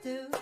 Today 0.00 0.40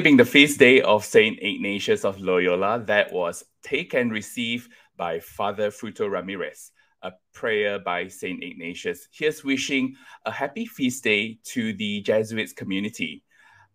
being 0.00 0.16
the 0.16 0.24
feast 0.24 0.58
day 0.60 0.80
of 0.80 1.04
Saint 1.04 1.38
Ignatius 1.40 2.04
of 2.04 2.20
Loyola, 2.20 2.84
that 2.86 3.12
was 3.12 3.44
Take 3.62 3.94
and 3.94 4.12
Receive 4.12 4.68
by 4.96 5.18
Father 5.18 5.70
Fruto 5.70 6.08
Ramirez, 6.08 6.70
a 7.02 7.12
prayer 7.32 7.80
by 7.80 8.06
Saint 8.06 8.42
Ignatius. 8.44 9.08
Here's 9.12 9.42
wishing 9.42 9.96
a 10.24 10.30
happy 10.30 10.66
feast 10.66 11.02
day 11.02 11.38
to 11.44 11.72
the 11.72 12.02
Jesuits 12.02 12.52
community. 12.52 13.24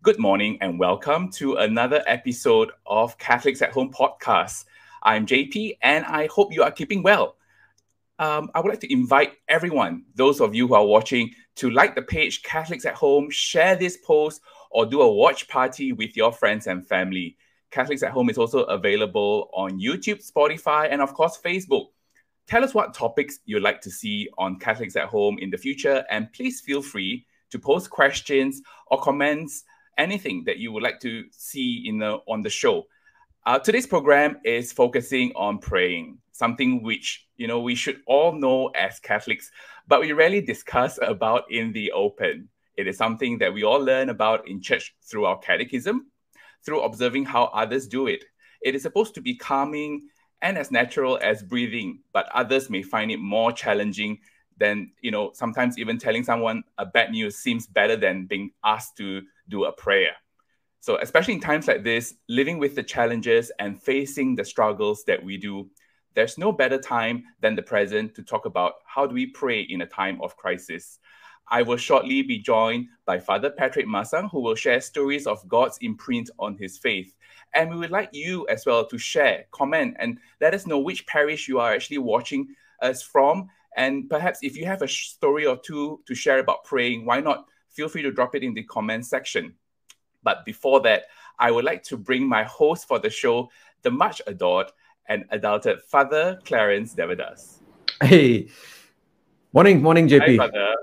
Good 0.04 0.18
morning 0.18 0.58
and 0.60 0.78
welcome 0.78 1.30
to 1.30 1.54
another 1.54 2.04
episode 2.06 2.72
of 2.84 3.16
Catholics 3.16 3.62
at 3.62 3.72
Home 3.72 3.90
podcast. 3.90 4.66
I'm 5.02 5.24
JP 5.24 5.78
and 5.80 6.04
I 6.04 6.26
hope 6.26 6.52
you 6.52 6.62
are 6.62 6.70
keeping 6.70 7.02
well. 7.02 7.36
Um, 8.18 8.50
I 8.54 8.60
would 8.60 8.68
like 8.68 8.80
to 8.80 8.92
invite 8.92 9.32
everyone, 9.48 10.04
those 10.14 10.42
of 10.42 10.54
you 10.54 10.68
who 10.68 10.74
are 10.74 10.84
watching, 10.84 11.30
to 11.56 11.70
like 11.70 11.94
the 11.94 12.02
page 12.02 12.42
Catholics 12.42 12.84
at 12.84 12.96
Home, 12.96 13.30
share 13.30 13.76
this 13.76 13.96
post, 13.96 14.42
or 14.70 14.84
do 14.84 15.00
a 15.00 15.10
watch 15.10 15.48
party 15.48 15.94
with 15.94 16.14
your 16.18 16.32
friends 16.32 16.66
and 16.66 16.86
family. 16.86 17.38
Catholics 17.70 18.02
at 18.02 18.12
Home 18.12 18.28
is 18.28 18.36
also 18.36 18.64
available 18.64 19.48
on 19.54 19.80
YouTube, 19.80 20.22
Spotify, 20.22 20.86
and 20.90 21.00
of 21.00 21.14
course, 21.14 21.40
Facebook. 21.42 21.86
Tell 22.46 22.62
us 22.62 22.74
what 22.74 22.92
topics 22.92 23.38
you'd 23.46 23.62
like 23.62 23.80
to 23.80 23.90
see 23.90 24.28
on 24.36 24.58
Catholics 24.58 24.96
at 24.96 25.06
Home 25.06 25.38
in 25.38 25.48
the 25.48 25.56
future, 25.56 26.04
and 26.10 26.30
please 26.34 26.60
feel 26.60 26.82
free 26.82 27.24
to 27.48 27.58
post 27.58 27.88
questions 27.88 28.60
or 28.88 29.00
comments, 29.00 29.64
anything 29.98 30.44
that 30.46 30.58
you 30.58 30.72
would 30.72 30.82
like 30.82 31.00
to 31.00 31.24
see 31.30 31.84
in 31.86 31.98
the, 31.98 32.18
on 32.28 32.42
the 32.42 32.50
show. 32.50 32.84
Uh, 33.46 33.58
today's 33.58 33.86
program 33.86 34.38
is 34.44 34.72
focusing 34.72 35.30
on 35.36 35.58
praying, 35.58 36.18
something 36.32 36.82
which 36.82 37.26
you 37.36 37.46
know 37.46 37.60
we 37.60 37.74
should 37.74 38.00
all 38.06 38.32
know 38.32 38.68
as 38.68 38.98
Catholics, 38.98 39.50
but 39.86 40.00
we 40.00 40.12
rarely 40.12 40.40
discuss 40.40 40.98
about 41.02 41.44
in 41.50 41.70
the 41.72 41.92
open. 41.92 42.48
It 42.76 42.88
is 42.88 42.96
something 42.96 43.36
that 43.38 43.52
we 43.52 43.62
all 43.62 43.78
learn 43.78 44.08
about 44.08 44.48
in 44.48 44.62
church 44.62 44.94
through 45.02 45.26
our 45.26 45.38
catechism, 45.38 46.06
through 46.64 46.82
observing 46.82 47.26
how 47.26 47.44
others 47.52 47.86
do 47.86 48.06
it. 48.06 48.24
It 48.62 48.74
is 48.74 48.82
supposed 48.82 49.14
to 49.16 49.20
be 49.20 49.36
calming 49.36 50.08
and 50.40 50.56
as 50.56 50.70
natural 50.70 51.18
as 51.22 51.42
breathing, 51.42 52.00
but 52.12 52.28
others 52.34 52.70
may 52.70 52.82
find 52.82 53.10
it 53.10 53.18
more 53.18 53.52
challenging 53.52 54.18
than, 54.58 54.90
you 55.00 55.10
know, 55.10 55.32
sometimes 55.34 55.78
even 55.78 55.98
telling 55.98 56.24
someone 56.24 56.62
a 56.78 56.86
bad 56.86 57.10
news 57.10 57.36
seems 57.36 57.66
better 57.66 57.96
than 57.96 58.26
being 58.26 58.50
asked 58.64 58.96
to 58.96 59.22
do 59.48 59.64
a 59.64 59.72
prayer. 59.72 60.12
So, 60.80 60.98
especially 61.00 61.34
in 61.34 61.40
times 61.40 61.66
like 61.66 61.82
this, 61.82 62.14
living 62.28 62.58
with 62.58 62.74
the 62.74 62.82
challenges 62.82 63.50
and 63.58 63.82
facing 63.82 64.34
the 64.34 64.44
struggles 64.44 65.02
that 65.04 65.22
we 65.22 65.38
do, 65.38 65.70
there's 66.14 66.38
no 66.38 66.52
better 66.52 66.78
time 66.78 67.24
than 67.40 67.56
the 67.56 67.62
present 67.62 68.14
to 68.14 68.22
talk 68.22 68.44
about 68.44 68.74
how 68.86 69.06
do 69.06 69.14
we 69.14 69.26
pray 69.26 69.62
in 69.62 69.80
a 69.80 69.86
time 69.86 70.20
of 70.22 70.36
crisis. 70.36 70.98
I 71.48 71.62
will 71.62 71.76
shortly 71.76 72.22
be 72.22 72.38
joined 72.38 72.88
by 73.04 73.18
Father 73.18 73.50
Patrick 73.50 73.86
Masang, 73.86 74.30
who 74.30 74.40
will 74.40 74.54
share 74.54 74.80
stories 74.80 75.26
of 75.26 75.46
God's 75.48 75.78
imprint 75.82 76.30
on 76.38 76.56
his 76.56 76.78
faith. 76.78 77.14
And 77.54 77.70
we 77.70 77.76
would 77.76 77.90
like 77.90 78.10
you 78.12 78.46
as 78.48 78.64
well 78.64 78.86
to 78.86 78.98
share, 78.98 79.46
comment, 79.50 79.96
and 79.98 80.18
let 80.40 80.54
us 80.54 80.66
know 80.66 80.78
which 80.78 81.06
parish 81.06 81.48
you 81.48 81.60
are 81.60 81.72
actually 81.72 81.98
watching 81.98 82.48
us 82.80 83.02
from. 83.02 83.48
And 83.76 84.08
perhaps 84.08 84.40
if 84.42 84.56
you 84.56 84.66
have 84.66 84.82
a 84.82 84.88
story 84.88 85.46
or 85.46 85.56
two 85.56 86.00
to 86.06 86.14
share 86.14 86.38
about 86.38 86.64
praying, 86.64 87.04
why 87.04 87.20
not 87.20 87.46
feel 87.74 87.88
free 87.88 88.02
to 88.02 88.12
drop 88.12 88.34
it 88.34 88.42
in 88.42 88.54
the 88.54 88.62
comment 88.62 89.04
section. 89.04 89.54
But 90.22 90.44
before 90.44 90.80
that, 90.82 91.04
I 91.38 91.50
would 91.50 91.64
like 91.64 91.82
to 91.84 91.96
bring 91.96 92.26
my 92.26 92.44
host 92.44 92.86
for 92.86 92.98
the 92.98 93.10
show, 93.10 93.50
the 93.82 93.90
much 93.90 94.22
adored 94.26 94.70
and 95.08 95.28
adulted 95.30 95.82
Father 95.82 96.38
Clarence 96.44 96.94
Devadass. 96.94 97.58
Hey, 98.02 98.48
morning, 99.52 99.82
morning, 99.82 100.08
JP. 100.08 100.20
Hi, 100.20 100.36
Father. 100.36 100.74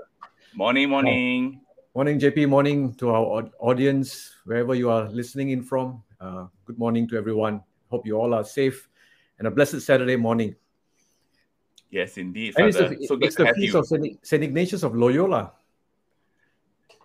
Morning, 0.54 0.90
morning. 0.90 1.60
Morning, 1.94 2.20
JP. 2.20 2.48
Morning 2.48 2.94
to 2.94 3.10
our 3.10 3.50
audience, 3.58 4.34
wherever 4.44 4.74
you 4.74 4.90
are 4.90 5.08
listening 5.08 5.50
in 5.50 5.62
from. 5.62 6.02
Uh, 6.20 6.46
good 6.66 6.78
morning 6.78 7.08
to 7.08 7.16
everyone. 7.16 7.62
Hope 7.90 8.06
you 8.06 8.14
all 8.14 8.32
are 8.34 8.44
safe 8.44 8.88
and 9.38 9.48
a 9.48 9.50
blessed 9.50 9.80
Saturday 9.80 10.16
morning. 10.16 10.54
Yes, 11.90 12.16
indeed. 12.16 12.54
And 12.56 12.68
it's 12.68 12.78
the, 12.78 13.06
so 13.06 13.18
it's 13.20 13.36
the 13.36 13.52
feast 13.54 13.74
you. 13.74 13.80
of 13.80 13.86
Saint 14.22 14.44
Ignatius 14.44 14.82
of 14.82 14.94
Loyola. 14.94 15.52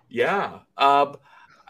Yeah. 0.09 0.59
Uh, 0.78 1.13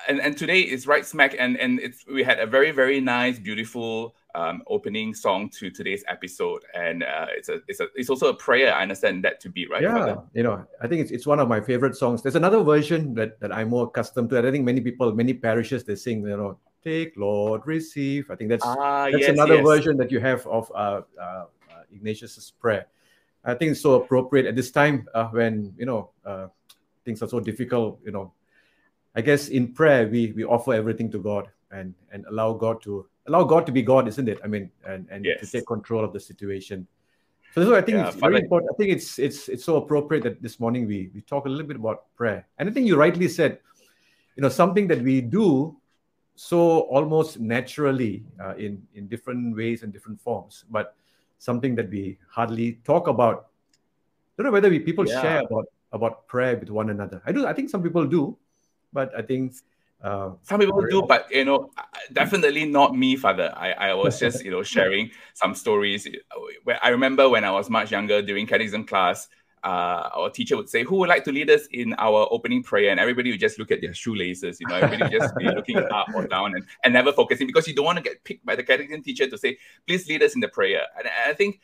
and, 0.08 0.20
and 0.22 0.38
today 0.38 0.62
is 0.62 0.88
right 0.88 1.06
smack, 1.06 1.36
and, 1.38 1.58
and 1.58 1.80
it's 1.80 2.06
we 2.06 2.24
had 2.24 2.40
a 2.40 2.46
very, 2.46 2.72
very 2.72 3.02
nice, 3.02 3.40
beautiful 3.40 4.16
um, 4.36 4.62
opening 4.68 5.14
song 5.14 5.50
to 5.50 5.70
today's 5.72 6.04
episode, 6.08 6.64
and 6.76 7.04
uh, 7.04 7.26
it's 7.32 7.50
a 7.50 7.60
it's 7.68 7.80
a 7.80 7.88
it's 7.96 8.10
also 8.10 8.28
a 8.30 8.34
prayer. 8.34 8.74
I 8.74 8.84
understand 8.84 9.24
that 9.24 9.40
to 9.42 9.50
be 9.50 9.68
right. 9.68 9.82
Yeah, 9.82 10.18
you 10.34 10.44
know, 10.44 10.66
I 10.82 10.88
think 10.88 11.02
it's 11.02 11.12
it's 11.12 11.26
one 11.26 11.40
of 11.40 11.48
my 11.48 11.60
favorite 11.60 11.96
songs. 11.96 12.22
There's 12.22 12.36
another 12.36 12.64
version 12.64 13.16
that 13.16 13.40
that 13.40 13.52
I'm 13.52 13.70
more 13.70 13.88
accustomed 13.88 14.30
to. 14.30 14.40
I 14.40 14.52
think 14.52 14.64
many 14.64 14.82
people, 14.82 15.12
many 15.14 15.34
parishes, 15.34 15.84
they 15.84 15.96
sing, 15.96 16.22
you 16.22 16.38
know, 16.38 16.60
"Take 16.84 17.18
Lord, 17.18 17.66
receive." 17.66 18.30
I 18.30 18.36
think 18.36 18.50
that's 18.52 18.64
ah, 18.64 19.10
that's 19.12 19.22
yes, 19.22 19.30
another 19.30 19.56
yes. 19.56 19.66
version 19.66 19.98
that 19.98 20.12
you 20.12 20.20
have 20.20 20.46
of 20.46 20.72
uh, 20.76 21.02
uh, 21.20 21.22
uh, 21.22 21.46
Ignatius's 21.92 22.52
prayer. 22.52 22.88
I 23.44 23.56
think 23.56 23.72
it's 23.72 23.82
so 23.82 23.96
appropriate 23.96 24.46
at 24.46 24.56
this 24.56 24.72
time 24.72 25.08
uh, 25.16 25.28
when 25.30 25.74
you 25.78 25.86
know 25.86 26.12
uh, 26.26 26.48
things 27.08 27.24
are 27.24 27.30
so 27.30 27.40
difficult. 27.40 28.00
You 28.06 28.12
know, 28.12 28.34
I 29.16 29.22
guess 29.22 29.48
in 29.48 29.74
prayer 29.74 30.08
we 30.08 30.34
we 30.36 30.44
offer 30.44 30.74
everything 30.74 31.10
to 31.16 31.20
God 31.20 31.50
and 31.72 31.96
and 32.12 32.26
allow 32.30 32.54
God 32.54 32.84
to 32.84 33.08
allow 33.28 33.44
God 33.44 33.66
to 33.66 33.72
be 33.72 33.82
God, 33.82 34.08
isn't 34.08 34.28
it? 34.28 34.40
I 34.44 34.48
mean, 34.48 34.70
and 34.86 35.08
and 35.10 35.26
yes. 35.26 35.40
to 35.42 35.48
take 35.48 35.66
control 35.66 36.04
of 36.04 36.12
the 36.14 36.20
situation. 36.20 36.86
So 37.54 37.62
that's 37.62 37.72
why 37.72 37.80
I 37.80 37.86
think 37.88 37.98
yeah, 37.98 38.08
it's 38.10 38.18
very 38.18 38.42
important. 38.44 38.70
I 38.74 38.76
think 38.78 38.92
it's 38.92 39.18
it's 39.18 39.48
it's 39.48 39.64
so 39.64 39.78
appropriate 39.78 40.24
that 40.28 40.44
this 40.44 40.60
morning 40.60 40.86
we 40.86 41.10
we 41.16 41.22
talk 41.22 41.48
a 41.48 41.50
little 41.50 41.66
bit 41.72 41.78
about 41.78 42.14
prayer. 42.16 42.46
And 42.60 42.70
I 42.70 42.72
think 42.74 42.86
you 42.86 43.00
rightly 43.00 43.28
said, 43.40 43.60
you 44.36 44.44
know, 44.44 44.50
something 44.50 44.86
that 44.92 45.02
we 45.02 45.22
do 45.22 45.80
so 46.36 46.62
almost 46.98 47.40
naturally 47.40 48.26
uh, 48.44 48.56
in 48.56 48.84
in 48.94 49.08
different 49.08 49.56
ways 49.56 49.82
and 49.82 49.96
different 49.96 50.22
forms, 50.22 50.66
but 50.70 50.94
something 51.40 51.74
that 51.80 51.90
we 51.90 52.20
hardly 52.30 52.80
talk 52.84 53.08
about. 53.08 53.48
I 53.74 54.44
don't 54.44 54.52
know 54.52 54.58
whether 54.60 54.70
we 54.70 54.80
people 54.80 55.08
yeah. 55.08 55.22
share 55.22 55.42
about 55.42 55.66
about 55.92 56.28
prayer 56.28 56.58
with 56.58 56.70
one 56.70 56.90
another. 56.90 57.22
I 57.26 57.32
do. 57.32 57.46
I 57.46 57.54
think 57.54 57.70
some 57.70 57.84
people 57.84 58.06
do, 58.06 58.38
but 58.94 59.16
I 59.18 59.22
think 59.22 59.54
uh, 60.04 60.32
some 60.44 60.60
people 60.60 60.86
do, 60.90 61.02
but 61.04 61.28
you 61.32 61.46
know, 61.46 61.72
definitely 62.14 62.66
not 62.66 62.96
me, 62.96 63.16
Father. 63.16 63.54
I, 63.56 63.72
I 63.72 63.94
was 63.94 64.20
just 64.24 64.44
you 64.44 64.52
know 64.52 64.64
sharing 64.64 65.12
some 65.34 65.56
stories. 65.56 66.08
Where 66.64 66.80
I 66.84 66.90
remember 66.90 67.30
when 67.30 67.44
I 67.44 67.52
was 67.52 67.70
much 67.70 67.92
younger 67.92 68.22
during 68.22 68.46
catechism 68.46 68.86
class, 68.86 69.28
uh, 69.64 70.10
our 70.16 70.30
teacher 70.30 70.56
would 70.56 70.70
say, 70.70 70.84
"Who 70.84 70.98
would 70.98 71.10
like 71.10 71.24
to 71.24 71.32
lead 71.32 71.50
us 71.50 71.66
in 71.72 71.96
our 71.98 72.28
opening 72.30 72.62
prayer?" 72.62 72.92
And 72.92 73.00
everybody 73.00 73.32
would 73.32 73.40
just 73.40 73.58
look 73.58 73.72
at 73.72 73.82
their 73.82 73.94
shoelaces. 73.94 74.60
You 74.60 74.68
know, 74.68 74.76
everybody 74.76 75.04
would 75.04 75.22
just 75.22 75.36
be 75.36 75.46
looking 75.46 75.78
up 75.92 76.08
or 76.14 76.28
down 76.28 76.56
and, 76.56 76.64
and 76.84 76.94
never 76.94 77.12
focusing 77.12 77.48
because 77.48 77.68
you 77.68 77.74
don't 77.74 77.86
want 77.86 77.98
to 77.98 78.04
get 78.04 78.24
picked 78.24 78.46
by 78.46 78.56
the 78.56 78.64
catechism 78.64 79.02
teacher 79.02 79.28
to 79.28 79.38
say, 79.38 79.58
"Please 79.88 80.08
lead 80.08 80.22
us 80.22 80.36
in 80.36 80.42
the 80.42 80.48
prayer." 80.48 80.84
And 80.98 81.10
I 81.28 81.34
think 81.34 81.60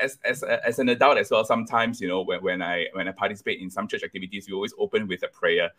as 0.00 0.18
as 0.24 0.42
as 0.42 0.78
an 0.78 0.88
adult 0.88 1.18
as 1.18 1.30
well, 1.30 1.44
sometimes 1.44 2.00
you 2.00 2.08
know 2.08 2.22
when, 2.22 2.42
when 2.42 2.62
I 2.62 2.86
when 2.92 3.08
I 3.08 3.12
participate 3.12 3.60
in 3.60 3.70
some 3.70 3.88
church 3.88 4.02
activities, 4.02 4.46
we 4.48 4.54
always 4.54 4.74
open 4.78 5.06
with 5.06 5.22
a 5.22 5.28
prayer 5.28 5.70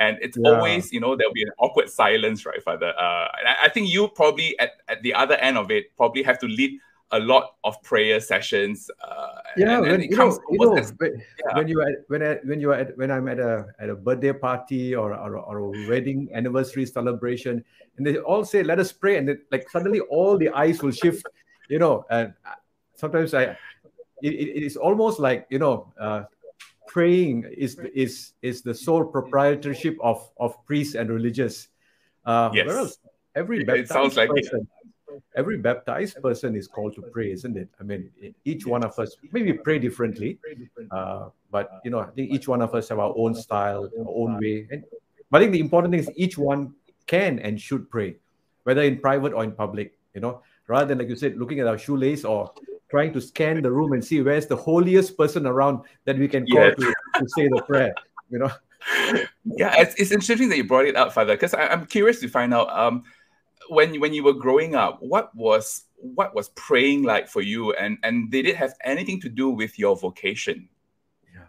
and 0.00 0.18
it's 0.20 0.36
yeah. 0.36 0.50
always 0.50 0.92
you 0.92 0.98
know 0.98 1.14
there'll 1.14 1.32
be 1.32 1.42
an 1.42 1.52
awkward 1.58 1.88
silence 1.88 2.44
right 2.44 2.62
father 2.62 2.92
uh, 2.98 3.28
and 3.38 3.46
I, 3.48 3.66
I, 3.66 3.68
think 3.68 3.88
you 3.88 4.08
probably 4.08 4.58
at, 4.58 4.72
at 4.88 5.02
the 5.02 5.14
other 5.14 5.36
end 5.36 5.56
of 5.56 5.70
it 5.70 5.96
probably 5.96 6.22
have 6.22 6.38
to 6.40 6.46
lead 6.46 6.78
a 7.12 7.20
lot 7.20 7.56
of 7.64 7.80
prayer 7.82 8.18
sessions 8.20 8.90
uh, 9.04 9.28
yeah 9.56 9.78
and, 9.78 9.86
and 9.86 9.92
when, 9.92 10.02
you 10.02 10.16
know, 10.16 10.40
you 10.50 10.58
know 10.58 10.76
as, 10.76 10.92
when, 10.96 11.22
yeah. 11.44 11.56
when 11.56 11.68
you 11.68 11.82
at, 11.82 11.94
when 12.08 12.22
I, 12.22 12.34
when 12.44 12.60
you 12.60 12.72
at, 12.72 12.96
when 12.96 13.10
i'm 13.10 13.28
at 13.28 13.38
a 13.38 13.66
at 13.78 13.90
a 13.90 13.94
birthday 13.94 14.32
party 14.32 14.94
or, 14.94 15.14
or, 15.14 15.36
or 15.36 15.58
a 15.58 15.88
wedding 15.88 16.28
anniversary 16.34 16.86
celebration 16.86 17.64
and 17.96 18.06
they 18.06 18.18
all 18.18 18.44
say 18.44 18.62
let 18.62 18.78
us 18.78 18.92
pray 18.92 19.18
and 19.18 19.28
it, 19.28 19.40
like 19.52 19.68
suddenly 19.70 20.00
all 20.00 20.38
the 20.38 20.48
eyes 20.50 20.82
will 20.82 20.92
shift 20.92 21.26
you 21.68 21.78
know 21.78 22.04
and 22.10 22.32
sometimes 23.00 23.34
i 23.34 23.44
it, 24.22 24.34
it 24.56 24.62
is 24.62 24.76
almost 24.76 25.18
like 25.18 25.46
you 25.50 25.58
know 25.58 25.92
uh, 25.98 26.22
praying 26.90 27.46
is 27.56 27.78
is 27.94 28.32
is 28.42 28.62
the 28.62 28.74
sole 28.74 29.04
proprietorship 29.04 29.96
of 30.02 30.28
of 30.38 30.58
priests 30.66 30.94
and 30.94 31.08
religious. 31.08 31.68
Uh, 32.26 32.50
yes. 32.52 32.66
Whereas 32.66 32.98
every 33.34 33.64
baptized 33.64 33.90
it 33.90 33.94
sounds 33.94 34.16
like 34.16 34.28
person, 34.28 34.66
it. 35.08 35.22
every 35.36 35.56
baptized 35.56 36.20
person 36.20 36.56
is 36.56 36.66
called 36.66 36.94
to 36.96 37.02
pray, 37.02 37.30
isn't 37.30 37.56
it? 37.56 37.68
I 37.80 37.84
mean, 37.84 38.10
each 38.44 38.66
one 38.66 38.84
of 38.84 38.98
us 38.98 39.16
maybe 39.32 39.52
pray 39.52 39.78
differently, 39.78 40.38
uh, 40.90 41.30
but 41.50 41.80
you 41.84 41.90
know, 41.90 42.00
I 42.00 42.10
think 42.10 42.30
each 42.30 42.48
one 42.48 42.60
of 42.60 42.74
us 42.74 42.88
have 42.88 42.98
our 42.98 43.14
own 43.16 43.34
style, 43.34 43.88
our 43.98 44.12
own 44.22 44.38
way. 44.40 44.66
And 44.70 44.84
but 45.30 45.40
I 45.40 45.44
think 45.44 45.52
the 45.52 45.60
important 45.60 45.92
thing 45.92 46.00
is 46.00 46.10
each 46.16 46.36
one 46.36 46.74
can 47.06 47.38
and 47.38 47.60
should 47.60 47.88
pray, 47.88 48.16
whether 48.64 48.82
in 48.82 48.98
private 48.98 49.32
or 49.32 49.44
in 49.44 49.52
public. 49.52 49.94
You 50.12 50.20
know, 50.20 50.42
rather 50.66 50.86
than 50.86 50.98
like 50.98 51.08
you 51.08 51.14
said, 51.14 51.38
looking 51.38 51.60
at 51.60 51.68
our 51.68 51.78
shoelace 51.78 52.24
or 52.24 52.50
trying 52.90 53.12
to 53.12 53.20
scan 53.20 53.62
the 53.62 53.70
room 53.70 53.92
and 53.92 54.04
see 54.04 54.20
where's 54.20 54.46
the 54.46 54.56
holiest 54.56 55.16
person 55.16 55.46
around 55.46 55.80
that 56.04 56.18
we 56.18 56.28
can 56.28 56.46
call 56.46 56.70
to, 56.70 56.94
to 57.14 57.28
say 57.28 57.48
the 57.48 57.62
prayer. 57.66 57.94
You 58.30 58.40
know. 58.40 58.50
Yeah, 59.44 59.74
it's, 59.78 59.94
it's 59.96 60.10
interesting 60.10 60.48
that 60.48 60.56
you 60.56 60.64
brought 60.64 60.86
it 60.86 60.96
up, 60.96 61.12
Father, 61.12 61.34
because 61.34 61.54
I'm 61.54 61.86
curious 61.86 62.20
to 62.20 62.28
find 62.28 62.54
out. 62.54 62.70
Um, 62.70 63.04
when 63.68 64.00
when 64.00 64.12
you 64.12 64.24
were 64.24 64.32
growing 64.32 64.74
up, 64.74 64.98
what 65.00 65.34
was 65.34 65.84
what 65.96 66.34
was 66.34 66.48
praying 66.50 67.04
like 67.04 67.28
for 67.28 67.40
you, 67.40 67.72
and 67.74 67.98
and 68.02 68.30
did 68.30 68.46
it 68.46 68.56
have 68.56 68.74
anything 68.84 69.20
to 69.20 69.28
do 69.28 69.50
with 69.50 69.78
your 69.78 69.96
vocation? 69.96 70.68
Yeah, 71.32 71.46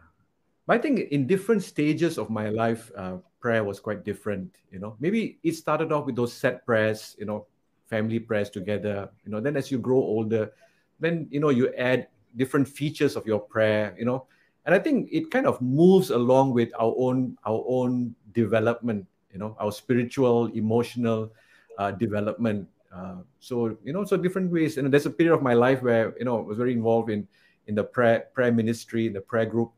I 0.67 0.77
think 0.77 1.11
in 1.11 1.25
different 1.25 1.63
stages 1.63 2.17
of 2.17 2.29
my 2.29 2.49
life, 2.49 2.91
uh, 2.95 3.17
prayer 3.39 3.63
was 3.63 3.79
quite 3.79 4.05
different. 4.05 4.55
You 4.71 4.79
know, 4.79 4.95
maybe 4.99 5.39
it 5.43 5.55
started 5.55 5.91
off 5.91 6.05
with 6.05 6.15
those 6.15 6.33
set 6.33 6.65
prayers. 6.65 7.15
You 7.17 7.25
know, 7.25 7.47
family 7.87 8.19
prayers 8.19 8.49
together. 8.49 9.09
You 9.25 9.31
know, 9.31 9.39
then 9.39 9.57
as 9.57 9.71
you 9.71 9.79
grow 9.79 9.97
older, 9.97 10.51
then 11.01 11.27
you 11.29 11.39
know 11.39 11.49
you 11.49 11.73
add 11.75 12.07
different 12.37 12.67
features 12.67 13.15
of 13.17 13.27
your 13.27 13.39
prayer. 13.39 13.95
You 13.97 14.05
know, 14.05 14.27
and 14.65 14.73
I 14.73 14.79
think 14.79 15.09
it 15.11 15.31
kind 15.31 15.45
of 15.45 15.61
moves 15.61 16.11
along 16.11 16.53
with 16.53 16.71
our 16.79 16.93
own 16.97 17.37
our 17.45 17.65
own 17.67 18.15
development. 18.31 19.05
You 19.33 19.39
know, 19.39 19.55
our 19.59 19.71
spiritual, 19.71 20.47
emotional 20.53 21.31
uh, 21.77 21.91
development. 21.91 22.67
Uh, 22.93 23.23
so 23.39 23.75
you 23.83 23.93
know, 23.93 24.05
so 24.05 24.17
different 24.17 24.51
ways. 24.51 24.77
And 24.77 24.91
there's 24.91 25.05
a 25.05 25.11
period 25.11 25.33
of 25.33 25.41
my 25.41 25.53
life 25.53 25.81
where 25.81 26.13
you 26.17 26.25
know 26.25 26.39
I 26.39 26.41
was 26.41 26.57
very 26.57 26.73
involved 26.73 27.09
in 27.09 27.27
in 27.67 27.75
the 27.75 27.83
prayer 27.83 28.27
prayer 28.33 28.51
ministry, 28.51 29.07
in 29.07 29.13
the 29.13 29.21
prayer 29.21 29.45
group. 29.45 29.71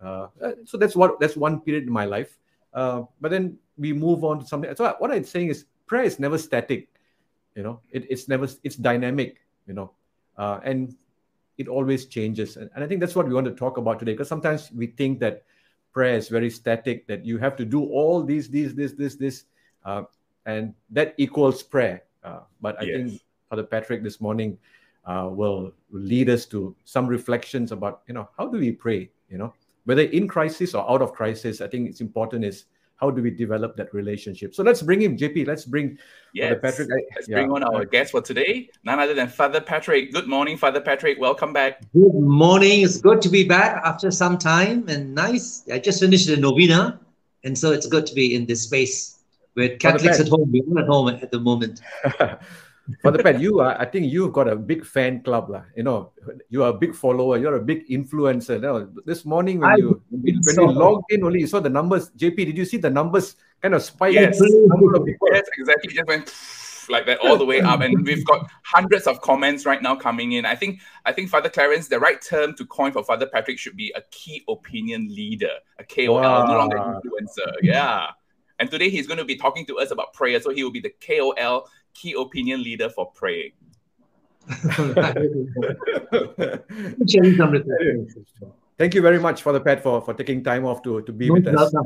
Uh, 0.00 0.28
uh 0.40 0.52
so 0.64 0.78
that's 0.78 0.96
what 0.96 1.20
that's 1.20 1.36
one 1.36 1.60
period 1.60 1.84
in 1.84 1.92
my 1.92 2.04
life. 2.04 2.38
Uh, 2.72 3.02
but 3.20 3.30
then 3.30 3.58
we 3.76 3.92
move 3.92 4.24
on 4.24 4.38
to 4.40 4.46
something. 4.46 4.70
So 4.76 4.86
what 4.98 5.10
I'm 5.10 5.24
saying 5.24 5.48
is 5.48 5.66
prayer 5.86 6.04
is 6.04 6.20
never 6.20 6.38
static. 6.38 6.88
You 7.56 7.64
know, 7.64 7.80
it, 7.90 8.06
it's 8.08 8.28
never 8.28 8.46
it's 8.62 8.76
dynamic. 8.76 9.40
You 9.66 9.74
know, 9.74 9.92
uh, 10.40 10.58
and 10.64 10.96
it 11.58 11.68
always 11.68 12.06
changes. 12.06 12.56
And, 12.56 12.70
and 12.74 12.82
I 12.82 12.86
think 12.86 13.00
that's 13.00 13.14
what 13.14 13.28
we 13.28 13.34
want 13.34 13.46
to 13.46 13.52
talk 13.52 13.76
about 13.76 13.98
today. 13.98 14.12
Because 14.12 14.28
sometimes 14.28 14.72
we 14.72 14.86
think 14.86 15.20
that 15.20 15.44
prayer 15.92 16.16
is 16.16 16.28
very 16.28 16.48
static. 16.48 17.06
That 17.06 17.26
you 17.26 17.36
have 17.36 17.56
to 17.56 17.64
do 17.66 17.84
all 17.84 18.22
these, 18.22 18.48
these, 18.48 18.74
this, 18.74 18.92
this, 18.92 19.16
this. 19.16 19.44
Uh, 19.84 20.04
and 20.46 20.72
that 20.88 21.14
equals 21.18 21.62
prayer. 21.62 22.04
Uh, 22.24 22.40
but 22.60 22.80
I 22.80 22.84
yes. 22.84 22.96
think 22.96 23.22
Father 23.50 23.64
Patrick 23.64 24.02
this 24.02 24.20
morning 24.20 24.56
uh, 25.04 25.28
will, 25.30 25.72
will 25.90 26.00
lead 26.00 26.30
us 26.30 26.46
to 26.46 26.74
some 26.84 27.06
reflections 27.06 27.72
about 27.72 28.02
you 28.06 28.14
know 28.14 28.28
how 28.36 28.46
do 28.46 28.58
we 28.58 28.70
pray 28.70 29.10
you 29.30 29.38
know 29.38 29.52
whether 29.84 30.02
in 30.02 30.28
crisis 30.28 30.74
or 30.74 30.88
out 30.90 31.00
of 31.00 31.14
crisis. 31.14 31.60
I 31.60 31.68
think 31.68 31.88
it's 31.88 32.00
important 32.02 32.44
is 32.44 32.66
how 33.00 33.10
do 33.10 33.22
we 33.22 33.30
develop 33.30 33.76
that 33.76 33.92
relationship? 33.94 34.54
So 34.54 34.62
let's 34.62 34.82
bring 34.82 35.00
him, 35.00 35.16
JP. 35.16 35.46
Let's 35.46 35.64
bring 35.64 35.98
yes. 36.34 36.50
Father 36.50 36.60
Patrick. 36.60 36.88
Let's 37.14 37.28
yeah. 37.28 37.36
bring 37.36 37.52
on 37.52 37.62
our 37.62 37.84
guest 37.84 38.12
for 38.12 38.20
today, 38.20 38.70
none 38.84 38.98
other 38.98 39.14
than 39.14 39.28
Father 39.28 39.60
Patrick. 39.60 40.12
Good 40.12 40.26
morning, 40.26 40.56
Father 40.56 40.80
Patrick. 40.80 41.18
Welcome 41.18 41.52
back. 41.52 41.80
Good 41.92 42.14
morning. 42.14 42.82
It's 42.82 42.98
good 42.98 43.22
to 43.22 43.28
be 43.28 43.44
back 43.44 43.82
after 43.84 44.10
some 44.10 44.38
time 44.38 44.88
and 44.88 45.14
nice. 45.14 45.64
I 45.72 45.78
just 45.78 46.00
finished 46.00 46.26
the 46.26 46.36
novena, 46.36 47.00
and 47.44 47.56
so 47.56 47.72
it's 47.72 47.86
good 47.86 48.06
to 48.06 48.14
be 48.14 48.34
in 48.34 48.46
this 48.46 48.62
space 48.62 49.20
we're 49.56 49.76
Catholics 49.76 50.20
at 50.20 50.28
home. 50.28 50.52
We're 50.52 50.80
at 50.80 50.86
home 50.86 51.08
at 51.08 51.30
the 51.30 51.40
moment. 51.40 51.80
Father 53.02 53.22
Pat, 53.22 53.40
you 53.40 53.60
are, 53.60 53.80
I 53.80 53.84
think 53.84 54.12
you've 54.12 54.32
got 54.32 54.48
a 54.48 54.56
big 54.56 54.84
fan 54.84 55.22
club. 55.22 55.50
La. 55.50 55.62
You 55.76 55.82
know, 55.82 56.12
you 56.48 56.62
are 56.62 56.70
a 56.70 56.74
big 56.74 56.94
follower, 56.94 57.38
you're 57.38 57.56
a 57.56 57.62
big 57.62 57.88
influencer. 57.88 58.54
You 58.54 58.60
know, 58.60 58.88
this 59.04 59.24
morning 59.24 59.60
when 59.60 59.70
I 59.70 59.76
you 59.76 60.02
when 60.10 60.42
so. 60.42 60.62
you 60.62 60.72
logged 60.72 61.10
in 61.10 61.24
only, 61.24 61.40
you 61.40 61.46
saw 61.46 61.60
the 61.60 61.70
numbers. 61.70 62.10
JP, 62.10 62.36
did 62.36 62.56
you 62.56 62.64
see 62.64 62.76
the 62.76 62.90
numbers 62.90 63.36
kind 63.62 63.74
of 63.74 63.82
spike? 63.82 64.14
Yes, 64.14 64.40
yes 64.40 65.48
exactly. 65.58 65.94
Just 65.94 66.06
went 66.06 66.34
like 66.88 67.06
that 67.06 67.18
all 67.20 67.36
the 67.36 67.44
way 67.44 67.60
up 67.60 67.82
and 67.82 68.04
we've 68.04 68.24
got 68.24 68.50
hundreds 68.64 69.06
of 69.06 69.20
comments 69.20 69.64
right 69.64 69.80
now 69.80 69.94
coming 69.94 70.32
in 70.32 70.44
i 70.44 70.56
think 70.56 70.80
i 71.04 71.12
think 71.12 71.30
father 71.30 71.48
clarence 71.48 71.86
the 71.86 72.00
right 72.00 72.20
term 72.20 72.52
to 72.52 72.66
coin 72.66 72.90
for 72.90 73.04
father 73.04 73.26
patrick 73.26 73.60
should 73.60 73.76
be 73.76 73.92
a 73.94 74.02
key 74.10 74.42
opinion 74.48 75.06
leader 75.14 75.52
a 75.78 75.84
kol 75.84 76.14
wow. 76.14 76.44
no 76.46 76.58
longer 76.58 76.78
influencer 76.78 77.52
yeah 77.62 78.08
and 78.60 78.70
today 78.70 78.90
he's 78.90 79.06
going 79.06 79.18
to 79.18 79.24
be 79.24 79.36
talking 79.36 79.64
to 79.66 79.78
us 79.78 79.90
about 79.90 80.12
prayer. 80.12 80.38
So 80.38 80.50
he 80.50 80.62
will 80.62 80.70
be 80.70 80.80
the 80.80 80.92
KOL, 81.04 81.66
key 81.94 82.14
opinion 82.18 82.62
leader 82.62 82.88
for 82.88 83.10
praying. 83.12 83.52
Thank 88.80 88.94
you 88.94 89.02
very 89.02 89.18
much, 89.18 89.42
Father 89.42 89.60
Pat, 89.60 89.82
for, 89.82 90.00
for 90.00 90.14
taking 90.14 90.42
time 90.42 90.64
off 90.64 90.82
to, 90.84 91.02
to 91.02 91.12
be 91.12 91.28
Most 91.28 91.44
with 91.44 91.54
us. 91.54 91.74
Uh, 91.74 91.82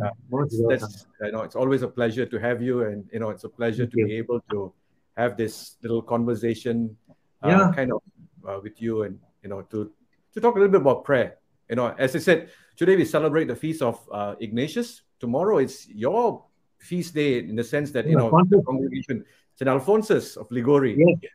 that's, 0.69 1.07
you 1.23 1.33
know, 1.33 1.43
it's 1.43 1.57
always 1.57 1.83
a 1.83 1.89
pleasure 1.89 2.25
to 2.25 2.39
have 2.39 2.63
you, 2.63 2.85
and 2.85 3.05
you 3.13 3.19
know, 3.19 3.31
it's 3.31 3.43
a 3.43 3.49
pleasure 3.49 3.83
Thank 3.83 3.95
to 3.95 4.01
you. 4.01 4.07
be 4.07 4.15
able 4.15 4.41
to 4.53 4.73
have 5.17 5.37
this 5.37 5.77
little 5.83 6.01
conversation, 6.01 6.97
uh, 7.43 7.49
yeah. 7.49 7.73
kind 7.75 7.93
of, 7.93 8.03
uh, 8.49 8.61
with 8.63 8.81
you, 8.81 9.03
and 9.03 9.19
you 9.43 9.49
know, 9.49 9.63
to 9.63 9.91
to 10.35 10.41
talk 10.41 10.55
a 10.55 10.59
little 10.59 10.71
bit 10.71 10.83
about 10.83 11.05
prayer. 11.05 11.39
You 11.69 11.77
know, 11.77 11.95
as 11.99 12.15
I 12.15 12.21
said, 12.21 12.51
today 12.77 12.95
we 12.95 13.05
celebrate 13.05 13.49
the 13.49 13.57
feast 13.57 13.83
of 13.83 13.99
uh, 14.13 14.37
Ignatius. 14.39 15.03
Tomorrow 15.19 15.59
it's 15.59 15.89
your 15.89 16.45
feast 16.79 17.15
day 17.15 17.39
in 17.39 17.57
the 17.57 17.65
sense 17.65 17.91
that 17.91 18.07
you 18.07 18.17
know 18.17 18.31
the 18.49 18.63
congregation 18.63 19.25
St. 19.57 19.69
Alphonsus 19.69 20.37
of 20.37 20.51
Liguori. 20.51 20.97
Yes. 20.97 21.31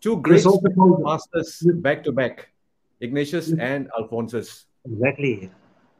Two 0.00 0.20
great 0.20 0.44
masters 1.00 1.62
back 1.76 2.04
to 2.04 2.12
back, 2.12 2.48
Ignatius 3.00 3.48
yes. 3.48 3.58
and 3.58 3.90
Alphonsus. 3.98 4.66
Exactly. 4.84 5.50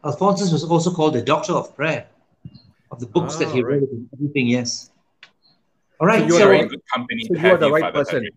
Alphonsus 0.04 0.52
was 0.52 0.64
also 0.64 0.92
called 0.92 1.14
the 1.14 1.22
doctor 1.22 1.52
of 1.52 1.74
prayer, 1.74 2.06
of 2.92 3.00
the 3.00 3.06
books 3.06 3.34
ah, 3.36 3.38
that 3.40 3.48
he 3.50 3.62
right. 3.62 3.80
wrote 3.80 3.90
and 3.90 4.08
everything, 4.12 4.46
yes. 4.46 4.90
All 6.00 6.06
right. 6.06 6.20
So 6.30 6.38
you're 6.38 6.60
so, 6.62 6.68
good 6.68 6.82
company. 6.94 7.24
So 7.24 7.34
you 7.34 7.54
are 7.54 7.56
the 7.56 7.72
right 7.72 7.92
person. 7.92 8.28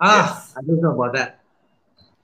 Ah, 0.00 0.38
yes. 0.38 0.54
I 0.56 0.60
don't 0.66 0.80
know 0.80 0.92
about 0.92 1.14
that. 1.14 1.40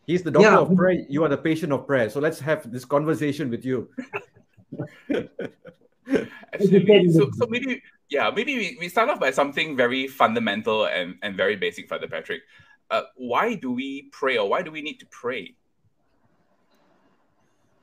He's 0.07 0.23
the 0.23 0.31
doctor 0.31 0.49
yeah. 0.49 0.59
of 0.59 0.75
prayer. 0.75 1.05
You 1.09 1.25
are 1.25 1.29
the 1.29 1.37
patient 1.37 1.73
of 1.73 1.87
prayer. 1.87 2.09
So 2.09 2.21
let's 2.21 2.41
have 2.41 2.71
this 2.73 2.85
conversation 2.85 3.51
with 3.51 3.65
you. 3.65 3.89
Absolutely. 6.55 7.11
So, 7.13 7.31
so 7.37 7.47
maybe, 7.51 7.83
yeah, 8.11 8.31
maybe 8.35 8.57
we, 8.57 8.77
we 8.81 8.89
start 8.89 9.11
off 9.11 9.21
by 9.21 9.31
something 9.31 9.77
very 9.77 10.07
fundamental 10.07 10.87
and, 10.87 11.17
and 11.23 11.37
very 11.37 11.57
basic, 11.57 11.89
Father 11.89 12.09
Patrick. 12.09 12.43
Uh, 12.91 13.03
why 13.17 13.55
do 13.55 13.71
we 13.71 14.09
pray 14.13 14.39
or 14.39 14.49
why 14.49 14.63
do 14.63 14.71
we 14.71 14.81
need 14.81 14.99
to 15.01 15.07
pray? 15.07 15.55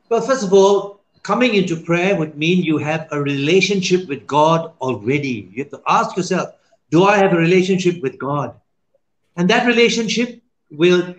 Well, 0.09 0.21
first 0.21 0.43
of 0.43 0.51
all, 0.53 1.01
coming 1.21 1.55
into 1.55 1.75
prayer 1.75 2.15
would 2.15 2.37
mean 2.37 2.63
you 2.63 2.77
have 2.77 3.07
a 3.11 3.21
relationship 3.21 4.07
with 4.07 4.25
God 4.25 4.71
already. 4.81 5.49
You 5.51 5.63
have 5.63 5.71
to 5.71 5.81
ask 5.87 6.17
yourself, 6.17 6.49
do 6.89 7.03
I 7.03 7.17
have 7.17 7.33
a 7.33 7.37
relationship 7.37 8.01
with 8.01 8.17
God? 8.17 8.55
And 9.35 9.49
that 9.49 9.67
relationship 9.67 10.41
will 10.71 11.15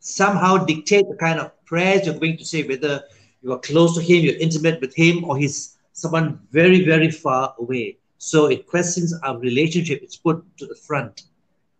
somehow 0.00 0.64
dictate 0.64 1.08
the 1.08 1.16
kind 1.16 1.38
of 1.38 1.52
prayers 1.66 2.06
you're 2.06 2.18
going 2.18 2.36
to 2.36 2.44
say, 2.44 2.62
whether 2.62 3.02
you 3.42 3.52
are 3.52 3.58
close 3.58 3.94
to 3.96 4.02
Him, 4.02 4.24
you're 4.24 4.36
intimate 4.36 4.80
with 4.80 4.94
Him, 4.94 5.24
or 5.24 5.36
He's 5.36 5.76
someone 5.92 6.40
very, 6.50 6.84
very 6.84 7.10
far 7.10 7.54
away. 7.58 7.98
So 8.18 8.46
it 8.46 8.66
questions 8.66 9.14
our 9.22 9.38
relationship, 9.38 10.02
it's 10.02 10.16
put 10.16 10.44
to 10.58 10.66
the 10.66 10.74
front. 10.74 11.22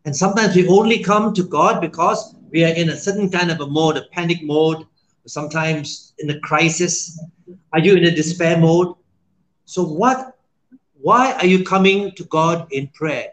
And 0.05 0.17
sometimes 0.17 0.55
we 0.55 0.67
only 0.69 1.03
come 1.03 1.35
to 1.35 1.43
God 1.43 1.81
because 1.81 2.35
we 2.51 2.65
are 2.65 2.75
in 2.75 2.91
a 2.91 2.97
certain 2.97 3.31
kind 3.31 3.51
of 3.51 3.61
a 3.61 3.67
mode, 3.67 3.97
a 3.97 4.05
panic 4.13 4.43
mode, 4.43 4.87
sometimes 5.27 6.15
in 6.19 6.31
a 6.31 6.41
crisis. 6.41 7.21
Are 7.73 7.81
you 7.81 7.97
in 7.97 8.05
a 8.05 8.15
despair 8.15 8.59
mode? 8.59 8.95
So 9.65 9.83
what 9.85 10.35
why 11.01 11.33
are 11.35 11.47
you 11.47 11.63
coming 11.63 12.13
to 12.13 12.25
God 12.25 12.67
in 12.73 12.89
prayer? 12.89 13.29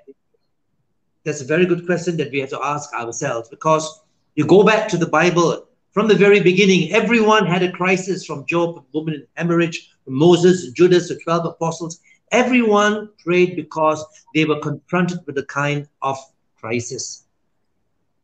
That's 1.24 1.42
a 1.42 1.46
very 1.46 1.66
good 1.66 1.86
question 1.86 2.18
that 2.18 2.32
we 2.32 2.40
have 2.40 2.50
to 2.50 2.62
ask 2.62 2.94
ourselves 2.94 3.50
because 3.50 4.04
you 4.36 4.46
go 4.46 4.64
back 4.64 4.88
to 4.90 4.98
the 4.98 5.08
Bible 5.08 5.66
from 5.96 6.10
the 6.10 6.16
very 6.16 6.42
beginning, 6.42 6.92
everyone 6.92 7.46
had 7.46 7.64
a 7.64 7.72
crisis 7.72 8.26
from 8.26 8.46
Job, 8.46 8.84
woman 8.92 9.14
in 9.14 9.28
hemorrhage, 9.36 9.96
Moses, 10.06 10.70
Judas, 10.72 11.08
the 11.08 11.16
12 11.16 11.46
apostles. 11.46 12.02
Everyone 12.32 13.10
prayed 13.24 13.56
because 13.56 14.04
they 14.34 14.46
were 14.46 14.60
confronted 14.60 15.20
with 15.26 15.38
a 15.38 15.46
kind 15.46 15.88
of 16.02 16.18
crisis. 16.60 17.26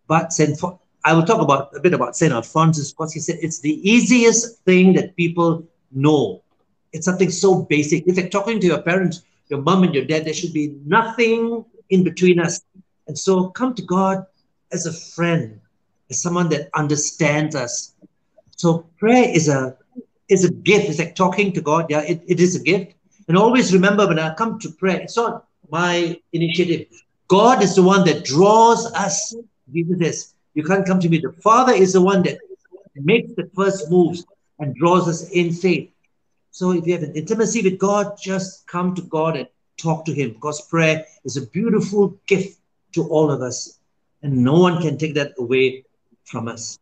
But 0.08 0.34
Saint, 0.34 0.60
I 1.06 1.14
will 1.14 1.24
talk 1.24 1.42
about 1.42 1.76
a 1.76 1.80
bit 1.80 1.94
about 1.94 2.16
Saint 2.16 2.34
Alphonsus 2.34 2.92
because 2.92 3.14
he 3.14 3.20
said 3.20 3.38
it's 3.42 3.60
the 3.60 3.80
easiest 3.90 4.60
thing 4.64 4.94
that 4.94 5.16
people 5.16 5.64
know. 5.92 6.44
It's 6.94 7.06
something 7.06 7.32
so 7.32 7.64
basic. 7.64 8.06
It's 8.08 8.18
like 8.18 8.32
talking 8.32 8.60
to 8.60 8.68
your 8.68 8.82
parents, 8.82 9.24
your 9.50 9.62
mom 9.62 9.84
and 9.84 9.94
your 9.96 10.06
dad. 10.06 10.26
There 10.26 10.34
should 10.34 10.54
be 10.54 10.76
nothing 10.86 11.64
in 11.90 12.04
between 12.04 12.40
us. 12.40 12.62
And 13.08 13.18
so 13.18 13.50
come 13.50 13.74
to 13.76 13.82
God 13.82 14.26
as 14.72 14.86
a 14.86 14.94
friend, 14.94 15.60
as 16.10 16.22
someone 16.22 16.50
that 16.50 16.70
understands 16.76 17.56
us. 17.56 17.94
So 18.58 18.86
prayer 18.98 19.30
is 19.30 19.48
a 19.48 19.78
is 20.30 20.46
a 20.46 20.52
gift. 20.52 20.90
It's 20.90 21.00
like 21.00 21.16
talking 21.16 21.52
to 21.54 21.62
God. 21.62 21.88
Yeah, 21.90 22.02
it, 22.02 22.22
it 22.28 22.40
is 22.40 22.56
a 22.56 22.64
gift. 22.64 22.94
And 23.32 23.38
always 23.38 23.74
remember 23.74 24.06
when 24.06 24.20
I 24.20 24.34
come 24.34 24.60
to 24.60 24.70
prayer, 24.72 25.00
it's 25.00 25.16
not 25.16 25.46
my 25.70 26.20
initiative. 26.34 26.88
God 27.30 27.64
is 27.64 27.76
the 27.76 27.82
one 27.82 28.04
that 28.04 28.26
draws 28.26 28.92
us. 28.92 29.34
Jesus 29.74 30.00
says, 30.00 30.34
You 30.54 30.66
can't 30.66 30.86
come 30.86 31.00
to 31.00 31.08
me. 31.08 31.20
The 31.20 31.32
Father 31.42 31.72
is 31.72 31.94
the 31.94 32.02
one 32.02 32.24
that 32.24 32.40
makes 32.94 33.34
the 33.36 33.50
first 33.56 33.90
moves 33.90 34.26
and 34.60 34.76
draws 34.76 35.08
us 35.08 35.30
in 35.30 35.54
faith. 35.54 35.90
So 36.50 36.72
if 36.74 36.86
you 36.86 36.92
have 36.92 37.04
an 37.04 37.16
intimacy 37.16 37.62
with 37.62 37.80
God, 37.80 38.18
just 38.22 38.68
come 38.68 38.96
to 38.96 39.02
God 39.04 39.38
and 39.38 39.48
talk 39.78 40.04
to 40.08 40.14
Him 40.14 40.34
because 40.34 40.68
prayer 40.68 41.06
is 41.24 41.38
a 41.38 41.48
beautiful 41.48 42.20
gift 42.28 42.60
to 42.96 43.08
all 43.08 43.32
of 43.32 43.42
us. 43.42 43.80
And 44.24 44.44
no 44.44 44.60
one 44.60 44.82
can 44.82 44.98
take 44.98 45.14
that 45.14 45.36
away 45.38 45.86
from 46.26 46.50
us. 46.50 46.80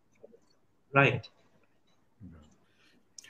Right. 0.95 1.29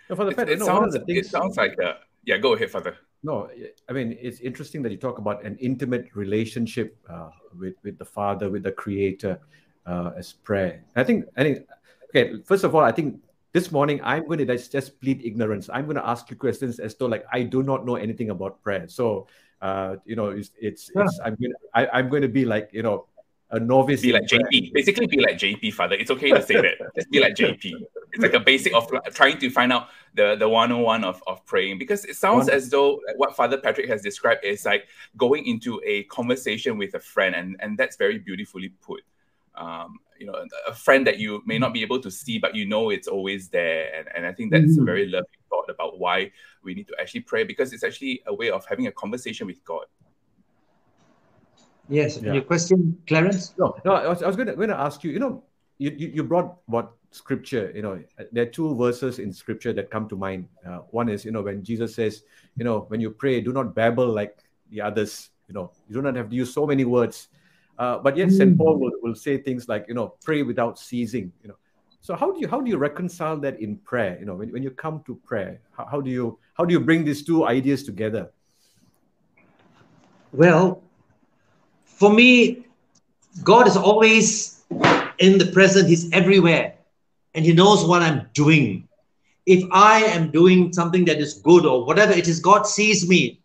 No, 0.10 0.16
Father 0.16 0.32
it, 0.32 0.50
it, 0.52 0.62
sounds, 0.62 0.96
it 0.96 1.26
sounds 1.26 1.58
like 1.58 1.78
a, 1.80 1.98
yeah, 2.24 2.38
go 2.38 2.54
ahead, 2.54 2.72
Father. 2.72 2.96
No, 3.22 3.50
I 3.90 3.94
mean 3.94 4.18
it's 4.20 4.40
interesting 4.40 4.82
that 4.84 4.92
you 4.92 4.98
talk 4.98 5.18
about 5.18 5.44
an 5.44 5.58
intimate 5.60 6.16
relationship 6.16 6.98
uh, 7.10 7.30
with 7.58 7.76
with 7.84 7.98
the 7.98 8.06
Father, 8.06 8.50
with 8.50 8.64
the 8.64 8.72
Creator, 8.72 9.40
uh, 9.86 10.12
as 10.18 10.34
prayer. 10.34 10.84
I 10.96 11.04
think 11.04 11.26
I 11.36 11.44
think 11.44 11.68
okay. 12.10 12.42
First 12.46 12.64
of 12.64 12.76
all, 12.76 12.84
I 12.84 12.92
think 12.92 13.20
this 13.54 13.72
morning 13.72 14.00
i'm 14.04 14.28
going 14.28 14.40
to 14.40 14.58
just 14.58 15.00
plead 15.02 15.24
ignorance 15.26 15.70
i'm 15.74 15.86
going 15.86 15.96
to 15.96 16.08
ask 16.08 16.30
you 16.30 16.36
questions 16.36 16.80
as 16.80 16.96
though 16.96 17.08
like 17.08 17.26
i 17.32 17.42
do 17.42 17.64
not 17.64 17.86
know 17.86 17.96
anything 17.96 18.30
about 18.30 18.62
prayer 18.64 18.88
so 18.88 19.28
uh 19.62 19.96
you 20.06 20.16
know 20.16 20.30
it's 20.30 20.52
it's, 20.60 20.92
yeah. 20.96 21.04
it's 21.04 21.20
i'm 21.24 21.36
going 21.36 21.52
to, 21.52 21.58
I, 21.74 21.88
i'm 22.00 22.10
going 22.10 22.22
to 22.22 22.28
be 22.28 22.46
like 22.46 22.70
you 22.72 22.84
know 22.84 23.08
a 23.52 23.60
novice 23.60 24.02
be 24.02 24.14
like 24.14 24.28
jp 24.28 24.72
basically 24.74 25.08
be 25.08 25.20
like 25.20 25.38
jp 25.38 25.74
father 25.74 25.96
it's 25.96 26.12
okay 26.12 26.30
to 26.30 26.42
say 26.42 26.56
that 26.56 26.78
just 26.96 27.10
be 27.10 27.20
like 27.20 27.36
jp 27.36 27.74
it's 28.12 28.24
like 28.24 28.34
a 28.34 28.40
basic 28.40 28.74
of 28.74 28.92
trying 29.14 29.38
to 29.38 29.50
find 29.50 29.72
out 29.72 29.90
the 30.16 30.36
the 30.36 30.48
101 30.48 31.04
of, 31.04 31.22
of 31.28 31.46
praying 31.46 31.78
because 31.78 32.06
it 32.06 32.16
sounds 32.16 32.48
One. 32.48 32.56
as 32.56 32.70
though 32.70 33.00
what 33.18 33.36
father 33.36 33.58
patrick 33.58 33.88
has 33.90 34.02
described 34.02 34.44
is 34.44 34.66
like 34.66 34.88
going 35.18 35.46
into 35.46 35.82
a 35.86 36.04
conversation 36.06 36.78
with 36.78 36.94
a 36.96 37.00
friend 37.00 37.36
and 37.36 37.56
and 37.60 37.78
that's 37.78 37.96
very 37.98 38.18
beautifully 38.18 38.70
put 38.82 39.02
um 39.56 40.00
you 40.20 40.26
know 40.26 40.46
a 40.68 40.74
friend 40.74 41.06
that 41.08 41.20
you 41.20 41.42
may 41.46 41.58
not 41.58 41.74
be 41.74 41.82
able 41.82 42.00
to 42.00 42.12
see 42.12 42.38
but 42.38 42.56
you 42.56 42.66
know 42.66 42.90
it's 42.90 43.08
always 43.08 43.50
there 43.50 43.94
and, 43.96 44.08
and 44.16 44.26
i 44.26 44.34
think 44.34 44.52
that's 44.52 44.74
mm-hmm. 44.74 44.82
a 44.82 44.86
very 44.86 45.06
lovely 45.06 45.28
thought 45.50 45.70
about 45.70 46.00
why 46.00 46.32
we 46.64 46.74
need 46.74 46.88
to 46.88 46.96
actually 47.00 47.22
pray 47.22 47.44
because 47.44 47.74
it's 47.74 47.84
actually 47.84 48.22
a 48.28 48.34
way 48.34 48.50
of 48.50 48.66
having 48.66 48.88
a 48.88 48.92
conversation 48.92 49.48
with 49.48 49.64
god 49.64 49.86
yes 51.88 52.20
yeah. 52.22 52.34
your 52.34 52.42
question 52.42 52.98
clarence 53.08 53.54
no 53.58 53.76
no 53.86 53.94
i 53.94 54.08
was, 54.08 54.22
I 54.24 54.28
was 54.28 54.36
going, 54.36 54.48
to, 54.48 54.56
going 54.56 54.70
to 54.70 54.80
ask 54.80 55.04
you 55.04 55.12
you 55.12 55.20
know 55.20 55.44
you, 55.78 55.92
you, 55.98 56.08
you 56.16 56.24
brought 56.24 56.58
what 56.66 56.92
scripture 57.12 57.72
you 57.74 57.82
know 57.82 58.02
there 58.32 58.44
are 58.44 58.50
two 58.50 58.76
verses 58.76 59.18
in 59.20 59.34
scripture 59.34 59.74
that 59.74 59.90
come 59.90 60.08
to 60.08 60.16
mind 60.16 60.48
uh, 60.68 60.80
one 60.92 61.10
is 61.10 61.26
you 61.26 61.32
know 61.32 61.42
when 61.42 61.64
jesus 61.64 61.96
says 61.96 62.24
you 62.56 62.64
know 62.64 62.86
when 62.90 63.02
you 63.02 63.10
pray 63.10 63.42
do 63.42 63.52
not 63.52 63.74
babble 63.74 64.08
like 64.08 64.38
the 64.70 64.80
others 64.80 65.32
you 65.48 65.54
know 65.54 65.72
you 65.88 65.96
do 65.96 66.02
not 66.02 66.16
have 66.16 66.30
to 66.30 66.36
use 66.36 66.54
so 66.54 66.68
many 66.68 66.86
words 66.86 67.30
uh, 67.80 67.98
but 67.98 68.18
yet, 68.18 68.30
St. 68.30 68.58
Paul 68.58 68.78
will, 68.78 68.92
will 69.02 69.16
say 69.16 69.38
things 69.38 69.70
like, 69.70 69.86
you 69.88 69.94
know, 69.94 70.16
pray 70.22 70.44
without 70.44 70.78
ceasing, 70.78 71.32
you 71.42 71.48
know. 71.48 71.56
So 72.02 72.14
how 72.14 72.32
do 72.32 72.40
you 72.40 72.48
how 72.48 72.60
do 72.60 72.70
you 72.70 72.78
reconcile 72.78 73.38
that 73.38 73.60
in 73.62 73.78
prayer? 73.78 74.18
You 74.20 74.26
know, 74.26 74.36
when, 74.36 74.52
when 74.52 74.64
you 74.64 74.72
come 74.72 75.02
to 75.06 75.16
prayer, 75.16 75.62
how, 75.72 75.86
how 75.86 76.02
do 76.02 76.10
you 76.10 76.38
how 76.56 76.66
do 76.66 76.74
you 76.74 76.80
bring 76.80 77.06
these 77.06 77.24
two 77.24 77.48
ideas 77.48 77.84
together? 77.84 78.32
Well, 80.34 80.84
for 81.86 82.12
me, 82.12 82.66
God 83.44 83.68
is 83.68 83.78
always 83.78 84.64
in 85.20 85.38
the 85.38 85.50
present, 85.54 85.88
He's 85.88 86.12
everywhere, 86.12 86.76
and 87.34 87.46
He 87.46 87.54
knows 87.54 87.86
what 87.86 88.02
I'm 88.02 88.30
doing. 88.34 88.88
If 89.46 89.64
I 89.72 90.04
am 90.04 90.32
doing 90.32 90.74
something 90.74 91.06
that 91.06 91.18
is 91.18 91.36
good 91.36 91.66
or 91.66 91.86
whatever 91.86 92.14
it 92.14 92.28
is, 92.28 92.40
God 92.40 92.68
sees 92.68 93.08
me. 93.08 93.42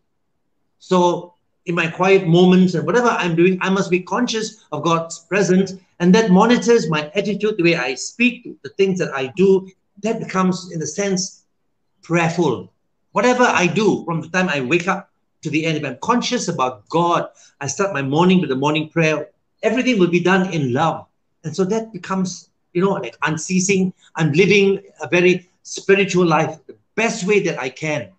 So 0.78 1.34
in 1.66 1.74
my 1.74 1.88
quiet 1.88 2.26
moments 2.26 2.74
and 2.74 2.86
whatever 2.86 3.08
I'm 3.08 3.34
doing, 3.34 3.58
I 3.62 3.70
must 3.70 3.90
be 3.90 4.00
conscious 4.00 4.64
of 4.70 4.82
God's 4.82 5.20
presence. 5.20 5.74
And 6.00 6.14
that 6.14 6.30
monitors 6.30 6.90
my 6.90 7.10
attitude, 7.14 7.56
the 7.56 7.62
way 7.62 7.76
I 7.76 7.94
speak, 7.94 8.60
the 8.62 8.68
things 8.70 8.98
that 8.98 9.14
I 9.14 9.32
do. 9.36 9.68
That 10.02 10.20
becomes, 10.20 10.72
in 10.72 10.82
a 10.82 10.86
sense, 10.86 11.44
prayerful. 12.02 12.70
Whatever 13.12 13.44
I 13.44 13.66
do 13.66 14.04
from 14.04 14.20
the 14.20 14.28
time 14.28 14.48
I 14.48 14.60
wake 14.60 14.88
up 14.88 15.10
to 15.42 15.50
the 15.50 15.64
end, 15.64 15.78
if 15.78 15.84
I'm 15.84 15.98
conscious 16.02 16.48
about 16.48 16.88
God, 16.88 17.28
I 17.60 17.66
start 17.66 17.94
my 17.94 18.02
morning 18.02 18.40
with 18.40 18.50
the 18.50 18.56
morning 18.56 18.88
prayer, 18.88 19.30
everything 19.62 19.98
will 19.98 20.10
be 20.10 20.20
done 20.20 20.52
in 20.52 20.72
love. 20.72 21.06
And 21.44 21.54
so 21.54 21.64
that 21.64 21.92
becomes, 21.92 22.50
you 22.74 22.82
know, 22.82 22.92
like 22.92 23.16
unceasing. 23.22 23.94
I'm 24.16 24.32
living 24.32 24.82
a 25.00 25.08
very 25.08 25.48
spiritual 25.62 26.26
life, 26.26 26.58
the 26.66 26.76
best 26.94 27.24
way 27.26 27.40
that 27.40 27.58
I 27.58 27.70
can, 27.70 28.10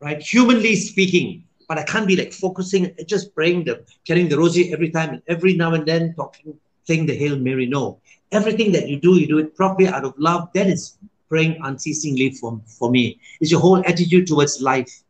right? 0.00 0.20
Humanly 0.20 0.74
speaking, 0.74 1.44
but 1.68 1.78
I 1.78 1.84
can't 1.84 2.08
be 2.08 2.16
like 2.16 2.32
focusing, 2.32 2.94
just 3.06 3.34
praying 3.34 3.64
the 3.64 3.84
carrying 4.04 4.28
the 4.28 4.38
rosary 4.38 4.72
every 4.72 4.90
time 4.90 5.10
and 5.10 5.22
every 5.28 5.54
now 5.54 5.74
and 5.74 5.86
then 5.86 6.14
talking, 6.14 6.58
saying 6.84 7.06
the 7.06 7.14
Hail 7.14 7.36
Mary. 7.38 7.66
No. 7.66 8.00
Everything 8.32 8.72
that 8.72 8.88
you 8.88 8.98
do, 8.98 9.20
you 9.20 9.28
do 9.28 9.38
it 9.38 9.54
properly 9.54 9.88
out 9.88 10.04
of 10.04 10.14
love. 10.18 10.48
That 10.54 10.66
is 10.66 10.98
praying 11.28 11.58
unceasingly 11.62 12.32
for, 12.32 12.60
for 12.66 12.90
me. 12.90 13.20
It's 13.40 13.50
your 13.50 13.60
whole 13.60 13.84
attitude 13.86 14.26
towards 14.26 14.60
life. 14.60 15.02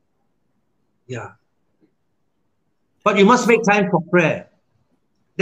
Yeah. 1.06 1.32
But 3.04 3.18
you 3.18 3.24
must 3.24 3.48
make 3.48 3.62
time 3.64 3.90
for 3.90 4.02
prayer. 4.02 4.48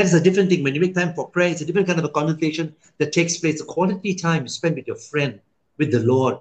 That 0.00 0.06
is 0.06 0.14
a 0.14 0.20
different 0.22 0.48
thing. 0.48 0.64
When 0.64 0.74
you 0.74 0.80
make 0.80 0.94
time 0.94 1.12
for 1.12 1.28
prayer, 1.28 1.50
it's 1.50 1.60
a 1.60 1.66
different 1.66 1.86
kind 1.86 1.98
of 1.98 2.06
a 2.06 2.08
conversation 2.08 2.74
that 2.96 3.12
takes 3.12 3.36
place. 3.36 3.60
A 3.60 3.66
quality 3.66 4.14
time 4.14 4.44
you 4.44 4.48
spend 4.48 4.76
with 4.76 4.86
your 4.86 4.96
friend, 4.96 5.38
with 5.76 5.92
the 5.92 6.00
Lord. 6.00 6.38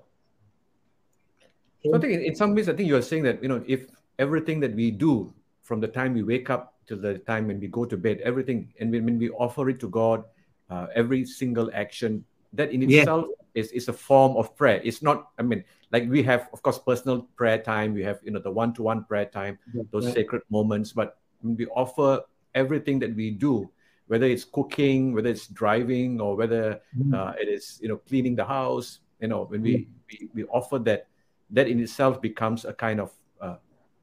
So 1.84 1.94
I 1.94 2.00
think 2.00 2.24
in 2.24 2.36
some 2.38 2.56
ways, 2.56 2.70
I 2.70 2.74
think 2.74 2.88
you 2.88 2.96
are 2.96 3.01
saying 3.01 3.24
that, 3.24 3.44
you 3.44 3.50
know, 3.50 3.62
if 3.68 3.88
everything 4.18 4.62
that 4.62 4.74
we 4.74 4.92
do 4.92 5.34
from 5.62 5.82
the 5.82 5.89
time 5.89 6.13
we 6.13 6.24
wake 6.24 6.50
up 6.50 6.75
to 6.88 6.96
the 6.96 7.18
time 7.18 7.48
when 7.48 7.60
we 7.60 7.68
go 7.68 7.84
to 7.84 7.98
bed, 7.98 8.22
everything, 8.24 8.72
and 8.80 8.92
when, 8.92 9.04
when 9.04 9.20
we 9.20 9.30
offer 9.32 9.70
it 9.70 9.82
to 9.82 9.89
God, 9.89 10.24
uh, 10.70 10.88
every 10.96 11.25
single 11.25 11.70
action, 11.74 12.24
that 12.54 12.72
in 12.72 12.88
yeah. 12.89 13.01
itself 13.01 13.25
is, 13.56 13.74
is 13.74 13.89
a 13.89 13.94
form 13.94 14.38
of 14.38 14.56
prayer. 14.56 14.80
It's 14.86 15.01
not, 15.01 15.32
I 15.38 15.42
mean, 15.42 15.66
like 15.92 16.08
we 16.08 16.24
have, 16.24 16.48
of 16.54 16.62
course, 16.62 16.80
personal 16.80 17.28
prayer 17.36 17.62
time, 17.62 17.94
we 17.94 18.04
have, 18.04 18.22
you 18.24 18.32
know, 18.32 18.39
the 18.39 18.51
one 18.51 18.74
to 18.75 18.84
one 18.84 19.04
prayer 19.04 19.25
time, 19.25 19.60
those 19.92 20.06
yeah. 20.06 20.13
sacred 20.13 20.44
moments, 20.50 20.94
but 20.94 21.18
when 21.42 21.58
we 21.58 21.66
offer 21.66 22.24
everything 22.56 23.00
that 23.00 23.15
we 23.15 23.32
do, 23.32 23.70
whether 24.08 24.25
it's 24.25 24.44
cooking, 24.44 25.13
whether 25.13 25.29
it's 25.29 25.48
driving, 25.48 26.20
or 26.20 26.36
whether 26.36 26.82
mm. 26.98 27.13
uh, 27.13 27.34
it 27.39 27.48
is, 27.48 27.79
you 27.82 27.89
know, 27.89 27.98
cleaning 27.98 28.36
the 28.36 28.46
house, 28.46 29.00
you 29.20 29.27
know, 29.27 29.46
when 29.46 29.62
we, 29.62 29.88
we, 30.10 30.29
we 30.34 30.44
offer 30.46 30.79
that, 30.79 31.08
that 31.51 31.68
in 31.68 31.79
itself 31.79 32.22
becomes 32.22 32.65
a 32.65 32.74
kind 32.74 33.00
of 33.00 33.12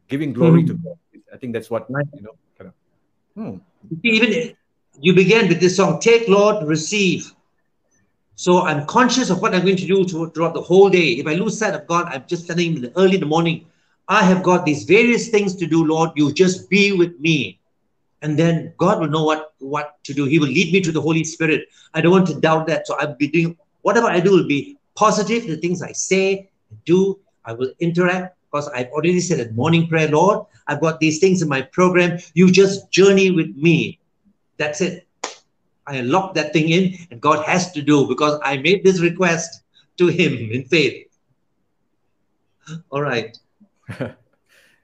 giving 0.08 0.32
glory 0.32 0.62
mm. 0.62 0.68
to 0.68 0.74
God. 0.74 0.98
I 1.32 1.36
think 1.36 1.52
that's 1.52 1.70
what 1.70 1.86
you 1.90 2.22
know. 2.22 2.36
Kind 2.58 2.70
of, 2.70 2.74
hmm. 3.34 3.56
Even 4.02 4.54
you 5.00 5.14
began 5.14 5.48
with 5.48 5.60
this 5.60 5.76
song, 5.76 6.00
"Take 6.00 6.28
Lord, 6.28 6.66
Receive." 6.66 7.32
So 8.34 8.62
I'm 8.62 8.86
conscious 8.86 9.30
of 9.30 9.40
what 9.40 9.54
I'm 9.54 9.64
going 9.64 9.76
to 9.76 9.86
do 9.86 10.28
throughout 10.28 10.54
the 10.54 10.60
whole 10.60 10.90
day. 10.90 11.12
If 11.12 11.26
I 11.26 11.34
lose 11.34 11.58
sight 11.58 11.74
of 11.74 11.86
God, 11.86 12.06
I'm 12.06 12.24
just 12.26 12.44
standing 12.44 12.92
early 12.96 13.14
in 13.14 13.20
the 13.20 13.26
morning. 13.26 13.66
I 14.08 14.22
have 14.22 14.42
got 14.42 14.66
these 14.66 14.84
various 14.84 15.28
things 15.28 15.54
to 15.56 15.66
do, 15.66 15.84
Lord. 15.84 16.10
You 16.14 16.32
just 16.32 16.68
be 16.68 16.92
with 16.92 17.18
me. 17.18 17.58
And 18.22 18.38
then 18.38 18.72
God 18.78 19.00
will 19.00 19.08
know 19.08 19.24
what, 19.24 19.54
what 19.58 20.02
to 20.04 20.14
do. 20.14 20.24
He 20.24 20.38
will 20.38 20.48
lead 20.48 20.72
me 20.72 20.80
to 20.80 20.92
the 20.92 21.00
Holy 21.00 21.24
Spirit. 21.24 21.68
I 21.94 22.00
don't 22.00 22.12
want 22.12 22.26
to 22.28 22.40
doubt 22.40 22.66
that. 22.68 22.86
So 22.86 22.96
I'll 22.98 23.14
be 23.14 23.28
doing 23.28 23.56
whatever 23.82 24.06
I 24.06 24.20
do 24.20 24.30
will 24.32 24.48
be 24.48 24.78
positive. 24.94 25.46
The 25.46 25.56
things 25.56 25.82
I 25.82 25.92
say, 25.92 26.48
do, 26.84 27.18
I 27.44 27.52
will 27.52 27.72
interact 27.78 28.36
because 28.50 28.68
I've 28.68 28.88
already 28.88 29.20
said 29.20 29.40
it 29.40 29.54
morning 29.54 29.86
prayer, 29.86 30.08
Lord, 30.08 30.46
I've 30.66 30.80
got 30.80 30.98
these 31.00 31.18
things 31.18 31.42
in 31.42 31.48
my 31.48 31.62
program. 31.62 32.18
You 32.34 32.50
just 32.50 32.90
journey 32.90 33.30
with 33.30 33.54
me. 33.56 33.98
That's 34.56 34.80
it. 34.80 35.06
I 35.86 36.00
lock 36.00 36.34
that 36.34 36.52
thing 36.52 36.70
in, 36.70 36.94
and 37.10 37.20
God 37.20 37.44
has 37.44 37.70
to 37.72 37.82
do 37.82 38.08
because 38.08 38.40
I 38.42 38.56
made 38.56 38.82
this 38.82 39.00
request 39.00 39.62
to 39.98 40.08
Him 40.08 40.50
in 40.50 40.64
faith. 40.64 41.06
All 42.90 43.02
right. 43.02 43.36
yeah. 44.00 44.12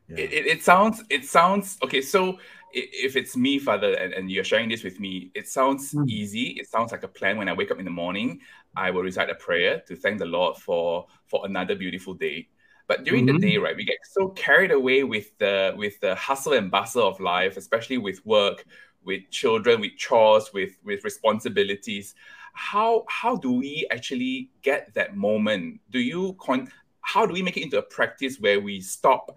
it, 0.09 0.33
it, 0.33 0.47
it 0.47 0.63
sounds 0.63 1.03
it 1.11 1.25
sounds 1.25 1.79
okay. 1.83 2.01
So 2.01 2.39
if 2.73 3.17
it's 3.17 3.37
me, 3.37 3.59
Father, 3.59 3.95
and, 3.95 4.13
and 4.13 4.31
you're 4.31 4.45
sharing 4.45 4.69
this 4.69 4.83
with 4.83 5.01
me, 5.01 5.31
it 5.35 5.49
sounds 5.49 5.93
mm. 5.93 6.09
easy. 6.09 6.49
It 6.61 6.69
sounds 6.69 6.93
like 6.93 7.03
a 7.03 7.09
plan. 7.09 7.37
When 7.37 7.49
I 7.49 7.53
wake 7.53 7.71
up 7.71 7.79
in 7.79 7.85
the 7.85 7.91
morning, 7.91 8.41
I 8.77 8.91
will 8.91 9.03
recite 9.03 9.31
a 9.31 9.35
prayer 9.35 9.83
to 9.87 9.97
thank 9.97 10.19
the 10.19 10.27
Lord 10.27 10.57
for 10.57 11.07
for 11.27 11.47
another 11.47 11.75
beautiful 11.75 12.15
day. 12.15 12.49
But 12.89 13.05
during 13.05 13.27
mm-hmm. 13.27 13.39
the 13.39 13.53
day, 13.53 13.57
right, 13.59 13.77
we 13.77 13.85
get 13.85 13.99
so 14.11 14.29
carried 14.31 14.71
away 14.71 15.05
with 15.05 15.37
the 15.39 15.75
with 15.77 16.01
the 16.01 16.15
hustle 16.15 16.55
and 16.55 16.71
bustle 16.71 17.07
of 17.07 17.21
life, 17.21 17.57
especially 17.57 17.99
with 17.99 18.25
work, 18.27 18.65
with 19.05 19.23
children, 19.31 19.81
with 19.81 19.97
chores, 19.97 20.51
with 20.53 20.79
with 20.85 21.05
responsibilities. 21.05 22.15
How 22.55 23.05
how 23.09 23.37
do 23.37 23.53
we 23.53 23.87
actually 23.91 24.51
get 24.63 24.93
that 24.95 25.17
moment? 25.17 25.81
Do 25.91 26.01
you 26.01 26.37
con- 26.41 26.71
how 27.01 27.27
do 27.27 27.33
we 27.33 27.43
make 27.43 27.57
it 27.57 27.63
into 27.63 27.79
a 27.79 27.83
practice 27.83 28.39
where 28.41 28.61
we 28.61 28.81
stop, 28.81 29.37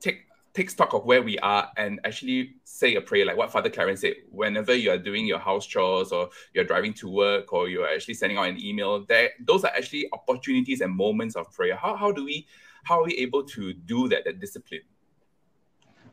take 0.00 0.26
take 0.54 0.70
stock 0.70 0.94
of 0.94 1.04
where 1.04 1.20
we 1.20 1.36
are 1.40 1.68
and 1.76 2.00
actually 2.04 2.54
say 2.62 2.94
a 2.94 3.00
prayer 3.00 3.26
like 3.26 3.36
what 3.36 3.50
Father 3.50 3.68
Clarence 3.68 4.02
said, 4.02 4.14
whenever 4.30 4.72
you 4.72 4.90
are 4.90 4.98
doing 4.98 5.26
your 5.26 5.40
house 5.40 5.66
chores 5.66 6.12
or 6.12 6.30
you're 6.54 6.64
driving 6.64 6.94
to 6.94 7.08
work 7.08 7.52
or 7.52 7.68
you're 7.68 7.88
actually 7.88 8.14
sending 8.14 8.38
out 8.38 8.48
an 8.48 8.60
email, 8.60 9.04
there 9.06 9.30
those 9.40 9.64
are 9.64 9.72
actually 9.76 10.08
opportunities 10.12 10.80
and 10.80 10.94
moments 10.94 11.34
of 11.34 11.52
prayer. 11.52 11.76
How, 11.76 11.96
how 11.96 12.12
do 12.12 12.24
we 12.24 12.46
how 12.84 13.00
are 13.00 13.04
we 13.04 13.16
able 13.16 13.42
to 13.44 13.72
do 13.72 14.08
that, 14.08 14.24
that 14.24 14.40
discipline? 14.40 14.82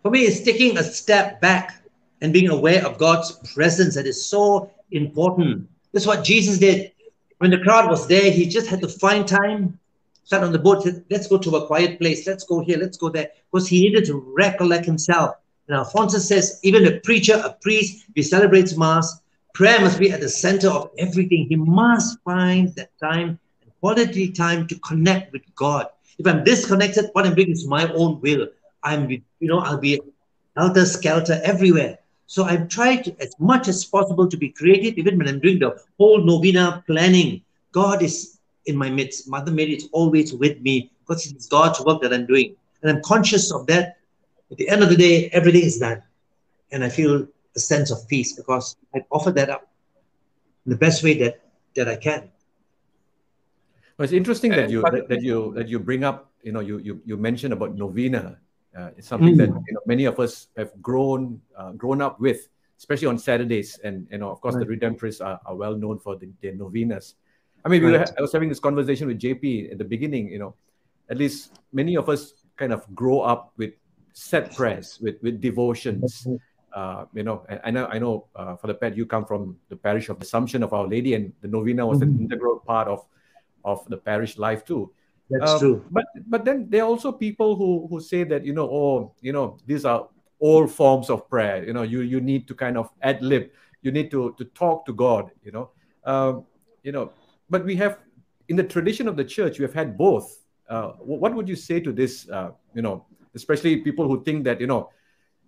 For 0.02 0.10
me, 0.10 0.22
it's 0.22 0.42
taking 0.42 0.78
a 0.78 0.84
step 0.84 1.40
back 1.42 1.84
and 2.22 2.34
being 2.34 2.50
aware 2.50 2.86
of 2.86 2.98
God's 2.98 3.32
presence 3.54 3.96
that 3.96 4.08
is 4.08 4.26
so 4.26 4.72
important. 4.92 5.70
That's 5.92 6.08
what 6.08 6.24
Jesus 6.24 6.58
did. 6.58 6.92
When 7.38 7.52
the 7.52 7.60
crowd 7.60 7.90
was 7.90 8.08
there, 8.08 8.32
he 8.32 8.48
just 8.48 8.68
had 8.68 8.82
to 8.82 8.88
find 8.88 9.28
time, 9.28 9.80
sat 10.32 10.44
on 10.44 10.54
the 10.54 10.60
boat, 10.60 10.84
said, 10.84 11.04
let's 11.10 11.28
go 11.28 11.38
to 11.38 11.58
a 11.58 11.68
quiet 11.68 12.00
place, 12.00 12.26
let's 12.26 12.46
go 12.46 12.64
here, 12.64 12.78
let's 12.78 12.98
go 12.98 13.10
there, 13.10 13.30
because 13.52 13.68
he 13.68 13.82
needed 13.82 14.06
to 14.06 14.16
recollect 14.38 14.86
himself. 14.86 15.36
And 15.68 15.76
Alphonsus 15.76 16.26
says, 16.26 16.62
even 16.64 16.88
a 16.88 17.02
preacher, 17.02 17.42
a 17.44 17.52
priest, 17.62 18.06
he 18.16 18.24
celebrates 18.24 18.78
Mass, 18.78 19.20
prayer 19.54 19.82
must 19.82 20.00
be 20.00 20.10
at 20.10 20.22
the 20.22 20.30
center 20.30 20.70
of 20.70 20.90
everything. 20.98 21.48
He 21.50 21.58
must 21.58 22.18
find 22.24 22.74
that 22.76 22.92
time 23.04 23.40
quality 23.82 24.32
time 24.32 24.68
to 24.68 24.76
connect 24.80 25.34
with 25.34 25.42
God. 25.56 25.88
If 26.18 26.26
I'm 26.26 26.46
disconnected, 26.46 27.10
what 27.12 27.26
I'm 27.26 27.36
doing 27.36 27.52
is 27.52 27.68
my 27.68 27.92
own 27.92 28.22
will. 28.22 28.48
I'm, 28.84 29.10
you 29.10 29.22
know, 29.42 29.60
I'll 29.60 29.80
be 29.80 30.00
helter 30.56 30.86
skelter 30.86 31.42
everywhere. 31.44 31.98
So 32.28 32.48
trying 32.68 33.04
to, 33.04 33.16
as 33.20 33.34
much 33.38 33.68
as 33.68 33.84
possible 33.84 34.30
to 34.30 34.38
be 34.38 34.50
creative, 34.50 34.98
even 34.98 35.18
when 35.18 35.28
I'm 35.28 35.40
doing 35.40 35.60
the 35.60 35.78
whole 35.98 36.24
novena 36.24 36.84
planning. 36.88 37.42
God 37.74 38.02
is 38.02 38.38
in 38.66 38.76
my 38.76 38.90
midst. 38.90 39.28
Mother 39.28 39.52
Mary 39.52 39.74
is 39.74 39.90
always 39.92 40.34
with 40.34 40.62
me 40.62 40.92
because 41.00 41.32
it's 41.32 41.48
God's 41.48 41.80
work 41.82 42.02
that 42.02 42.14
I'm 42.14 42.26
doing. 42.26 42.56
And 42.82 42.92
I'm 42.92 43.02
conscious 43.04 43.52
of 43.52 43.68
that. 43.68 43.98
At 44.52 44.58
the 44.58 44.68
end 44.70 44.84
of 44.84 44.90
the 44.90 44.98
day, 44.98 45.30
everything 45.32 45.64
is 45.64 45.80
done. 45.80 46.04
And 46.72 46.84
I 46.84 46.90
feel 46.90 47.28
a 47.56 47.60
sense 47.60 47.92
of 47.92 48.08
peace 48.08 48.34
because 48.34 48.76
I've 48.94 49.06
offered 49.12 49.36
that 49.36 49.50
up 49.50 49.68
in 50.66 50.72
the 50.72 50.78
best 50.78 51.04
way 51.04 51.18
that, 51.20 51.42
that 51.76 51.88
I 51.88 51.96
can. 51.96 52.30
Well, 53.98 54.06
it's 54.06 54.14
interesting 54.14 54.52
that 54.52 54.70
you 54.70 54.82
that, 54.82 55.08
that, 55.10 55.22
you 55.22 55.54
that 55.54 55.68
you 55.68 55.78
bring 55.78 56.04
up. 56.04 56.32
You 56.42 56.52
know, 56.52 56.60
you 56.60 56.80
you 56.80 57.02
you 57.06 57.18
mentioned 57.18 57.54
about 57.54 57.76
novena. 57.76 58.40
Uh, 58.76 58.90
it's 58.98 59.08
something 59.08 59.36
mm. 59.36 59.38
that 59.38 59.50
you 59.50 59.74
know 59.74 59.82
many 59.86 60.06
of 60.06 60.20
us 60.20 60.48
have 60.58 60.74
grown 60.82 61.40
uh, 61.56 61.74
grown 61.74 62.02
up 62.02 62.20
with, 62.20 62.50
especially 62.80 63.08
on 63.08 63.20
Saturdays. 63.20 63.78
And 63.84 64.08
you 64.10 64.18
know, 64.18 64.32
of 64.32 64.42
course, 64.42 64.56
right. 64.56 64.66
the 64.66 64.76
Redemptorists 64.76 65.24
are, 65.24 65.40
are 65.46 65.56
well 65.56 65.76
known 65.76 66.00
for 66.00 66.16
the, 66.16 66.32
their 66.42 66.56
novenas. 66.56 67.14
I 67.64 67.70
mean, 67.70 67.84
we 67.84 67.92
were, 67.92 68.06
I 68.18 68.22
was 68.22 68.34
having 68.34 68.50
this 68.50 68.60
conversation 68.60 69.08
with 69.08 69.20
JP 69.20 69.72
at 69.72 69.78
the 69.78 69.84
beginning. 69.84 70.30
You 70.30 70.40
know, 70.40 70.56
at 71.10 71.18
least 71.18 71.60
many 71.74 71.96
of 71.96 72.10
us 72.10 72.34
kind 72.58 72.74
of 72.74 72.84
grow 72.96 73.22
up 73.22 73.54
with 73.58 73.74
set 74.14 74.56
prayers, 74.56 75.00
with 75.02 75.22
with 75.22 75.42
devotions. 75.42 76.28
Uh, 76.74 77.06
you 77.14 77.24
know, 77.24 77.46
I, 77.50 77.60
I 77.66 77.72
know, 77.72 77.86
I 77.88 78.00
know, 78.00 78.28
uh, 78.34 78.56
Father 78.56 78.74
Pat, 78.74 78.96
you 78.96 79.06
come 79.06 79.26
from 79.26 79.58
the 79.68 79.76
parish 79.76 80.08
of 80.08 80.22
Assumption 80.22 80.64
of 80.64 80.72
Our 80.72 80.88
Lady, 80.88 81.16
and 81.16 81.34
the 81.42 81.50
novena 81.50 81.86
was 81.86 82.00
mm-hmm. 82.00 82.16
an 82.16 82.22
integral 82.22 82.60
part 82.60 82.88
of 82.88 83.06
of 83.64 83.86
the 83.90 83.98
parish 83.98 84.38
life 84.38 84.66
too. 84.66 84.92
That's 85.30 85.52
um, 85.52 85.60
true. 85.60 85.86
But 85.92 86.06
but 86.28 86.46
then 86.46 86.68
there 86.70 86.84
are 86.84 86.88
also 86.88 87.12
people 87.12 87.56
who 87.56 87.88
who 87.88 88.00
say 88.00 88.24
that 88.24 88.46
you 88.46 88.54
know, 88.54 88.70
oh, 88.70 89.14
you 89.22 89.34
know, 89.34 89.58
these 89.66 89.86
are 89.86 90.08
all 90.40 90.68
forms 90.68 91.10
of 91.10 91.30
prayer. 91.30 91.64
You 91.64 91.74
know, 91.74 91.84
you 91.84 92.02
you 92.02 92.22
need 92.22 92.48
to 92.48 92.56
kind 92.56 92.78
of 92.78 92.90
ad 93.02 93.22
lib. 93.22 93.52
You 93.82 93.92
need 93.92 94.12
to 94.12 94.34
to 94.38 94.46
talk 94.46 94.86
to 94.86 94.94
God. 94.94 95.32
You 95.44 95.52
know, 95.52 95.70
um, 96.06 96.46
you 96.84 96.92
know. 96.92 97.12
But 97.52 97.66
we 97.66 97.76
have 97.76 98.00
in 98.48 98.56
the 98.56 98.64
tradition 98.64 99.08
of 99.08 99.16
the 99.16 99.26
church, 99.26 99.60
we 99.60 99.64
have 99.64 99.74
had 99.74 99.98
both. 99.98 100.40
Uh, 100.68 100.94
what 101.04 101.36
would 101.36 101.48
you 101.50 101.56
say 101.56 101.80
to 101.82 101.92
this? 101.92 102.28
Uh, 102.30 102.52
you 102.74 102.82
know, 102.82 103.06
especially 103.36 103.78
people 103.78 104.08
who 104.08 104.24
think 104.24 104.46
that 104.46 104.62
you 104.62 104.68
know, 104.68 104.90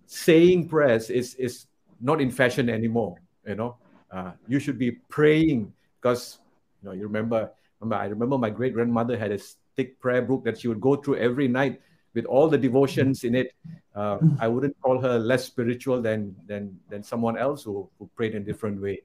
saying 0.06 0.68
prayers 0.68 1.08
is 1.08 1.34
is 1.36 1.66
not 2.00 2.20
in 2.20 2.30
fashion 2.30 2.68
anymore. 2.68 3.16
You 3.48 3.56
know, 3.56 3.76
uh, 4.12 4.32
you 4.46 4.60
should 4.60 4.78
be 4.78 4.92
praying 5.08 5.72
because 5.96 6.38
you 6.82 6.88
know 6.88 6.94
you 6.94 7.02
remember. 7.02 7.50
Remember, 7.80 7.96
I 7.96 8.06
remember 8.06 8.38
my 8.38 8.50
great 8.50 8.72
grandmother 8.72 9.18
had 9.18 9.32
a 9.32 9.38
thick 9.76 10.00
prayer 10.00 10.22
book 10.22 10.44
that 10.44 10.60
she 10.60 10.68
would 10.68 10.80
go 10.80 10.96
through 10.96 11.16
every 11.16 11.48
night 11.48 11.80
with 12.14 12.24
all 12.24 12.48
the 12.48 12.56
devotions 12.56 13.24
in 13.24 13.34
it. 13.34 13.52
Uh, 13.94 14.18
I 14.38 14.48
wouldn't 14.48 14.80
call 14.80 15.00
her 15.00 15.18
less 15.18 15.44
spiritual 15.44 16.00
than 16.00 16.36
than 16.46 16.78
than 16.88 17.02
someone 17.02 17.36
else 17.36 17.64
who, 17.64 17.88
who 17.98 18.08
prayed 18.16 18.34
in 18.34 18.42
a 18.42 18.44
different 18.44 18.80
way. 18.80 19.02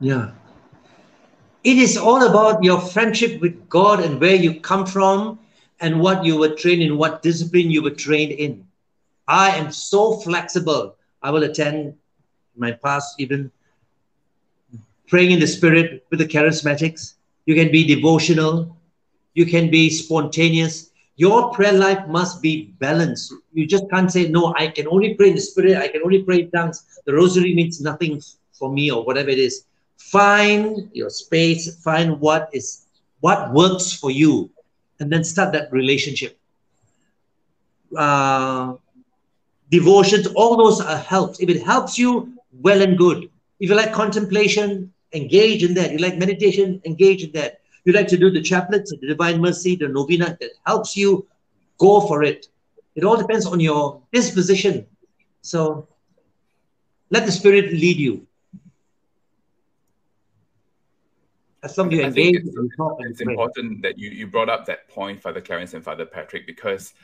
Yeah, 0.00 0.32
it 1.64 1.76
is 1.76 1.96
all 1.96 2.26
about 2.26 2.62
your 2.62 2.80
friendship 2.80 3.40
with 3.40 3.68
God 3.68 4.00
and 4.00 4.20
where 4.20 4.34
you 4.34 4.60
come 4.60 4.86
from 4.86 5.38
and 5.80 6.00
what 6.00 6.24
you 6.24 6.36
were 6.38 6.54
trained 6.54 6.82
in, 6.82 6.96
what 6.96 7.22
discipline 7.22 7.70
you 7.70 7.82
were 7.82 7.90
trained 7.90 8.32
in. 8.32 8.66
I 9.26 9.50
am 9.56 9.70
so 9.72 10.18
flexible. 10.18 10.96
I 11.22 11.30
will 11.30 11.42
attend 11.42 11.94
my 12.56 12.72
past, 12.72 13.20
even 13.20 13.50
praying 15.08 15.32
in 15.32 15.40
the 15.40 15.46
spirit 15.46 16.04
with 16.10 16.18
the 16.20 16.26
charismatics. 16.26 17.14
You 17.46 17.54
can 17.54 17.70
be 17.70 17.84
devotional. 17.84 18.76
You 19.34 19.46
can 19.46 19.70
be 19.70 19.90
spontaneous. 19.90 20.90
Your 21.16 21.50
prayer 21.50 21.72
life 21.72 22.06
must 22.08 22.40
be 22.40 22.74
balanced. 22.78 23.34
You 23.52 23.66
just 23.66 23.90
can't 23.90 24.10
say, 24.10 24.28
no, 24.28 24.54
I 24.56 24.68
can 24.68 24.86
only 24.88 25.14
pray 25.14 25.30
in 25.30 25.34
the 25.34 25.40
spirit. 25.40 25.76
I 25.76 25.88
can 25.88 26.02
only 26.04 26.22
pray 26.22 26.42
in 26.42 26.50
tongues. 26.50 26.84
The 27.06 27.14
rosary 27.14 27.54
means 27.54 27.80
nothing 27.80 28.22
for 28.52 28.70
me 28.72 28.90
or 28.90 29.04
whatever 29.04 29.30
it 29.30 29.38
is. 29.38 29.64
Find 29.98 30.90
your 30.92 31.10
space. 31.10 31.82
Find 31.82 32.18
what 32.20 32.48
is 32.52 32.86
what 33.20 33.52
works 33.52 33.92
for 33.92 34.10
you 34.10 34.50
and 35.00 35.12
then 35.12 35.24
start 35.24 35.52
that 35.52 35.72
relationship. 35.72 36.38
Uh, 37.96 38.74
devotions, 39.70 40.26
all 40.34 40.56
those 40.56 40.80
are 40.80 40.96
helps. 40.96 41.40
If 41.40 41.48
it 41.48 41.62
helps 41.62 41.98
you, 41.98 42.34
well 42.60 42.80
and 42.82 42.96
good. 42.96 43.28
If 43.60 43.70
you 43.70 43.74
like 43.74 43.92
contemplation, 43.92 44.92
engage 45.12 45.64
in 45.64 45.74
that. 45.74 45.92
You 45.92 45.98
like 45.98 46.16
meditation, 46.16 46.80
engage 46.84 47.24
in 47.24 47.32
that. 47.32 47.60
You 47.84 47.92
like 47.92 48.08
to 48.08 48.16
do 48.16 48.30
the 48.30 48.40
chaplets, 48.40 48.90
the 48.90 49.06
Divine 49.06 49.40
Mercy, 49.40 49.74
the 49.74 49.88
novena 49.88 50.36
that 50.40 50.50
helps 50.66 50.96
you, 50.96 51.26
go 51.78 52.00
for 52.06 52.22
it. 52.22 52.48
It 52.94 53.04
all 53.04 53.16
depends 53.16 53.46
on 53.46 53.60
your 53.60 54.02
disposition. 54.12 54.86
So 55.42 55.88
let 57.10 57.24
the 57.24 57.32
Spirit 57.32 57.72
lead 57.72 57.96
you. 57.96 58.27
As 61.62 61.78
as 61.78 61.92
you 61.92 62.02
engage 62.02 62.36
it's, 62.36 62.56
it's 63.00 63.20
important 63.20 63.82
that 63.82 63.98
you, 63.98 64.10
you 64.10 64.26
brought 64.26 64.48
up 64.48 64.64
that 64.66 64.88
point 64.88 65.20
father 65.20 65.40
clarence 65.40 65.74
and 65.74 65.84
father 65.84 66.06
patrick 66.06 66.46
because 66.46 66.94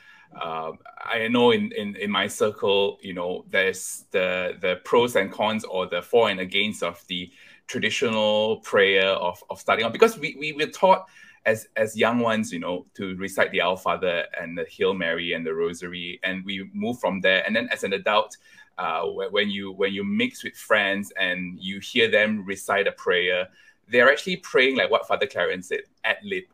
um, 0.42 0.78
i 1.04 1.26
know 1.28 1.50
in, 1.50 1.72
in 1.72 1.96
in 1.96 2.10
my 2.10 2.26
circle 2.26 2.98
you 3.02 3.12
know 3.12 3.44
there's 3.50 4.04
the 4.10 4.56
the 4.60 4.80
pros 4.84 5.16
and 5.16 5.32
cons 5.32 5.64
or 5.64 5.86
the 5.86 6.00
for 6.02 6.30
and 6.30 6.40
against 6.40 6.82
of 6.82 7.04
the 7.08 7.30
traditional 7.66 8.58
prayer 8.58 9.08
of, 9.08 9.42
of 9.50 9.60
starting 9.60 9.84
off. 9.84 9.92
Because 9.92 10.18
we, 10.18 10.36
we 10.38 10.52
were 10.52 10.66
taught 10.66 11.06
as 11.46 11.68
as 11.76 11.96
young 11.96 12.20
ones 12.20 12.50
you 12.52 12.58
know 12.58 12.86
to 12.94 13.14
recite 13.16 13.50
the 13.50 13.60
our 13.60 13.76
father 13.76 14.24
and 14.40 14.56
the 14.56 14.64
hail 14.70 14.94
mary 14.94 15.34
and 15.34 15.44
the 15.44 15.52
rosary 15.52 16.18
and 16.22 16.44
we 16.44 16.68
move 16.72 16.98
from 16.98 17.20
there. 17.20 17.44
And 17.46 17.54
then 17.54 17.68
as 17.70 17.84
an 17.84 17.92
adult 17.92 18.36
uh, 18.78 19.02
when 19.04 19.50
you 19.50 19.72
when 19.72 19.92
you 19.92 20.04
mix 20.04 20.42
with 20.42 20.54
friends 20.54 21.12
and 21.18 21.58
you 21.60 21.80
hear 21.80 22.10
them 22.10 22.44
recite 22.44 22.86
a 22.86 22.92
prayer 22.92 23.48
they're 23.88 24.10
actually 24.10 24.36
praying 24.36 24.76
like 24.76 24.90
what 24.90 25.06
Father 25.06 25.26
Clarence 25.26 25.68
said, 25.68 25.80
ad 26.04 26.18
lib. 26.22 26.44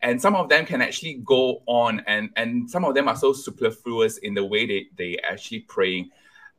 And 0.00 0.20
some 0.20 0.36
of 0.36 0.48
them 0.48 0.64
can 0.64 0.80
actually 0.80 1.14
go 1.24 1.62
on 1.66 2.00
and 2.06 2.30
and 2.36 2.70
some 2.70 2.84
of 2.84 2.94
them 2.94 3.08
are 3.08 3.16
so 3.16 3.32
superfluous 3.32 4.18
in 4.18 4.34
the 4.34 4.44
way 4.44 4.66
they, 4.66 4.86
they 4.96 5.18
actually 5.18 5.60
praying. 5.60 6.10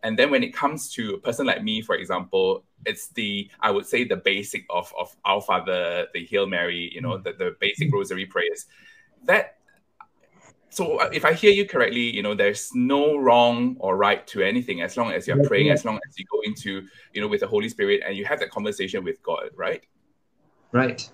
And 0.04 0.18
then 0.18 0.32
when 0.32 0.44
it 0.44 0.54
comes 0.54 0.90
to 0.94 1.16
a 1.16 1.18
person 1.18 1.46
like 1.46 1.64
me, 1.64 1.82
for 1.82 1.96
example, 1.96 2.64
it's 2.86 3.10
the 3.10 3.50
I 3.62 3.72
would 3.72 3.86
say 3.86 4.04
the 4.04 4.18
basic 4.18 4.66
of 4.70 4.94
of 5.00 5.16
Our 5.26 5.42
Father, 5.42 6.08
the 6.14 6.26
Hail 6.26 6.48
Mary, 6.48 6.92
you 6.94 7.02
know, 7.02 7.18
mm. 7.18 7.24
the, 7.24 7.34
the 7.34 7.56
basic 7.60 7.94
rosary 7.94 8.26
prayers. 8.26 8.66
That 9.26 9.60
so 10.70 10.98
uh, 10.98 11.10
if 11.12 11.26
I 11.26 11.34
hear 11.34 11.52
you 11.52 11.68
correctly, 11.68 12.16
you 12.16 12.22
know, 12.22 12.36
there's 12.36 12.70
no 12.74 13.18
wrong 13.18 13.76
or 13.80 13.98
right 13.98 14.26
to 14.28 14.42
anything 14.42 14.82
as 14.82 14.98
long 14.98 15.12
as 15.12 15.28
you're 15.28 15.44
praying, 15.44 15.72
as 15.72 15.84
long 15.84 16.00
as 16.08 16.18
you 16.18 16.26
go 16.32 16.42
into, 16.44 16.88
you 17.14 17.22
know, 17.22 17.28
with 17.28 17.40
the 17.40 17.48
Holy 17.48 17.70
Spirit 17.70 18.02
and 18.06 18.16
you 18.16 18.26
have 18.26 18.40
that 18.40 18.52
conversation 18.52 19.04
with 19.04 19.22
God, 19.24 19.50
right? 19.56 19.84
Right. 20.72 21.10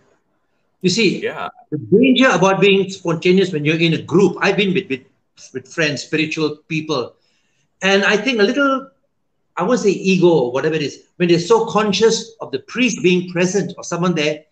You 0.81 0.89
see, 0.89 1.23
yeah. 1.23 1.49
the 1.71 1.77
danger 1.77 2.29
about 2.29 2.61
being 2.61 2.89
spontaneous 2.89 3.51
when 3.51 3.65
you're 3.65 3.79
in 3.79 3.93
a 3.93 4.01
group, 4.01 4.37
I've 4.41 4.57
been 4.57 4.73
with, 4.73 4.89
with, 4.89 5.01
with 5.53 5.67
friends, 5.67 6.03
spiritual 6.03 6.57
people, 6.67 7.15
and 7.81 8.03
I 8.03 8.17
think 8.17 8.39
a 8.39 8.43
little, 8.43 8.89
I 9.57 9.63
won't 9.63 9.79
say 9.79 9.89
ego 9.89 10.27
or 10.27 10.51
whatever 10.51 10.75
it 10.75 10.81
is, 10.81 11.05
when 11.15 11.29
they're 11.29 11.39
so 11.39 11.65
conscious 11.65 12.33
of 12.41 12.51
the 12.51 12.59
priest 12.59 13.01
being 13.01 13.31
present 13.31 13.73
or 13.77 13.83
someone 13.83 14.15
there, 14.15 14.45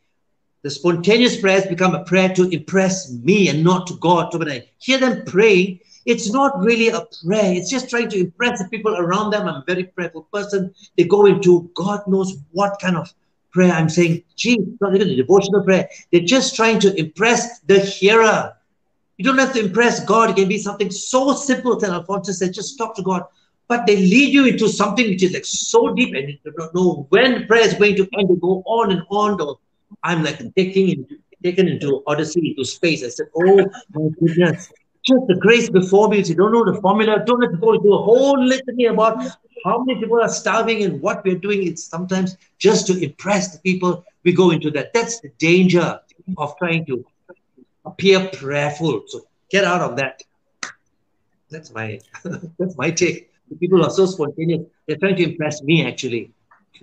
the 0.64 0.70
spontaneous 0.70 1.40
prayers 1.40 1.66
become 1.66 1.94
a 1.94 2.04
prayer 2.06 2.34
to 2.36 2.50
impress 2.50 3.12
me 3.12 3.50
and 3.50 3.64
not 3.64 3.86
to 3.88 3.98
God. 3.98 4.32
So 4.32 4.40
when 4.40 4.50
I 4.50 4.70
hear 4.78 4.98
them 4.98 5.26
praying, 5.26 5.82
it's 6.06 6.32
not 6.32 6.58
really 6.60 6.88
a 6.88 7.06
prayer. 7.26 7.54
It's 7.54 7.70
just 7.70 7.90
trying 7.90 8.10
to 8.10 8.20
impress 8.20 8.62
the 8.62 8.70
people 8.70 8.96
around 8.96 9.32
them. 9.32 9.48
I'm 9.48 9.62
a 9.62 9.64
very 9.68 9.84
prayerful 9.84 10.28
person. 10.34 10.74
They 10.98 11.04
go 11.04 11.26
into 11.26 11.70
God 11.76 12.02
knows 12.08 12.38
what 12.52 12.80
kind 12.80 12.98
of 12.98 13.14
prayer. 13.54 13.72
I'm 13.72 13.90
saying, 13.90 14.24
gee, 14.36 14.58
not 14.82 14.96
even 14.96 15.10
a 15.10 15.16
devotional 15.16 15.64
prayer. 15.64 15.88
They're 16.12 16.22
just 16.22 16.56
trying 16.56 16.80
to 16.82 17.00
impress 17.00 17.60
the 17.60 17.80
hearer. 17.80 18.54
You 19.18 19.26
don't 19.26 19.38
have 19.38 19.54
to 19.54 19.60
impress 19.60 20.04
God. 20.04 20.32
It 20.32 20.36
can 20.36 20.50
be 20.50 20.58
something 20.58 20.92
so 20.92 21.34
simple. 21.34 21.80
Then 21.80 21.92
Alphonsus 21.92 22.40
said, 22.40 22.54
just 22.54 22.70
say, 22.70 22.76
just 22.76 22.78
talk 22.78 22.96
to 22.96 23.04
God. 23.04 23.24
But 23.68 23.86
they 23.86 23.96
lead 23.96 24.34
you 24.34 24.46
into 24.46 24.68
something 24.68 25.08
which 25.08 25.24
is 25.24 25.34
like 25.34 25.46
so 25.46 25.94
deep, 25.94 26.14
and 26.14 26.30
you 26.30 26.52
don't 26.58 26.76
know 26.76 27.08
when 27.10 27.48
prayer 27.48 27.66
is 27.66 27.74
going 27.76 27.96
to 27.96 28.08
end. 28.18 28.30
They 28.30 28.36
go 28.36 28.62
on 28.66 28.92
and 28.92 29.04
on. 29.10 29.38
Though 29.38 29.60
I'm 30.04 30.24
like 30.24 30.40
taking 30.56 30.90
into, 30.90 31.16
taken 31.42 31.70
into 31.70 32.04
Odyssey, 32.06 32.50
into 32.50 32.66
space. 32.66 33.04
I 33.06 33.08
said, 33.08 33.28
oh 33.36 33.66
my 33.94 34.10
goodness, 34.20 34.70
just 35.06 35.28
the 35.28 35.36
grace 35.36 35.70
before 35.70 36.10
me. 36.10 36.22
You 36.22 36.36
don't 36.36 36.52
know 36.52 36.66
the 36.72 36.80
formula. 36.82 37.24
Don't 37.26 37.40
to 37.40 37.58
go 37.58 37.74
into 37.74 37.94
a 37.94 38.04
whole 38.04 38.44
litany 38.44 38.86
about 38.86 39.24
how 39.66 39.84
many 39.84 40.00
people 40.00 40.22
are 40.22 40.30
starving 40.30 40.84
and 40.84 41.02
what 41.02 41.24
we're 41.24 41.38
doing. 41.38 41.68
It's 41.68 41.84
sometimes 41.84 42.38
just 42.58 42.88
to 42.88 43.04
impress 43.04 43.54
the 43.54 43.60
people. 43.60 44.06
We 44.24 44.34
go 44.34 44.52
into 44.52 44.72
that. 44.72 44.94
That's 44.94 45.20
the 45.20 45.30
danger 45.38 46.00
of 46.38 46.58
trying 46.58 46.86
to 46.86 47.06
appear 47.86 48.30
prayerful. 48.34 49.04
So 49.08 49.22
get 49.50 49.64
out 49.64 49.82
of 49.82 49.96
that. 49.98 50.24
That's 51.50 51.74
my 51.74 52.00
that's 52.60 52.78
my 52.78 52.92
take. 52.92 53.32
The 53.50 53.56
people 53.56 53.84
are 53.84 53.90
so 53.90 54.06
spontaneous. 54.06 54.66
They're 54.88 54.98
trying 54.98 55.18
to 55.18 55.24
impress 55.24 55.62
me 55.62 55.86
actually. 55.86 56.32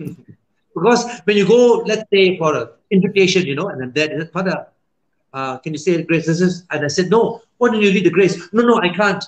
because 0.73 1.21
when 1.25 1.37
you 1.37 1.47
go, 1.47 1.83
let's 1.85 2.09
say 2.09 2.37
for 2.37 2.55
an 2.55 2.67
invitation, 2.89 3.45
you 3.45 3.55
know, 3.55 3.69
and 3.69 3.81
then 3.81 3.91
there, 3.93 4.25
Father, 4.27 4.67
uh, 5.33 5.57
can 5.57 5.73
you 5.73 5.79
say 5.79 5.97
the 5.97 6.03
grace? 6.03 6.25
This 6.25 6.41
is 6.41 6.65
and 6.71 6.83
I 6.83 6.87
said, 6.87 7.09
no. 7.09 7.41
Why 7.57 7.69
don't 7.69 7.81
you 7.81 7.91
read 7.91 8.05
the 8.05 8.09
grace? 8.09 8.49
No, 8.53 8.63
no, 8.63 8.79
I 8.81 8.89
can't. 8.89 9.23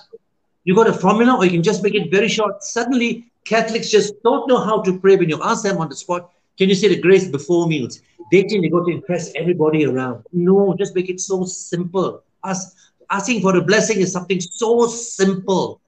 You 0.64 0.74
got 0.74 0.88
a 0.88 0.92
formula, 0.92 1.36
or 1.36 1.44
you 1.44 1.52
can 1.52 1.62
just 1.62 1.82
make 1.82 1.94
it 1.94 2.10
very 2.10 2.28
short. 2.28 2.64
Suddenly, 2.64 3.30
Catholics 3.44 3.90
just 3.90 4.14
don't 4.22 4.48
know 4.48 4.58
how 4.58 4.80
to 4.82 4.98
pray 4.98 5.16
when 5.16 5.28
you 5.28 5.42
ask 5.42 5.62
them 5.62 5.78
on 5.78 5.88
the 5.88 5.96
spot. 5.96 6.30
Can 6.56 6.68
you 6.68 6.74
say 6.74 6.88
the 6.88 7.00
grace 7.00 7.28
before 7.28 7.66
meals? 7.66 8.00
They 8.30 8.42
think 8.42 8.62
they 8.62 8.68
got 8.68 8.86
to 8.86 8.92
impress 8.92 9.32
everybody 9.34 9.84
around. 9.84 10.24
No, 10.32 10.74
just 10.78 10.94
make 10.94 11.10
it 11.10 11.20
so 11.20 11.44
simple. 11.44 12.22
Ask, 12.42 12.74
asking 13.10 13.42
for 13.42 13.56
a 13.56 13.60
blessing 13.60 14.00
is 14.00 14.12
something 14.12 14.40
so 14.40 14.86
simple. 14.86 15.80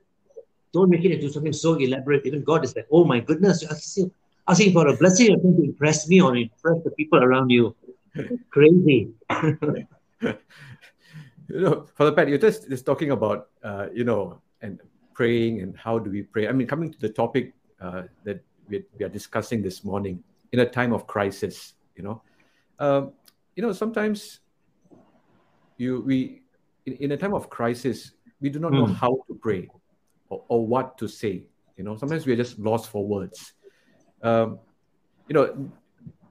Don't 0.72 0.90
make 0.90 1.04
it 1.04 1.12
into 1.12 1.30
something 1.30 1.52
so 1.52 1.74
elaborate. 1.74 2.26
Even 2.26 2.42
God 2.42 2.64
is 2.64 2.76
like, 2.76 2.86
oh 2.90 3.04
my 3.04 3.20
goodness, 3.20 3.64
asking, 3.64 4.10
asking 4.46 4.72
for 4.72 4.86
a 4.88 4.96
blessing, 4.96 5.28
you're 5.28 5.38
going 5.38 5.56
to 5.56 5.62
impress 5.62 6.08
me 6.08 6.20
or 6.20 6.36
impress 6.36 6.82
the 6.84 6.90
people 6.90 7.22
around 7.22 7.50
you. 7.50 7.74
Crazy. 8.50 9.10
you 10.20 10.34
know, 11.48 11.86
Father 11.94 12.12
Pat, 12.12 12.28
you're 12.28 12.38
just, 12.38 12.68
just 12.68 12.84
talking 12.84 13.12
about, 13.12 13.48
uh, 13.62 13.86
you 13.94 14.04
know, 14.04 14.40
and 14.60 14.80
praying 15.16 15.62
and 15.62 15.74
how 15.76 15.98
do 15.98 16.10
we 16.10 16.22
pray. 16.22 16.46
I 16.46 16.52
mean, 16.52 16.66
coming 16.66 16.92
to 16.92 17.00
the 17.00 17.08
topic 17.08 17.54
uh, 17.80 18.02
that 18.24 18.44
we, 18.68 18.84
we 18.98 19.04
are 19.06 19.08
discussing 19.08 19.62
this 19.62 19.82
morning, 19.82 20.22
in 20.52 20.60
a 20.60 20.68
time 20.68 20.92
of 20.92 21.06
crisis, 21.06 21.72
you 21.96 22.04
know, 22.04 22.22
um, 22.78 23.12
you 23.56 23.62
know, 23.62 23.72
sometimes 23.72 24.40
you 25.78 26.02
we 26.02 26.42
in, 26.84 26.92
in, 27.04 27.12
a 27.12 27.16
time 27.16 27.32
of 27.32 27.48
crisis, 27.48 28.12
we 28.40 28.50
do 28.50 28.58
not 28.58 28.72
know 28.72 28.86
hmm. 28.86 28.92
how 28.92 29.18
to 29.26 29.34
pray 29.34 29.70
or, 30.28 30.44
or, 30.48 30.66
what 30.66 30.98
to 30.98 31.08
say. 31.08 31.44
You 31.78 31.84
know, 31.84 31.96
sometimes 31.96 32.26
we 32.26 32.34
are 32.34 32.36
just 32.36 32.58
lost 32.58 32.90
for 32.90 33.06
words. 33.06 33.54
Um, 34.22 34.58
you 35.28 35.34
know, 35.34 35.70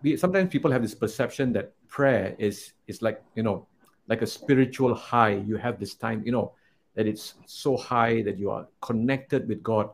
we 0.03 0.15
sometimes 0.15 0.51
people 0.51 0.71
have 0.71 0.83
this 0.83 0.95
perception 0.95 1.53
that 1.53 1.73
prayer 1.87 2.35
is 2.37 2.73
is 2.87 3.01
like 3.01 3.23
you 3.35 3.41
know 3.41 3.67
like 4.07 4.21
a 4.21 4.27
spiritual 4.27 4.93
high. 4.93 5.33
You 5.33 5.57
have 5.57 5.79
this 5.79 5.95
time, 5.95 6.21
you 6.25 6.31
know, 6.31 6.53
that 6.95 7.07
it's 7.07 7.35
so 7.45 7.77
high 7.77 8.21
that 8.23 8.37
you 8.37 8.49
are 8.49 8.67
connected 8.81 9.47
with 9.47 9.61
God. 9.61 9.89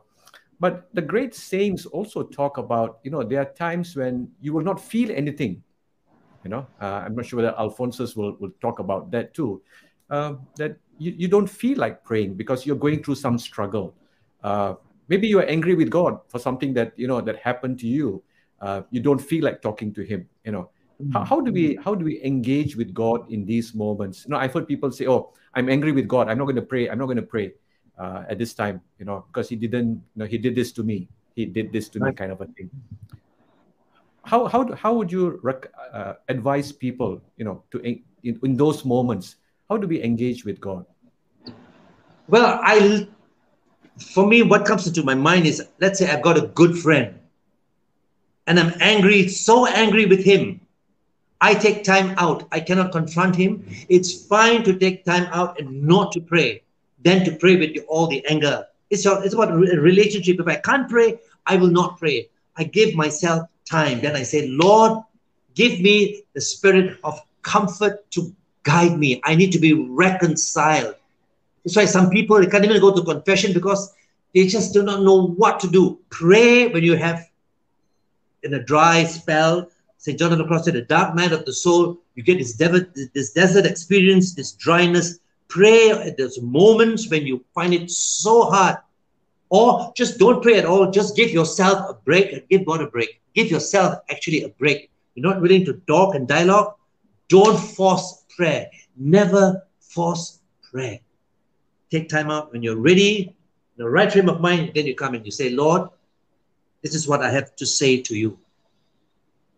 But 0.60 0.90
the 0.94 1.02
great 1.02 1.34
saints 1.34 1.86
also 1.86 2.24
talk 2.24 2.58
about, 2.58 3.00
you 3.04 3.12
know, 3.12 3.24
there 3.24 3.42
are 3.42 3.54
times 3.54 3.96
when 3.96 4.30
you 4.42 4.54
will 4.54 4.64
not 4.64 4.80
feel 4.80 5.12
anything. 5.12 5.64
You 6.44 6.50
know, 6.50 6.68
uh, 6.80 7.04
I'm 7.06 7.16
not 7.16 7.26
sure 7.26 7.38
whether 7.38 7.56
Alphonsus 7.58 8.16
will, 8.16 8.36
will 8.40 8.52
talk 8.62 8.80
about 8.80 9.12
that 9.12 9.34
too. 9.34 9.62
Uh, 10.10 10.36
that 10.58 10.78
you, 10.98 11.14
you 11.18 11.28
don't 11.28 11.48
feel 11.48 11.78
like 11.78 12.04
praying 12.04 12.36
because 12.36 12.66
you're 12.66 12.76
going 12.76 13.04
through 13.04 13.16
some 13.16 13.38
struggle. 13.40 13.96
Uh, 14.44 14.76
maybe 15.08 15.28
you're 15.28 15.48
angry 15.50 15.76
with 15.76 15.90
God 15.90 16.20
for 16.28 16.40
something 16.40 16.74
that, 16.76 16.94
you 16.96 17.08
know, 17.08 17.22
that 17.22 17.38
happened 17.38 17.80
to 17.80 17.88
you. 17.88 18.24
Uh, 18.60 18.82
you 18.92 19.02
don't 19.02 19.20
feel 19.20 19.44
like 19.44 19.62
talking 19.62 19.92
to 19.94 20.04
him, 20.04 20.30
you 20.44 20.52
know 20.52 20.70
how, 21.14 21.24
how 21.24 21.42
do 21.42 21.52
we 21.52 21.78
how 21.84 21.96
do 21.96 22.06
we 22.06 22.22
engage 22.24 22.76
with 22.76 22.94
god 22.94 23.30
in 23.32 23.46
these 23.46 23.74
moments? 23.74 24.26
You 24.26 24.32
know 24.32 24.38
i've 24.38 24.54
heard 24.54 24.68
people 24.68 24.92
say 24.92 25.08
oh 25.08 25.34
i'm 25.54 25.70
angry 25.70 25.92
with 25.92 26.08
god. 26.08 26.30
I'm 26.30 26.38
not 26.38 26.46
going 26.46 26.56
to 26.56 26.62
pray. 26.62 26.90
I'm 26.90 26.98
not 26.98 27.06
going 27.06 27.18
to 27.18 27.30
pray 27.36 27.54
uh, 27.98 28.24
at 28.30 28.38
this 28.38 28.54
time 28.54 28.82
you 29.00 29.06
know 29.06 29.26
because 29.28 29.50
he 29.50 29.56
didn't 29.56 30.04
you 30.16 30.18
know 30.18 30.26
he 30.26 30.38
did 30.38 30.56
this 30.56 30.72
to 30.74 30.84
me. 30.84 31.10
He 31.36 31.46
did 31.46 31.72
this 31.72 31.88
to 31.90 32.00
me 32.00 32.12
kind 32.12 32.32
of 32.32 32.42
a 32.42 32.48
thing. 32.48 32.70
How 34.24 34.46
how, 34.46 34.72
how 34.76 34.94
would 34.94 35.12
you 35.12 35.40
rec- 35.42 35.72
uh, 35.94 36.14
advise 36.30 36.72
people 36.72 37.22
you 37.38 37.46
know 37.46 37.64
to 37.72 37.80
in, 37.80 38.04
in 38.24 38.56
those 38.56 38.86
moments? 38.86 39.38
How 39.70 39.78
do 39.78 39.88
we 39.88 40.04
engage 40.04 40.46
with 40.46 40.60
god? 40.60 40.86
Well 42.28 42.60
i 42.64 43.08
for 44.00 44.28
me 44.28 44.42
what 44.42 44.66
comes 44.66 44.88
into 44.88 45.04
my 45.04 45.16
mind 45.16 45.46
is 45.46 45.64
let's 45.80 46.00
say 46.00 46.10
i've 46.10 46.22
got 46.22 46.38
a 46.38 46.48
good 46.48 46.78
friend 46.78 47.20
and 48.48 48.60
i'm 48.60 48.74
angry 48.80 49.28
so 49.28 49.66
angry 49.68 50.06
with 50.06 50.24
him 50.24 50.61
I 51.42 51.56
take 51.56 51.84
time 51.84 52.14
out. 52.18 52.48
I 52.52 52.60
cannot 52.60 52.92
confront 52.92 53.36
him. 53.36 53.66
It's 53.90 54.26
fine 54.28 54.64
to 54.64 54.78
take 54.78 55.04
time 55.04 55.28
out 55.32 55.60
and 55.60 55.84
not 55.84 56.12
to 56.14 56.22
pray 56.22 56.62
than 57.04 57.26
to 57.26 57.32
pray 57.32 57.58
with 57.58 57.76
all 57.88 58.06
the 58.08 58.24
anger. 58.28 58.66
It's, 58.92 59.06
it's 59.08 59.34
about 59.34 59.52
a 59.52 59.56
relationship. 59.56 60.40
If 60.40 60.48
I 60.48 60.58
can't 60.58 60.88
pray, 60.88 61.20
I 61.48 61.56
will 61.56 61.72
not 61.72 61.98
pray. 61.98 62.30
I 62.58 62.66
give 62.66 62.94
myself 62.94 63.48
time. 63.70 64.02
Then 64.02 64.16
I 64.16 64.22
say, 64.22 64.48
Lord, 64.50 65.04
give 65.56 65.82
me 65.82 66.24
the 66.34 66.42
spirit 66.42 67.00
of 67.04 67.20
comfort 67.42 68.10
to 68.12 68.34
guide 68.64 69.00
me. 69.00 69.20
I 69.24 69.34
need 69.34 69.52
to 69.54 69.60
be 69.60 69.74
reconciled. 69.74 70.96
That's 71.64 71.76
why 71.76 71.86
some 71.86 72.10
people 72.10 72.40
they 72.40 72.48
can't 72.48 72.66
even 72.66 72.80
go 72.80 72.96
to 72.96 73.04
confession 73.04 73.54
because 73.54 73.94
they 74.34 74.48
just 74.48 74.74
do 74.74 74.84
not 74.84 75.02
know 75.02 75.28
what 75.28 75.60
to 75.62 75.68
do. 75.68 76.00
Pray 76.10 76.68
when 76.68 76.84
you 76.84 76.96
have 76.96 77.28
in 78.44 78.54
a 78.54 78.64
dry 78.64 79.04
spell 79.04 79.70
St. 80.02 80.18
John 80.18 80.32
of 80.32 80.40
the 80.40 80.46
Cross 80.46 80.66
said, 80.66 80.74
the 80.74 80.82
dark 80.82 81.14
night 81.14 81.32
of 81.32 81.46
the 81.46 81.54
soul, 81.54 82.00
you 82.16 82.24
get 82.24 82.40
this, 82.40 82.58
this 83.14 83.34
desert 83.34 83.68
experience, 83.68 84.34
this 84.34 84.54
dryness. 84.54 85.20
Pray 85.48 85.92
at 85.92 86.18
those 86.18 86.42
moments 86.42 87.08
when 87.08 87.28
you 87.28 87.46
find 87.54 87.72
it 87.72 87.92
so 87.92 88.50
hard. 88.50 88.78
Or 89.50 89.94
just 89.96 90.18
don't 90.18 90.42
pray 90.42 90.58
at 90.58 90.66
all. 90.66 90.90
Just 90.90 91.16
give 91.16 91.30
yourself 91.30 91.88
a 91.88 91.94
break 91.94 92.34
and 92.34 92.42
give 92.50 92.66
God 92.66 92.82
a 92.82 92.88
break. 92.88 93.22
Give 93.36 93.52
yourself 93.52 94.00
actually 94.10 94.42
a 94.42 94.50
break. 94.50 94.90
You're 95.14 95.30
not 95.30 95.40
willing 95.40 95.66
to 95.66 95.74
talk 95.86 96.16
and 96.16 96.28
dialogue. 96.28 96.74
Don't 97.30 97.60
force 97.60 98.26
prayer. 98.36 98.72
Never 98.98 99.62
force 99.82 100.40
prayer. 100.72 101.00
Take 101.92 102.10
time 102.10 102.32
out 102.32 102.52
when 102.52 102.64
you're 102.64 102.76
ready, 102.76 103.36
in 103.78 103.78
the 103.78 103.88
right 103.88 104.12
frame 104.12 104.30
of 104.30 104.42
mind, 104.42 104.72
then 104.74 104.88
you 104.88 104.96
come 104.96 105.14
and 105.14 105.24
you 105.24 105.32
say, 105.32 105.52
Lord, 105.52 105.90
this 106.82 106.96
is 106.96 107.08
what 107.08 107.22
I 107.22 107.30
have 107.30 107.56
to 107.58 107.68
say 107.68 108.02
to 108.02 108.18
you. 108.18 108.40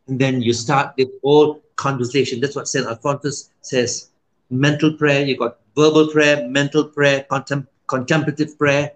And 0.07 0.19
then 0.19 0.41
you 0.41 0.53
start 0.53 0.95
the 0.97 1.07
whole 1.23 1.61
conversation. 1.75 2.39
That's 2.39 2.55
what 2.55 2.67
St. 2.67 2.85
Alphonsus 2.85 3.49
says. 3.61 4.09
Mental 4.49 4.93
prayer, 4.93 5.25
you 5.25 5.37
got 5.37 5.59
verbal 5.75 6.09
prayer, 6.09 6.47
mental 6.47 6.83
prayer, 6.85 7.25
contem- 7.31 7.67
contemplative 7.87 8.57
prayer. 8.57 8.91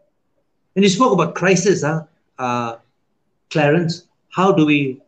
And 0.76 0.84
you 0.84 0.90
spoke 0.90 1.14
about 1.14 1.36
crisis, 1.36 1.84
huh? 1.84 2.04
Uh, 2.38 2.78
Clarence. 3.50 4.08
How 4.30 4.52
do 4.52 4.66
we 4.66 5.02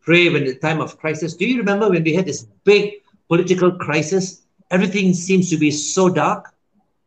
pray 0.00 0.30
when 0.30 0.44
the 0.44 0.54
time 0.54 0.80
of 0.80 0.98
crisis? 0.98 1.34
Do 1.34 1.46
you 1.46 1.58
remember 1.58 1.90
when 1.90 2.02
we 2.04 2.14
had 2.14 2.24
this 2.24 2.46
big 2.64 3.02
political 3.28 3.72
crisis? 3.72 4.42
Everything 4.70 5.12
seems 5.12 5.50
to 5.50 5.56
be 5.58 5.70
so 5.70 6.08
dark, 6.08 6.54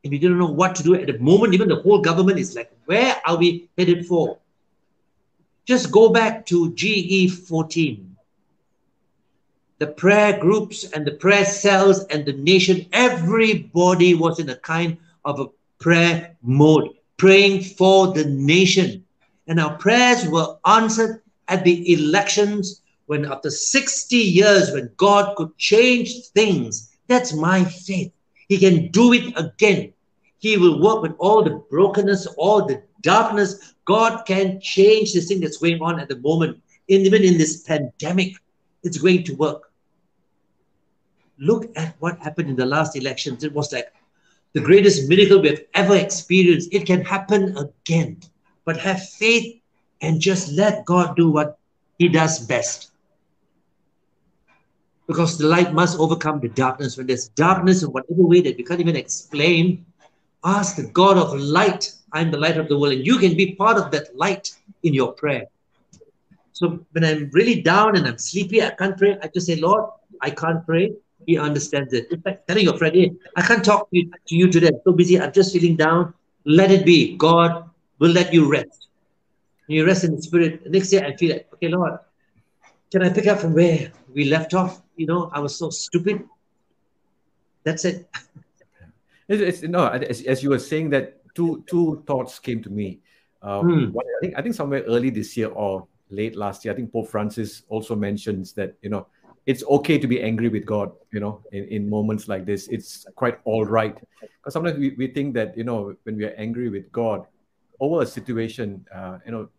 and 0.03 0.11
we 0.11 0.19
didn't 0.19 0.37
know 0.37 0.51
what 0.51 0.75
to 0.75 0.83
do 0.83 0.93
at 0.93 1.07
the 1.07 1.17
moment. 1.17 1.53
Even 1.53 1.69
the 1.69 1.77
whole 1.77 2.01
government 2.01 2.37
is 2.37 2.55
like, 2.55 2.71
where 2.85 3.15
are 3.25 3.37
we 3.37 3.69
headed 3.77 4.05
for? 4.05 4.37
Just 5.65 5.91
go 5.91 6.09
back 6.09 6.45
to 6.47 6.73
GE 6.73 7.31
14. 7.31 8.15
The 9.77 9.87
prayer 9.87 10.39
groups 10.39 10.83
and 10.91 11.05
the 11.05 11.11
prayer 11.11 11.45
cells 11.45 12.03
and 12.05 12.25
the 12.25 12.33
nation, 12.33 12.85
everybody 12.93 14.13
was 14.13 14.39
in 14.39 14.49
a 14.49 14.55
kind 14.55 14.97
of 15.25 15.39
a 15.39 15.47
prayer 15.79 16.35
mode, 16.41 16.89
praying 17.17 17.63
for 17.63 18.13
the 18.13 18.25
nation. 18.25 19.05
And 19.47 19.59
our 19.59 19.75
prayers 19.77 20.27
were 20.27 20.57
answered 20.65 21.21
at 21.47 21.63
the 21.63 21.93
elections 21.93 22.81
when, 23.07 23.25
after 23.25 23.49
60 23.49 24.15
years, 24.15 24.71
when 24.71 24.91
God 24.97 25.35
could 25.35 25.57
change 25.57 26.27
things. 26.27 26.95
That's 27.07 27.33
my 27.33 27.63
faith. 27.65 28.11
He 28.47 28.57
can 28.57 28.87
do 28.89 29.13
it 29.13 29.33
again. 29.35 29.93
He 30.41 30.57
will 30.57 30.81
work 30.81 31.03
with 31.03 31.13
all 31.19 31.43
the 31.43 31.61
brokenness, 31.69 32.25
all 32.35 32.65
the 32.65 32.81
darkness. 33.01 33.75
God 33.85 34.25
can 34.25 34.59
change 34.59 35.13
this 35.13 35.27
thing 35.27 35.39
that's 35.39 35.57
going 35.57 35.79
on 35.83 35.99
at 35.99 36.09
the 36.09 36.17
moment. 36.17 36.59
Even 36.87 37.23
in 37.23 37.37
this 37.37 37.61
pandemic, 37.61 38.33
it's 38.81 38.97
going 38.97 39.23
to 39.25 39.35
work. 39.35 39.71
Look 41.37 41.71
at 41.75 41.95
what 41.99 42.17
happened 42.17 42.49
in 42.49 42.55
the 42.55 42.65
last 42.65 42.95
elections. 42.95 43.43
It 43.43 43.53
was 43.53 43.71
like 43.71 43.93
the 44.53 44.61
greatest 44.61 45.07
miracle 45.07 45.41
we've 45.41 45.63
ever 45.75 45.95
experienced. 45.95 46.73
It 46.73 46.87
can 46.87 47.05
happen 47.05 47.55
again. 47.55 48.17
But 48.65 48.77
have 48.77 49.07
faith 49.09 49.61
and 50.01 50.19
just 50.19 50.53
let 50.53 50.85
God 50.85 51.15
do 51.15 51.29
what 51.29 51.59
He 51.99 52.09
does 52.09 52.39
best. 52.39 52.89
Because 55.05 55.37
the 55.37 55.47
light 55.47 55.71
must 55.71 55.99
overcome 55.99 56.39
the 56.39 56.49
darkness. 56.49 56.97
When 56.97 57.05
there's 57.05 57.27
darkness 57.27 57.83
in 57.83 57.89
whatever 57.91 58.23
way 58.23 58.41
that 58.41 58.57
we 58.57 58.63
can't 58.63 58.79
even 58.79 58.95
explain, 58.95 59.85
ask 60.43 60.75
the 60.75 60.87
God 60.87 61.17
of 61.17 61.39
light 61.39 61.93
I'm 62.13 62.31
the 62.31 62.37
light 62.37 62.57
of 62.57 62.67
the 62.67 62.77
world, 62.77 62.93
and 62.93 63.05
you 63.05 63.17
can 63.17 63.35
be 63.35 63.55
part 63.55 63.77
of 63.77 63.91
that 63.91 64.15
light 64.15 64.51
in 64.83 64.93
your 64.93 65.13
prayer. 65.13 65.45
So 66.51 66.85
when 66.91 67.05
I'm 67.05 67.29
really 67.31 67.61
down 67.61 67.95
and 67.95 68.05
I'm 68.07 68.17
sleepy, 68.17 68.61
I 68.61 68.71
can't 68.71 68.97
pray. 68.97 69.17
I 69.21 69.27
just 69.27 69.47
say, 69.47 69.55
Lord, 69.55 69.89
I 70.21 70.29
can't 70.29 70.65
pray. 70.65 70.91
He 71.25 71.37
understands 71.37 71.93
it. 71.93 72.11
In 72.11 72.21
fact, 72.21 72.47
telling 72.47 72.65
your 72.65 72.77
friend, 72.77 72.95
hey, 72.95 73.11
I 73.35 73.41
can't 73.41 73.63
talk 73.63 73.89
to 73.89 73.97
you, 73.97 74.11
to 74.27 74.35
you 74.35 74.51
today. 74.51 74.67
I'm 74.67 74.81
so 74.83 74.91
busy. 74.91 75.19
I'm 75.19 75.31
just 75.31 75.53
feeling 75.53 75.77
down. 75.77 76.13
Let 76.45 76.71
it 76.71 76.85
be. 76.85 77.15
God 77.15 77.69
will 77.99 78.11
let 78.11 78.33
you 78.33 78.51
rest. 78.51 78.87
And 79.67 79.77
you 79.77 79.85
rest 79.85 80.03
in 80.03 80.15
the 80.15 80.21
spirit. 80.21 80.63
The 80.63 80.69
next 80.71 80.89
day, 80.89 81.05
I 81.05 81.15
feel 81.15 81.31
like, 81.31 81.47
okay, 81.53 81.69
Lord, 81.69 81.99
can 82.91 83.03
I 83.03 83.09
pick 83.09 83.27
up 83.27 83.39
from 83.39 83.53
where 83.53 83.91
we 84.13 84.25
left 84.25 84.53
off? 84.53 84.81
You 84.97 85.05
know, 85.05 85.31
I 85.33 85.39
was 85.39 85.55
so 85.55 85.69
stupid. 85.69 86.27
That's 87.63 87.85
it. 87.85 88.09
It's, 89.31 89.41
it's 89.41 89.63
no, 89.63 89.87
as, 89.87 90.21
as 90.23 90.43
you 90.43 90.49
were 90.49 90.59
saying 90.59 90.89
that 90.91 91.21
two 91.35 91.63
two 91.67 92.03
thoughts 92.05 92.39
came 92.39 92.61
to 92.63 92.69
me. 92.69 92.99
Um, 93.41 93.87
hmm. 93.87 93.91
one, 93.91 94.05
I 94.05 94.19
think 94.21 94.33
I 94.37 94.41
think 94.41 94.55
somewhere 94.55 94.83
early 94.83 95.09
this 95.09 95.35
year 95.37 95.47
or 95.47 95.87
late 96.09 96.35
last 96.35 96.65
year, 96.65 96.73
I 96.73 96.75
think 96.75 96.91
Pope 96.91 97.07
Francis 97.07 97.63
also 97.69 97.95
mentions 97.95 98.53
that 98.53 98.75
you 98.81 98.89
know 98.89 99.07
it's 99.45 99.63
okay 99.63 99.97
to 99.97 100.07
be 100.07 100.21
angry 100.21 100.49
with 100.49 100.65
God, 100.65 100.91
you 101.11 101.19
know, 101.19 101.41
in, 101.51 101.65
in 101.65 101.89
moments 101.89 102.27
like 102.27 102.45
this. 102.45 102.67
It's 102.67 103.05
quite 103.15 103.39
all 103.43 103.65
right. 103.65 103.97
Because 104.21 104.53
sometimes 104.53 104.77
we, 104.77 104.91
we 104.91 105.07
think 105.07 105.33
that, 105.33 105.57
you 105.57 105.63
know, 105.63 105.95
when 106.03 106.15
we 106.17 106.25
are 106.25 106.35
angry 106.37 106.69
with 106.69 106.91
God 106.91 107.25
over 107.79 108.03
a 108.03 108.05
situation, 108.05 108.85
uh, 108.93 109.17
you 109.25 109.31
know, 109.31 109.49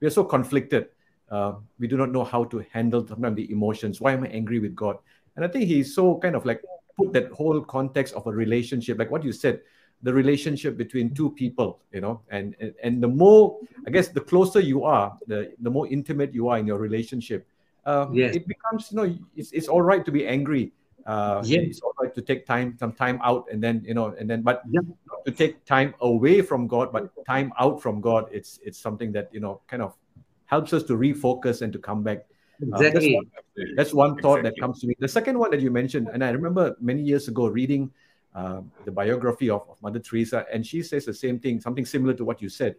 we 0.00 0.06
are 0.06 0.10
so 0.10 0.24
conflicted. 0.24 0.88
Uh, 1.30 1.54
we 1.78 1.88
do 1.88 1.96
not 1.96 2.12
know 2.12 2.22
how 2.22 2.44
to 2.44 2.64
handle 2.70 3.06
sometimes 3.06 3.36
the 3.36 3.50
emotions. 3.50 4.00
Why 4.00 4.12
am 4.12 4.24
I 4.24 4.28
angry 4.28 4.60
with 4.60 4.76
God? 4.76 4.98
And 5.34 5.44
I 5.44 5.48
think 5.48 5.64
he's 5.64 5.94
so 5.94 6.18
kind 6.18 6.36
of 6.36 6.44
like 6.44 6.62
put 6.96 7.12
that 7.12 7.30
whole 7.32 7.60
context 7.60 8.14
of 8.14 8.26
a 8.26 8.32
relationship, 8.32 8.98
like 8.98 9.10
what 9.10 9.24
you 9.24 9.32
said, 9.32 9.60
the 10.02 10.12
relationship 10.12 10.76
between 10.76 11.14
two 11.14 11.30
people, 11.30 11.80
you 11.92 12.00
know, 12.00 12.20
and, 12.30 12.56
and, 12.60 12.74
and 12.82 13.02
the 13.02 13.08
more, 13.08 13.58
I 13.86 13.90
guess, 13.90 14.08
the 14.08 14.20
closer 14.20 14.60
you 14.60 14.84
are, 14.84 15.16
the, 15.26 15.52
the 15.60 15.70
more 15.70 15.86
intimate 15.86 16.34
you 16.34 16.48
are 16.48 16.58
in 16.58 16.66
your 16.66 16.78
relationship, 16.78 17.46
um, 17.84 18.14
yes. 18.14 18.34
it 18.34 18.46
becomes 18.46 18.90
you 18.92 18.96
know 18.96 19.18
it's, 19.36 19.52
it's 19.52 19.68
all 19.68 19.82
right 19.82 20.04
to 20.04 20.12
be 20.12 20.26
angry 20.26 20.72
uh 21.06 21.42
yes. 21.44 21.62
it's 21.66 21.80
all 21.80 21.92
right 22.00 22.14
to 22.14 22.22
take 22.22 22.46
time 22.46 22.76
some 22.78 22.92
time 22.92 23.18
out 23.24 23.46
and 23.50 23.62
then 23.62 23.82
you 23.84 23.94
know 23.94 24.14
and 24.18 24.30
then 24.30 24.40
but 24.42 24.62
yeah. 24.70 24.80
to 25.26 25.32
take 25.32 25.64
time 25.64 25.92
away 26.00 26.40
from 26.40 26.68
god 26.68 26.92
but 26.92 27.10
time 27.26 27.52
out 27.58 27.82
from 27.82 28.00
god 28.00 28.28
it's 28.30 28.60
it's 28.64 28.78
something 28.78 29.10
that 29.10 29.28
you 29.32 29.40
know 29.40 29.60
kind 29.66 29.82
of 29.82 29.94
helps 30.46 30.72
us 30.72 30.84
to 30.84 30.92
refocus 30.92 31.62
and 31.62 31.72
to 31.72 31.78
come 31.78 32.04
back 32.04 32.26
exactly 32.62 33.16
uh, 33.16 33.20
that's, 33.20 33.42
one, 33.54 33.74
that's, 33.76 33.94
one, 33.94 34.16
thought 34.18 34.38
exactly. 34.38 34.50
that 34.50 34.60
comes 34.60 34.80
to 34.80 34.86
me 34.86 34.94
the 34.98 35.08
second 35.08 35.38
one 35.38 35.50
that 35.50 35.60
you 35.60 35.70
mentioned 35.70 36.08
and 36.12 36.24
i 36.24 36.30
remember 36.30 36.76
many 36.80 37.02
years 37.02 37.28
ago 37.28 37.46
reading 37.46 37.90
uh, 38.34 38.62
the 38.86 38.90
biography 38.90 39.50
of, 39.50 39.62
of, 39.68 39.80
mother 39.82 39.98
teresa 39.98 40.46
and 40.52 40.66
she 40.66 40.82
says 40.82 41.04
the 41.04 41.14
same 41.14 41.38
thing 41.38 41.60
something 41.60 41.84
similar 41.84 42.14
to 42.14 42.24
what 42.24 42.40
you 42.40 42.48
said 42.48 42.74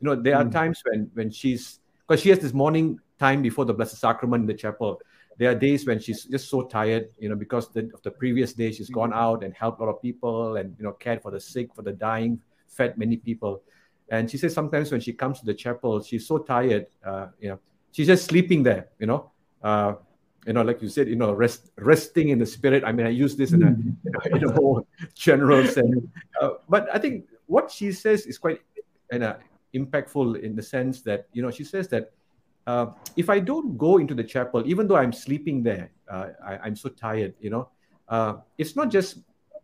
you 0.00 0.08
know 0.08 0.14
there 0.14 0.36
are 0.36 0.44
mm. 0.44 0.52
times 0.52 0.82
when 0.86 1.10
when 1.14 1.30
she's 1.30 1.80
because 2.06 2.22
she 2.22 2.28
has 2.30 2.38
this 2.38 2.52
morning 2.52 2.98
time 3.18 3.42
before 3.42 3.64
the 3.64 3.72
Blessed 3.72 3.98
Sacrament 3.98 4.42
in 4.42 4.46
the 4.46 4.54
chapel. 4.54 5.00
There 5.38 5.50
are 5.50 5.54
days 5.54 5.86
when 5.86 5.98
she's 5.98 6.24
just 6.24 6.48
so 6.48 6.62
tired, 6.62 7.08
you 7.18 7.28
know, 7.28 7.34
because 7.34 7.72
the, 7.72 7.90
of 7.92 8.02
the 8.02 8.10
previous 8.10 8.52
day 8.52 8.70
she's 8.70 8.90
gone 8.90 9.10
mm-hmm. 9.10 9.18
out 9.18 9.42
and 9.42 9.52
helped 9.54 9.80
a 9.80 9.84
lot 9.84 9.90
of 9.90 10.02
people 10.02 10.56
and 10.56 10.74
you 10.78 10.84
know 10.84 10.92
cared 10.92 11.22
for 11.22 11.30
the 11.30 11.40
sick, 11.40 11.74
for 11.74 11.82
the 11.82 11.92
dying, 11.92 12.40
fed 12.68 12.96
many 12.98 13.16
people. 13.16 13.62
And 14.10 14.30
she 14.30 14.36
says 14.36 14.52
sometimes 14.54 14.92
when 14.92 15.00
she 15.00 15.12
comes 15.12 15.40
to 15.40 15.46
the 15.46 15.54
chapel, 15.54 16.02
she's 16.02 16.26
so 16.26 16.38
tired, 16.38 16.86
uh, 17.04 17.28
you 17.40 17.48
know, 17.48 17.58
she's 17.94 18.08
just 18.08 18.26
sleeping 18.26 18.62
there, 18.62 18.88
you 18.98 19.06
know. 19.06 19.30
Uh, 19.62 19.94
you 20.46 20.52
know, 20.52 20.62
like 20.62 20.82
you 20.82 20.88
said, 20.88 21.08
you 21.08 21.16
know, 21.16 21.32
rest, 21.32 21.70
resting 21.78 22.28
in 22.28 22.38
the 22.38 22.44
spirit. 22.44 22.84
I 22.84 22.92
mean, 22.92 23.06
I 23.06 23.10
use 23.10 23.34
this 23.34 23.52
in 23.52 23.62
a, 23.62 23.66
mm-hmm. 23.66 23.90
you 24.04 24.10
know, 24.12 24.36
in 24.36 24.44
a 24.44 24.60
more 24.60 24.84
general 25.14 25.66
sense. 25.66 26.04
Uh, 26.40 26.50
but 26.68 26.88
I 26.92 26.98
think 26.98 27.24
what 27.46 27.70
she 27.70 27.92
says 27.92 28.26
is 28.26 28.36
quite 28.36 28.60
you 29.10 29.18
know, 29.20 29.36
impactful 29.74 30.42
in 30.42 30.54
the 30.54 30.62
sense 30.62 31.00
that, 31.02 31.28
you 31.32 31.42
know, 31.42 31.50
she 31.50 31.64
says 31.64 31.88
that 31.88 32.12
uh, 32.66 32.86
if 33.16 33.30
I 33.30 33.40
don't 33.40 33.78
go 33.78 33.98
into 33.98 34.14
the 34.14 34.24
chapel, 34.24 34.62
even 34.66 34.86
though 34.86 34.96
I'm 34.96 35.12
sleeping 35.12 35.62
there, 35.62 35.90
uh, 36.10 36.28
I, 36.44 36.66
am 36.66 36.76
so 36.76 36.88
tired, 36.90 37.34
you 37.40 37.50
know, 37.50 37.68
uh, 38.08 38.34
it's 38.58 38.76
not 38.76 38.90
just 38.90 39.18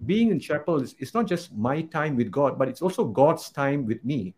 being 0.07 0.31
in 0.31 0.41
chapel, 0.41 0.81
it's, 0.81 0.95
it's, 0.99 1.13
not 1.13 1.27
just 1.27 1.55
my 1.55 1.83
time 1.83 2.17
with 2.17 2.31
God, 2.31 2.59
but 2.59 2.69
it's 2.69 2.81
also 2.81 3.05
God's 3.05 3.51
time 3.51 3.87
with 3.87 4.03
me. 4.05 4.35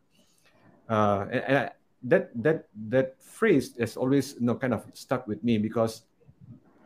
Uh, 0.88 1.26
and, 1.30 1.44
and 1.44 1.70
that 2.04 2.30
that 2.42 2.68
that 2.88 3.20
phrase 3.22 3.74
has 3.78 3.96
always 3.96 4.34
you 4.34 4.46
know 4.46 4.54
kind 4.54 4.74
of 4.74 4.84
stuck 4.94 5.26
with 5.26 5.42
me 5.44 5.58
because 5.58 6.02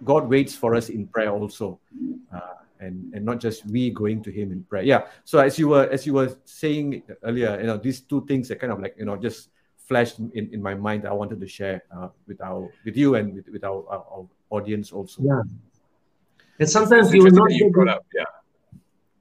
God 0.04 0.28
waits 0.28 0.54
for 0.54 0.74
us 0.74 0.88
in 0.88 1.06
prayer 1.06 1.30
also, 1.30 1.80
uh, 2.34 2.60
and 2.80 3.14
and 3.14 3.24
not 3.24 3.40
just 3.40 3.64
we 3.66 3.90
going 3.90 4.22
to 4.24 4.30
Him 4.30 4.52
in 4.52 4.62
prayer. 4.64 4.82
Yeah. 4.82 5.06
So 5.24 5.38
as 5.38 5.58
you 5.58 5.68
were 5.68 5.88
as 5.88 6.06
you 6.06 6.12
were 6.14 6.36
saying 6.44 7.02
earlier, 7.22 7.58
you 7.60 7.66
know, 7.66 7.78
these 7.78 8.00
two 8.00 8.26
things 8.26 8.50
are 8.50 8.56
kind 8.56 8.72
of 8.72 8.80
like 8.80 8.94
you 8.98 9.04
know 9.04 9.16
just 9.16 9.48
flashed 9.86 10.18
in, 10.18 10.50
in 10.52 10.60
my 10.60 10.74
mind 10.74 11.02
that 11.04 11.10
I 11.10 11.14
wanted 11.14 11.40
to 11.40 11.46
share 11.48 11.84
uh, 11.94 12.08
with 12.26 12.40
our 12.42 12.68
with 12.84 12.96
you 12.96 13.14
and 13.14 13.34
with, 13.34 13.48
with 13.48 13.64
our, 13.64 13.84
our, 13.88 14.04
our 14.10 14.26
audience 14.50 14.92
also. 14.92 15.22
Yeah. 15.22 15.42
And 16.58 16.68
sometimes 16.68 17.12
you 17.12 17.22
will 17.22 17.32
not 17.32 17.52
you 17.52 17.70
brought 17.70 17.88
up, 17.88 18.06
yeah. 18.14 18.24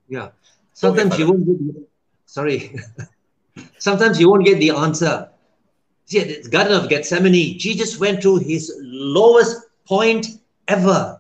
Yeah. 0.08 0.30
Sometimes 0.74 1.14
okay, 1.14 1.24
you 1.24 1.30
won't 1.30 1.46
get 1.46 1.58
the, 1.58 1.88
sorry. 2.26 2.76
sometimes 3.78 4.20
you 4.20 4.30
won't 4.30 4.46
get 4.46 4.60
the 4.60 4.72
answer. 4.72 5.30
See, 6.06 6.20
the 6.20 6.50
Garden 6.50 6.74
of 6.74 6.90
Gethsemane, 6.90 7.58
Jesus 7.58 8.00
went 8.00 8.22
to 8.22 8.38
his 8.38 8.72
lowest 8.80 9.66
point 9.86 10.28
ever. 10.68 11.20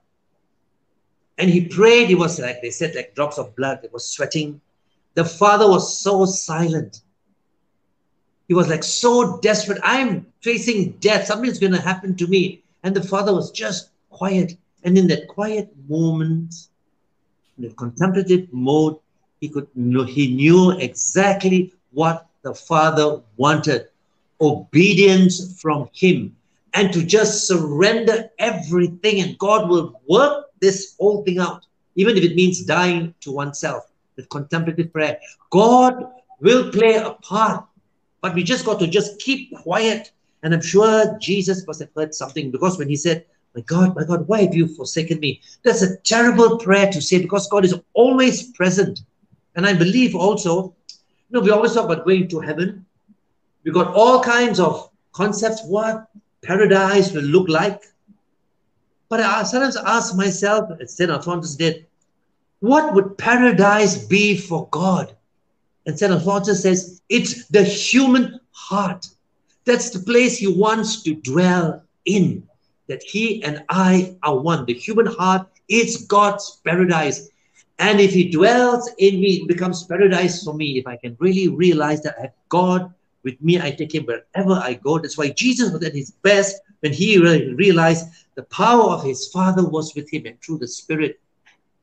And 1.38 1.50
he 1.50 1.67
prayed, 1.67 2.08
he 2.08 2.15
was 2.15 2.39
like 2.39 2.62
they 2.62 2.69
said, 2.69 2.95
like 2.95 3.15
drops 3.15 3.38
of 3.38 3.56
blood, 3.56 3.80
it 3.84 3.91
was 3.91 4.08
sweating. 4.08 4.62
The 5.15 5.26
father 5.26 5.67
was 5.67 6.00
so 6.00 6.26
silent. 6.26 7.02
He 8.48 8.54
was 8.54 8.69
like 8.69 8.84
so 8.84 9.38
desperate. 9.39 9.80
I'm 9.84 10.28
facing 10.41 10.91
death. 11.00 11.26
Something's 11.26 11.60
going 11.60 11.74
to 11.74 11.82
happen 11.82 12.15
to 12.17 12.28
me. 12.28 12.63
And 12.84 12.95
the 12.95 13.02
father 13.02 13.34
was 13.34 13.50
just 13.52 13.89
quiet. 14.12 14.56
And 14.84 14.98
in 14.98 15.08
that 15.08 15.28
quiet 15.28 15.74
moment, 15.89 16.54
in 17.58 17.63
the 17.63 17.74
contemplative 17.74 18.48
mode, 18.54 18.98
he 19.41 19.50
could 19.50 19.67
know, 19.76 20.04
he 20.04 20.36
knew 20.36 20.71
exactly 20.71 21.74
what 21.91 22.28
the 22.43 22.54
father 22.54 23.21
wanted 23.38 23.88
obedience 24.41 25.60
from 25.62 25.89
him 25.93 26.36
and 26.74 26.91
to 26.91 27.04
just 27.06 27.48
surrender 27.48 28.30
everything 28.39 29.21
and 29.21 29.38
god 29.38 29.69
will 29.69 30.02
work 30.10 30.45
this 30.60 30.95
whole 31.00 31.24
thing 31.24 31.39
out 31.39 31.65
even 31.95 32.17
if 32.17 32.24
it 32.24 32.36
means 32.36 32.63
dying 32.63 33.13
to 33.21 33.32
oneself 33.32 33.91
with 34.15 34.28
contemplative 34.30 34.91
prayer 34.91 35.17
god 35.50 36.06
will 36.41 36.69
play 36.71 36.95
a 36.95 37.12
part 37.21 37.65
but 38.26 38.34
we 38.34 38.41
just 38.41 38.65
got 38.65 38.80
to 38.80 38.88
just 38.88 39.19
keep 39.19 39.56
quiet. 39.56 40.12
And 40.41 40.52
I'm 40.52 40.62
sure 40.63 41.15
Jesus 41.21 41.67
must 41.67 41.80
have 41.80 41.91
heard 41.95 42.15
something 42.15 42.50
because 42.50 42.76
when 42.76 42.89
he 42.89 42.95
said, 42.95 43.24
My 43.54 43.62
God, 43.62 43.95
my 43.95 44.04
God, 44.04 44.28
why 44.28 44.41
have 44.41 44.56
you 44.56 44.67
forsaken 44.67 45.19
me? 45.19 45.41
That's 45.63 45.84
a 45.84 45.98
terrible 45.98 46.58
prayer 46.58 46.91
to 46.91 47.00
say 47.04 47.21
because 47.21 47.48
God 47.48 47.65
is 47.65 47.76
always 47.93 48.52
present. 48.54 49.02
And 49.56 49.67
I 49.67 49.74
believe 49.74 50.15
also, 50.15 50.74
you 50.89 51.34
know, 51.34 51.41
we 51.41 51.52
always 51.52 51.76
talk 51.76 51.86
about 51.86 52.04
going 52.04 52.28
to 52.30 52.39
heaven. 52.39 52.88
We 53.65 53.71
got 53.71 53.93
all 53.95 54.21
kinds 54.21 54.60
of 54.60 54.91
concepts 55.12 55.63
what 55.65 56.08
paradise 56.43 57.12
will 57.12 57.23
look 57.23 57.49
like. 57.49 57.82
But 59.10 59.21
I 59.21 59.43
sometimes 59.43 59.75
ask 59.75 60.15
myself, 60.15 60.69
as 60.80 60.95
St. 60.95 61.10
Alphonsus 61.10 61.56
did, 61.56 61.88
what 62.60 62.93
would 62.93 63.17
paradise 63.17 63.97
be 64.06 64.38
for 64.38 64.67
God? 64.69 65.15
And 65.88 65.97
St. 65.97 66.12
Alphonsus 66.12 66.62
says, 66.62 67.01
it's 67.10 67.47
the 67.47 67.63
human 67.63 68.39
heart. 68.51 69.08
That's 69.65 69.89
the 69.89 69.99
place 69.99 70.38
he 70.38 70.47
wants 70.47 71.01
to 71.04 71.15
dwell 71.15 71.84
in. 72.06 72.47
That 72.88 73.01
he 73.01 73.43
and 73.43 73.63
I 73.69 74.15
are 74.21 74.38
one. 74.38 74.65
The 74.65 74.75
human 74.75 75.08
heart 75.08 75.47
is 75.69 76.06
God's 76.06 76.62
paradise. 76.63 77.30
And 77.80 77.99
if 77.99 78.12
he 78.12 78.30
dwells 78.30 78.91
in 78.99 79.19
me, 79.19 79.41
it 79.41 79.47
becomes 79.47 79.84
paradise 79.84 80.43
for 80.43 80.54
me. 80.54 80.78
If 80.78 80.86
I 80.86 80.97
can 80.97 81.17
really 81.19 81.47
realize 81.47 82.01
that 82.04 82.15
I 82.19 82.21
have 82.23 82.34
God 82.49 82.93
with 83.25 83.41
me, 83.41 83.59
I 83.59 83.71
take 83.71 83.93
him 83.93 84.05
wherever 84.05 84.53
I 84.53 84.75
go. 84.75 84.97
That's 84.99 85.17
why 85.17 85.31
Jesus 85.31 85.73
was 85.73 85.83
at 85.83 85.93
his 85.93 86.11
best 86.11 86.61
when 86.79 86.93
he 86.93 87.17
realized 87.17 88.07
the 88.35 88.43
power 88.43 88.91
of 88.91 89.03
his 89.03 89.27
Father 89.27 89.67
was 89.67 89.93
with 89.95 90.09
him 90.13 90.25
and 90.25 90.41
through 90.41 90.59
the 90.59 90.67
Spirit 90.67 91.19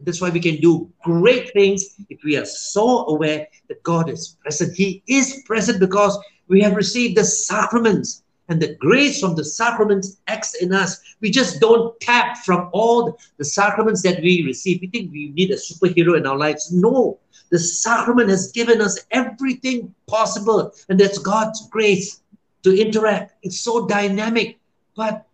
that's 0.05 0.21
why 0.21 0.31
we 0.31 0.41
can 0.41 0.57
do 0.57 0.91
great 1.03 1.53
things 1.53 1.95
if 2.09 2.23
we 2.25 2.37
are 2.37 2.45
so 2.45 3.07
aware 3.07 3.47
that 3.69 3.83
God 3.83 4.09
is 4.09 4.37
present. 4.41 4.75
He 4.75 5.03
is 5.07 5.43
present 5.47 5.81
because 5.81 6.19
we 6.49 6.61
have 6.61 6.77
received 6.77 7.17
the 7.17 7.25
sacraments 7.25 8.23
and 8.49 8.61
the 8.61 8.75
grace 8.77 9.21
from 9.21 9.37
the 9.37 9.45
sacraments 9.45 10.21
acts 10.27 10.55
in 10.55 10.73
us. 10.73 11.01
We 11.21 11.31
just 11.31 11.61
don't 11.61 11.99
tap 12.01 12.39
from 12.39 12.69
all 12.73 13.17
the 13.39 13.45
sacraments 13.45 14.03
that 14.03 14.21
we 14.23 14.45
receive. 14.45 14.81
We 14.81 14.89
think 14.89 15.13
we 15.13 15.31
need 15.31 15.51
a 15.51 15.57
superhero 15.57 16.17
in 16.17 16.27
our 16.27 16.37
lives. 16.37 16.73
No, 16.73 17.19
the 17.53 17.59
sacrament 17.59 18.31
has 18.31 18.51
given 18.51 18.81
us 18.81 18.99
everything 19.11 19.95
possible, 20.09 20.73
and 20.89 20.99
that's 20.99 21.19
God's 21.19 21.69
grace 21.69 22.23
to 22.63 22.75
interact. 22.75 23.35
It's 23.43 23.61
so 23.61 23.87
dynamic, 23.87 24.59
but 24.97 25.29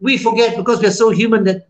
we 0.00 0.16
forget 0.16 0.56
because 0.56 0.80
we're 0.80 0.90
so 0.90 1.10
human 1.10 1.44
that 1.44 1.68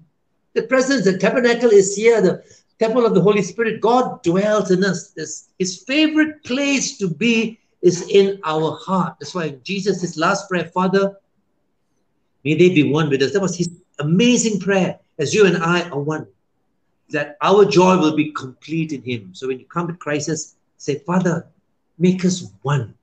the 0.54 0.62
presence, 0.62 1.04
the 1.04 1.18
tabernacle 1.18 1.70
is 1.70 1.96
here, 1.96 2.20
the 2.22 2.44
temple 2.78 3.04
of 3.04 3.14
the 3.14 3.20
Holy 3.20 3.42
Spirit. 3.42 3.80
God 3.80 4.22
dwells 4.22 4.70
in 4.70 4.84
us. 4.84 5.10
This, 5.10 5.48
his 5.58 5.82
favorite 5.82 6.44
place 6.44 6.96
to 6.98 7.10
be 7.10 7.58
is 7.82 8.08
in 8.08 8.40
our 8.44 8.78
heart. 8.86 9.16
That's 9.18 9.34
why 9.34 9.50
Jesus, 9.64 10.00
his 10.00 10.16
last 10.16 10.48
prayer, 10.48 10.66
Father, 10.66 11.16
may 12.44 12.54
they 12.54 12.68
be 12.68 12.88
one 12.88 13.10
with 13.10 13.22
us. 13.22 13.32
That 13.32 13.42
was 13.42 13.56
his 13.56 13.68
amazing 13.98 14.60
prayer, 14.60 15.00
as 15.18 15.34
you 15.34 15.44
and 15.44 15.56
I 15.56 15.88
are 15.90 15.98
one, 15.98 16.28
that 17.10 17.36
our 17.40 17.64
joy 17.64 17.96
will 17.96 18.14
be 18.14 18.32
complete 18.32 18.92
in 18.92 19.02
him. 19.02 19.30
So 19.34 19.48
when 19.48 19.58
you 19.58 19.66
come 19.66 19.86
with 19.86 19.98
crisis, 19.98 20.56
say, 20.76 20.98
Father, 20.98 21.46
make 21.98 22.24
us 22.24 22.50
one. 22.62 22.94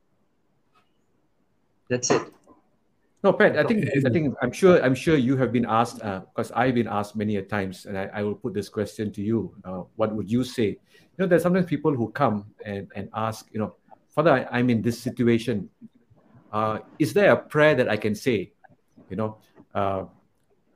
That's 1.89 2.11
it. 2.11 2.21
No, 3.23 3.33
Pat. 3.33 3.57
I 3.57 3.63
think 3.63 3.89
I 4.05 4.09
think 4.09 4.35
I'm 4.41 4.51
sure 4.51 4.77
I'm 4.83 4.93
sure 4.93 5.17
you 5.17 5.35
have 5.37 5.51
been 5.51 5.65
asked 5.65 5.97
because 5.97 6.51
uh, 6.51 6.61
I've 6.61 6.75
been 6.75 6.87
asked 6.87 7.15
many 7.15 7.37
a 7.37 7.41
times, 7.41 7.87
and 7.87 7.97
I, 7.97 8.05
I 8.13 8.21
will 8.21 8.35
put 8.35 8.53
this 8.53 8.69
question 8.69 9.11
to 9.13 9.21
you. 9.21 9.49
Uh, 9.65 9.81
what 9.95 10.13
would 10.13 10.29
you 10.29 10.43
say? 10.43 10.77
You 10.77 11.17
know, 11.17 11.25
there's 11.25 11.41
sometimes 11.41 11.65
people 11.65 11.89
who 11.95 12.11
come 12.11 12.45
and 12.63 12.85
and 12.95 13.09
ask, 13.15 13.49
you 13.51 13.57
know, 13.57 13.73
Father, 14.13 14.47
I, 14.51 14.59
am 14.59 14.69
in 14.69 14.83
this 14.83 15.01
situation. 15.01 15.69
Uh, 16.53 16.85
is 16.99 17.13
there 17.13 17.31
a 17.33 17.37
prayer 17.37 17.73
that 17.73 17.89
I 17.89 17.97
can 17.97 18.13
say? 18.13 18.53
You 19.09 19.17
know, 19.17 19.37
uh, 19.73 20.05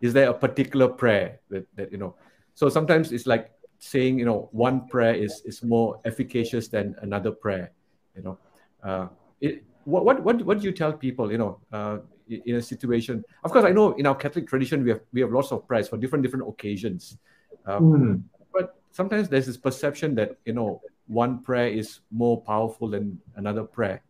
is 0.02 0.13
there 0.13 0.30
a 0.30 0.34
particular 0.34 0.88
prayer 0.88 1.42
that, 1.52 1.68
that 1.76 1.92
you 1.92 2.00
know? 2.00 2.15
So 2.60 2.67
sometimes 2.67 3.13
it's 3.13 3.26
like 3.26 3.52
saying, 3.78 4.19
you 4.19 4.26
know, 4.26 4.50
one 4.52 4.86
prayer 4.89 5.13
is 5.13 5.41
is 5.45 5.63
more 5.63 6.02
efficacious 6.04 6.67
than 6.67 6.93
another 7.02 7.32
prayer. 7.32 7.72
You 8.17 8.24
know, 8.24 8.38
uh, 8.84 9.08
it, 9.39 9.63
what 9.86 10.04
what 10.04 10.22
what 10.26 10.43
what 10.43 10.60
do 10.60 10.65
you 10.65 10.74
tell 10.74 10.91
people? 10.91 11.32
You 11.32 11.38
know, 11.38 11.62
uh, 11.72 12.00
in 12.28 12.56
a 12.56 12.62
situation. 12.62 13.24
Of 13.45 13.54
course, 13.54 13.63
I 13.63 13.72
know 13.72 13.93
in 13.93 14.06
our 14.06 14.13
Catholic 14.13 14.45
tradition 14.45 14.84
we 14.84 14.89
have 14.89 15.00
we 15.13 15.22
have 15.22 15.32
lots 15.32 15.54
of 15.54 15.65
prayers 15.69 15.88
for 15.88 15.95
different 15.95 16.22
different 16.22 16.50
occasions. 16.50 17.17
Um, 17.65 17.84
mm. 17.84 18.24
But 18.52 18.76
sometimes 18.91 19.30
there's 19.30 19.45
this 19.45 19.56
perception 19.56 20.13
that 20.15 20.36
you 20.43 20.52
know 20.52 20.82
one 21.08 21.39
prayer 21.39 21.69
is 21.69 22.02
more 22.12 22.41
powerful 22.41 22.89
than 22.89 23.22
another 23.38 23.63
prayer. 23.63 24.04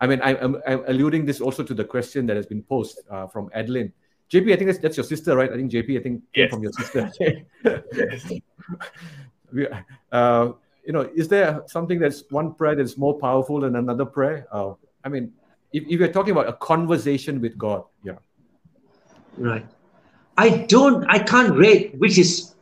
I 0.00 0.08
mean, 0.08 0.20
I, 0.20 0.34
am 0.34 0.58
alluding 0.66 1.26
this 1.26 1.40
also 1.40 1.62
to 1.62 1.74
the 1.74 1.84
question 1.84 2.26
that 2.26 2.34
has 2.34 2.44
been 2.44 2.64
posed 2.64 3.06
uh, 3.08 3.28
from 3.28 3.50
Adeline. 3.54 3.92
JP, 4.34 4.52
I 4.52 4.56
think 4.56 4.66
that's, 4.66 4.78
that's 4.78 4.96
your 4.96 5.04
sister, 5.04 5.36
right? 5.36 5.52
I 5.52 5.56
think 5.56 5.70
JP, 5.70 5.98
I 5.98 6.02
think 6.02 6.22
came 6.32 6.42
yes. 6.44 6.50
from 6.50 6.62
your 6.62 6.72
sister. 6.72 7.12
Yes. 9.54 9.84
uh, 10.10 10.50
you 10.84 10.92
know, 10.92 11.08
is 11.14 11.28
there 11.28 11.62
something 11.66 12.00
that's 12.00 12.24
one 12.30 12.54
prayer 12.54 12.74
that's 12.74 12.98
more 12.98 13.14
powerful 13.14 13.60
than 13.60 13.76
another 13.76 14.04
prayer? 14.04 14.48
Uh, 14.50 14.72
I 15.04 15.08
mean, 15.08 15.32
if, 15.72 15.84
if 15.84 16.00
you're 16.00 16.12
talking 16.12 16.32
about 16.32 16.48
a 16.48 16.54
conversation 16.54 17.40
with 17.40 17.56
God, 17.56 17.84
yeah. 18.02 18.18
Right. 19.36 19.64
I 20.36 20.66
don't, 20.68 21.04
I 21.08 21.20
can't 21.20 21.56
rate 21.56 21.94
which 21.98 22.18
is 22.18 22.54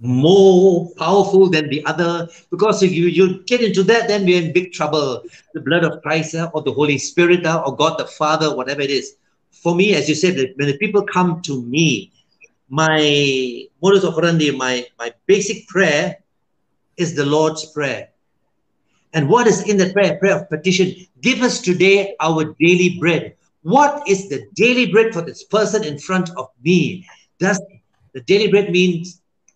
more 0.00 0.90
powerful 0.96 1.50
than 1.50 1.68
the 1.68 1.84
other 1.84 2.28
because 2.50 2.82
if 2.82 2.92
you, 2.92 3.06
you 3.06 3.42
get 3.44 3.60
into 3.60 3.82
that 3.82 4.06
then 4.06 4.24
we're 4.24 4.40
in 4.40 4.52
big 4.52 4.72
trouble 4.72 5.20
the 5.54 5.60
blood 5.60 5.82
of 5.82 6.00
christ 6.02 6.36
uh, 6.36 6.48
or 6.54 6.62
the 6.62 6.72
holy 6.72 6.96
spirit 6.96 7.44
uh, 7.44 7.60
or 7.66 7.74
god 7.74 7.98
the 7.98 8.06
father 8.06 8.54
whatever 8.54 8.80
it 8.80 8.90
is 8.90 9.16
for 9.68 9.74
me 9.74 9.94
as 9.94 10.08
you 10.08 10.14
said 10.14 10.34
when 10.56 10.68
the 10.68 10.78
people 10.78 11.02
come 11.02 11.42
to 11.42 11.62
me 11.74 12.10
my 12.70 13.00
modus 13.82 14.04
operandi 14.10 14.50
my 14.50 14.74
my 14.98 15.12
basic 15.26 15.58
prayer 15.68 16.16
is 16.96 17.14
the 17.14 17.26
lord's 17.36 17.64
prayer 17.76 18.08
and 19.12 19.28
what 19.28 19.46
is 19.46 19.58
in 19.68 19.76
the 19.82 19.90
prayer 19.92 20.16
prayer 20.20 20.36
of 20.38 20.48
petition 20.48 20.86
give 21.20 21.42
us 21.48 21.60
today 21.60 22.16
our 22.20 22.42
daily 22.64 22.90
bread 23.02 23.24
what 23.74 24.08
is 24.08 24.28
the 24.32 24.40
daily 24.54 24.86
bread 24.94 25.12
for 25.12 25.22
this 25.28 25.44
person 25.56 25.84
in 25.84 25.98
front 25.98 26.30
of 26.40 26.46
me 26.64 26.78
does 27.38 27.60
the 28.14 28.22
daily 28.22 28.48
bread 28.48 28.70
mean 28.70 29.04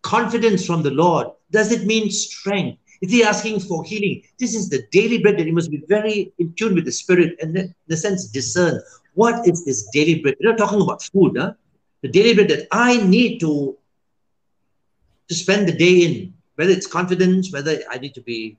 confidence 0.02 0.66
from 0.66 0.82
the 0.82 0.90
Lord? 0.90 1.28
Does 1.50 1.72
it 1.72 1.86
mean 1.86 2.10
strength? 2.10 2.81
Is 3.02 3.10
he 3.10 3.24
asking 3.24 3.60
for 3.60 3.82
healing? 3.82 4.22
This 4.38 4.54
is 4.54 4.70
the 4.70 4.86
daily 4.92 5.18
bread 5.18 5.36
that 5.36 5.46
you 5.46 5.52
must 5.52 5.70
be 5.70 5.82
very 5.88 6.32
in 6.38 6.54
tune 6.54 6.76
with 6.76 6.84
the 6.84 6.92
Spirit 6.92 7.36
and, 7.42 7.56
in 7.58 7.74
the 7.88 7.96
sense, 7.96 8.28
discern 8.28 8.80
what 9.14 9.46
is 9.46 9.64
this 9.64 9.88
daily 9.92 10.20
bread. 10.20 10.36
We're 10.40 10.50
not 10.50 10.58
talking 10.58 10.80
about 10.80 11.02
food, 11.02 11.36
huh? 11.36 11.54
the 12.02 12.08
daily 12.08 12.34
bread 12.34 12.48
that 12.48 12.68
I 12.70 12.96
need 13.02 13.40
to, 13.40 13.76
to 15.28 15.34
spend 15.34 15.68
the 15.68 15.72
day 15.72 16.06
in, 16.06 16.34
whether 16.54 16.70
it's 16.70 16.86
confidence, 16.86 17.52
whether 17.52 17.78
I 17.90 17.98
need 17.98 18.14
to 18.14 18.20
be 18.20 18.56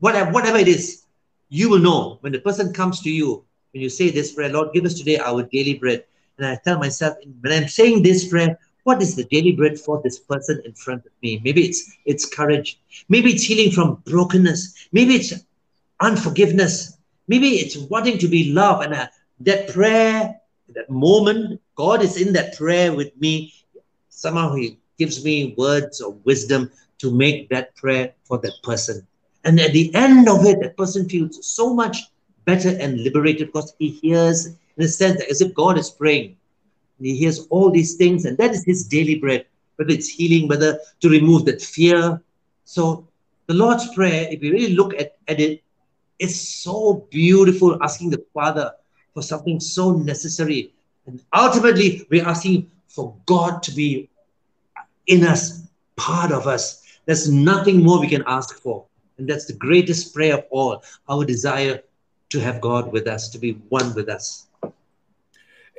whatever, 0.00 0.30
whatever 0.30 0.58
it 0.58 0.68
is, 0.68 1.04
you 1.48 1.70
will 1.70 1.78
know 1.78 2.18
when 2.20 2.32
the 2.32 2.40
person 2.40 2.72
comes 2.72 3.00
to 3.00 3.10
you, 3.10 3.44
when 3.72 3.82
you 3.82 3.88
say 3.88 4.10
this 4.10 4.32
prayer, 4.32 4.50
Lord, 4.50 4.72
give 4.74 4.84
us 4.84 4.94
today 4.94 5.18
our 5.18 5.42
daily 5.44 5.74
bread. 5.74 6.04
And 6.38 6.46
I 6.46 6.58
tell 6.62 6.78
myself, 6.78 7.16
when 7.40 7.52
I'm 7.52 7.68
saying 7.68 8.02
this 8.02 8.28
prayer, 8.28 8.58
what 8.86 9.02
is 9.02 9.16
the 9.16 9.24
daily 9.24 9.50
bread 9.50 9.78
for 9.80 10.00
this 10.04 10.20
person 10.20 10.62
in 10.64 10.72
front 10.72 11.04
of 11.04 11.12
me? 11.20 11.40
Maybe 11.44 11.66
it's 11.66 11.80
it's 12.04 12.24
courage. 12.24 12.78
Maybe 13.08 13.32
it's 13.32 13.42
healing 13.42 13.72
from 13.72 14.00
brokenness. 14.06 14.88
Maybe 14.92 15.16
it's 15.16 15.34
unforgiveness. 15.98 16.96
Maybe 17.26 17.48
it's 17.62 17.76
wanting 17.76 18.18
to 18.18 18.28
be 18.28 18.52
loved. 18.52 18.84
And 18.84 18.94
uh, 18.94 19.06
that 19.40 19.68
prayer 19.70 20.40
that 20.76 20.88
moment 20.88 21.60
god 21.74 22.00
is 22.00 22.16
in 22.16 22.32
that 22.34 22.56
prayer 22.56 22.94
with 22.94 23.10
me. 23.20 23.52
Somehow 24.08 24.54
he 24.54 24.78
gives 24.98 25.24
me 25.24 25.54
words 25.58 26.00
of 26.00 26.24
wisdom 26.24 26.70
to 26.98 27.10
make 27.10 27.48
that 27.48 27.74
prayer 27.74 28.12
for 28.22 28.38
that 28.38 28.54
person. 28.62 29.04
And 29.44 29.58
at 29.58 29.72
the 29.72 29.92
end 29.96 30.28
of 30.28 30.46
it 30.46 30.60
that 30.60 30.76
person 30.76 31.08
feels 31.08 31.44
so 31.44 31.74
much 31.74 31.98
better 32.44 32.70
and 32.78 33.02
liberated 33.02 33.48
because 33.48 33.74
he 33.80 33.90
hears 33.90 34.46
in 34.46 34.84
a 34.84 34.88
sense 34.88 35.20
as 35.28 35.40
if 35.40 35.52
god 35.54 35.76
is 35.76 35.90
praying 35.90 36.36
he 37.00 37.16
hears 37.16 37.46
all 37.48 37.70
these 37.70 37.96
things, 37.96 38.24
and 38.24 38.36
that 38.38 38.52
is 38.52 38.64
his 38.64 38.86
daily 38.86 39.16
bread, 39.16 39.46
whether 39.76 39.92
it's 39.92 40.08
healing, 40.08 40.48
whether 40.48 40.78
to 41.00 41.08
remove 41.08 41.44
that 41.44 41.60
fear. 41.60 42.20
So 42.64 43.06
the 43.46 43.54
Lord's 43.54 43.92
Prayer, 43.94 44.28
if 44.30 44.42
you 44.42 44.52
really 44.52 44.74
look 44.74 44.94
at, 44.94 45.16
at 45.28 45.40
it, 45.40 45.62
is 46.18 46.48
so 46.48 47.06
beautiful, 47.10 47.82
asking 47.82 48.10
the 48.10 48.24
Father 48.32 48.72
for 49.12 49.22
something 49.22 49.60
so 49.60 49.92
necessary. 49.92 50.72
And 51.06 51.22
ultimately, 51.34 52.06
we're 52.10 52.26
asking 52.26 52.70
for 52.88 53.14
God 53.26 53.62
to 53.64 53.72
be 53.72 54.08
in 55.06 55.24
us, 55.24 55.62
part 55.96 56.32
of 56.32 56.46
us. 56.46 56.82
There's 57.04 57.30
nothing 57.30 57.82
more 57.82 58.00
we 58.00 58.08
can 58.08 58.24
ask 58.26 58.60
for. 58.60 58.86
And 59.18 59.28
that's 59.28 59.44
the 59.44 59.52
greatest 59.52 60.14
prayer 60.14 60.38
of 60.38 60.44
all 60.50 60.82
our 61.08 61.24
desire 61.24 61.82
to 62.30 62.40
have 62.40 62.60
God 62.60 62.90
with 62.90 63.06
us, 63.06 63.28
to 63.30 63.38
be 63.38 63.52
one 63.68 63.94
with 63.94 64.08
us 64.08 64.45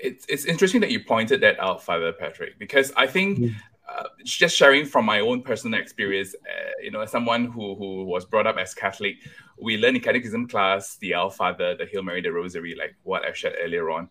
it's 0.02 0.26
it's 0.28 0.46
interesting 0.46 0.82
that 0.82 0.92
you 0.92 1.04
pointed 1.04 1.42
that 1.42 1.60
out, 1.60 1.84
Father 1.84 2.14
Patrick, 2.14 2.58
because 2.60 2.92
I 2.96 3.08
think. 3.08 3.40
Mm. 3.40 3.56
Uh, 3.90 4.04
just 4.26 4.54
sharing 4.54 4.86
from 4.86 5.06
my 5.06 5.22
own 5.22 5.42
personal 5.42 5.80
experience, 5.80 6.36
uh, 6.36 6.72
you 6.84 6.92
know, 6.92 7.00
as 7.00 7.10
someone 7.10 7.46
who 7.46 7.74
who 7.76 8.04
was 8.04 8.26
brought 8.26 8.46
up 8.46 8.58
as 8.58 8.74
Catholic, 8.74 9.16
we 9.58 9.78
learn 9.78 9.96
in 9.96 10.02
catechism 10.02 10.46
class 10.46 10.98
the 10.98 11.14
Our 11.14 11.32
Father, 11.32 11.74
the 11.74 11.86
Hail 11.86 12.04
Mary, 12.04 12.22
the 12.22 12.34
Rosary, 12.34 12.76
like 12.78 12.98
what 13.04 13.24
I 13.24 13.32
shared 13.32 13.56
earlier 13.64 13.90
on. 13.90 14.10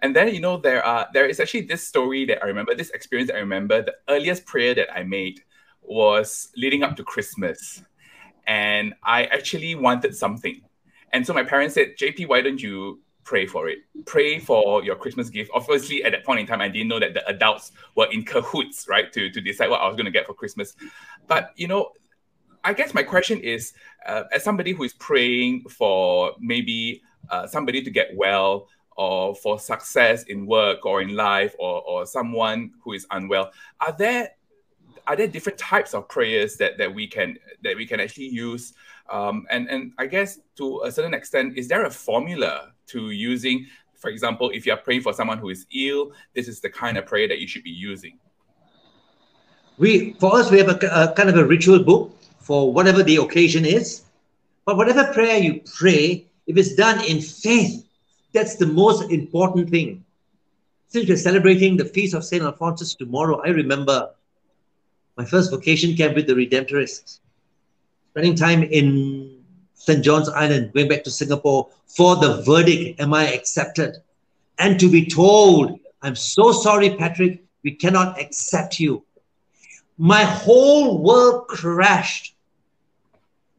And 0.00 0.16
then 0.16 0.34
you 0.34 0.40
know 0.40 0.56
there 0.56 0.82
are 0.82 1.08
there 1.12 1.26
is 1.26 1.40
actually 1.40 1.66
this 1.66 1.86
story 1.86 2.24
that 2.24 2.42
I 2.42 2.46
remember, 2.46 2.74
this 2.74 2.88
experience 2.90 3.30
I 3.30 3.36
remember. 3.36 3.82
The 3.82 3.96
earliest 4.08 4.46
prayer 4.46 4.74
that 4.74 4.90
I 4.96 5.02
made 5.02 5.42
was 5.82 6.48
leading 6.56 6.82
up 6.82 6.96
to 6.96 7.04
Christmas, 7.04 7.82
and 8.46 8.94
I 9.04 9.24
actually 9.24 9.74
wanted 9.74 10.16
something, 10.16 10.62
and 11.12 11.26
so 11.26 11.34
my 11.34 11.44
parents 11.44 11.74
said, 11.74 11.96
"JP, 11.98 12.28
why 12.28 12.40
don't 12.40 12.62
you 12.62 13.02
pray 13.28 13.46
for 13.46 13.68
it. 13.68 13.80
Pray 14.06 14.38
for 14.38 14.82
your 14.82 14.96
Christmas 14.96 15.28
gift. 15.28 15.50
Obviously, 15.52 16.02
at 16.02 16.12
that 16.12 16.24
point 16.24 16.40
in 16.40 16.46
time, 16.46 16.62
I 16.62 16.68
didn't 16.68 16.88
know 16.88 16.98
that 16.98 17.12
the 17.12 17.28
adults 17.28 17.72
were 17.94 18.10
in 18.10 18.24
cahoots, 18.24 18.88
right, 18.88 19.12
to, 19.12 19.28
to 19.28 19.40
decide 19.42 19.68
what 19.68 19.82
I 19.82 19.86
was 19.86 19.96
going 19.96 20.06
to 20.06 20.10
get 20.10 20.26
for 20.26 20.32
Christmas. 20.32 20.74
But, 21.26 21.50
you 21.54 21.68
know, 21.68 21.90
I 22.64 22.72
guess 22.72 22.94
my 22.94 23.02
question 23.02 23.38
is 23.40 23.74
uh, 24.06 24.24
as 24.32 24.42
somebody 24.42 24.72
who 24.72 24.82
is 24.82 24.94
praying 24.94 25.64
for 25.68 26.32
maybe 26.40 27.02
uh, 27.28 27.46
somebody 27.46 27.82
to 27.82 27.90
get 27.90 28.08
well 28.16 28.68
or 28.96 29.34
for 29.34 29.58
success 29.58 30.22
in 30.22 30.46
work 30.46 30.86
or 30.86 31.02
in 31.02 31.14
life 31.14 31.54
or, 31.58 31.82
or 31.82 32.06
someone 32.06 32.72
who 32.82 32.94
is 32.94 33.06
unwell, 33.10 33.52
are 33.78 33.92
there 33.92 34.30
are 35.06 35.16
there 35.16 35.28
different 35.28 35.58
types 35.58 35.92
of 35.92 36.08
prayers 36.08 36.56
that, 36.56 36.78
that 36.78 36.94
we 36.94 37.06
can 37.06 37.36
that 37.62 37.76
we 37.76 37.86
can 37.86 38.00
actually 38.00 38.28
use 38.28 38.74
um, 39.10 39.46
and 39.50 39.68
and 39.68 39.92
I 39.98 40.06
guess 40.06 40.38
to 40.56 40.82
a 40.84 40.92
certain 40.92 41.14
extent, 41.14 41.56
is 41.56 41.68
there 41.68 41.84
a 41.84 41.90
formula 41.90 42.72
to 42.88 43.10
using? 43.10 43.66
For 43.96 44.10
example, 44.10 44.50
if 44.54 44.66
you 44.66 44.72
are 44.72 44.78
praying 44.78 45.02
for 45.02 45.12
someone 45.12 45.38
who 45.38 45.50
is 45.50 45.66
ill, 45.74 46.12
this 46.34 46.48
is 46.48 46.60
the 46.60 46.70
kind 46.70 46.96
of 46.96 47.06
prayer 47.06 47.28
that 47.28 47.40
you 47.40 47.48
should 47.48 47.64
be 47.64 47.70
using. 47.70 48.18
We 49.78 50.14
for 50.14 50.36
us 50.36 50.50
we 50.50 50.58
have 50.58 50.68
a, 50.68 50.86
a 50.88 51.12
kind 51.14 51.28
of 51.28 51.36
a 51.36 51.44
ritual 51.44 51.82
book 51.82 52.16
for 52.40 52.72
whatever 52.72 53.02
the 53.02 53.16
occasion 53.16 53.64
is, 53.64 54.02
but 54.64 54.76
whatever 54.76 55.12
prayer 55.12 55.38
you 55.38 55.62
pray, 55.76 56.26
if 56.46 56.56
it's 56.56 56.74
done 56.74 57.04
in 57.04 57.20
faith, 57.20 57.86
that's 58.32 58.56
the 58.56 58.66
most 58.66 59.10
important 59.10 59.70
thing. 59.70 60.04
Since 60.88 61.08
we're 61.08 61.16
celebrating 61.16 61.76
the 61.76 61.84
feast 61.84 62.14
of 62.14 62.24
Saint 62.24 62.42
Alphonsus 62.42 62.94
tomorrow, 62.96 63.42
I 63.44 63.50
remember 63.50 64.10
my 65.16 65.24
first 65.24 65.50
vocation 65.50 65.94
camp 65.96 66.16
with 66.16 66.26
the 66.26 66.34
Redemptorists 66.34 67.20
spending 68.10 68.34
time 68.34 68.62
in 68.64 69.27
St. 69.88 70.04
John's 70.04 70.28
Island, 70.28 70.74
going 70.74 70.86
back 70.86 71.02
to 71.04 71.10
Singapore 71.10 71.70
for 71.86 72.16
the 72.16 72.42
verdict, 72.42 73.00
am 73.00 73.14
I 73.14 73.32
accepted? 73.32 73.96
And 74.58 74.78
to 74.80 74.90
be 74.90 75.06
told, 75.06 75.80
I'm 76.02 76.14
so 76.14 76.52
sorry, 76.52 76.94
Patrick, 76.94 77.42
we 77.64 77.72
cannot 77.72 78.20
accept 78.20 78.78
you. 78.78 79.02
My 79.96 80.24
whole 80.24 81.02
world 81.02 81.48
crashed. 81.48 82.34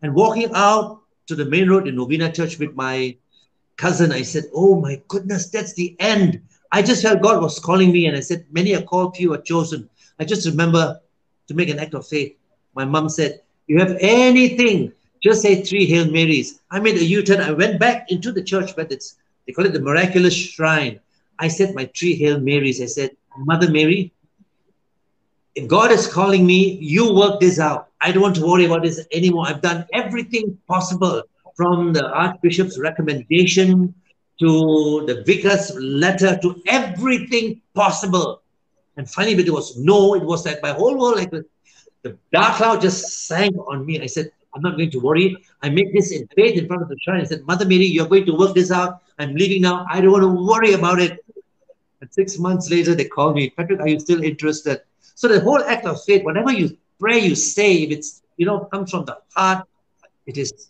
And 0.03 0.13
walking 0.13 0.51
out 0.53 1.01
to 1.25 1.35
the 1.35 1.45
main 1.45 1.67
road 1.67 1.87
in 1.87 1.95
Novena 1.95 2.31
Church 2.31 2.59
with 2.59 2.75
my 2.75 3.17
cousin, 3.75 4.11
I 4.11 4.21
said, 4.21 4.43
Oh 4.53 4.79
my 4.79 5.01
goodness, 5.07 5.49
that's 5.49 5.73
the 5.73 5.95
end. 5.99 6.41
I 6.71 6.83
just 6.83 7.01
felt 7.01 7.23
God 7.23 7.41
was 7.41 7.57
calling 7.57 7.91
me, 7.91 8.05
and 8.05 8.15
I 8.15 8.19
said, 8.19 8.45
Many 8.51 8.75
are 8.75 8.83
called, 8.83 9.17
few 9.17 9.33
are 9.33 9.41
chosen. 9.41 9.89
I 10.19 10.25
just 10.25 10.47
remember 10.47 11.01
to 11.47 11.53
make 11.55 11.69
an 11.69 11.79
act 11.79 11.95
of 11.95 12.07
faith. 12.07 12.37
My 12.75 12.85
mom 12.85 13.09
said, 13.09 13.41
you 13.69 13.79
have 13.79 13.97
anything, 13.99 14.91
just 15.21 15.41
say 15.41 15.63
three 15.63 15.85
Hail 15.85 16.05
Marys. 16.05 16.61
I 16.71 16.79
made 16.79 16.95
a 16.95 17.03
U-turn. 17.03 17.41
I 17.41 17.51
went 17.51 17.79
back 17.79 18.11
into 18.11 18.31
the 18.31 18.43
church, 18.43 18.75
but 18.75 18.91
it's 18.91 19.17
they 19.45 19.53
call 19.53 19.65
it 19.65 19.73
the 19.73 19.81
miraculous 19.81 20.35
shrine. 20.35 20.99
I 21.39 21.47
said 21.47 21.75
my 21.75 21.89
three 21.97 22.15
Hail 22.15 22.39
Marys. 22.39 22.81
I 22.81 22.85
said, 22.85 23.11
Mother 23.37 23.71
Mary, 23.71 24.11
if 25.55 25.67
God 25.67 25.91
is 25.91 26.07
calling 26.07 26.45
me, 26.45 26.77
you 26.81 27.13
work 27.13 27.39
this 27.39 27.59
out. 27.59 27.89
I 28.01 28.11
don't 28.11 28.21
want 28.21 28.35
to 28.35 28.45
worry 28.45 28.65
about 28.65 28.83
this 28.83 29.05
anymore. 29.11 29.45
I've 29.47 29.61
done 29.61 29.85
everything 29.93 30.57
possible 30.67 31.23
from 31.55 31.93
the 31.93 32.07
Archbishop's 32.09 32.79
recommendation 32.79 33.93
to 34.39 35.03
the 35.05 35.23
vicar's 35.25 35.75
letter 35.75 36.39
to 36.41 36.61
everything 36.67 37.61
possible. 37.73 38.41
And 38.95 39.09
finally, 39.09 39.35
but 39.35 39.47
it 39.47 39.51
was 39.51 39.77
no, 39.77 40.15
it 40.15 40.23
was 40.23 40.45
like 40.45 40.61
my 40.61 40.71
whole 40.71 40.97
world, 40.97 41.17
like 41.17 41.31
the, 41.31 41.45
dark 42.31 42.55
cloud 42.55 42.81
just 42.81 43.27
sank 43.27 43.53
on 43.67 43.85
me. 43.85 44.01
I 44.01 44.05
said, 44.05 44.31
I'm 44.55 44.61
not 44.61 44.77
going 44.77 44.91
to 44.91 44.99
worry. 44.99 45.37
I 45.61 45.69
make 45.69 45.93
this 45.93 46.11
in 46.11 46.27
faith 46.35 46.57
in 46.57 46.67
front 46.67 46.81
of 46.81 46.89
the 46.89 46.97
shrine. 46.99 47.21
I 47.21 47.23
said, 47.25 47.43
Mother 47.43 47.65
Mary, 47.65 47.85
you're 47.85 48.07
going 48.07 48.25
to 48.25 48.33
work 48.33 48.55
this 48.55 48.71
out. 48.71 49.01
I'm 49.19 49.35
leaving 49.35 49.61
now. 49.61 49.85
I 49.89 50.01
don't 50.01 50.11
want 50.11 50.23
to 50.23 50.47
worry 50.47 50.73
about 50.73 50.99
it. 50.99 51.23
And 52.01 52.11
six 52.11 52.39
months 52.39 52.69
later, 52.69 52.95
they 52.95 53.05
call 53.05 53.33
me, 53.33 53.49
Patrick, 53.49 53.79
are 53.79 53.87
you 53.87 53.99
still 53.99 54.23
interested? 54.23 54.81
So 55.15 55.27
the 55.27 55.41
whole 55.41 55.61
act 55.63 55.85
of 55.85 56.01
faith, 56.03 56.23
whatever 56.23 56.51
you 56.51 56.77
pray, 56.99 57.19
you 57.19 57.35
say, 57.35 57.83
if 57.83 57.91
it's, 57.91 58.21
you 58.37 58.45
know, 58.45 58.61
comes 58.65 58.91
from 58.91 59.05
the 59.05 59.17
heart, 59.35 59.67
it 60.25 60.37
is 60.37 60.69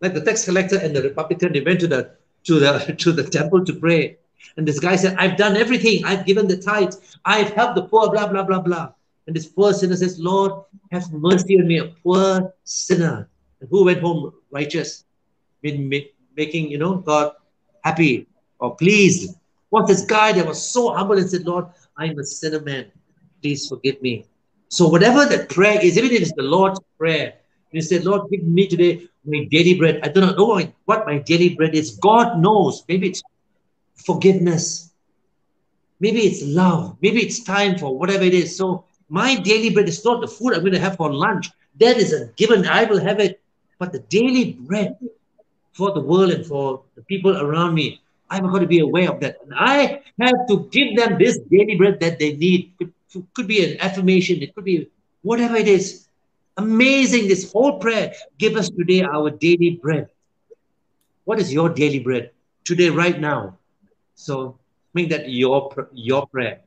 like 0.00 0.14
the 0.14 0.20
tax 0.20 0.44
collector 0.44 0.78
and 0.78 0.94
the 0.94 1.02
Republican, 1.02 1.52
they 1.52 1.60
went 1.60 1.80
to 1.80 1.88
the 1.88 2.12
to 2.44 2.58
the 2.60 2.94
to 2.98 3.12
the 3.12 3.24
temple 3.24 3.64
to 3.64 3.74
pray. 3.74 4.18
And 4.56 4.66
this 4.66 4.78
guy 4.78 4.96
said, 4.96 5.16
I've 5.18 5.36
done 5.36 5.56
everything. 5.56 6.04
I've 6.04 6.24
given 6.24 6.46
the 6.46 6.56
tithes. 6.56 7.18
I've 7.24 7.50
helped 7.50 7.74
the 7.74 7.82
poor, 7.82 8.10
blah, 8.10 8.28
blah, 8.28 8.44
blah, 8.44 8.60
blah. 8.60 8.92
And 9.28 9.36
this 9.36 9.46
poor 9.46 9.74
sinner 9.74 9.94
says, 9.94 10.18
Lord, 10.18 10.52
have 10.90 11.12
mercy 11.12 11.60
on 11.60 11.68
me, 11.68 11.78
a 11.78 11.88
poor 12.02 12.50
sinner. 12.64 13.28
And 13.60 13.68
who 13.70 13.84
went 13.84 14.00
home 14.00 14.32
righteous? 14.50 15.04
In 15.62 15.92
making, 16.34 16.70
you 16.70 16.78
know, 16.78 16.96
God 16.96 17.32
happy 17.84 18.26
or 18.58 18.74
pleased. 18.74 19.36
Was 19.70 19.86
this 19.86 20.06
guy 20.06 20.32
that 20.32 20.46
was 20.46 20.62
so 20.66 20.94
humble 20.94 21.18
and 21.18 21.28
said, 21.28 21.44
Lord, 21.44 21.66
I'm 21.98 22.18
a 22.18 22.24
sinner 22.24 22.60
man. 22.60 22.90
Please 23.42 23.68
forgive 23.68 24.00
me. 24.00 24.24
So 24.70 24.88
whatever 24.88 25.26
that 25.26 25.50
prayer 25.50 25.78
is, 25.84 25.98
even 25.98 26.10
if 26.10 26.22
it's 26.22 26.32
the 26.32 26.42
Lord's 26.42 26.80
prayer, 26.96 27.34
you 27.72 27.82
say, 27.82 27.98
Lord, 27.98 28.30
give 28.30 28.44
me 28.44 28.66
today 28.66 29.08
my 29.26 29.44
daily 29.50 29.74
bread. 29.74 30.00
I 30.02 30.08
do 30.08 30.22
not 30.22 30.38
know 30.38 30.58
what 30.86 31.04
my 31.04 31.18
daily 31.18 31.50
bread 31.54 31.74
is. 31.74 31.96
God 31.96 32.38
knows. 32.38 32.82
Maybe 32.88 33.08
it's 33.10 33.22
forgiveness. 34.06 34.90
Maybe 36.00 36.20
it's 36.20 36.42
love. 36.42 36.96
Maybe 37.02 37.20
it's 37.20 37.44
time 37.44 37.76
for 37.76 37.98
whatever 37.98 38.24
it 38.24 38.32
is. 38.32 38.56
So 38.56 38.86
my 39.08 39.36
daily 39.36 39.70
bread 39.70 39.88
is 39.88 40.04
not 40.04 40.20
the 40.20 40.28
food 40.28 40.54
I'm 40.54 40.60
going 40.60 40.72
to 40.72 40.80
have 40.80 40.96
for 40.96 41.12
lunch. 41.12 41.50
That 41.80 41.96
is 41.96 42.12
a 42.12 42.26
given. 42.36 42.66
I 42.66 42.84
will 42.84 43.00
have 43.00 43.20
it. 43.20 43.40
But 43.78 43.92
the 43.92 44.00
daily 44.00 44.52
bread 44.52 44.96
for 45.72 45.92
the 45.92 46.00
world 46.00 46.30
and 46.30 46.44
for 46.44 46.82
the 46.96 47.02
people 47.02 47.36
around 47.36 47.74
me, 47.74 48.00
I'm 48.30 48.42
going 48.50 48.62
to 48.62 48.68
be 48.68 48.80
aware 48.80 49.10
of 49.10 49.20
that. 49.20 49.38
And 49.44 49.54
I 49.54 50.02
have 50.20 50.46
to 50.48 50.68
give 50.70 50.96
them 50.96 51.16
this 51.18 51.38
daily 51.50 51.76
bread 51.76 52.00
that 52.00 52.18
they 52.18 52.36
need. 52.36 52.72
Could, 52.78 52.92
could 53.34 53.46
be 53.46 53.64
an 53.64 53.80
affirmation. 53.80 54.42
It 54.42 54.54
could 54.54 54.64
be 54.64 54.90
whatever 55.22 55.56
it 55.56 55.68
is. 55.68 56.08
Amazing, 56.56 57.28
this 57.28 57.52
whole 57.52 57.78
prayer. 57.78 58.12
Give 58.36 58.56
us 58.56 58.68
today 58.68 59.02
our 59.02 59.30
daily 59.30 59.78
bread. 59.80 60.08
What 61.24 61.38
is 61.38 61.52
your 61.52 61.68
daily 61.68 62.00
bread 62.00 62.32
today, 62.64 62.90
right 62.90 63.18
now? 63.18 63.56
So 64.16 64.58
make 64.92 65.10
that 65.10 65.30
your, 65.30 65.88
your 65.92 66.26
prayer. 66.26 66.60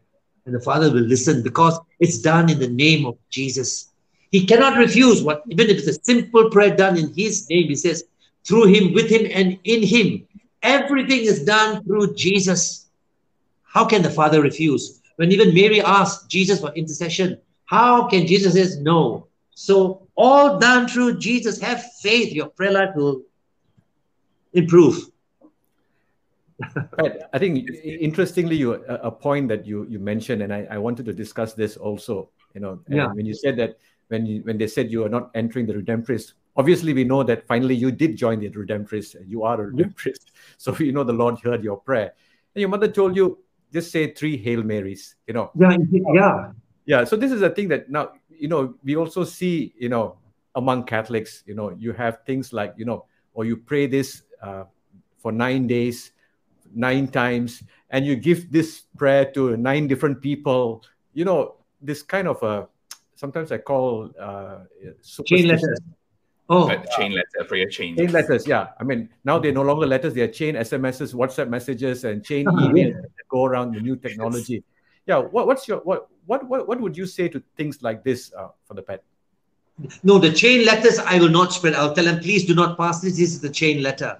And 0.52 0.60
the 0.60 0.66
Father 0.66 0.92
will 0.92 1.04
listen 1.04 1.44
because 1.44 1.80
it's 2.02 2.20
done 2.20 2.50
in 2.50 2.60
the 2.60 2.68
name 2.68 3.06
of 3.06 3.18
Jesus. 3.30 3.88
He 4.32 4.46
cannot 4.46 4.78
refuse 4.78 5.24
what, 5.24 5.44
even 5.50 5.70
if 5.70 5.78
it's 5.78 5.88
a 5.88 6.04
simple 6.04 6.50
prayer 6.50 6.76
done 6.76 6.98
in 6.98 7.14
His 7.14 7.50
name, 7.50 7.70
He 7.70 7.76
says, 7.78 8.04
through 8.46 8.66
Him, 8.66 8.92
with 8.92 9.10
Him, 9.10 9.32
and 9.34 9.58
in 9.64 9.82
Him. 9.82 10.28
Everything 10.62 11.22
is 11.22 11.46
done 11.46 11.86
through 11.86 12.16
Jesus. 12.16 12.90
How 13.64 13.86
can 13.86 14.02
the 14.02 14.10
Father 14.10 14.42
refuse? 14.42 15.00
When 15.16 15.32
even 15.32 15.54
Mary 15.54 15.80
asked 15.80 16.30
Jesus 16.30 16.60
for 16.60 16.74
intercession, 16.74 17.40
how 17.64 18.10
can 18.10 18.28
Jesus 18.28 18.56
say 18.56 18.82
no? 18.82 19.28
So 19.56 20.06
all 20.18 20.60
done 20.60 20.90
through 20.90 21.20
Jesus. 21.20 21.62
Have 21.62 21.82
faith. 22.02 22.34
Your 22.34 22.48
prayer 22.48 22.74
life 22.74 22.90
will 22.94 23.22
improve. 24.52 25.10
Right. 26.98 27.22
I 27.34 27.40
think 27.40 27.70
interestingly, 27.84 28.56
you 28.56 28.74
a 28.88 29.12
point 29.12 29.48
that 29.50 29.66
you 29.66 29.86
you 29.90 30.00
mentioned, 30.00 30.42
and 30.42 30.54
I, 30.54 30.68
I 30.70 30.78
wanted 30.78 31.06
to 31.06 31.14
discuss 31.14 31.54
this 31.54 31.78
also. 31.78 32.30
You 32.54 32.62
know, 32.62 32.80
yeah. 32.90 33.08
when 33.14 33.26
you 33.26 33.34
said 33.34 33.58
that 33.58 33.78
when 34.10 34.26
you 34.26 34.42
when 34.44 34.58
they 34.58 34.68
said 34.68 34.92
you 34.92 35.06
are 35.06 35.10
not 35.10 35.32
entering 35.36 35.66
the 35.66 35.74
Redemptorist, 35.74 36.34
obviously 36.56 36.94
we 36.94 37.04
know 37.04 37.24
that 37.24 37.48
finally 37.48 37.76
you 37.76 37.92
did 37.92 38.16
join 38.16 38.40
the 38.40 38.50
Redemptorist. 38.50 39.16
You 39.28 39.44
are 39.44 39.62
a 39.62 39.72
Redemptorist, 39.72 40.32
so 40.58 40.76
you 40.78 40.92
know 40.92 41.04
the 41.04 41.14
Lord 41.14 41.40
heard 41.40 41.64
your 41.64 41.78
prayer, 41.78 42.14
and 42.56 42.60
your 42.60 42.70
mother 42.70 42.88
told 42.88 43.16
you 43.16 43.40
just 43.72 43.92
say 43.92 44.12
three 44.12 44.38
Hail 44.38 44.64
Marys. 44.64 45.16
You 45.28 45.34
know. 45.34 45.52
Yeah. 45.58 45.78
Yeah. 46.14 46.52
Yeah. 46.86 47.04
So 47.04 47.16
this 47.16 47.32
is 47.32 47.42
a 47.42 47.50
thing 47.50 47.68
that 47.70 47.90
now 47.90 48.12
you 48.42 48.48
know, 48.48 48.74
we 48.84 48.96
also 48.96 49.24
see, 49.24 49.72
you 49.78 49.88
know, 49.88 50.18
among 50.56 50.86
Catholics, 50.86 51.44
you 51.46 51.54
know, 51.54 51.70
you 51.78 51.94
have 51.94 52.26
things 52.26 52.52
like, 52.52 52.74
you 52.76 52.86
know, 52.86 53.06
or 53.36 53.46
you 53.46 53.56
pray 53.56 53.86
this 53.86 54.24
uh, 54.42 54.64
for 55.20 55.32
nine 55.32 55.68
days, 55.68 56.12
nine 56.74 57.08
times, 57.08 57.64
and 57.90 58.06
you 58.06 58.16
give 58.16 58.52
this 58.52 58.84
prayer 58.98 59.26
to 59.34 59.58
nine 59.58 59.88
different 59.88 60.22
people. 60.22 60.84
You 61.14 61.26
know, 61.26 61.56
this 61.82 62.02
kind 62.04 62.28
of 62.28 62.42
a 62.44 62.68
sometimes 63.16 63.52
I 63.52 63.60
call 63.60 64.10
uh, 64.20 64.60
chain 65.26 65.48
letters. 65.48 65.80
Oh, 66.50 66.70
uh, 66.70 66.84
chain 66.98 67.14
letter 67.14 67.48
prayer 67.48 67.70
chain. 67.70 67.96
Chain 67.96 68.12
letters, 68.12 68.46
yeah. 68.46 68.70
I 68.80 68.84
mean, 68.84 69.10
now 69.24 69.40
they're 69.40 69.54
no 69.54 69.62
longer 69.62 69.88
letters; 69.88 70.14
they 70.14 70.22
are 70.22 70.28
chain 70.28 70.56
SMSs, 70.56 71.14
WhatsApp 71.14 71.50
messages, 71.50 72.04
and 72.04 72.26
chain 72.26 72.48
uh-huh, 72.48 72.68
emails 72.68 73.02
that 73.02 73.28
go 73.30 73.46
around 73.46 73.74
the 73.74 73.80
new 73.80 73.96
technology. 73.96 74.64
Yeah, 75.06 75.18
what, 75.18 75.48
what's 75.48 75.68
your 75.68 75.80
what 75.80 76.08
what, 76.26 76.48
what, 76.48 76.68
what 76.68 76.82
would 76.82 76.98
you 76.98 77.06
say 77.06 77.30
to 77.30 77.42
things 77.58 77.82
like 77.82 78.04
this 78.04 78.34
uh, 78.38 78.50
Father 78.68 78.82
Pat? 78.82 79.04
No, 80.04 80.20
the 80.20 80.32
chain 80.32 80.66
letters 80.66 81.00
I 81.00 81.20
will 81.20 81.30
not 81.30 81.54
spread. 81.54 81.74
I'll 81.74 81.96
tell 81.96 82.06
them, 82.06 82.20
please 82.20 82.46
do 82.46 82.54
not 82.54 82.78
pass 82.78 83.02
this. 83.02 83.18
This 83.18 83.32
is 83.32 83.42
the 83.42 83.50
chain 83.50 83.82
letter. 83.82 84.20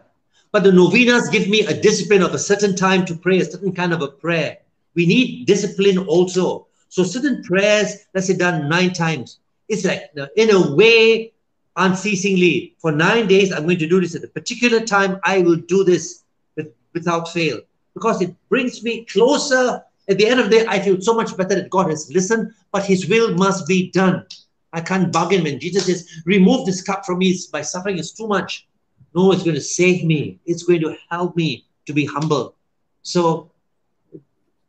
But 0.52 0.64
the 0.64 0.72
novenas 0.72 1.30
give 1.30 1.48
me 1.48 1.62
a 1.62 1.80
discipline 1.80 2.22
of 2.22 2.34
a 2.34 2.40
certain 2.40 2.76
time 2.76 3.06
to 3.06 3.16
pray, 3.16 3.40
a 3.40 3.46
certain 3.46 3.74
kind 3.74 3.94
of 3.94 4.02
a 4.02 4.08
prayer. 4.08 4.58
We 4.96 5.06
need 5.06 5.46
discipline 5.46 5.98
also. 5.98 6.68
So 6.90 7.04
certain 7.04 7.42
prayers, 7.44 8.06
let's 8.14 8.28
say 8.28 8.36
done 8.36 8.68
nine 8.68 8.92
times, 8.92 9.40
it's 9.70 9.86
like 9.86 10.12
in 10.36 10.52
a 10.52 10.76
way, 10.76 11.32
unceasingly. 11.78 12.76
For 12.80 12.92
nine 12.92 13.28
days, 13.28 13.54
I'm 13.54 13.64
going 13.64 13.80
to 13.80 13.88
do 13.88 14.02
this 14.02 14.16
at 14.16 14.24
a 14.24 14.28
particular 14.28 14.82
time. 14.82 15.20
I 15.24 15.40
will 15.40 15.56
do 15.56 15.86
this 15.86 16.24
with, 16.58 16.74
without 16.94 17.30
fail 17.30 17.62
because 17.94 18.22
it 18.22 18.36
brings 18.50 18.84
me 18.84 19.06
closer 19.06 19.82
at 20.12 20.18
the 20.18 20.28
end 20.28 20.40
of 20.40 20.50
the 20.50 20.60
day, 20.60 20.66
I 20.68 20.80
feel 20.80 21.00
so 21.00 21.14
much 21.14 21.38
better 21.38 21.56
that 21.56 21.70
God 21.70 21.90
has 21.90 22.12
listened, 22.12 22.54
but 22.72 22.86
his 22.86 23.08
will 23.08 23.34
must 23.36 23.66
be 23.68 23.92
done. 23.92 24.26
I 24.74 24.82
can't 24.82 25.12
bargain 25.12 25.44
when 25.44 25.60
Jesus 25.60 25.86
says, 25.86 26.22
remove 26.26 26.66
this 26.66 26.82
cup 26.82 27.06
from 27.06 27.20
me. 27.20 27.38
My 27.54 27.62
suffering 27.62 27.98
is 27.98 28.12
too 28.12 28.28
much. 28.28 28.68
No, 29.14 29.32
it's 29.32 29.44
going 29.44 29.56
to 29.56 29.62
save 29.62 30.04
me. 30.04 30.40
It's 30.46 30.64
going 30.64 30.82
to 30.82 30.96
help 31.10 31.36
me 31.36 31.66
to 31.86 31.94
be 31.94 32.06
humble. 32.06 32.56
So 33.04 33.52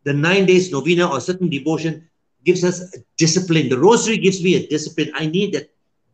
the 0.04 0.12
nine 0.12 0.46
days 0.46 0.72
novena 0.72 1.08
or 1.10 1.20
certain 1.20 1.48
devotion 1.48 2.08
gives 2.44 2.64
us 2.64 2.96
discipline. 3.16 3.68
The 3.68 3.78
rosary 3.78 4.18
gives 4.18 4.42
me 4.42 4.56
a 4.56 4.66
discipline. 4.66 5.12
I 5.14 5.26
need 5.26 5.54
that, 5.54 5.70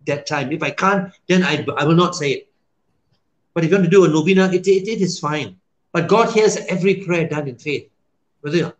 that 0.06 0.26
time. 0.26 0.52
If 0.52 0.62
I 0.62 0.70
can't, 0.70 1.12
then 1.26 1.42
I, 1.42 1.64
I 1.76 1.84
will 1.84 1.94
not 1.94 2.14
say 2.14 2.32
it. 2.32 2.48
But 3.54 3.64
if 3.64 3.70
you 3.70 3.76
want 3.76 3.86
to 3.86 3.90
do 3.90 4.04
a 4.04 4.08
novena, 4.08 4.50
it, 4.52 4.66
it, 4.66 4.88
it 4.88 5.00
is 5.00 5.18
fine. 5.18 5.56
But 5.92 6.08
God 6.08 6.32
hears 6.32 6.56
every 6.68 6.96
prayer 6.96 7.26
done 7.28 7.48
in 7.48 7.56
faith. 7.56 7.88
Whether 8.42 8.74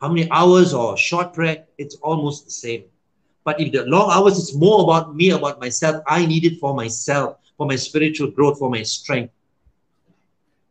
how 0.00 0.08
many 0.08 0.30
hours 0.30 0.72
or 0.72 0.96
short 0.96 1.32
prayer, 1.32 1.64
it's 1.78 1.96
almost 1.96 2.44
the 2.44 2.50
same. 2.50 2.84
But 3.44 3.60
if 3.60 3.72
the 3.72 3.84
long 3.84 4.10
hours, 4.10 4.38
it's 4.38 4.54
more 4.54 4.84
about 4.84 5.14
me, 5.14 5.30
about 5.30 5.60
myself. 5.60 6.02
I 6.06 6.24
need 6.24 6.44
it 6.44 6.58
for 6.60 6.74
myself, 6.74 7.36
for 7.56 7.66
my 7.66 7.76
spiritual 7.76 8.30
growth, 8.30 8.58
for 8.58 8.70
my 8.70 8.82
strength. 8.82 9.32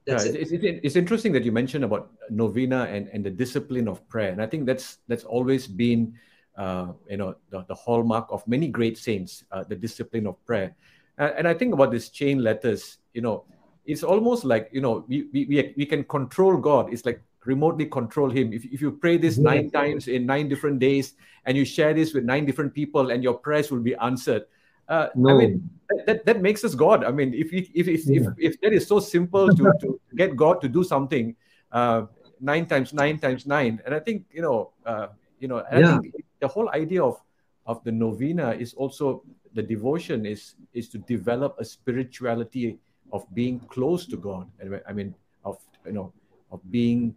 That's 0.05 0.25
yeah, 0.25 0.33
it. 0.33 0.51
it's, 0.51 0.79
it's 0.83 0.95
interesting 0.95 1.31
that 1.33 1.43
you 1.43 1.51
mentioned 1.51 1.83
about 1.83 2.11
novena 2.29 2.83
and, 2.91 3.07
and 3.13 3.23
the 3.23 3.29
discipline 3.29 3.87
of 3.87 4.07
prayer. 4.09 4.31
And 4.31 4.41
I 4.41 4.47
think 4.47 4.65
that's 4.65 4.97
that's 5.07 5.23
always 5.23 5.65
been 5.65 6.13
uh, 6.57 6.91
you 7.09 7.17
know 7.17 7.35
the, 7.49 7.63
the 7.67 7.75
hallmark 7.75 8.27
of 8.29 8.45
many 8.47 8.67
great 8.67 8.97
saints, 8.97 9.45
uh, 9.51 9.63
the 9.63 9.75
discipline 9.75 10.27
of 10.27 10.43
prayer. 10.45 10.75
Uh, 11.17 11.31
and 11.37 11.47
I 11.47 11.53
think 11.53 11.73
about 11.73 11.91
these 11.91 12.09
chain 12.09 12.39
letters, 12.39 12.97
you 13.13 13.21
know, 13.21 13.45
it's 13.85 14.03
almost 14.03 14.43
like 14.43 14.69
you 14.73 14.81
know 14.81 15.05
we, 15.07 15.27
we, 15.31 15.73
we 15.77 15.85
can 15.85 16.03
control 16.03 16.57
God. 16.57 16.91
It's 16.91 17.05
like 17.05 17.21
remotely 17.45 17.85
control 17.85 18.29
him. 18.29 18.53
If, 18.53 18.65
if 18.65 18.81
you 18.81 18.91
pray 18.91 19.17
this 19.17 19.37
nine 19.37 19.69
times 19.69 20.07
in 20.07 20.25
nine 20.25 20.49
different 20.49 20.79
days 20.79 21.13
and 21.45 21.57
you 21.57 21.65
share 21.65 21.93
this 21.93 22.13
with 22.13 22.23
nine 22.23 22.45
different 22.45 22.73
people 22.73 23.11
and 23.11 23.23
your 23.23 23.35
prayers 23.35 23.71
will 23.71 23.81
be 23.81 23.95
answered. 23.95 24.45
Uh, 24.87 25.07
no. 25.15 25.29
I 25.29 25.37
mean, 25.37 25.69
that, 26.05 26.25
that 26.25 26.41
makes 26.41 26.63
us 26.63 26.75
God. 26.75 27.03
I 27.03 27.11
mean, 27.11 27.33
if 27.33 27.53
if 27.53 27.69
if, 27.73 28.05
yeah. 28.05 28.21
if, 28.21 28.27
if 28.37 28.61
that 28.61 28.73
is 28.73 28.87
so 28.87 28.99
simple 28.99 29.49
to, 29.49 29.73
to 29.81 29.99
get 30.15 30.35
God 30.35 30.61
to 30.61 30.67
do 30.67 30.83
something, 30.83 31.35
uh, 31.71 32.05
nine 32.39 32.65
times 32.65 32.93
nine 32.93 33.19
times 33.19 33.45
nine, 33.45 33.81
and 33.85 33.95
I 33.95 33.99
think 33.99 34.25
you 34.31 34.41
know, 34.41 34.71
uh, 34.85 35.07
you 35.39 35.47
know, 35.47 35.63
yeah. 35.71 35.97
I 35.97 35.99
think 35.99 36.15
the 36.39 36.47
whole 36.47 36.69
idea 36.69 37.03
of 37.03 37.21
of 37.65 37.83
the 37.83 37.91
novena 37.91 38.51
is 38.51 38.73
also 38.73 39.23
the 39.53 39.63
devotion 39.63 40.25
is 40.25 40.55
is 40.73 40.89
to 40.89 40.97
develop 40.97 41.55
a 41.59 41.65
spirituality 41.65 42.77
of 43.11 43.25
being 43.33 43.59
close 43.69 44.05
to 44.07 44.17
God. 44.17 44.49
I 44.87 44.91
mean, 44.91 45.15
of 45.45 45.57
you 45.85 45.93
know, 45.93 46.13
of 46.51 46.59
being 46.71 47.15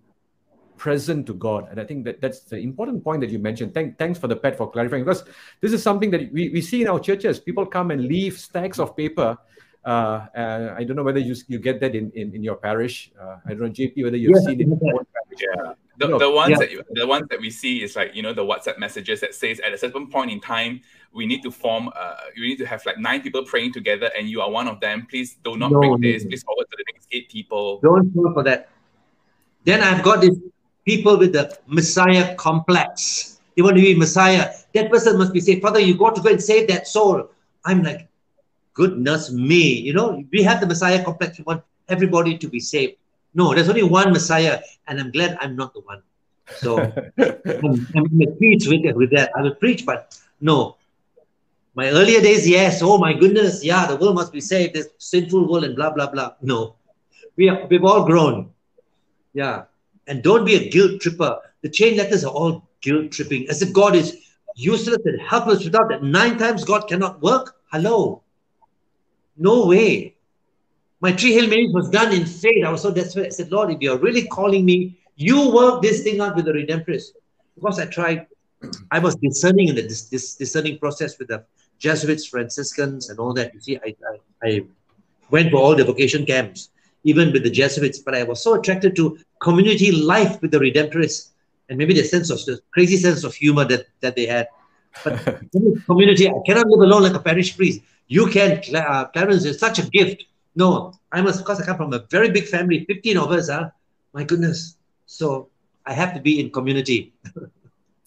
present 0.77 1.27
to 1.27 1.35
God. 1.35 1.69
And 1.71 1.81
I 1.81 1.85
think 1.85 2.05
that 2.05 2.21
that's 2.21 2.41
the 2.41 2.59
important 2.59 3.03
point 3.03 3.21
that 3.21 3.31
you 3.31 3.39
mentioned. 3.39 3.75
Thank, 3.75 3.99
thanks 3.99 4.19
Father 4.19 4.37
Pat 4.37 4.57
for 4.57 4.71
clarifying 4.71 5.05
because 5.05 5.25
this 5.61 5.73
is 5.73 5.83
something 5.83 6.11
that 6.11 6.33
we, 6.33 6.51
we 6.51 6.61
see 6.61 6.83
in 6.83 6.89
our 6.89 7.01
churches. 7.01 7.39
People 7.39 7.67
come 7.67 7.91
and 7.91 8.05
leave 8.05 8.39
stacks 8.39 8.79
of 8.79 8.97
paper. 8.97 9.37
Uh, 9.85 10.27
uh, 10.37 10.75
I 10.77 10.85
don't 10.85 10.97
know 10.97 11.05
whether 11.05 11.21
you, 11.21 11.37
you 11.49 11.59
get 11.59 11.81
that 11.81 11.95
in, 11.95 12.11
in, 12.13 12.35
in 12.35 12.43
your 12.43 12.57
parish. 12.57 13.11
Uh, 13.21 13.37
I 13.47 13.51
don't 13.51 13.61
know, 13.61 13.71
JP, 13.71 14.03
whether 14.03 14.17
you've 14.17 14.35
yes, 14.35 14.45
seen 14.45 14.61
it 14.61 14.65
in 14.65 14.71
your 14.71 14.79
parish. 14.79 15.07
Yeah. 15.41 15.73
the, 15.99 16.09
no, 16.09 16.19
the 16.19 16.31
ones 16.31 16.51
yeah. 16.51 16.59
that 16.59 16.71
you, 16.71 16.83
the 16.91 17.07
ones 17.07 17.27
that 17.31 17.41
we 17.41 17.51
see 17.51 17.83
is 17.83 17.97
like 17.97 18.15
you 18.15 18.23
know 18.23 18.33
the 18.33 18.43
WhatsApp 18.43 18.79
messages 18.79 19.21
that 19.21 19.35
says 19.35 19.61
at 19.61 19.73
a 19.73 19.79
certain 19.79 20.09
point 20.09 20.31
in 20.31 20.41
time 20.41 20.81
we 21.13 21.27
need 21.27 21.43
to 21.43 21.51
form 21.51 21.91
uh 21.95 22.17
we 22.37 22.49
need 22.49 22.59
to 22.59 22.67
have 22.67 22.85
like 22.87 22.99
nine 22.99 23.23
people 23.23 23.45
praying 23.45 23.73
together 23.73 24.11
and 24.17 24.29
you 24.29 24.41
are 24.41 24.51
one 24.51 24.69
of 24.69 24.81
them. 24.81 25.07
Please 25.09 25.37
do 25.45 25.57
not 25.57 25.73
no, 25.73 25.81
break 25.81 26.01
this. 26.01 26.25
Please 26.25 26.43
forward 26.43 26.67
to 26.71 26.77
the 26.77 26.85
next 26.93 27.09
eight 27.13 27.29
people. 27.29 27.81
Don't 27.81 28.13
fall 28.13 28.33
for 28.33 28.43
that. 28.43 28.69
Then 29.65 29.83
I've 29.83 30.03
got 30.03 30.21
these 30.21 30.39
people 30.87 31.19
with 31.19 31.33
the 31.33 31.59
Messiah 31.67 32.35
complex. 32.37 33.41
They 33.55 33.63
want 33.63 33.77
to 33.77 33.83
be 33.83 33.95
Messiah. 33.95 34.53
That 34.73 34.91
person 34.91 35.19
must 35.19 35.33
be 35.33 35.41
saved. 35.41 35.63
Father, 35.63 35.81
you 35.81 35.97
got 35.99 36.15
to 36.15 36.23
go 36.23 36.31
and 36.31 36.43
save 36.43 36.69
that 36.69 36.87
soul. 36.87 37.29
I'm 37.65 37.83
like, 37.83 38.09
goodness 38.73 39.33
me. 39.33 39.81
You 39.81 39.93
know, 39.93 40.23
we 40.31 40.43
have 40.43 40.61
the 40.61 40.67
Messiah 40.67 41.03
complex. 41.05 41.39
We 41.39 41.45
want 41.45 41.63
everybody 41.89 42.39
to 42.39 42.49
be 42.49 42.61
saved. 42.61 42.97
No, 43.35 43.53
there's 43.55 43.69
only 43.69 43.83
one 43.83 44.13
Messiah, 44.13 44.61
and 44.87 44.99
I'm 45.01 45.11
glad 45.11 45.37
I'm 45.41 45.57
not 45.57 45.75
the 45.75 45.81
one. 45.81 46.03
So 46.57 46.79
I'm, 47.19 47.87
I'm 47.97 48.19
to 48.21 48.35
preach 48.39 48.67
with, 48.67 48.95
with 48.95 49.11
that. 49.11 49.31
I 49.37 49.43
will 49.43 49.55
preach, 49.55 49.85
but 49.85 50.19
no. 50.41 50.77
My 51.75 51.91
earlier 51.91 52.23
days, 52.23 52.49
yes. 52.49 52.81
Oh 52.83 52.97
my 52.97 53.13
goodness, 53.13 53.63
yeah, 53.63 53.87
the 53.87 53.97
world 53.97 54.15
must 54.15 54.33
be 54.33 54.41
saved. 54.41 54.73
This 54.75 54.89
sinful 54.97 55.47
world 55.51 55.65
and 55.65 55.77
blah 55.77 55.91
blah 55.91 56.11
blah. 56.11 56.33
No, 56.41 56.77
we 57.37 57.51
are, 57.51 57.67
we've 57.67 57.85
all 57.85 58.07
grown. 58.07 58.51
Yeah, 59.35 59.65
and 60.07 60.23
don't 60.23 60.45
be 60.45 60.55
a 60.55 60.69
guilt 60.69 61.01
tripper. 61.01 61.39
The 61.63 61.69
chain 61.69 61.97
letters 61.97 62.25
are 62.25 62.33
all 62.33 62.69
guilt 62.81 63.13
tripping, 63.13 63.49
as 63.49 63.63
if 63.63 63.73
God 63.73 63.95
is 63.97 64.17
useless 64.55 64.99
and 65.05 65.21
helpless. 65.21 65.65
Without 65.65 65.89
that, 65.89 66.03
nine 66.03 66.39
times 66.39 66.65
God 66.65 66.89
cannot 66.89 67.21
work. 67.23 67.57
Hello, 67.73 68.23
no 69.37 69.67
way. 69.67 70.15
My 71.01 71.13
three 71.13 71.33
Hail 71.33 71.49
Marys 71.49 71.75
was 71.75 71.91
done 71.91 72.13
in 72.13 72.25
faith. 72.25 72.65
I 72.65 72.71
was 72.71 72.83
so 72.83 72.91
desperate. 72.91 73.27
I 73.27 73.31
said, 73.31 73.53
Lord, 73.53 73.71
if 73.71 73.81
you're 73.81 73.99
really 73.99 74.27
calling 74.27 74.65
me, 74.65 74.99
you 75.17 75.51
work 75.51 75.83
this 75.83 76.03
thing 76.03 76.21
out 76.21 76.37
with 76.37 76.47
the 76.47 76.53
Redemptorist. 76.53 77.11
Because 77.55 77.79
I 77.79 77.87
tried, 77.87 78.27
I 78.91 78.99
was 78.99 79.15
discerning 79.17 79.69
in 79.69 79.75
the 79.75 79.83
this, 79.83 80.09
this 80.09 80.37
discerning 80.37 80.79
process 80.79 81.19
with 81.19 81.29
the 81.29 81.45
Jesuits, 81.79 82.27
Franciscans, 82.27 83.11
and 83.11 83.19
all 83.19 83.35
that. 83.35 83.53
You 83.55 83.61
see, 83.61 83.79
I, 83.79 83.95
I, 84.13 84.49
I 84.49 84.61
went 85.31 85.51
for 85.51 85.59
all 85.59 85.75
the 85.75 85.85
vocation 85.85 86.25
camps, 86.25 86.71
even 87.05 87.33
with 87.33 87.43
the 87.45 87.51
Jesuits, 87.51 87.99
but 87.99 88.15
I 88.15 88.23
was 88.23 88.43
so 88.43 88.55
attracted 88.55 88.97
to 88.97 89.19
community 89.41 89.93
life 89.93 90.41
with 90.43 90.51
the 90.51 90.59
Redemptorists 90.59 91.31
and 91.69 91.79
maybe 91.79 91.95
the 91.95 92.05
sense 92.05 92.31
of 92.31 92.45
the 92.45 92.61
crazy 92.73 92.97
sense 92.97 93.25
of 93.25 93.35
humor 93.35 93.65
that, 93.65 93.87
that 94.01 94.17
they 94.17 94.27
had. 94.27 94.49
But 95.05 95.41
community, 95.87 96.29
I 96.29 96.35
cannot 96.47 96.69
live 96.69 96.81
alone 96.81 97.03
like 97.03 97.15
a 97.15 97.21
parish 97.21 97.57
priest. 97.57 97.81
You 98.09 98.27
can, 98.29 98.63
uh, 98.75 99.07
Clarence, 99.07 99.45
is 99.45 99.59
such 99.59 99.79
a 99.79 99.89
gift 99.91 100.23
no, 100.57 100.95
I 101.13 101.21
must, 101.21 101.39
because 101.39 101.61
I 101.61 101.67
come 101.67 101.77
from 101.77 101.93
a 101.93 102.05
very 102.11 102.31
big 102.31 102.47
family, 102.47 102.85
15 102.87 103.19
of 103.19 103.31
us, 103.31 103.51
huh? 103.51 103.69
my 104.15 104.25
goodness. 104.25 104.77
So 105.05 105.51
I 105.85 105.93
have 105.93 106.15
to 106.15 106.21
be 106.21 106.41
in 106.41 106.51
community. 106.51 107.13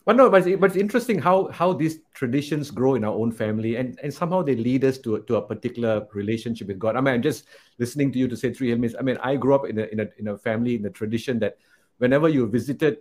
but 0.09 0.15
no, 0.15 0.27
but, 0.27 0.43
but 0.59 0.71
it's 0.71 0.75
interesting 0.75 1.19
how 1.19 1.49
how 1.49 1.71
these 1.71 1.99
traditions 2.15 2.71
grow 2.71 2.95
in 2.95 3.03
our 3.03 3.13
own 3.13 3.31
family 3.31 3.75
and, 3.75 3.99
and 4.01 4.11
somehow 4.11 4.41
they 4.41 4.55
lead 4.55 4.83
us 4.83 4.97
to, 4.97 5.19
to 5.27 5.35
a 5.35 5.41
particular 5.43 6.07
relationship 6.15 6.67
with 6.67 6.79
God. 6.79 6.95
I 6.95 7.01
mean, 7.01 7.13
I'm 7.13 7.21
just 7.21 7.45
listening 7.77 8.11
to 8.13 8.17
you 8.17 8.27
to 8.27 8.35
say 8.35 8.51
three 8.51 8.69
Hail 8.69 8.79
Marys. 8.79 8.95
I 8.97 9.03
mean, 9.03 9.19
I 9.21 9.35
grew 9.35 9.53
up 9.53 9.67
in 9.67 9.77
a, 9.77 9.83
in 9.83 9.99
a, 9.99 10.07
in 10.17 10.27
a 10.29 10.35
family, 10.35 10.73
in 10.73 10.85
a 10.87 10.89
tradition 10.89 11.37
that 11.41 11.57
whenever 11.99 12.27
you 12.27 12.47
visited, 12.47 12.97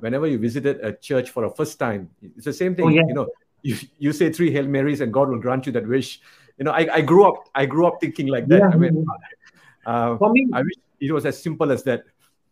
whenever 0.00 0.26
you 0.26 0.36
visited 0.36 0.84
a 0.84 0.92
church 0.92 1.30
for 1.30 1.44
a 1.44 1.50
first 1.50 1.78
time, 1.78 2.10
it's 2.20 2.44
the 2.44 2.52
same 2.52 2.74
thing, 2.74 2.84
oh, 2.84 2.88
yeah. 2.90 3.04
you 3.08 3.14
know, 3.14 3.26
you, 3.62 3.78
you 3.98 4.12
say 4.12 4.30
three 4.30 4.52
Hail 4.52 4.66
Marys 4.66 5.00
and 5.00 5.14
God 5.14 5.30
will 5.30 5.40
grant 5.40 5.64
you 5.64 5.72
that 5.72 5.88
wish 5.88 6.20
you 6.58 6.66
know, 6.66 6.72
I, 6.72 6.86
I 6.92 7.00
grew 7.00 7.26
up 7.26 7.48
I 7.54 7.64
grew 7.64 7.86
up 7.86 8.02
thinking 8.02 8.26
like 8.26 8.48
that. 8.48 8.58
Yeah. 8.58 8.68
I 8.68 8.76
mean, 8.76 9.06
uh, 9.86 10.18
for 10.18 10.30
me, 10.30 10.46
I 10.52 10.60
wish 10.60 10.74
it 11.00 11.10
was 11.10 11.24
as 11.24 11.42
simple 11.42 11.72
as 11.72 11.84
that. 11.84 12.04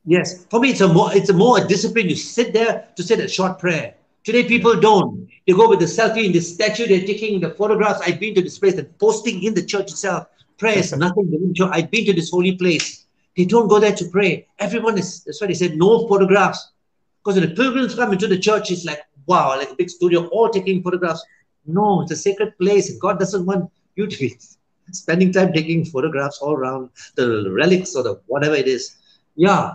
Yes, 0.05 0.44
for 0.46 0.59
me, 0.61 0.70
it's 0.70 0.80
a 0.80 0.88
more 0.88 1.14
it's 1.14 1.30
a 1.30 1.32
more 1.32 1.59
a 1.59 1.66
discipline. 1.66 2.09
You 2.09 2.16
sit 2.16 2.53
there 2.53 2.88
to 2.96 3.03
say 3.03 3.14
a 3.14 3.28
short 3.28 3.59
prayer. 3.59 3.94
Today, 4.24 4.44
people 4.44 4.78
don't. 4.78 5.28
They 5.46 5.53
go 5.53 5.68
with 5.68 5.80
the 5.80 5.86
selfie 5.86 6.26
in 6.26 6.32
the 6.32 6.40
statue. 6.40 6.86
They're 6.86 7.07
taking 7.07 7.40
the 7.40 7.50
photographs. 7.50 8.00
I've 8.00 8.18
been 8.18 8.34
to 8.34 8.42
this 8.42 8.59
place 8.59 8.74
and 8.74 8.96
posting 8.98 9.42
in 9.42 9.55
the 9.55 9.62
church 9.64 9.90
itself. 9.90 10.26
Prayer 10.59 10.78
is 10.78 10.92
nothing. 10.96 11.55
I've 11.70 11.90
been 11.90 12.07
to 12.07 12.12
this 12.12 12.30
holy 12.30 12.57
place. 12.57 13.07
They 13.36 13.44
don't 13.44 13.68
go 13.68 13.78
there 13.78 13.94
to 13.94 14.05
pray. 14.09 14.46
Everyone 14.59 14.98
is. 14.98 15.22
That's 15.24 15.40
why 15.40 15.46
they 15.46 15.55
said 15.55 15.76
no 15.76 16.09
photographs. 16.09 16.72
Because 17.22 17.38
when 17.38 17.48
the 17.48 17.55
pilgrims 17.55 17.94
come 17.94 18.12
into 18.12 18.26
the 18.26 18.38
church, 18.38 18.70
it's 18.70 18.84
like 18.84 19.03
wow, 19.26 19.57
like 19.57 19.70
a 19.70 19.74
big 19.74 19.90
studio, 19.90 20.26
all 20.28 20.48
taking 20.48 20.82
photographs. 20.82 21.24
No, 21.66 22.03
it's 22.03 22.11
a 22.11 22.16
sacred 22.16 22.59
place. 22.59 22.96
God 22.98 23.18
doesn't 23.18 23.46
want 23.46 23.70
you 23.94 24.07
to 24.07 24.18
be 24.18 24.36
spending 24.92 25.32
time 25.32 25.53
taking 25.53 25.84
photographs 25.84 26.38
all 26.38 26.55
around 26.55 26.90
the 27.14 27.50
relics 27.50 27.94
or 27.94 28.03
the 28.03 28.20
whatever 28.26 28.55
it 28.55 28.66
is. 28.66 28.96
Yeah. 29.36 29.74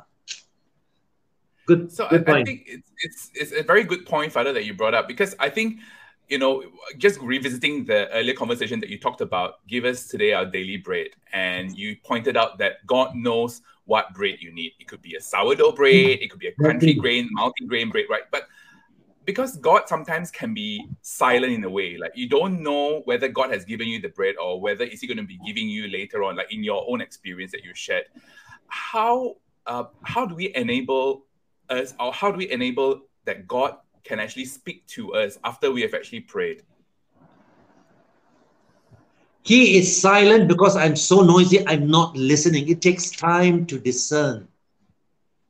Good. 1.67 1.91
So 1.91 2.07
good 2.09 2.27
I, 2.27 2.39
I, 2.39 2.43
think 2.43 2.63
it's, 2.65 2.91
it's 3.03 3.31
it's 3.35 3.51
a 3.51 3.63
very 3.63 3.83
good 3.83 4.05
point, 4.05 4.31
Father, 4.31 4.53
that 4.53 4.65
you 4.65 4.73
brought 4.73 4.93
up 4.93 5.07
because 5.07 5.35
I 5.39 5.49
think 5.49 5.79
you 6.27 6.37
know, 6.37 6.63
just 6.97 7.19
revisiting 7.21 7.85
the 7.85 8.09
earlier 8.09 8.33
conversation 8.33 8.79
that 8.81 8.89
you 8.89 8.99
talked 8.99 9.21
about, 9.21 9.65
give 9.67 9.85
us 9.85 10.07
today 10.07 10.33
our 10.33 10.45
daily 10.45 10.77
bread. 10.77 11.07
And 11.31 11.77
you 11.77 11.95
pointed 12.03 12.35
out 12.35 12.57
that 12.57 12.85
God 12.85 13.15
knows 13.15 13.61
what 13.85 14.13
bread 14.13 14.37
you 14.41 14.53
need. 14.53 14.73
It 14.79 14.87
could 14.87 15.01
be 15.01 15.15
a 15.15 15.21
sourdough 15.21 15.71
bread, 15.71 16.19
it 16.21 16.29
could 16.29 16.39
be 16.39 16.47
a 16.47 16.63
country 16.63 16.93
grain, 16.93 17.29
multi 17.31 17.65
grain 17.65 17.89
bread, 17.89 18.05
right? 18.09 18.23
But 18.29 18.43
because 19.23 19.57
God 19.57 19.83
sometimes 19.87 20.31
can 20.31 20.53
be 20.53 20.85
silent 21.01 21.53
in 21.53 21.63
a 21.63 21.69
way. 21.69 21.97
Like 21.97 22.11
you 22.15 22.27
don't 22.27 22.61
know 22.61 23.01
whether 23.05 23.27
God 23.27 23.51
has 23.51 23.63
given 23.63 23.87
you 23.87 24.01
the 24.01 24.09
bread 24.09 24.35
or 24.41 24.59
whether 24.59 24.83
is 24.83 25.01
He 25.01 25.07
going 25.07 25.17
to 25.17 25.23
be 25.23 25.39
giving 25.45 25.69
you 25.69 25.87
later 25.87 26.23
on, 26.23 26.35
like 26.35 26.53
in 26.53 26.63
your 26.63 26.85
own 26.89 26.99
experience 26.99 27.51
that 27.53 27.63
you 27.63 27.73
shared. 27.73 28.05
How 28.67 29.35
uh, 29.65 29.85
how 30.03 30.25
do 30.25 30.35
we 30.35 30.53
enable 30.55 31.26
us, 31.69 31.93
or 31.99 32.13
how 32.13 32.31
do 32.31 32.37
we 32.37 32.49
enable 32.49 33.01
that 33.25 33.47
God 33.47 33.77
can 34.03 34.19
actually 34.19 34.45
speak 34.45 34.85
to 34.87 35.13
us 35.13 35.37
after 35.43 35.71
we 35.71 35.81
have 35.81 35.93
actually 35.93 36.21
prayed? 36.21 36.63
He 39.43 39.77
is 39.77 40.01
silent 40.01 40.47
because 40.49 40.75
I'm 40.75 40.95
so 40.95 41.21
noisy, 41.21 41.65
I'm 41.67 41.87
not 41.87 42.17
listening. 42.17 42.67
It 42.67 42.81
takes 42.81 43.11
time 43.11 43.65
to 43.67 43.79
discern. 43.79 44.47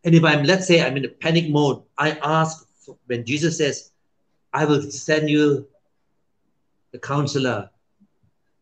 And 0.03 0.13
if 0.13 0.23
I'm, 0.23 0.43
let's 0.43 0.67
say, 0.67 0.85
I'm 0.85 0.97
in 0.97 1.05
a 1.05 1.09
panic 1.09 1.49
mode, 1.49 1.81
I 1.97 2.11
ask 2.23 2.67
when 3.07 3.25
Jesus 3.25 3.57
says, 3.57 3.91
I 4.53 4.65
will 4.65 4.83
send 4.83 5.29
you 5.29 5.67
the 6.91 6.99
counselor, 6.99 7.69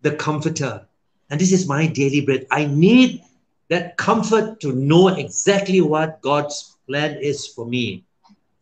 the 0.02 0.16
comforter, 0.16 0.88
and 1.30 1.40
this 1.40 1.52
is 1.52 1.68
my 1.68 1.88
daily 1.88 2.22
bread. 2.22 2.48
I 2.52 2.66
need 2.66 3.22
that 3.70 3.98
comfort 3.98 4.60
to 4.62 4.74
know 4.74 5.10
exactly 5.10 5.82
what 5.82 6.22
God's 6.22 6.75
plan 6.88 7.18
is 7.22 7.48
for 7.48 7.66
me. 7.66 8.04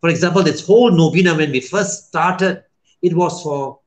For 0.02 0.10
example, 0.10 0.44
this 0.44 0.66
whole 0.66 0.92
novena, 0.92 1.36
when 1.36 1.52
we 1.52 1.60
first 1.62 2.08
started, 2.08 2.64
it 3.02 3.14
was 3.16 3.42
for, 3.42 3.80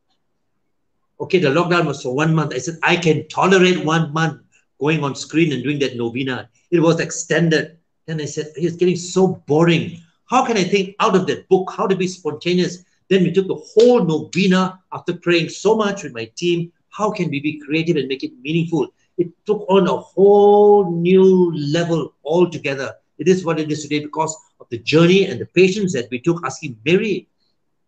okay, 1.21 1.39
the 1.39 1.49
lockdown 1.49 1.87
was 1.87 2.03
for 2.03 2.15
one 2.15 2.35
month. 2.35 2.55
I 2.55 2.59
said, 2.59 2.79
I 2.83 2.97
can 2.97 3.29
tolerate 3.29 3.85
one 3.85 4.13
month 4.13 4.43
going 4.81 5.03
on 5.05 5.15
screen 5.15 5.53
and 5.53 5.63
doing 5.63 5.79
that 5.81 5.97
novena. 5.97 6.49
It 6.71 6.81
was 6.81 7.01
extended. 7.01 7.79
Then 8.07 8.21
I 8.21 8.25
said, 8.25 8.53
it's 8.57 8.77
getting 8.77 8.97
so 8.97 9.43
boring. 9.47 10.01
How 10.27 10.45
can 10.45 10.57
I 10.57 10.65
think 10.65 10.97
out 11.01 11.17
of 11.17 11.27
that 11.27 11.49
book, 11.49 11.73
how 11.77 11.87
to 11.87 11.97
be 11.97 12.09
spontaneous? 12.09 12.85
Then 13.09 13.23
we 13.23 13.33
took 13.33 13.47
the 13.47 13.55
whole 13.55 14.05
novena 14.05 14.81
after 14.93 15.15
praying 15.15 15.51
so 15.51 15.77
much 15.77 16.03
with 16.03 16.13
my 16.13 16.25
team. 16.37 16.73
How 16.91 17.11
can 17.11 17.31
we 17.31 17.41
be 17.41 17.61
creative 17.61 17.97
and 17.97 18.09
make 18.09 18.25
it 18.25 18.33
meaningful? 18.41 18.89
It 19.19 19.29
took 19.47 19.65
on 19.69 19.87
a 19.87 19.97
whole 19.97 20.91
new 20.91 21.55
level 21.57 22.15
altogether. 22.25 22.97
It 23.19 23.29
is 23.29 23.45
what 23.45 23.59
it 23.59 23.71
is 23.71 23.83
today 23.83 24.01
because 24.01 24.37
of 24.61 24.69
the 24.69 24.79
journey 24.79 25.27
and 25.27 25.41
the 25.41 25.47
patience 25.47 25.93
that 25.95 26.09
we 26.11 26.21
took 26.21 26.45
asking 26.45 26.79
Mary, 26.85 27.29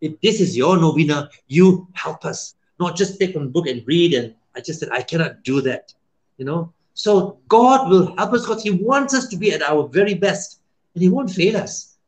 if 0.00 0.20
this 0.20 0.40
is 0.40 0.56
your 0.56 0.76
novena, 0.76 1.28
you 1.46 1.88
help 1.92 2.24
us. 2.24 2.54
Not 2.78 2.96
just 2.96 3.18
take 3.18 3.34
one 3.34 3.50
book 3.50 3.66
and 3.66 3.82
read. 3.86 4.14
And 4.14 4.34
I 4.54 4.60
just 4.60 4.80
said, 4.80 4.90
I 4.92 5.02
cannot 5.02 5.42
do 5.42 5.60
that. 5.62 5.92
You 6.36 6.44
know? 6.44 6.72
So 6.94 7.38
God 7.48 7.88
will 7.88 8.16
help 8.16 8.32
us 8.32 8.42
because 8.42 8.62
He 8.62 8.70
wants 8.70 9.14
us 9.14 9.26
to 9.28 9.36
be 9.36 9.52
at 9.52 9.62
our 9.62 9.88
very 9.88 10.14
best 10.14 10.60
and 10.94 11.02
He 11.02 11.08
won't 11.08 11.30
fail 11.30 11.56
us. 11.56 11.98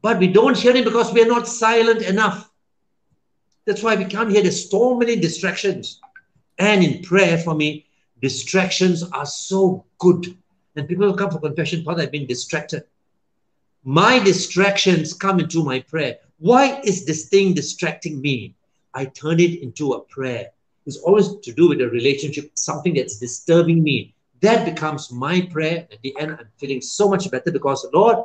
But 0.00 0.18
we 0.18 0.28
don't 0.28 0.56
hear 0.56 0.74
him 0.74 0.84
because 0.84 1.12
we 1.12 1.22
are 1.22 1.28
not 1.28 1.48
silent 1.48 2.02
enough. 2.02 2.50
That's 3.66 3.82
why 3.82 3.96
we 3.96 4.04
can't 4.04 4.30
hear. 4.30 4.42
There's 4.42 4.70
so 4.70 4.96
many 4.96 5.16
distractions. 5.16 6.00
And 6.58 6.82
in 6.84 7.02
prayer, 7.02 7.38
for 7.38 7.54
me, 7.54 7.86
distractions 8.20 9.02
are 9.02 9.26
so 9.26 9.84
good. 9.98 10.36
And 10.78 10.88
people 10.88 11.06
will 11.06 11.16
come 11.16 11.30
for 11.30 11.40
confession, 11.40 11.82
Father, 11.82 12.04
I've 12.04 12.12
been 12.12 12.26
distracted. 12.26 12.84
My 13.82 14.20
distractions 14.20 15.12
come 15.12 15.40
into 15.40 15.64
my 15.64 15.80
prayer. 15.80 16.18
Why 16.38 16.80
is 16.84 17.04
this 17.04 17.28
thing 17.28 17.52
distracting 17.52 18.20
me? 18.20 18.54
I 18.94 19.06
turn 19.06 19.40
it 19.40 19.60
into 19.60 19.94
a 19.94 20.00
prayer. 20.00 20.50
It's 20.86 20.98
always 20.98 21.34
to 21.42 21.52
do 21.52 21.68
with 21.68 21.80
a 21.80 21.88
relationship, 21.88 22.52
something 22.54 22.94
that's 22.94 23.18
disturbing 23.18 23.82
me. 23.82 24.14
That 24.40 24.64
becomes 24.64 25.10
my 25.10 25.48
prayer. 25.50 25.88
At 25.90 26.00
the 26.02 26.14
end, 26.20 26.30
I'm 26.38 26.46
feeling 26.58 26.80
so 26.80 27.08
much 27.08 27.28
better 27.28 27.50
because, 27.50 27.84
Lord, 27.92 28.18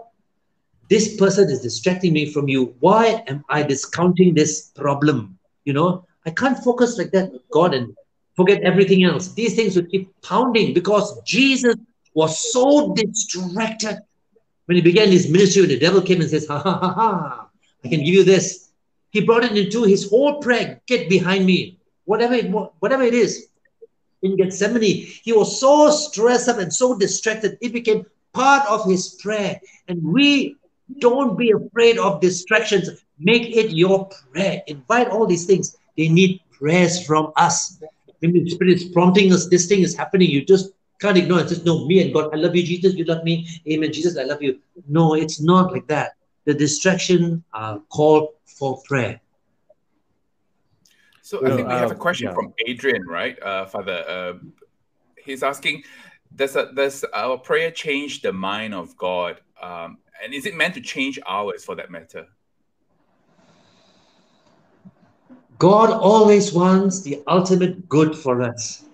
this 0.89 1.17
person 1.17 1.49
is 1.49 1.61
distracting 1.61 2.13
me 2.13 2.31
from 2.31 2.47
you. 2.47 2.75
Why 2.81 3.23
am 3.27 3.43
I 3.49 3.63
discounting 3.63 4.35
this 4.35 4.69
problem? 4.75 5.39
You 5.65 5.73
know, 5.73 6.05
I 6.27 6.29
can't 6.29 6.63
focus 6.63 6.99
like 6.99 7.11
that 7.13 7.31
with 7.31 7.49
God 7.49 7.73
and 7.73 7.95
forget 8.35 8.61
everything 8.61 9.03
else. 9.03 9.33
These 9.33 9.55
things 9.55 9.75
will 9.75 9.85
keep 9.85 10.13
pounding 10.21 10.75
because 10.75 11.19
Jesus 11.23 11.75
was 12.13 12.51
so 12.51 12.93
distracted. 12.93 13.99
When 14.65 14.75
he 14.75 14.81
began 14.81 15.11
his 15.11 15.29
ministry, 15.29 15.61
when 15.61 15.69
the 15.69 15.79
devil 15.79 16.01
came 16.01 16.21
and 16.21 16.29
says, 16.29 16.47
ha 16.47 16.59
ha 16.59 16.77
ha 16.79 16.93
ha, 16.93 17.49
I 17.83 17.87
can 17.89 17.99
give 17.99 18.13
you 18.13 18.23
this. 18.23 18.69
He 19.11 19.21
brought 19.21 19.43
it 19.43 19.57
into 19.57 19.83
his 19.83 20.09
whole 20.09 20.41
prayer. 20.41 20.81
Get 20.87 21.09
behind 21.09 21.45
me. 21.45 21.77
Whatever 22.05 22.33
it, 22.33 22.49
whatever 22.79 23.03
it 23.03 23.13
is. 23.13 23.47
In 24.21 24.37
Gethsemane, 24.37 25.05
he 25.23 25.33
was 25.33 25.59
so 25.59 25.89
stressed 25.89 26.47
up 26.47 26.57
and 26.57 26.73
so 26.73 26.97
distracted. 26.97 27.57
It 27.61 27.73
became 27.73 28.05
part 28.33 28.67
of 28.69 28.85
his 28.85 29.19
prayer. 29.21 29.59
And 29.89 30.01
we 30.01 30.55
don't 30.99 31.37
be 31.37 31.51
afraid 31.51 31.97
of 31.97 32.21
distractions. 32.21 32.89
Make 33.19 33.55
it 33.55 33.71
your 33.71 34.07
prayer. 34.07 34.63
Invite 34.67 35.09
all 35.09 35.27
these 35.27 35.45
things. 35.45 35.77
They 35.97 36.07
need 36.07 36.39
prayers 36.51 37.05
from 37.05 37.33
us. 37.35 37.81
When 38.19 38.31
the 38.31 38.49
Spirit 38.49 38.75
is 38.75 38.85
prompting 38.85 39.33
us, 39.33 39.49
this 39.49 39.67
thing 39.67 39.81
is 39.81 39.95
happening. 39.95 40.29
You 40.29 40.45
just 40.45 40.71
can't 41.03 41.17
ignore 41.17 41.41
it. 41.41 41.49
Just 41.49 41.65
no, 41.65 41.85
me 41.85 42.01
and 42.01 42.13
God, 42.13 42.33
I 42.33 42.37
love 42.37 42.55
you, 42.55 42.63
Jesus, 42.63 42.93
you 42.95 43.03
love 43.03 43.23
me. 43.23 43.45
Amen. 43.69 43.91
Jesus, 43.91 44.17
I 44.17 44.23
love 44.23 44.41
you. 44.41 44.59
No, 44.87 45.15
it's 45.15 45.41
not 45.41 45.73
like 45.73 45.87
that. 45.87 46.13
The 46.45 46.53
distraction 46.53 47.43
are 47.53 47.79
called 47.89 48.29
for 48.45 48.81
prayer. 48.85 49.19
So 51.21 51.45
I 51.45 51.55
think 51.55 51.67
we 51.67 51.73
have 51.73 51.91
a 51.91 51.95
uh, 51.95 51.97
question 51.97 52.27
yeah. 52.27 52.33
from 52.33 52.53
Adrian, 52.67 53.05
right, 53.05 53.41
uh, 53.43 53.65
Father? 53.65 54.03
Uh, 54.07 54.33
he's 55.17 55.43
asking, 55.43 55.83
does, 56.35 56.55
a, 56.55 56.71
does 56.73 57.03
our 57.13 57.37
prayer 57.37 57.71
change 57.71 58.21
the 58.21 58.31
mind 58.31 58.73
of 58.73 58.95
God? 58.97 59.41
Um, 59.61 59.97
and 60.23 60.33
is 60.33 60.45
it 60.45 60.55
meant 60.55 60.73
to 60.75 60.81
change 60.81 61.19
ours 61.27 61.65
for 61.65 61.75
that 61.75 61.91
matter? 61.91 62.27
God 65.59 65.91
always 65.91 66.53
wants 66.53 67.01
the 67.01 67.21
ultimate 67.27 67.87
good 67.89 68.15
for 68.15 68.41
us. 68.41 68.85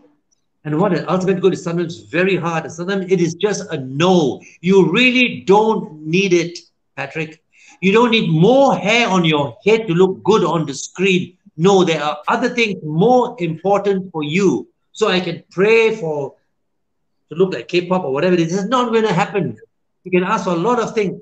And 0.66 0.80
what 0.80 0.94
an 0.98 1.06
ultimate 1.08 1.40
good 1.42 1.54
is 1.54 1.64
sometimes 1.64 2.00
very 2.00 2.36
hard. 2.36 2.66
And 2.66 2.74
sometimes 2.74 3.12
it 3.12 3.22
is 3.22 3.34
just 3.36 3.72
a 3.72 3.78
no. 3.78 4.42
You 4.62 4.92
really 4.92 5.42
don't 5.42 6.06
need 6.06 6.34
it, 6.34 6.60
Patrick. 6.96 7.42
You 7.82 7.94
don't 7.94 8.12
need 8.12 8.30
more 8.30 8.76
hair 8.76 9.08
on 9.08 9.24
your 9.24 9.58
head 9.66 9.88
to 9.88 9.94
look 9.94 10.22
good 10.24 10.44
on 10.44 10.66
the 10.66 10.74
screen. 10.74 11.38
No, 11.56 11.84
there 11.84 12.04
are 12.04 12.18
other 12.28 12.50
things 12.50 12.82
more 12.84 13.36
important 13.40 14.12
for 14.12 14.24
you. 14.24 14.68
So 14.92 15.08
I 15.08 15.22
can 15.22 15.44
pray 15.50 15.96
for 15.96 16.36
to 17.30 17.36
look 17.36 17.54
like 17.54 17.68
K-pop 17.68 18.04
or 18.04 18.12
whatever 18.12 18.36
This 18.36 18.54
is 18.54 18.66
not 18.66 18.92
going 18.92 19.04
to 19.04 19.14
happen. 19.14 19.58
You 20.04 20.12
can 20.12 20.24
ask 20.24 20.46
for 20.46 20.52
a 20.52 20.58
lot 20.58 20.80
of 20.80 20.94
things. 20.94 21.22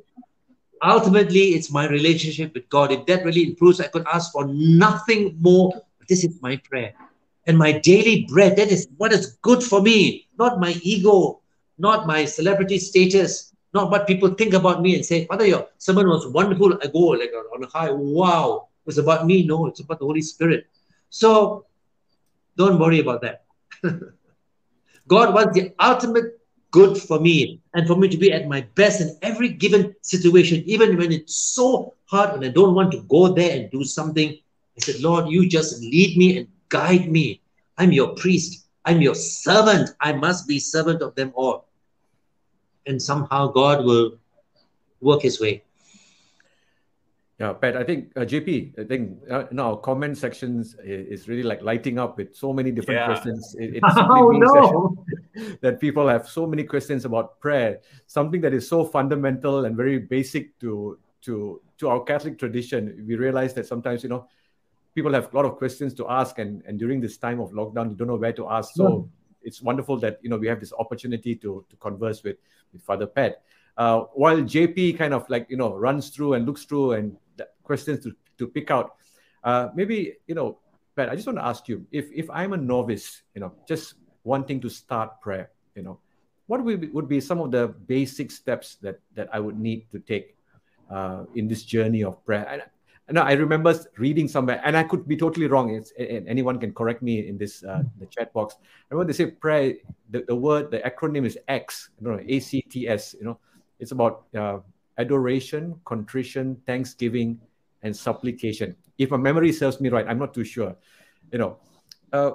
Ultimately, 0.83 1.55
it's 1.55 1.71
my 1.71 1.87
relationship 1.87 2.53
with 2.53 2.69
God. 2.69 2.91
If 2.91 3.05
that 3.07 3.25
really 3.25 3.43
improves, 3.43 3.81
I 3.81 3.87
could 3.87 4.05
ask 4.11 4.31
for 4.31 4.47
nothing 4.47 5.37
more. 5.41 5.73
This 6.07 6.23
is 6.23 6.41
my 6.41 6.57
prayer. 6.57 6.93
And 7.47 7.57
my 7.57 7.71
daily 7.71 8.25
bread, 8.25 8.57
that 8.57 8.69
is 8.69 8.87
what 8.97 9.13
is 9.13 9.37
good 9.41 9.63
for 9.63 9.81
me, 9.81 10.27
not 10.37 10.59
my 10.59 10.75
ego, 10.81 11.41
not 11.77 12.05
my 12.05 12.25
celebrity 12.25 12.77
status, 12.77 13.53
not 13.73 13.89
what 13.89 14.05
people 14.07 14.29
think 14.29 14.53
about 14.53 14.81
me 14.81 14.95
and 14.95 15.05
say, 15.05 15.25
Father, 15.25 15.45
your 15.45 15.67
sermon 15.77 16.07
was 16.07 16.27
wonderful. 16.27 16.77
I 16.83 16.87
go 16.87 16.99
like 16.99 17.31
on 17.53 17.63
a 17.63 17.67
high, 17.67 17.91
wow. 17.91 18.67
It 18.83 18.87
was 18.87 18.97
about 18.97 19.25
me. 19.25 19.45
No, 19.45 19.67
it's 19.67 19.79
about 19.79 19.99
the 19.99 20.05
Holy 20.05 20.21
Spirit. 20.21 20.67
So 21.09 21.65
don't 22.57 22.79
worry 22.79 22.99
about 22.99 23.21
that. 23.21 23.45
God 25.07 25.33
wants 25.33 25.57
the 25.57 25.73
ultimate 25.79 26.39
good 26.71 26.97
for 26.97 27.19
me 27.19 27.61
and 27.73 27.87
for 27.87 27.95
me 27.95 28.09
to 28.09 28.17
be 28.17 28.31
at 28.31 28.47
my 28.47 28.61
best 28.75 28.99
in 28.99 29.17
every 29.21 29.49
given 29.49 29.95
situation, 30.01 30.63
even 30.65 30.97
when 30.97 31.11
it's 31.11 31.35
so 31.35 31.93
hard 32.05 32.35
and 32.35 32.43
I 32.43 32.49
don't 32.49 32.75
want 32.75 32.91
to 32.91 33.01
go 33.03 33.33
there 33.33 33.57
and 33.57 33.71
do 33.71 33.83
something. 33.83 34.29
I 34.31 34.79
said, 34.79 34.99
Lord, 35.01 35.29
you 35.29 35.47
just 35.47 35.81
lead 35.81 36.17
me 36.17 36.37
and 36.39 36.47
guide 36.69 37.11
me. 37.11 37.41
I'm 37.77 37.91
your 37.91 38.15
priest. 38.15 38.67
I'm 38.85 39.01
your 39.01 39.15
servant. 39.15 39.91
I 39.99 40.13
must 40.13 40.47
be 40.47 40.59
servant 40.59 41.01
of 41.01 41.15
them 41.15 41.31
all. 41.35 41.67
And 42.85 43.01
somehow 43.01 43.47
God 43.47 43.83
will 43.83 44.17
work 45.01 45.21
his 45.21 45.39
way. 45.39 45.63
Yeah, 47.39 47.53
Pat, 47.53 47.77
I 47.77 47.83
think 47.83 48.17
uh, 48.17 48.21
JP, 48.21 48.79
I 48.79 48.83
think 48.83 49.19
uh, 49.29 49.43
now 49.51 49.75
comment 49.75 50.17
sections 50.17 50.75
is, 50.83 51.21
is, 51.21 51.27
really 51.27 51.43
like 51.43 51.61
lighting 51.61 51.99
up 51.99 52.17
with 52.17 52.35
so 52.35 52.51
many 52.51 52.71
different 52.71 52.99
yeah. 53.01 53.05
questions. 53.05 53.55
It, 53.59 53.75
it 53.75 53.83
oh, 53.85 54.31
no. 54.31 54.97
that, 55.35 55.57
that, 55.61 55.79
people 55.79 56.07
have 56.07 56.27
so 56.27 56.47
many 56.47 56.63
questions 56.63 57.05
about 57.05 57.39
prayer, 57.39 57.81
something 58.07 58.41
that 58.41 58.55
is 58.55 58.67
so 58.67 58.83
fundamental 58.83 59.65
and 59.65 59.77
very 59.77 59.99
basic 59.99 60.57
to 60.61 60.97
to 61.21 61.61
to 61.77 61.89
our 61.89 62.01
Catholic 62.01 62.39
tradition. 62.39 63.05
We 63.07 63.17
realize 63.17 63.53
that 63.53 63.67
sometimes 63.67 64.01
you 64.01 64.09
know 64.09 64.27
people 64.97 65.13
have 65.13 65.31
a 65.31 65.35
lot 65.35 65.45
of 65.45 65.57
questions 65.61 65.93
to 65.93 66.09
ask, 66.09 66.39
and 66.39 66.63
and 66.65 66.79
during 66.79 66.99
this 67.05 67.17
time 67.17 67.39
of 67.39 67.51
lockdown, 67.51 67.91
you 67.91 67.95
don't 67.95 68.09
know 68.13 68.21
where 68.25 68.33
to 68.33 68.49
ask. 68.49 68.73
So 68.73 69.09
it's 69.43 69.61
wonderful 69.61 69.97
that 70.05 70.17
you 70.23 70.29
know 70.31 70.37
we 70.37 70.47
have 70.47 70.59
this 70.59 70.73
opportunity 70.73 71.35
to 71.43 71.63
to 71.69 71.75
converse 71.87 72.23
with 72.23 72.37
with 72.73 72.81
Father 72.81 73.05
Pat. 73.05 73.41
Uh, 73.77 73.99
while 74.23 74.41
JP 74.55 74.97
kind 74.97 75.13
of 75.13 75.29
like 75.29 75.45
you 75.53 75.57
know 75.61 75.75
runs 75.87 76.09
through 76.09 76.33
and 76.33 76.47
looks 76.47 76.65
through 76.65 76.93
and 76.93 77.15
questions 77.67 78.03
to, 78.03 78.15
to 78.39 78.47
pick 78.47 78.71
out. 78.71 78.95
Uh, 79.43 79.69
maybe, 79.75 80.15
you 80.25 80.33
know, 80.33 80.57
Pat, 80.95 81.09
I 81.09 81.15
just 81.15 81.27
want 81.27 81.37
to 81.37 81.45
ask 81.45 81.67
you 81.67 81.85
if, 81.91 82.09
if 82.11 82.27
I'm 82.31 82.53
a 82.53 82.57
novice, 82.57 83.21
you 83.35 83.41
know, 83.41 83.53
just 83.67 83.95
wanting 84.23 84.59
to 84.61 84.69
start 84.69 85.21
prayer, 85.21 85.51
you 85.75 85.83
know, 85.83 85.99
what 86.47 86.63
would 86.63 86.81
be, 86.81 86.87
would 86.87 87.07
be 87.07 87.19
some 87.19 87.39
of 87.39 87.51
the 87.51 87.67
basic 87.67 88.31
steps 88.31 88.77
that, 88.81 88.99
that 89.13 89.27
I 89.31 89.39
would 89.39 89.59
need 89.59 89.85
to 89.91 89.99
take 89.99 90.35
uh, 90.89 91.25
in 91.35 91.47
this 91.47 91.63
journey 91.63 92.03
of 92.03 92.25
prayer? 92.25 92.47
And, 92.49 92.63
and 93.07 93.17
I 93.17 93.33
remember 93.33 93.73
reading 93.97 94.27
somewhere, 94.27 94.61
and 94.63 94.75
I 94.75 94.83
could 94.83 95.07
be 95.07 95.15
totally 95.15 95.47
wrong. 95.47 95.73
It's, 95.75 95.91
and 95.97 96.27
anyone 96.27 96.59
can 96.59 96.73
correct 96.73 97.01
me 97.01 97.27
in 97.27 97.37
this 97.37 97.63
uh, 97.63 97.83
the 97.99 98.05
chat 98.07 98.33
box. 98.33 98.55
I 98.59 98.93
remember 98.93 99.11
they 99.11 99.17
say 99.17 99.31
prayer. 99.31 99.75
The, 100.09 100.23
the 100.27 100.35
word, 100.35 100.71
the 100.71 100.79
acronym 100.79 101.25
is 101.25 101.37
ACTS. 101.47 101.89
You 102.01 102.07
know, 102.07 102.19
A 102.27 102.39
C 102.39 102.61
T 102.61 102.87
S. 102.87 103.15
You 103.19 103.25
know, 103.25 103.39
it's 103.79 103.91
about 103.91 104.25
uh, 104.35 104.59
adoration, 104.97 105.79
contrition, 105.85 106.57
thanksgiving, 106.65 107.39
and 107.83 107.95
supplication. 107.95 108.75
If 108.97 109.11
my 109.11 109.17
memory 109.17 109.51
serves 109.51 109.79
me 109.79 109.89
right, 109.89 110.07
I'm 110.07 110.19
not 110.19 110.33
too 110.33 110.43
sure. 110.43 110.75
You 111.31 111.39
know, 111.39 111.57
uh, 112.11 112.31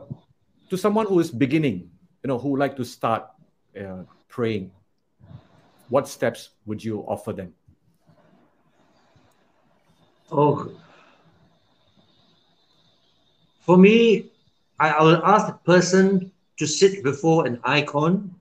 to 0.70 0.76
someone 0.76 1.06
who 1.06 1.18
is 1.20 1.30
beginning, 1.30 1.90
you 2.22 2.28
know, 2.28 2.38
who 2.38 2.50
would 2.50 2.60
like 2.60 2.76
to 2.76 2.84
start 2.84 3.26
uh, 3.78 4.04
praying, 4.28 4.70
what 5.88 6.08
steps 6.08 6.50
would 6.64 6.82
you 6.82 7.00
offer 7.00 7.32
them? 7.32 7.52
Oh, 10.34 10.72
for 13.60 13.76
me, 13.76 14.30
I, 14.80 14.90
I 14.90 15.02
will 15.02 15.22
ask 15.24 15.46
the 15.46 15.52
person 15.52 16.32
to 16.56 16.66
sit 16.66 17.04
before 17.04 17.46
an 17.46 17.60
icon, 17.64 18.34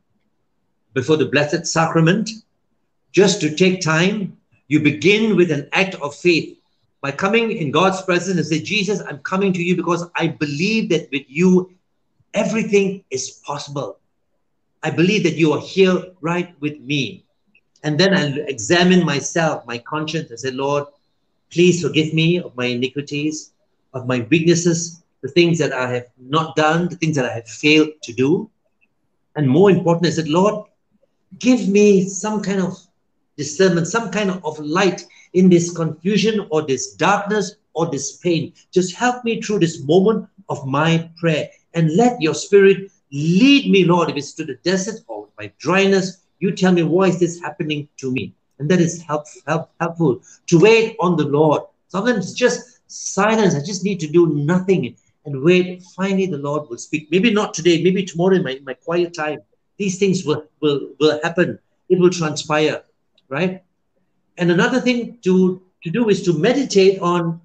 before 0.93 1.17
the 1.17 1.25
Blessed 1.25 1.65
Sacrament, 1.65 2.29
just 3.11 3.41
to 3.41 3.53
take 3.53 3.81
time. 3.81 4.37
You 4.69 4.79
begin 4.79 5.35
with 5.35 5.51
an 5.51 5.67
act 5.73 5.95
of 5.95 6.15
faith 6.15 6.57
by 7.01 7.11
coming 7.11 7.51
in 7.51 7.71
God's 7.71 8.01
presence 8.03 8.37
and 8.37 8.45
say, 8.45 8.61
Jesus, 8.61 9.01
I'm 9.01 9.19
coming 9.19 9.51
to 9.51 9.61
you 9.61 9.75
because 9.75 10.09
I 10.15 10.27
believe 10.27 10.87
that 10.91 11.09
with 11.11 11.25
you, 11.27 11.73
everything 12.33 13.03
is 13.11 13.41
possible. 13.45 13.99
I 14.81 14.91
believe 14.91 15.23
that 15.23 15.35
you 15.35 15.51
are 15.51 15.59
here 15.59 16.05
right 16.21 16.55
with 16.61 16.79
me. 16.79 17.25
And 17.83 17.99
then 17.99 18.13
I 18.13 18.27
examine 18.47 19.05
myself, 19.05 19.65
my 19.65 19.77
conscience, 19.77 20.29
and 20.29 20.39
say, 20.39 20.51
Lord, 20.51 20.85
please 21.51 21.81
forgive 21.81 22.13
me 22.13 22.39
of 22.39 22.55
my 22.55 22.65
iniquities, 22.65 23.53
of 23.93 24.07
my 24.07 24.25
weaknesses, 24.29 25.03
the 25.21 25.29
things 25.29 25.59
that 25.59 25.73
I 25.73 25.91
have 25.93 26.07
not 26.17 26.55
done, 26.55 26.87
the 26.89 26.95
things 26.95 27.15
that 27.15 27.25
I 27.25 27.33
have 27.33 27.47
failed 27.47 27.89
to 28.03 28.13
do. 28.13 28.49
And 29.35 29.47
more 29.47 29.69
important, 29.69 30.07
I 30.07 30.11
said, 30.11 30.27
Lord, 30.27 30.65
give 31.39 31.67
me 31.67 32.07
some 32.07 32.41
kind 32.41 32.61
of 32.61 32.77
discernment, 33.37 33.87
some 33.87 34.11
kind 34.11 34.31
of 34.31 34.59
light 34.59 35.05
in 35.33 35.49
this 35.49 35.71
confusion 35.71 36.47
or 36.49 36.63
this 36.63 36.93
darkness 36.95 37.55
or 37.73 37.89
this 37.89 38.17
pain. 38.17 38.53
Just 38.71 38.95
help 38.95 39.23
me 39.23 39.41
through 39.41 39.59
this 39.59 39.83
moment 39.83 40.27
of 40.49 40.65
my 40.67 41.09
prayer 41.17 41.49
and 41.73 41.95
let 41.95 42.21
your 42.21 42.33
spirit 42.33 42.91
lead 43.11 43.71
me, 43.71 43.85
Lord. 43.85 44.09
If 44.09 44.17
it's 44.17 44.33
to 44.33 44.45
the 44.45 44.57
desert 44.63 45.01
or 45.07 45.27
my 45.39 45.51
dryness, 45.59 46.25
you 46.39 46.51
tell 46.51 46.71
me 46.73 46.83
why 46.83 47.07
is 47.07 47.19
this 47.19 47.39
happening 47.39 47.87
to 47.97 48.11
me? 48.11 48.33
And 48.61 48.69
that 48.69 48.79
is 48.79 49.01
help, 49.01 49.25
help, 49.47 49.71
helpful 49.79 50.21
to 50.45 50.59
wait 50.59 50.95
on 50.99 51.17
the 51.17 51.25
Lord. 51.25 51.63
Sometimes 51.87 52.31
just 52.35 52.79
silence. 52.85 53.55
I 53.55 53.59
just 53.63 53.83
need 53.83 53.99
to 54.01 54.07
do 54.07 54.27
nothing 54.27 54.95
and 55.25 55.41
wait. 55.41 55.81
Finally, 55.95 56.27
the 56.27 56.37
Lord 56.37 56.69
will 56.69 56.77
speak. 56.77 57.09
Maybe 57.09 57.33
not 57.33 57.55
today, 57.55 57.81
maybe 57.81 58.05
tomorrow 58.05 58.35
in 58.35 58.43
my, 58.43 58.59
my 58.63 58.75
quiet 58.75 59.15
time. 59.15 59.39
These 59.77 59.97
things 59.97 60.23
will, 60.23 60.45
will, 60.59 60.89
will 60.99 61.19
happen. 61.23 61.57
It 61.89 61.99
will 61.99 62.11
transpire, 62.11 62.83
right? 63.29 63.63
And 64.37 64.51
another 64.51 64.79
thing 64.79 65.17
to, 65.23 65.59
to 65.83 65.89
do 65.89 66.09
is 66.09 66.21
to 66.25 66.37
meditate 66.37 66.99
on 67.01 67.41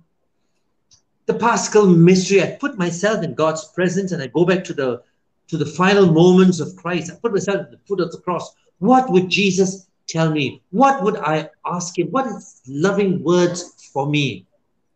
the 1.25 1.33
Paschal 1.33 1.87
mystery. 1.87 2.43
I 2.43 2.59
put 2.61 2.77
myself 2.77 3.25
in 3.25 3.33
God's 3.33 3.65
presence 3.69 4.13
and 4.13 4.23
I 4.23 4.27
go 4.27 4.45
back 4.45 4.65
to 4.65 4.75
the 4.75 5.03
to 5.49 5.57
the 5.57 5.65
final 5.65 6.07
moments 6.11 6.59
of 6.59 6.75
Christ. 6.75 7.13
I 7.13 7.15
put 7.15 7.33
myself 7.33 7.61
at 7.61 7.71
the 7.71 7.79
foot 7.87 8.01
of 8.01 8.11
the 8.11 8.19
cross. 8.19 8.53
What 8.81 9.09
would 9.11 9.29
Jesus 9.29 9.86
tell 10.07 10.31
me? 10.31 10.63
What 10.71 11.03
would 11.03 11.17
I 11.17 11.51
ask 11.65 11.99
him? 11.99 12.09
What 12.09 12.27
is 12.27 12.63
loving 12.67 13.23
words 13.23 13.91
for 13.93 14.07
me? 14.09 14.47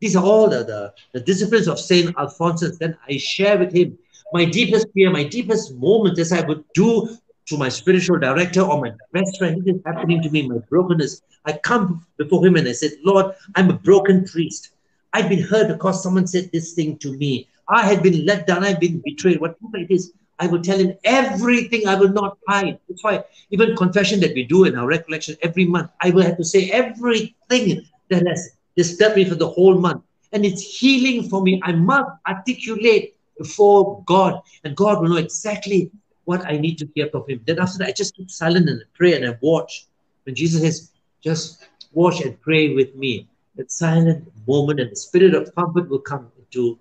These 0.00 0.16
are 0.16 0.24
all 0.24 0.48
the, 0.48 0.64
the, 0.64 0.94
the 1.12 1.20
disciplines 1.20 1.68
of 1.68 1.78
Saint 1.78 2.16
Alphonsus. 2.16 2.78
Then 2.78 2.96
I 3.08 3.18
share 3.18 3.58
with 3.58 3.72
him 3.72 3.98
my 4.32 4.44
deepest 4.44 4.86
fear, 4.94 5.10
my 5.10 5.24
deepest 5.24 5.74
moment 5.74 6.18
as 6.18 6.32
I 6.32 6.40
would 6.46 6.64
do 6.74 7.16
to 7.46 7.56
my 7.56 7.68
spiritual 7.68 8.18
director 8.18 8.62
or 8.62 8.80
my 8.80 8.92
best 9.12 9.38
friend, 9.38 9.66
it 9.66 9.70
is 9.74 9.82
happening 9.84 10.22
to 10.22 10.30
me, 10.30 10.48
my 10.48 10.58
brokenness. 10.70 11.22
I 11.44 11.52
come 11.54 12.06
before 12.16 12.46
him 12.46 12.56
and 12.56 12.68
I 12.68 12.72
said, 12.72 12.92
Lord, 13.04 13.34
I'm 13.56 13.70
a 13.70 13.74
broken 13.74 14.24
priest. 14.24 14.70
I've 15.12 15.28
been 15.28 15.42
hurt 15.42 15.68
because 15.68 16.02
someone 16.02 16.28
said 16.28 16.50
this 16.52 16.74
thing 16.74 16.96
to 16.98 17.12
me. 17.16 17.48
I 17.68 17.84
had 17.84 18.02
been 18.02 18.24
let 18.24 18.46
down, 18.46 18.64
I've 18.64 18.78
been 18.78 19.02
betrayed, 19.04 19.40
whatever 19.40 19.76
it 19.76 19.90
is. 19.90 20.12
I 20.40 20.46
will 20.46 20.62
tell 20.62 20.78
him 20.78 20.94
everything. 21.04 21.86
I 21.86 21.94
will 21.96 22.08
not 22.08 22.38
hide. 22.48 22.78
That's 22.88 23.04
why 23.04 23.22
even 23.50 23.76
confession 23.76 24.20
that 24.20 24.34
we 24.34 24.44
do 24.44 24.64
in 24.64 24.74
our 24.74 24.86
recollection 24.86 25.36
every 25.42 25.66
month, 25.66 25.90
I 26.00 26.10
will 26.10 26.22
have 26.22 26.38
to 26.38 26.44
say 26.44 26.70
everything 26.70 27.86
that 28.08 28.26
has 28.26 28.56
disturbed 28.74 29.16
me 29.16 29.26
for 29.26 29.34
the 29.34 29.48
whole 29.48 29.78
month. 29.78 30.02
And 30.32 30.46
it's 30.46 30.62
healing 30.62 31.28
for 31.28 31.42
me. 31.42 31.60
I 31.62 31.72
must 31.72 32.10
articulate 32.26 33.16
before 33.36 34.02
God, 34.06 34.40
and 34.64 34.74
God 34.76 35.00
will 35.00 35.10
know 35.10 35.16
exactly 35.16 35.90
what 36.24 36.46
I 36.46 36.56
need 36.56 36.78
to 36.78 36.88
hear 36.94 37.08
from 37.10 37.24
Him. 37.28 37.42
Then 37.46 37.58
after 37.58 37.78
that, 37.78 37.88
I 37.88 37.92
just 37.92 38.14
keep 38.16 38.30
silent 38.30 38.68
and 38.68 38.82
pray 38.94 39.14
and 39.14 39.26
I 39.26 39.36
watch. 39.42 39.86
When 40.24 40.34
Jesus 40.34 40.62
says, 40.62 40.90
just 41.22 41.66
watch 41.92 42.20
and 42.22 42.40
pray 42.40 42.74
with 42.74 42.94
me, 42.94 43.28
that 43.56 43.70
silent 43.72 44.30
moment 44.46 44.80
and 44.80 44.90
the 44.90 44.96
spirit 44.96 45.34
of 45.34 45.54
comfort 45.54 45.90
will 45.90 45.98
come 45.98 46.30
into, 46.38 46.78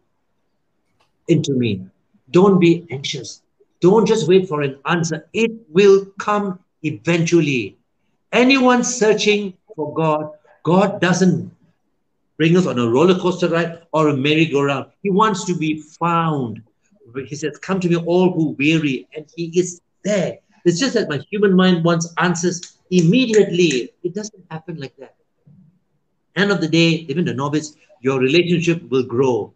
into 1.28 1.53
me. 1.53 1.86
Don't 2.32 2.60
be 2.60 2.86
anxious. 2.91 3.41
Don't 3.82 4.05
just 4.05 4.27
wait 4.27 4.47
for 4.47 4.61
an 4.61 4.77
answer. 4.86 5.27
It 5.34 5.51
will 5.69 6.05
come 6.19 6.59
eventually. 6.84 7.77
Anyone 8.32 8.84
searching 8.84 9.53
for 9.75 9.93
God, 9.93 10.32
God 10.63 11.01
doesn't 11.01 11.51
bring 12.38 12.55
us 12.57 12.67
on 12.67 12.80
a 12.80 12.88
roller 12.88 13.17
coaster 13.17 13.49
ride 13.49 13.84
or 13.93 14.09
a 14.09 14.15
merry-go-round. 14.15 14.88
He 15.01 15.09
wants 15.09 15.45
to 15.45 15.55
be 15.55 15.82
found. 15.99 16.61
He 17.27 17.36
says, 17.36 17.57
Come 17.57 17.80
to 17.80 17.89
me, 17.89 17.95
all 17.95 18.32
who 18.32 18.55
weary, 18.59 19.07
and 19.15 19.25
He 19.36 19.51
is 19.59 19.82
there. 20.03 20.39
It's 20.65 20.80
just 20.80 20.93
that 20.93 21.09
my 21.09 21.19
human 21.32 21.55
mind 21.55 21.84
wants 21.84 22.13
answers 22.17 22.77
immediately. 22.91 23.93
It 24.03 24.13
doesn't 24.13 24.43
happen 24.51 24.77
like 24.77 24.95
that. 24.97 25.15
End 26.36 26.51
of 26.51 26.61
the 26.61 26.67
day, 26.67 27.05
even 27.09 27.25
the 27.25 27.34
novice, 27.34 27.75
your 28.01 28.19
relationship 28.19 28.88
will 28.89 29.03
grow. 29.03 29.53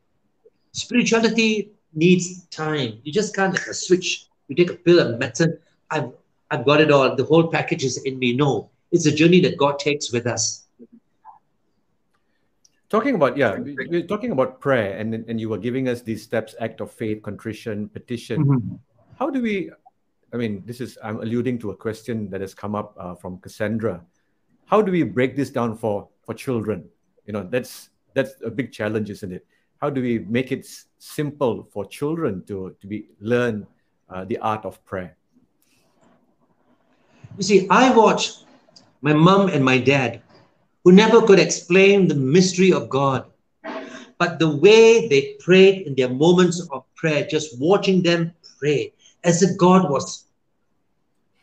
Spirituality 0.71 1.71
needs 1.95 2.45
time. 2.47 2.99
You 3.03 3.11
just 3.11 3.35
can't 3.35 3.53
like 3.53 3.67
a 3.67 3.73
switch. 3.73 4.27
You 4.47 4.55
take 4.55 4.71
a 4.71 4.75
pill 4.75 4.99
of 4.99 5.19
medicine. 5.19 5.57
I've 5.89 6.11
I've 6.51 6.65
got 6.65 6.81
it 6.81 6.91
all. 6.91 7.15
The 7.15 7.23
whole 7.23 7.47
package 7.47 7.83
is 7.83 7.97
in 8.03 8.19
me. 8.19 8.35
No, 8.35 8.69
it's 8.91 9.05
a 9.05 9.11
journey 9.11 9.39
that 9.41 9.57
God 9.57 9.79
takes 9.79 10.11
with 10.11 10.27
us. 10.27 10.65
Talking 12.89 13.15
about 13.15 13.35
yeah, 13.35 13.57
we're 13.57 14.05
talking 14.05 14.31
about 14.31 14.61
prayer, 14.61 14.97
and 14.97 15.15
and 15.15 15.41
you 15.41 15.49
were 15.49 15.57
giving 15.57 15.89
us 15.89 16.01
these 16.01 16.21
steps: 16.21 16.53
act 16.59 16.79
of 16.79 16.91
faith, 16.91 17.23
contrition, 17.23 17.89
petition. 17.89 18.45
Mm-hmm. 18.45 18.75
How 19.17 19.31
do 19.31 19.41
we? 19.41 19.71
I 20.31 20.37
mean, 20.37 20.61
this 20.65 20.79
is 20.79 20.97
I'm 21.03 21.19
alluding 21.21 21.57
to 21.59 21.71
a 21.71 21.75
question 21.75 22.29
that 22.29 22.41
has 22.41 22.53
come 22.53 22.75
up 22.75 22.93
uh, 22.99 23.15
from 23.15 23.39
Cassandra. 23.39 24.03
How 24.65 24.81
do 24.81 24.91
we 24.91 25.01
break 25.01 25.35
this 25.35 25.49
down 25.49 25.75
for 25.75 26.07
for 26.21 26.35
children? 26.35 26.85
You 27.25 27.33
know, 27.33 27.47
that's 27.49 27.89
that's 28.13 28.33
a 28.45 28.51
big 28.51 28.71
challenge, 28.71 29.09
isn't 29.09 29.31
it? 29.31 29.45
How 29.83 29.89
do 29.89 30.01
we 30.01 30.19
make 30.29 30.53
it 30.53 30.65
simple 30.97 31.67
for 31.73 31.85
children 31.85 32.41
to, 32.47 32.73
to 32.79 32.87
be 32.87 33.09
learn 33.19 33.67
uh, 34.09 34.23
the 34.23 34.37
art 34.37 34.63
of 34.63 34.81
prayer? 34.85 35.17
You 37.35 37.43
see, 37.43 37.67
I 37.69 37.93
watched 37.93 38.45
my 39.01 39.11
mom 39.11 39.49
and 39.49 39.65
my 39.65 39.77
dad, 39.77 40.21
who 40.85 40.93
never 40.93 41.21
could 41.21 41.37
explain 41.37 42.07
the 42.07 42.15
mystery 42.15 42.71
of 42.71 42.87
God. 42.87 43.25
But 44.17 44.39
the 44.39 44.55
way 44.55 45.09
they 45.09 45.35
prayed 45.41 45.85
in 45.85 45.95
their 45.95 46.07
moments 46.07 46.65
of 46.71 46.85
prayer, 46.95 47.27
just 47.27 47.59
watching 47.59 48.01
them 48.01 48.31
pray, 48.59 48.93
as 49.25 49.43
if 49.43 49.57
God 49.57 49.89
was 49.91 50.27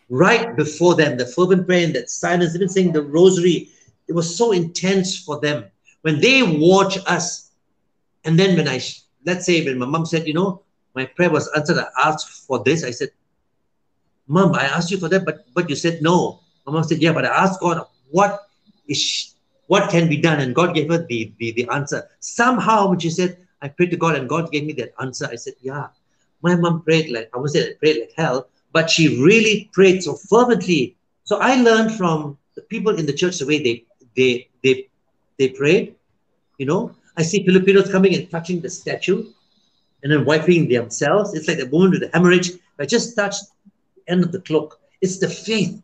right 0.09 0.57
before 0.57 0.95
them, 0.95 1.19
the 1.19 1.27
fervent 1.27 1.67
prayer 1.67 1.85
and 1.85 1.95
that 1.95 2.09
silence, 2.09 2.55
even 2.55 2.71
saying 2.71 2.93
the 2.93 3.03
rosary, 3.03 3.69
it 4.09 4.15
was 4.15 4.35
so 4.35 4.53
intense 4.53 5.19
for 5.19 5.39
them. 5.41 5.67
When 6.01 6.23
they 6.23 6.43
watch 6.43 6.97
us 7.07 7.50
and 8.25 8.39
then 8.39 8.57
when 8.57 8.69
I, 8.69 8.81
let's 9.25 9.47
say 9.47 9.65
when 9.65 9.79
my 9.79 9.87
mom 9.87 10.07
said, 10.07 10.27
you 10.27 10.35
know, 10.35 10.63
my 10.95 11.07
prayer 11.07 11.31
was 11.31 11.51
answered, 11.57 11.79
I 11.79 12.09
asked 12.09 12.29
for 12.47 12.63
this. 12.63 12.85
I 12.85 12.91
said, 12.91 13.11
Mom, 14.27 14.55
I 14.55 14.65
asked 14.65 14.91
you 14.91 14.99
for 14.99 15.09
that, 15.09 15.25
but 15.25 15.45
but 15.55 15.69
you 15.69 15.77
said 15.77 16.03
no. 16.03 16.41
My 16.67 16.73
mom 16.73 16.85
said, 16.85 17.03
yeah, 17.03 17.13
but 17.13 17.25
I 17.25 17.29
asked 17.45 17.61
God, 17.61 17.85
what 18.11 18.47
is 18.89 19.35
what 19.67 19.91
can 19.91 20.09
be 20.09 20.17
done? 20.17 20.41
And 20.41 20.55
God 20.55 20.75
gave 20.75 20.89
her 20.89 21.05
the, 21.07 21.33
the, 21.39 21.53
the 21.53 21.69
answer. 21.69 22.09
Somehow 22.21 22.89
when 22.89 22.99
she 22.99 23.11
said, 23.11 23.39
I 23.63 23.69
prayed 23.69 23.91
to 23.91 23.97
God 23.97 24.17
and 24.17 24.29
God 24.29 24.51
gave 24.51 24.65
me 24.65 24.73
that 24.75 24.95
answer, 25.01 25.29
I 25.31 25.37
said, 25.37 25.55
yeah, 25.61 25.89
my 26.43 26.57
mom 26.57 26.83
prayed 26.83 27.11
like, 27.11 27.31
I 27.35 27.39
would 27.39 27.51
say 27.51 27.75
prayed 27.75 28.01
like 28.01 28.13
hell, 28.17 28.49
but 28.73 28.91
she 28.91 29.23
really 29.23 29.69
prayed 29.73 30.03
so 30.03 30.15
fervently. 30.15 30.97
So 31.25 31.39
I 31.39 31.57
learned 31.63 31.95
from 31.95 32.39
the 32.55 32.63
people 32.63 32.97
in 32.97 33.07
the 33.07 33.13
church 33.13 33.39
the 33.39 33.47
way 33.47 33.63
they 33.63 33.85
they 34.17 34.49
they 34.63 34.89
they 35.39 35.49
prayed, 35.49 35.95
you 36.59 36.67
know, 36.67 36.95
I 37.21 37.23
see 37.23 37.45
Filipinos 37.45 37.93
coming 37.93 38.15
and 38.15 38.31
touching 38.31 38.63
the 38.63 38.71
statue 38.71 39.27
and 40.03 40.11
then 40.11 40.25
wiping 40.25 40.69
themselves. 40.71 41.35
It's 41.35 41.47
like 41.47 41.59
the 41.59 41.67
woman 41.67 41.91
with 41.91 42.01
the 42.01 42.11
hemorrhage. 42.15 42.53
I 42.79 42.87
just 42.87 43.15
touched 43.15 43.43
the 43.95 44.11
end 44.11 44.25
of 44.25 44.33
the 44.33 44.41
cloak. 44.41 44.81
It's 45.03 45.19
the 45.19 45.29
faith. 45.29 45.83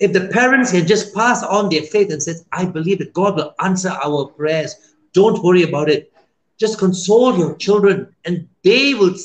If 0.00 0.12
the 0.12 0.28
parents 0.28 0.72
can 0.72 0.86
just 0.86 1.14
pass 1.14 1.42
on 1.42 1.70
their 1.70 1.80
faith 1.80 2.12
and 2.12 2.22
says, 2.22 2.44
I 2.52 2.66
believe 2.66 2.98
that 2.98 3.14
God 3.14 3.36
will 3.36 3.54
answer 3.60 3.88
our 3.88 4.26
prayers, 4.26 4.74
don't 5.14 5.42
worry 5.42 5.62
about 5.62 5.88
it. 5.88 6.12
Just 6.58 6.78
console 6.78 7.38
your 7.38 7.56
children 7.56 8.14
and 8.26 8.46
they 8.62 8.92
will 8.92 9.16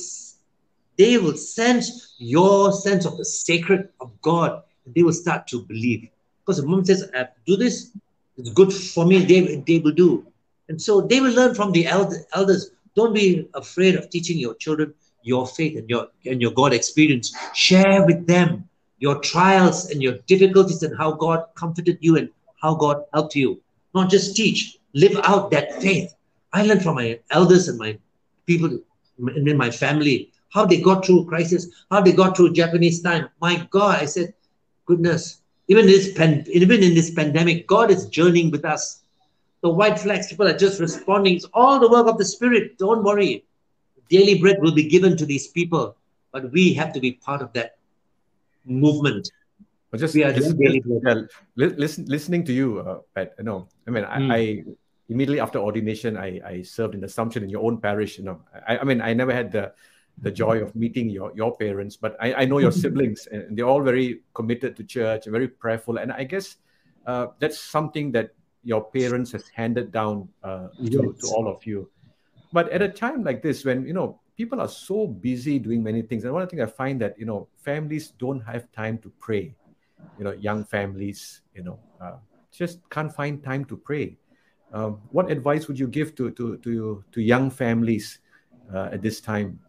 they 0.97 1.17
will 1.17 1.35
sense 1.35 2.15
your 2.17 2.71
sense 2.71 3.03
of 3.03 3.17
the 3.17 3.25
sacred 3.25 3.89
of 3.99 4.09
God. 4.21 4.63
And 4.85 4.95
they 4.95 5.03
will 5.03 5.11
start 5.11 5.47
to 5.47 5.61
believe. 5.63 6.07
Because 6.39 6.61
the 6.61 6.65
mom 6.67 6.85
says, 6.85 7.11
I 7.13 7.27
do 7.45 7.57
this, 7.57 7.91
it's 8.37 8.51
good 8.51 8.71
for 8.71 9.05
me, 9.05 9.19
they, 9.25 9.57
they 9.67 9.79
will 9.79 9.91
do. 9.91 10.25
And 10.69 10.81
so 10.81 11.01
they 11.01 11.21
will 11.21 11.33
learn 11.33 11.55
from 11.55 11.71
the 11.71 11.87
elders. 11.87 12.71
Don't 12.95 13.13
be 13.13 13.47
afraid 13.53 13.95
of 13.95 14.09
teaching 14.09 14.37
your 14.37 14.55
children 14.55 14.93
your 15.25 15.47
faith 15.47 15.77
and 15.77 15.89
your 15.89 16.07
and 16.25 16.41
your 16.41 16.51
God 16.51 16.71
experience. 16.71 17.35
Share 17.53 18.05
with 18.05 18.25
them 18.27 18.69
your 18.99 19.19
trials 19.19 19.89
and 19.89 20.01
your 20.01 20.17
difficulties 20.27 20.83
and 20.83 20.97
how 20.97 21.11
God 21.11 21.45
comforted 21.55 21.97
you 21.99 22.17
and 22.17 22.29
how 22.61 22.75
God 22.75 23.03
helped 23.13 23.35
you. 23.35 23.61
Not 23.93 24.09
just 24.09 24.35
teach, 24.35 24.77
live 24.93 25.17
out 25.23 25.51
that 25.51 25.81
faith. 25.81 26.15
I 26.53 26.63
learned 26.63 26.83
from 26.83 26.95
my 26.95 27.19
elders 27.31 27.67
and 27.67 27.77
my 27.77 27.97
people 28.45 28.79
in 29.17 29.57
my 29.57 29.71
family 29.71 30.31
how 30.53 30.65
they 30.65 30.79
got 30.79 31.05
through 31.05 31.25
crisis, 31.25 31.67
how 31.91 32.01
they 32.01 32.13
got 32.13 32.37
through 32.37 32.53
Japanese 32.53 33.01
time. 33.01 33.27
My 33.41 33.67
God, 33.71 34.01
I 34.01 34.05
said, 34.05 34.33
goodness, 34.85 35.41
even 35.67 35.85
this 35.85 36.13
pan, 36.13 36.45
even 36.47 36.83
in 36.83 36.93
this 36.93 37.11
pandemic, 37.11 37.67
God 37.67 37.91
is 37.91 38.05
journeying 38.05 38.51
with 38.51 38.63
us 38.63 39.01
the 39.65 39.73
white 39.81 39.97
flags 39.97 40.27
people 40.27 40.47
are 40.47 40.55
just 40.65 40.79
responding. 40.79 41.33
It's 41.37 41.49
all 41.51 41.79
the 41.79 41.89
work 41.89 42.05
of 42.05 42.19
the 42.19 42.25
Spirit. 42.25 42.77
Don't 42.77 43.03
worry. 43.03 43.45
Daily 44.11 44.37
bread 44.39 44.61
will 44.61 44.75
be 44.81 44.87
given 44.87 45.17
to 45.17 45.25
these 45.25 45.47
people, 45.47 45.97
but 46.31 46.51
we 46.51 46.71
have 46.75 46.93
to 46.93 46.99
be 46.99 47.13
part 47.13 47.41
of 47.41 47.51
that 47.53 47.77
movement. 48.63 49.31
But 49.89 50.01
just, 50.01 50.13
we 50.13 50.23
are 50.23 50.31
just 50.31 50.55
daily 50.59 50.81
bread. 50.81 51.29
Yeah, 51.55 51.69
listen, 51.77 52.05
listening 52.05 52.43
to 52.45 52.53
you, 52.53 52.79
uh, 52.79 52.99
Pat, 53.15 53.33
you 53.39 53.45
know, 53.45 53.67
I 53.87 53.89
mean, 53.89 54.03
mm. 54.03 54.31
I, 54.31 54.37
I, 54.37 54.63
immediately 55.09 55.39
after 55.39 55.57
ordination, 55.57 56.15
I, 56.15 56.39
I 56.45 56.61
served 56.61 56.93
in 56.93 57.03
Assumption 57.03 57.41
in 57.41 57.49
your 57.49 57.65
own 57.65 57.81
parish. 57.81 58.19
You 58.19 58.25
know, 58.25 58.41
I, 58.67 58.77
I 58.77 58.83
mean, 58.83 59.01
I 59.01 59.13
never 59.13 59.33
had 59.33 59.51
the 59.51 59.73
the 60.21 60.31
joy 60.31 60.61
of 60.61 60.75
meeting 60.75 61.09
your 61.09 61.31
your 61.35 61.57
parents, 61.57 61.97
but 61.97 62.15
I, 62.21 62.33
I 62.41 62.45
know 62.45 62.59
your 62.59 62.71
siblings, 62.83 63.25
and 63.31 63.57
they're 63.57 63.65
all 63.73 63.81
very 63.81 64.21
committed 64.35 64.77
to 64.77 64.83
church, 64.83 65.25
very 65.25 65.47
prayerful, 65.47 65.97
and 65.97 66.11
I 66.11 66.23
guess 66.23 66.57
uh, 67.07 67.27
that's 67.39 67.57
something 67.57 68.11
that 68.11 68.29
your 68.65 68.83
parents 68.83 69.31
has 69.31 69.47
handed 69.47 69.91
down 69.91 70.27
uh, 70.43 70.67
yes. 70.79 70.93
to, 70.93 71.15
to 71.21 71.27
all 71.27 71.47
of 71.47 71.65
you. 71.65 71.89
But 72.51 72.69
at 72.69 72.81
a 72.81 72.89
time 72.89 73.23
like 73.23 73.41
this, 73.41 73.63
when 73.63 73.85
you 73.85 73.93
know 73.93 74.19
people 74.35 74.59
are 74.59 74.67
so 74.67 75.07
busy 75.07 75.59
doing 75.59 75.83
many 75.83 76.01
things, 76.01 76.25
and 76.25 76.33
one 76.33 76.47
thing 76.47 76.61
I 76.61 76.65
find 76.65 76.99
that 77.01 77.17
you 77.17 77.25
know 77.25 77.47
families 77.57 78.11
don't 78.17 78.41
have 78.41 78.69
time 78.71 78.97
to 78.99 79.11
pray. 79.19 79.55
You 80.17 80.23
know, 80.25 80.31
young 80.31 80.65
families, 80.65 81.41
you 81.53 81.63
know, 81.63 81.79
uh, 82.01 82.17
just 82.51 82.87
can't 82.89 83.13
find 83.13 83.43
time 83.43 83.65
to 83.65 83.77
pray. 83.77 84.17
Um, 84.73 84.99
what 85.11 85.29
advice 85.31 85.67
would 85.67 85.79
you 85.79 85.87
give 85.87 86.15
to 86.15 86.31
to 86.31 86.57
to 86.57 87.03
to 87.11 87.21
young 87.21 87.49
families 87.49 88.19
uh, 88.73 88.89
at 88.91 89.01
this 89.01 89.21
time? 89.21 89.59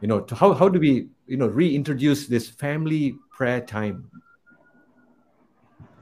You 0.00 0.08
know, 0.08 0.20
to 0.20 0.34
how 0.34 0.54
how 0.54 0.68
do 0.68 0.80
we 0.80 1.08
you 1.26 1.36
know 1.36 1.46
reintroduce 1.46 2.26
this 2.26 2.48
family 2.48 3.14
prayer 3.30 3.60
time? 3.60 4.10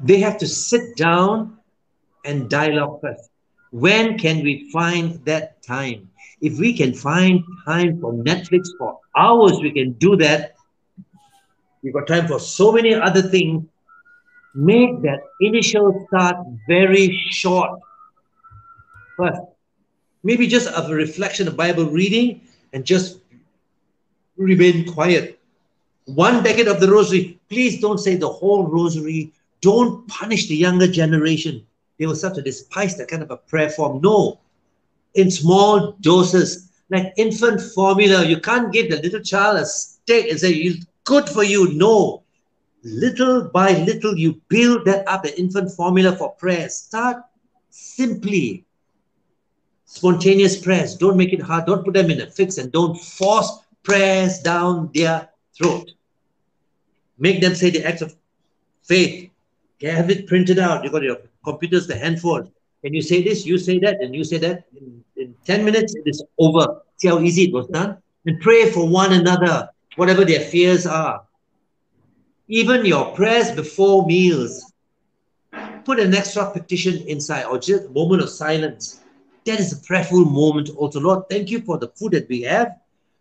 They 0.01 0.21
have 0.21 0.39
to 0.39 0.47
sit 0.47 0.97
down 0.97 1.59
and 2.27 2.51
dialogue 2.51 3.01
first. 3.01 3.31
When 3.70 4.18
can 4.18 4.43
we 4.43 4.70
find 4.72 5.24
that 5.24 5.62
time? 5.62 6.11
If 6.41 6.59
we 6.59 6.77
can 6.77 6.95
find 6.95 7.43
time 7.66 8.01
for 8.01 8.12
Netflix 8.12 8.68
for 8.79 9.01
hours, 9.16 9.59
we 9.61 9.70
can 9.72 9.93
do 9.93 10.16
that. 10.16 10.55
We've 11.83 11.95
got 11.95 12.07
time 12.07 12.27
for 12.27 12.41
so 12.41 12.72
many 12.72 12.95
other 12.95 13.22
things. 13.22 13.64
Make 14.55 15.03
that 15.03 15.20
initial 15.41 16.07
start 16.09 16.37
very 16.68 17.18
short. 17.31 17.81
First, 19.16 19.41
maybe 20.24 20.47
just 20.47 20.68
a 20.74 20.95
reflection 20.95 21.49
of 21.49 21.57
Bible 21.57 21.87
reading 21.87 22.43
and 22.72 22.85
just 22.85 23.18
remain 24.37 24.85
quiet. 24.93 25.39
one 26.07 26.43
decade 26.43 26.68
of 26.68 26.81
the 26.81 26.91
rosary. 26.91 27.39
Please 27.49 27.81
don't 27.81 27.99
say 27.99 28.16
the 28.16 28.29
whole 28.29 28.66
rosary. 28.66 29.33
Don't 29.61 30.07
punish 30.09 30.49
the 30.49 30.57
younger 30.57 30.87
generation. 30.87 31.66
They 31.99 32.07
will 32.07 32.14
start 32.14 32.34
to 32.34 32.42
despise 32.42 32.97
that 32.97 33.09
kind 33.09 33.22
of 33.22 33.30
a 33.30 33.36
prayer 33.36 33.70
form. 33.70 34.01
No, 34.03 34.40
in 35.14 35.30
small 35.30 35.92
doses, 36.01 36.70
like 36.90 37.12
infant 37.16 37.61
formula. 37.74 38.24
You 38.24 38.40
can't 38.40 38.72
give 38.72 38.90
the 38.90 39.03
little 39.03 39.20
child 39.20 39.59
a 39.59 39.66
steak 39.66 40.30
and 40.30 40.38
say, 40.38 40.78
good 41.05 41.28
for 41.28 41.42
you. 41.42 41.72
No. 41.72 42.22
Little 42.84 43.49
by 43.49 43.72
little, 43.72 44.16
you 44.16 44.40
build 44.49 44.84
that 44.84 45.09
up, 45.09 45.24
the 45.24 45.36
infant 45.38 45.72
formula 45.72 46.14
for 46.14 46.32
prayer. 46.32 46.68
Start 46.68 47.16
simply. 47.70 48.64
Spontaneous 49.86 50.57
prayers. 50.57 50.94
Don't 50.94 51.16
make 51.16 51.32
it 51.32 51.42
hard. 51.42 51.66
Don't 51.66 51.84
put 51.84 51.94
them 51.94 52.11
in 52.11 52.20
a 52.20 52.30
fix 52.30 52.59
and 52.59 52.70
don't 52.70 52.97
force 52.97 53.51
prayers 53.82 54.40
down 54.40 54.90
their 54.94 55.28
throat. 55.57 55.90
Make 57.18 57.40
them 57.40 57.55
say 57.55 57.70
the 57.70 57.84
acts 57.84 58.03
of 58.03 58.14
faith. 58.82 59.30
Have 59.82 60.11
it 60.11 60.26
printed 60.26 60.59
out. 60.59 60.84
You 60.84 60.90
got 60.90 61.03
your 61.03 61.18
computers, 61.47 61.86
the 61.86 61.97
handphone. 61.97 62.51
Can 62.82 62.92
you 62.94 63.03
say 63.03 63.22
this? 63.22 63.47
You 63.47 63.59
say 63.59 63.78
that, 63.80 64.01
and 64.01 64.14
you 64.14 64.24
say 64.24 64.38
that. 64.38 64.64
In, 64.76 65.03
in 65.16 65.34
10 65.44 65.64
minutes, 65.64 65.94
it 65.94 66.03
is 66.07 66.22
over. 66.38 66.64
See 66.99 67.09
how 67.09 67.20
easy 67.20 67.44
it 67.44 67.53
was 67.53 67.66
done? 67.68 67.99
And 68.26 68.40
pray 68.40 68.70
for 68.70 68.88
one 68.88 69.12
another, 69.12 69.68
whatever 69.97 70.24
their 70.24 70.40
fears 70.40 70.86
are. 70.86 71.22
Even 72.49 72.84
your 72.84 73.14
prayers 73.14 73.51
before 73.53 74.07
meals. 74.07 74.72
Put 75.84 76.01
an 76.01 76.14
extra 76.14 76.51
petition 76.51 77.07
inside 77.07 77.44
or 77.44 77.59
just 77.59 77.86
a 77.86 77.90
moment 77.90 78.22
of 78.22 78.28
silence. 78.28 79.01
That 79.47 79.61
is 79.61 79.72
a 79.72 79.80
prayerful 79.86 80.24
moment 80.24 80.70
also. 80.76 81.01
Lord, 81.01 81.28
thank 81.30 81.51
you 81.51 81.61
for 81.62 81.78
the 81.78 81.88
food 81.88 82.12
that 82.12 82.28
we 82.28 82.42
have 82.42 82.72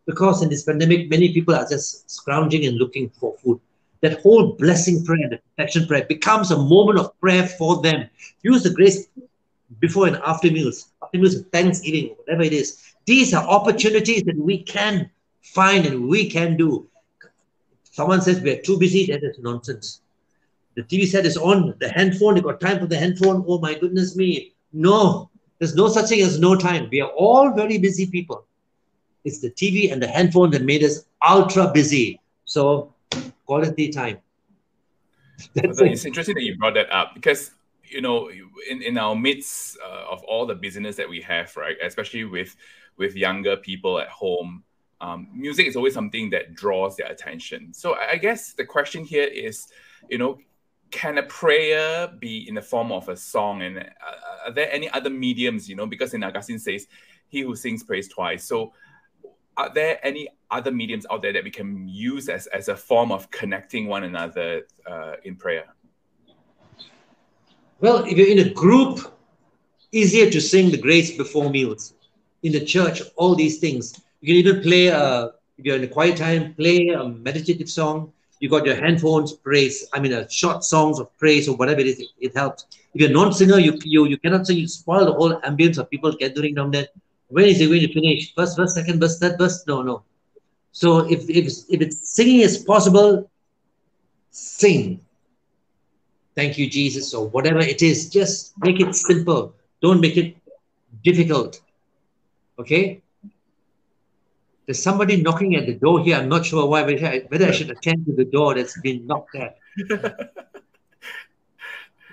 because 0.05 0.41
in 0.41 0.49
this 0.49 0.63
pandemic, 0.63 1.09
many 1.09 1.33
people 1.33 1.55
are 1.55 1.67
just 1.67 2.09
scrounging 2.09 2.65
and 2.65 2.77
looking 2.77 3.09
for 3.09 3.35
food. 3.43 3.59
That 4.05 4.21
whole 4.21 4.51
blessing 4.51 5.03
prayer, 5.03 5.27
the 5.27 5.39
protection 5.55 5.87
prayer, 5.87 6.05
becomes 6.05 6.51
a 6.51 6.59
moment 6.59 6.99
of 6.99 7.19
prayer 7.19 7.47
for 7.47 7.81
them. 7.81 8.07
Use 8.43 8.61
the 8.61 8.69
grace 8.69 9.07
before 9.79 10.05
and 10.05 10.17
after 10.17 10.51
meals, 10.51 10.89
after 11.01 11.17
meals 11.17 11.41
Thanksgiving, 11.51 12.09
whatever 12.19 12.43
it 12.43 12.53
is. 12.53 12.83
These 13.07 13.33
are 13.33 13.43
opportunities 13.43 14.21
that 14.25 14.37
we 14.37 14.61
can 14.61 15.09
find 15.41 15.87
and 15.87 16.07
we 16.07 16.29
can 16.29 16.55
do. 16.55 16.87
Someone 17.81 18.21
says 18.21 18.41
we're 18.41 18.61
too 18.61 18.77
busy, 18.77 19.07
that 19.07 19.23
is 19.23 19.39
nonsense. 19.39 20.01
The 20.75 20.83
TV 20.83 21.07
set 21.07 21.25
is 21.25 21.35
on, 21.35 21.73
the 21.79 21.89
handphone, 21.89 22.35
you 22.35 22.43
got 22.43 22.59
time 22.59 22.77
for 22.77 22.85
the 22.85 22.99
handphone. 22.99 23.43
Oh 23.47 23.57
my 23.57 23.73
goodness 23.73 24.15
me. 24.15 24.53
No, 24.71 25.31
there's 25.57 25.73
no 25.73 25.87
such 25.87 26.09
thing 26.09 26.21
as 26.21 26.39
no 26.39 26.55
time. 26.55 26.89
We 26.91 27.01
are 27.01 27.09
all 27.09 27.55
very 27.55 27.79
busy 27.79 28.05
people. 28.05 28.45
It's 29.23 29.39
the 29.39 29.49
TV 29.49 29.91
and 29.91 29.99
the 29.99 30.07
handphone 30.07 30.51
that 30.51 30.61
made 30.61 30.83
us 30.83 31.05
ultra 31.27 31.71
busy. 31.73 32.21
So 32.45 32.93
quality 33.45 33.89
time. 33.89 34.19
That's 35.53 35.81
it. 35.81 35.91
It's 35.91 36.05
interesting 36.05 36.35
that 36.35 36.43
you 36.43 36.57
brought 36.57 36.75
that 36.75 36.91
up 36.91 37.13
because 37.13 37.51
you 37.89 38.01
know 38.01 38.29
in, 38.69 38.81
in 38.81 38.97
our 38.97 39.15
midst 39.15 39.77
uh, 39.85 40.05
of 40.09 40.23
all 40.23 40.45
the 40.45 40.55
business 40.55 40.95
that 40.95 41.07
we 41.07 41.21
have 41.21 41.55
right 41.55 41.77
especially 41.83 42.23
with 42.23 42.55
with 42.97 43.15
younger 43.15 43.57
people 43.57 43.99
at 43.99 44.07
home 44.07 44.63
um, 45.01 45.27
music 45.33 45.67
is 45.67 45.75
always 45.75 45.93
something 45.93 46.29
that 46.29 46.55
draws 46.55 46.95
their 46.95 47.07
attention 47.07 47.73
so 47.73 47.95
i 47.95 48.15
guess 48.15 48.53
the 48.53 48.65
question 48.65 49.03
here 49.03 49.27
is 49.27 49.67
you 50.09 50.17
know 50.17 50.37
can 50.91 51.17
a 51.17 51.23
prayer 51.23 52.07
be 52.19 52.47
in 52.47 52.55
the 52.55 52.61
form 52.61 52.91
of 52.91 53.09
a 53.09 53.15
song 53.15 53.61
and 53.61 53.77
uh, 53.79 53.83
are 54.45 54.51
there 54.51 54.71
any 54.71 54.89
other 54.91 55.09
mediums 55.09 55.67
you 55.67 55.75
know 55.75 55.85
because 55.85 56.13
in 56.13 56.23
augustine 56.23 56.59
says 56.59 56.87
he 57.27 57.41
who 57.41 57.55
sings 57.55 57.83
prays 57.83 58.07
twice 58.07 58.43
so 58.45 58.71
are 59.57 59.71
there 59.73 59.99
any 60.05 60.27
other 60.51 60.71
mediums 60.71 61.05
out 61.11 61.21
there 61.21 61.33
that 61.33 61.43
we 61.43 61.51
can 61.51 61.87
use 61.87 62.29
as, 62.29 62.47
as 62.47 62.67
a 62.67 62.75
form 62.75 63.11
of 63.11 63.29
connecting 63.31 63.87
one 63.87 64.03
another 64.03 64.67
uh, 64.85 65.13
in 65.23 65.35
prayer? 65.35 65.65
Well, 67.79 68.03
if 68.05 68.17
you're 68.17 68.29
in 68.29 68.39
a 68.39 68.53
group, 68.53 68.99
easier 69.91 70.29
to 70.29 70.41
sing 70.41 70.71
the 70.71 70.77
grace 70.77 71.15
before 71.15 71.49
meals. 71.49 71.93
In 72.43 72.51
the 72.51 72.63
church, 72.63 73.01
all 73.15 73.33
these 73.35 73.59
things. 73.59 73.99
You 74.21 74.27
can 74.27 74.35
even 74.35 74.61
play, 74.61 74.87
a, 74.87 75.31
if 75.57 75.65
you're 75.65 75.77
in 75.77 75.83
a 75.83 75.87
quiet 75.87 76.17
time, 76.17 76.53
play 76.53 76.89
a 76.89 77.07
meditative 77.07 77.69
song. 77.69 78.11
You 78.39 78.49
got 78.49 78.65
your 78.65 78.75
handphones, 78.75 79.41
praise. 79.41 79.87
I 79.93 79.99
mean, 79.99 80.13
a 80.13 80.29
short 80.29 80.63
songs 80.63 80.99
of 80.99 81.15
praise 81.17 81.47
or 81.47 81.55
whatever 81.55 81.79
it 81.79 81.87
is, 81.87 81.99
it, 81.99 82.09
it 82.19 82.35
helps. 82.35 82.65
If 82.93 83.01
you're 83.01 83.09
a 83.09 83.13
non-singer, 83.13 83.59
you, 83.59 83.77
you 83.83 84.05
you 84.05 84.17
cannot 84.17 84.45
sing, 84.45 84.57
you 84.57 84.67
spoil 84.67 85.05
the 85.05 85.13
whole 85.13 85.39
ambience 85.41 85.77
of 85.77 85.89
people 85.89 86.11
gathering 86.13 86.55
down 86.55 86.71
there. 86.71 86.87
When 87.35 87.43
is 87.43 87.59
it 87.59 87.67
going 87.67 87.81
to 87.81 87.91
finish? 87.91 88.33
First 88.33 88.55
verse, 88.55 88.75
second 88.75 89.01
verse, 89.01 89.19
third 89.19 89.37
verse? 89.37 89.65
No, 89.67 89.81
no. 89.81 90.03
So 90.71 90.99
if, 90.99 91.29
if, 91.29 91.47
if 91.67 91.81
it's 91.81 92.15
singing 92.15 92.39
is 92.39 92.57
possible, 92.59 93.29
sing. 94.31 95.01
Thank 96.33 96.57
you, 96.57 96.69
Jesus, 96.69 97.13
or 97.13 97.27
whatever 97.27 97.59
it 97.59 97.81
is. 97.81 98.09
Just 98.09 98.53
make 98.59 98.79
it 98.79 98.95
simple. 98.95 99.53
Don't 99.81 99.99
make 99.99 100.15
it 100.15 100.37
difficult. 101.03 101.59
Okay? 102.57 103.01
There's 104.65 104.81
somebody 104.81 105.21
knocking 105.21 105.57
at 105.57 105.65
the 105.65 105.73
door 105.73 106.05
here. 106.05 106.15
I'm 106.15 106.29
not 106.29 106.45
sure 106.45 106.65
why, 106.65 106.83
whether 106.83 107.47
I 107.47 107.51
should 107.51 107.69
attend 107.69 108.05
to 108.05 108.13
the 108.13 108.23
door 108.23 108.55
that's 108.55 108.79
been 108.79 109.05
knocked 109.05 109.35
at. 109.35 109.57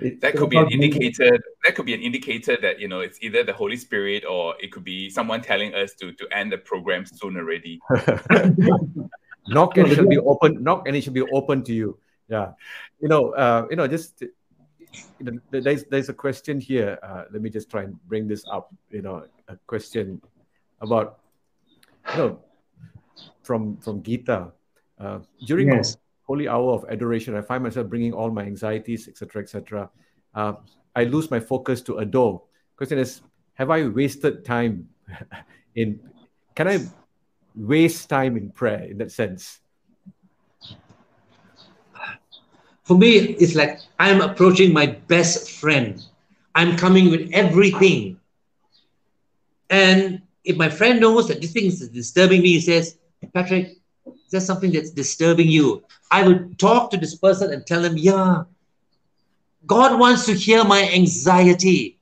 that 0.01 0.37
could 0.37 0.51
be 0.51 0.57
an 0.57 0.69
indicator 0.71 1.39
that 1.65 1.75
could 1.75 1.87
be 1.87 1.95
an 1.95 2.01
indicator 2.01 2.57
that 2.61 2.81
you 2.81 2.89
know 2.89 3.01
it's 3.01 3.19
either 3.23 3.45
the 3.45 3.53
holy 3.53 3.77
spirit 3.77 4.25
or 4.25 4.55
it 4.61 4.73
could 4.73 4.85
be 4.85 5.11
someone 5.11 5.41
telling 5.41 5.75
us 5.75 5.95
to 5.95 6.13
to 6.13 6.27
end 6.33 6.53
the 6.53 6.59
program 6.59 7.05
soon 7.07 7.37
already. 7.37 7.81
Knock 9.49 9.77
and 9.77 9.89
it 9.89 9.97
should 9.97 10.09
be 10.09 10.19
open 10.19 10.63
knock 10.63 10.87
and 10.87 10.97
it 10.97 11.03
should 11.03 11.15
be 11.15 11.27
open 11.33 11.65
to 11.65 11.73
you. 11.75 11.99
Yeah. 12.29 12.53
You 13.01 13.09
know 13.09 13.31
uh, 13.31 13.67
you 13.71 13.77
know 13.77 13.87
just 13.87 14.23
you 14.23 15.25
know, 15.25 15.41
there's 15.51 15.85
there's 15.85 16.09
a 16.09 16.15
question 16.15 16.61
here 16.61 16.99
uh, 17.03 17.25
let 17.31 17.43
me 17.43 17.51
just 17.51 17.71
try 17.71 17.83
and 17.83 17.97
bring 18.09 18.29
this 18.29 18.45
up 18.51 18.73
you 18.91 19.03
know 19.03 19.25
a 19.49 19.57
question 19.67 20.21
about 20.81 21.19
you 22.13 22.17
know 22.17 22.41
from 23.43 23.77
from 23.79 24.03
gita 24.03 24.53
uh, 25.01 25.19
during 25.47 25.69
yes 25.69 25.97
holy 26.33 26.49
hour 26.49 26.73
of 26.73 26.87
adoration, 26.89 27.37
I 27.37 27.43
find 27.43 27.63
myself 27.63 27.89
bringing 27.89 28.15
all 28.15 28.31
my 28.31 28.41
anxieties, 28.43 29.07
etc., 29.07 29.43
etc. 29.43 29.91
Uh, 30.35 30.55
I 30.97 31.05
lose 31.05 31.31
my 31.31 31.39
focus 31.39 31.83
to 31.83 31.99
adore. 31.99 32.41
Question 32.75 32.99
is, 32.99 33.21
have 33.53 33.69
I 33.69 33.87
wasted 33.87 34.43
time 34.43 34.89
in? 35.75 36.01
Can 36.55 36.69
I 36.69 36.79
waste 37.55 38.09
time 38.09 38.39
in 38.39 38.49
prayer 38.49 38.85
in 38.85 38.97
that 38.97 39.13
sense? 39.13 39.61
For 42.85 42.97
me, 42.97 43.37
it's 43.37 43.55
like 43.55 43.81
I'm 43.99 44.23
approaching 44.23 44.73
my 44.73 44.87
best 44.87 45.51
friend. 45.61 46.03
I'm 46.55 46.79
coming 46.79 47.11
with 47.11 47.29
everything. 47.35 48.19
And 49.69 50.23
if 50.45 50.57
my 50.57 50.71
friend 50.71 50.99
knows 50.99 51.29
that 51.29 51.43
this 51.43 51.53
thing 51.53 51.67
is 51.67 51.87
disturbing 51.91 52.41
me, 52.41 52.57
he 52.57 52.61
says, 52.61 52.97
Patrick, 53.35 53.82
there's 54.33 54.45
something 54.47 54.73
that's 54.73 54.91
disturbing 54.91 55.49
you. 55.49 55.85
I 56.11 56.27
will 56.27 56.51
talk 56.59 56.91
to 56.91 56.97
this 56.97 57.15
person 57.15 57.53
and 57.53 57.65
tell 57.65 57.83
them, 57.83 57.97
yeah, 57.97 58.43
God 59.67 59.99
wants 60.01 60.27
to 60.27 60.33
hear 60.35 60.65
my 60.65 60.91
anxiety. 60.93 61.99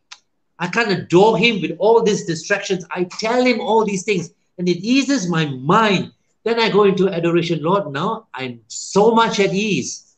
I 0.58 0.68
can't 0.68 0.90
adore 0.90 1.36
him 1.36 1.60
with 1.60 1.76
all 1.78 2.02
these 2.02 2.24
distractions. 2.24 2.86
I 2.90 3.04
tell 3.04 3.44
him 3.44 3.60
all 3.60 3.84
these 3.84 4.04
things 4.04 4.30
and 4.58 4.68
it 4.68 4.78
eases 4.78 5.28
my 5.28 5.46
mind. 5.46 6.12
Then 6.44 6.58
I 6.58 6.70
go 6.70 6.84
into 6.84 7.08
adoration. 7.08 7.62
Lord, 7.62 7.92
now 7.92 8.28
I'm 8.34 8.60
so 8.68 9.10
much 9.10 9.40
at 9.40 9.52
ease. 9.52 10.14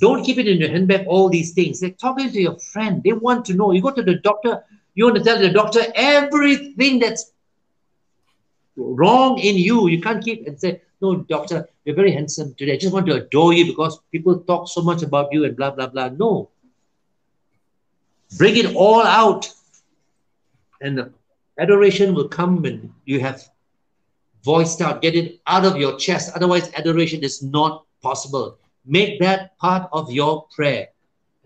Don't 0.00 0.24
keep 0.24 0.38
it 0.38 0.48
in 0.48 0.58
your 0.58 0.70
handbag, 0.70 1.06
all 1.06 1.28
these 1.28 1.52
things. 1.52 1.80
They're 1.80 1.90
talking 1.90 2.30
to 2.30 2.40
your 2.40 2.58
friend. 2.58 3.02
They 3.02 3.12
want 3.12 3.44
to 3.46 3.54
know. 3.54 3.72
You 3.72 3.82
go 3.82 3.92
to 3.92 4.02
the 4.02 4.16
doctor, 4.16 4.64
you 4.94 5.04
want 5.04 5.16
to 5.16 5.24
tell 5.24 5.38
the 5.38 5.50
doctor 5.50 5.82
everything 5.94 6.98
that's 6.98 7.32
wrong 8.76 9.38
in 9.38 9.56
you. 9.56 9.88
You 9.88 10.00
can't 10.00 10.24
keep 10.24 10.46
and 10.46 10.58
say, 10.58 10.82
no, 11.02 11.16
doctor, 11.16 11.68
you're 11.84 11.96
very 11.96 12.12
handsome 12.12 12.54
today. 12.54 12.74
I 12.74 12.76
just 12.78 12.94
want 12.94 13.06
to 13.06 13.14
adore 13.14 13.52
you 13.52 13.66
because 13.66 14.00
people 14.12 14.38
talk 14.38 14.68
so 14.68 14.80
much 14.80 15.02
about 15.02 15.32
you 15.32 15.44
and 15.44 15.56
blah, 15.56 15.72
blah, 15.72 15.88
blah. 15.88 16.10
No. 16.10 16.50
Bring 18.38 18.56
it 18.56 18.74
all 18.76 19.02
out. 19.02 19.52
And 20.80 21.12
adoration 21.58 22.14
will 22.14 22.28
come 22.28 22.62
when 22.62 22.94
you 23.04 23.18
have 23.20 23.42
voiced 24.44 24.80
out, 24.80 25.02
get 25.02 25.16
it 25.16 25.40
out 25.46 25.64
of 25.64 25.76
your 25.76 25.98
chest. 25.98 26.32
Otherwise, 26.36 26.70
adoration 26.76 27.22
is 27.22 27.42
not 27.42 27.84
possible. 28.00 28.58
Make 28.86 29.20
that 29.20 29.58
part 29.58 29.88
of 29.92 30.10
your 30.10 30.46
prayer. 30.54 30.88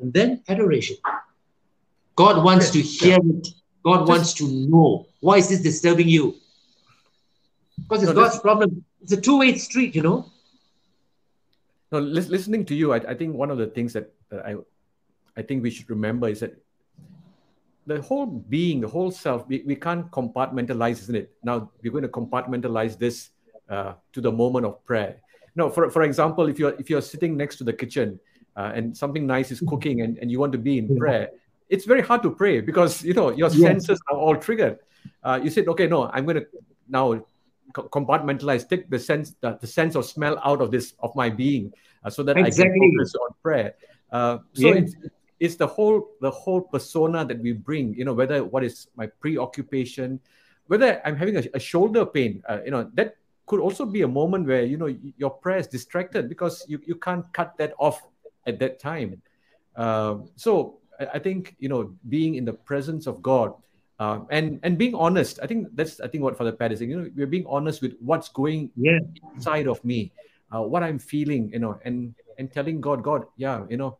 And 0.00 0.12
then 0.12 0.42
adoration. 0.48 0.96
God 2.14 2.44
wants 2.44 2.70
to 2.70 2.80
hear 2.80 3.18
it. 3.22 3.48
God 3.84 4.08
wants 4.08 4.34
to 4.34 4.48
know. 4.48 5.06
Why 5.20 5.36
is 5.38 5.48
this 5.48 5.60
disturbing 5.60 6.08
you? 6.08 6.36
Because 7.78 8.02
it's 8.02 8.12
God's 8.12 8.38
problem 8.40 8.84
it's 9.06 9.12
a 9.12 9.20
two-way 9.20 9.56
street, 9.56 9.94
you 9.94 10.02
know. 10.02 10.26
No, 11.92 12.00
listening 12.00 12.64
to 12.64 12.74
you, 12.74 12.92
I, 12.92 12.96
I 12.96 13.14
think 13.14 13.36
one 13.36 13.52
of 13.52 13.58
the 13.58 13.68
things 13.68 13.92
that, 13.92 14.12
that 14.30 14.44
I, 14.44 14.56
I 15.36 15.42
think 15.42 15.62
we 15.62 15.70
should 15.70 15.88
remember 15.88 16.28
is 16.28 16.40
that 16.40 16.60
the 17.86 18.02
whole 18.02 18.26
being, 18.26 18.80
the 18.80 18.88
whole 18.88 19.12
self, 19.12 19.46
we, 19.46 19.62
we 19.64 19.76
can't 19.76 20.10
compartmentalize, 20.10 20.98
isn't 21.02 21.14
it? 21.14 21.30
Now 21.44 21.70
we're 21.84 21.92
going 21.92 22.02
to 22.02 22.08
compartmentalize 22.08 22.98
this 22.98 23.30
uh, 23.70 23.92
to 24.12 24.20
the 24.20 24.32
moment 24.32 24.66
of 24.66 24.84
prayer. 24.84 25.20
no, 25.54 25.70
for 25.70 25.88
for 25.88 26.02
example, 26.02 26.48
if 26.48 26.58
you're 26.58 26.74
if 26.80 26.90
you're 26.90 27.06
sitting 27.12 27.36
next 27.36 27.58
to 27.58 27.64
the 27.64 27.72
kitchen 27.72 28.18
uh, 28.56 28.72
and 28.74 28.96
something 28.96 29.24
nice 29.24 29.52
is 29.52 29.60
cooking 29.68 30.02
and, 30.02 30.18
and 30.18 30.32
you 30.32 30.40
want 30.40 30.50
to 30.50 30.58
be 30.58 30.78
in 30.78 30.96
prayer, 30.96 31.30
it's 31.68 31.84
very 31.84 32.02
hard 32.02 32.22
to 32.24 32.30
pray 32.30 32.60
because 32.60 33.04
you 33.04 33.14
know 33.14 33.30
your 33.30 33.50
yes. 33.50 33.60
senses 33.60 34.00
are 34.10 34.18
all 34.18 34.36
triggered. 34.36 34.78
Uh, 35.22 35.38
you 35.40 35.50
said, 35.50 35.68
okay, 35.68 35.86
no, 35.86 36.10
I'm 36.12 36.24
going 36.24 36.40
to 36.42 36.46
now 36.88 37.22
compartmentalize, 37.72 38.68
take 38.68 38.88
the 38.90 38.98
sense 38.98 39.34
the, 39.40 39.58
the 39.60 39.66
sense 39.66 39.94
of 39.94 40.04
smell 40.04 40.40
out 40.44 40.60
of 40.60 40.70
this 40.70 40.94
of 41.00 41.14
my 41.14 41.28
being, 41.30 41.72
uh, 42.04 42.10
so 42.10 42.22
that 42.22 42.36
exactly. 42.36 42.70
I 42.70 42.78
can 42.78 42.98
focus 42.98 43.14
on 43.14 43.28
prayer. 43.42 43.74
Uh, 44.12 44.38
so 44.52 44.68
it's, 44.68 44.94
it's 45.40 45.56
the 45.56 45.66
whole 45.66 46.10
the 46.20 46.30
whole 46.30 46.60
persona 46.60 47.24
that 47.24 47.38
we 47.40 47.52
bring. 47.52 47.94
You 47.94 48.04
know, 48.04 48.14
whether 48.14 48.44
what 48.44 48.64
is 48.64 48.88
my 48.96 49.06
preoccupation, 49.06 50.20
whether 50.66 51.00
I'm 51.04 51.16
having 51.16 51.36
a, 51.36 51.42
a 51.54 51.60
shoulder 51.60 52.06
pain, 52.06 52.42
uh, 52.48 52.60
you 52.64 52.70
know, 52.70 52.90
that 52.94 53.16
could 53.46 53.60
also 53.60 53.86
be 53.86 54.02
a 54.02 54.08
moment 54.08 54.46
where 54.46 54.64
you 54.64 54.76
know 54.76 54.94
your 55.16 55.30
prayer 55.30 55.58
is 55.58 55.66
distracted 55.66 56.28
because 56.28 56.64
you, 56.68 56.80
you 56.84 56.96
can't 56.96 57.24
cut 57.32 57.56
that 57.58 57.72
off 57.78 58.02
at 58.46 58.58
that 58.58 58.78
time. 58.78 59.22
Uh, 59.74 60.18
so 60.36 60.78
I, 60.98 61.06
I, 61.14 61.18
think 61.18 61.54
you 61.58 61.68
know 61.68 61.94
being 62.08 62.34
in 62.34 62.44
the 62.44 62.52
presence 62.52 63.06
of 63.06 63.22
God 63.22 63.54
uh, 63.98 64.20
and 64.30 64.60
and 64.62 64.76
being 64.76 64.94
honest. 64.94 65.38
I 65.42 65.46
think 65.46 65.68
that's 65.74 66.00
I 66.00 66.08
think 66.08 66.22
what 66.22 66.36
Father 66.36 66.52
Pat 66.52 66.72
is 66.72 66.78
saying. 66.80 66.90
You 66.90 67.00
know, 67.00 67.10
we're 67.16 67.26
being 67.26 67.46
honest 67.48 67.80
with 67.80 67.94
what's 68.00 68.28
going 68.28 68.70
yeah. 68.76 68.98
inside 69.34 69.66
of 69.66 69.82
me, 69.84 70.12
uh, 70.54 70.62
what 70.62 70.82
I'm 70.82 70.98
feeling. 70.98 71.50
You 71.52 71.60
know, 71.60 71.80
and 71.84 72.14
and 72.38 72.52
telling 72.52 72.80
God, 72.80 73.02
God, 73.02 73.24
yeah, 73.36 73.64
you 73.68 73.76
know, 73.76 73.96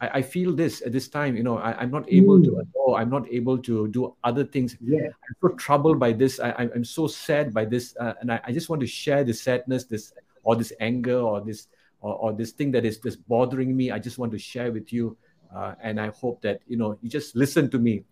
I, 0.00 0.08
I 0.08 0.22
feel 0.22 0.54
this 0.54 0.82
at 0.82 0.92
this 0.92 1.08
time. 1.08 1.36
You 1.36 1.42
know, 1.42 1.58
I, 1.58 1.82
am 1.82 1.90
not 1.90 2.10
able 2.10 2.38
mm. 2.38 2.44
to 2.44 2.66
oh 2.76 2.94
I'm 2.94 3.10
not 3.10 3.28
able 3.30 3.58
to 3.58 3.88
do 3.88 4.14
other 4.24 4.44
things. 4.44 4.76
Yeah. 4.80 5.08
I'm 5.08 5.36
so 5.42 5.48
troubled 5.56 5.98
by 5.98 6.12
this. 6.12 6.40
I, 6.40 6.68
am 6.74 6.84
so 6.84 7.06
sad 7.06 7.52
by 7.52 7.64
this, 7.64 7.94
uh, 8.00 8.14
and 8.20 8.32
I, 8.32 8.40
I 8.44 8.52
just 8.52 8.68
want 8.68 8.80
to 8.80 8.86
share 8.86 9.24
this 9.24 9.42
sadness, 9.42 9.84
this 9.84 10.12
or 10.42 10.56
this 10.56 10.72
anger, 10.80 11.20
or 11.20 11.40
this 11.40 11.68
or, 12.00 12.14
or 12.14 12.32
this 12.32 12.52
thing 12.52 12.70
that 12.72 12.84
is 12.84 12.98
just 12.98 13.26
bothering 13.28 13.76
me. 13.76 13.90
I 13.90 13.98
just 13.98 14.18
want 14.18 14.32
to 14.32 14.38
share 14.38 14.72
with 14.72 14.92
you, 14.92 15.16
uh, 15.54 15.74
and 15.82 16.00
I 16.00 16.08
hope 16.08 16.40
that 16.42 16.60
you 16.66 16.76
know 16.76 16.98
you 17.02 17.10
just 17.10 17.36
listen 17.36 17.70
to 17.70 17.78
me. 17.78 18.04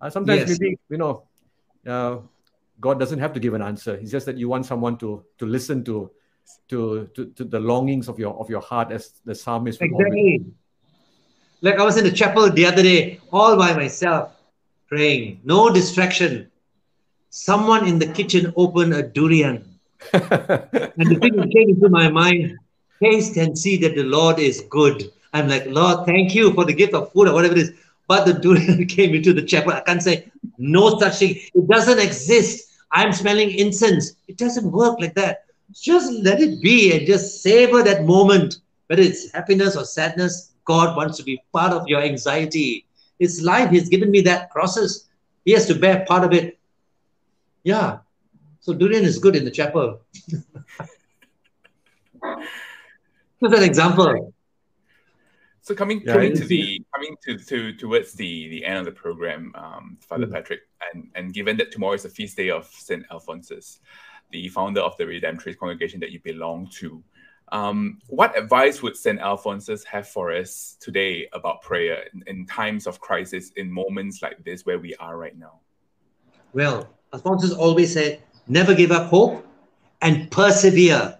Uh, 0.00 0.10
sometimes 0.10 0.48
yes. 0.48 0.58
maybe 0.60 0.78
you 0.88 0.96
know. 0.96 1.24
Uh, 1.86 2.18
God 2.80 2.98
doesn't 2.98 3.18
have 3.18 3.34
to 3.34 3.40
give 3.40 3.52
an 3.52 3.60
answer. 3.60 3.94
It's 3.96 4.10
just 4.10 4.24
that 4.24 4.38
you 4.38 4.48
want 4.48 4.64
someone 4.64 4.96
to 4.98 5.22
to 5.38 5.46
listen 5.46 5.84
to 5.84 6.10
to 6.68 7.08
to, 7.14 7.26
to 7.36 7.44
the 7.44 7.60
longings 7.60 8.08
of 8.08 8.18
your 8.18 8.34
of 8.40 8.48
your 8.48 8.62
heart 8.62 8.90
as 8.90 9.20
the 9.24 9.34
psalmist 9.34 9.82
exactly 9.82 10.44
like 11.62 11.78
I 11.78 11.84
was 11.84 11.96
in 11.96 12.04
the 12.04 12.12
chapel 12.12 12.50
the 12.50 12.64
other 12.64 12.82
day, 12.82 13.20
all 13.32 13.56
by 13.56 13.74
myself, 13.74 14.32
praying, 14.88 15.40
no 15.44 15.70
distraction. 15.70 16.50
Someone 17.28 17.86
in 17.86 17.98
the 17.98 18.06
kitchen 18.06 18.52
opened 18.56 18.94
a 18.94 19.02
durian. 19.02 19.64
and 20.12 20.22
the 20.22 21.18
thing 21.20 21.36
that 21.36 21.50
came 21.54 21.68
into 21.70 21.88
my 21.88 22.08
mind, 22.08 22.58
taste 23.02 23.36
and 23.36 23.56
see 23.56 23.76
that 23.78 23.94
the 23.94 24.04
Lord 24.04 24.38
is 24.38 24.62
good. 24.70 25.12
I'm 25.32 25.48
like, 25.48 25.66
Lord, 25.66 26.06
thank 26.06 26.34
you 26.34 26.52
for 26.54 26.64
the 26.64 26.72
gift 26.72 26.94
of 26.94 27.12
food 27.12 27.28
or 27.28 27.34
whatever 27.34 27.54
it 27.54 27.58
is. 27.58 27.72
But 28.10 28.26
the 28.26 28.32
durian 28.32 28.86
came 28.96 29.14
into 29.14 29.32
the 29.32 29.42
chapel. 29.42 29.72
I 29.72 29.82
can't 29.82 30.02
say 30.02 30.32
no 30.58 30.98
such 30.98 31.20
thing. 31.20 31.36
It 31.54 31.68
doesn't 31.68 32.00
exist. 32.00 32.68
I'm 32.90 33.12
smelling 33.12 33.52
incense. 33.52 34.14
It 34.26 34.36
doesn't 34.36 34.68
work 34.72 34.98
like 34.98 35.14
that. 35.14 35.44
Just 35.70 36.12
let 36.24 36.40
it 36.40 36.60
be 36.60 36.92
and 36.92 37.06
just 37.06 37.40
savor 37.40 37.84
that 37.84 38.04
moment, 38.04 38.56
whether 38.88 39.00
it's 39.00 39.30
happiness 39.30 39.76
or 39.76 39.84
sadness 39.84 40.54
God 40.64 40.96
wants 40.96 41.18
to 41.18 41.22
be 41.22 41.40
part 41.52 41.72
of 41.72 41.86
your 41.86 42.02
anxiety. 42.02 42.84
It's 43.20 43.42
life. 43.42 43.70
He's 43.70 43.88
given 43.88 44.10
me 44.10 44.22
that 44.22 44.50
process. 44.50 45.08
He 45.44 45.52
has 45.52 45.66
to 45.66 45.76
bear 45.76 46.04
part 46.08 46.24
of 46.24 46.32
it. 46.32 46.58
Yeah. 47.62 47.98
So 48.58 48.74
durian 48.74 49.04
is 49.04 49.20
good 49.20 49.36
in 49.36 49.44
the 49.44 49.52
chapel. 49.52 50.00
Just 53.40 53.54
an 53.54 53.62
example. 53.62 54.34
So 55.70 55.76
coming 55.76 56.02
yeah, 56.04 56.14
coming 56.14 56.34
to 56.34 56.44
the 56.44 56.82
coming 56.92 57.16
to, 57.22 57.38
to 57.38 57.72
towards 57.72 58.14
the 58.14 58.48
the 58.48 58.64
end 58.64 58.78
of 58.78 58.86
the 58.86 58.90
program, 58.90 59.52
um, 59.54 59.98
Father 60.00 60.26
mm. 60.26 60.32
Patrick, 60.32 60.62
and 60.92 61.08
and 61.14 61.32
given 61.32 61.56
that 61.58 61.70
tomorrow 61.70 61.92
is 61.92 62.02
the 62.02 62.08
feast 62.08 62.36
day 62.36 62.50
of 62.50 62.66
Saint 62.66 63.04
Alphonsus, 63.12 63.78
the 64.32 64.48
founder 64.48 64.80
of 64.80 64.96
the 64.96 65.04
Redemptorist 65.04 65.58
congregation 65.58 66.00
that 66.00 66.10
you 66.10 66.18
belong 66.24 66.68
to, 66.80 67.04
um, 67.52 68.00
what 68.08 68.36
advice 68.36 68.82
would 68.82 68.96
St. 68.96 69.20
Alphonsus 69.20 69.84
have 69.84 70.08
for 70.08 70.32
us 70.32 70.76
today 70.80 71.28
about 71.34 71.62
prayer 71.62 72.04
in, 72.12 72.24
in, 72.26 72.46
times 72.46 72.88
of 72.88 73.00
crisis, 73.00 73.52
in 73.54 73.70
moments 73.70 74.22
like 74.22 74.42
this 74.42 74.66
where 74.66 74.80
we 74.80 74.96
are 74.96 75.16
right 75.16 75.38
now? 75.38 75.60
Well, 76.52 76.88
Alphonsus 77.12 77.52
always 77.52 77.92
said, 77.92 78.22
never 78.48 78.74
give 78.74 78.90
up 78.90 79.08
hope 79.08 79.46
and 80.02 80.32
persevere. 80.32 81.16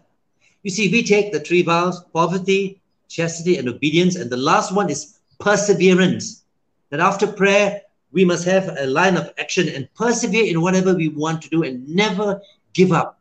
You 0.64 0.70
see, 0.72 0.90
we 0.90 1.04
take 1.04 1.32
the 1.32 1.38
three 1.38 1.62
vows 1.62 2.02
poverty, 2.12 2.79
chastity, 3.10 3.58
and 3.58 3.68
obedience, 3.68 4.16
and 4.16 4.30
the 4.30 4.36
last 4.36 4.74
one 4.74 4.88
is 4.88 5.18
perseverance. 5.38 6.44
That 6.90 7.00
after 7.00 7.26
prayer, 7.26 7.82
we 8.12 8.24
must 8.24 8.44
have 8.46 8.76
a 8.78 8.86
line 8.86 9.16
of 9.16 9.32
action 9.38 9.68
and 9.68 9.92
persevere 9.94 10.46
in 10.46 10.60
whatever 10.62 10.94
we 10.94 11.08
want 11.08 11.42
to 11.42 11.48
do 11.48 11.62
and 11.62 11.86
never 11.88 12.40
give 12.72 12.92
up 12.92 13.20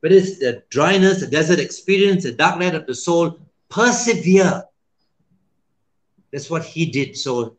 whether 0.00 0.14
it's 0.14 0.38
the 0.38 0.62
dryness, 0.70 1.20
the 1.20 1.26
desert 1.26 1.58
experience, 1.58 2.24
the 2.24 2.32
dark 2.32 2.58
night 2.58 2.74
of 2.74 2.86
the 2.86 2.94
soul, 2.94 3.38
persevere. 3.68 4.64
That's 6.32 6.50
what 6.50 6.64
he 6.64 6.86
did. 6.86 7.16
So, 7.16 7.56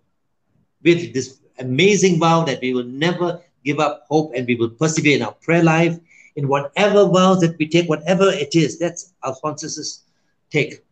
with 0.84 1.14
this 1.14 1.40
amazing 1.58 2.20
vow 2.20 2.46
that 2.46 2.62
we 2.62 2.74
will 2.74 2.86
never 2.86 3.42
give 3.66 3.80
up 3.80 4.06
hope 4.10 4.32
and 4.36 4.48
we 4.48 4.56
will 4.56 4.70
persevere 4.70 5.18
in 5.18 5.24
our 5.24 5.34
prayer 5.34 5.64
life, 5.64 6.00
in 6.36 6.48
whatever 6.48 7.06
vows 7.06 7.42
that 7.42 7.58
we 7.58 7.68
take, 7.68 7.90
whatever 7.90 8.30
it 8.30 8.56
is, 8.56 8.80
that's 8.80 9.14
Alphonsus's 9.24 10.04
take. 10.50 10.86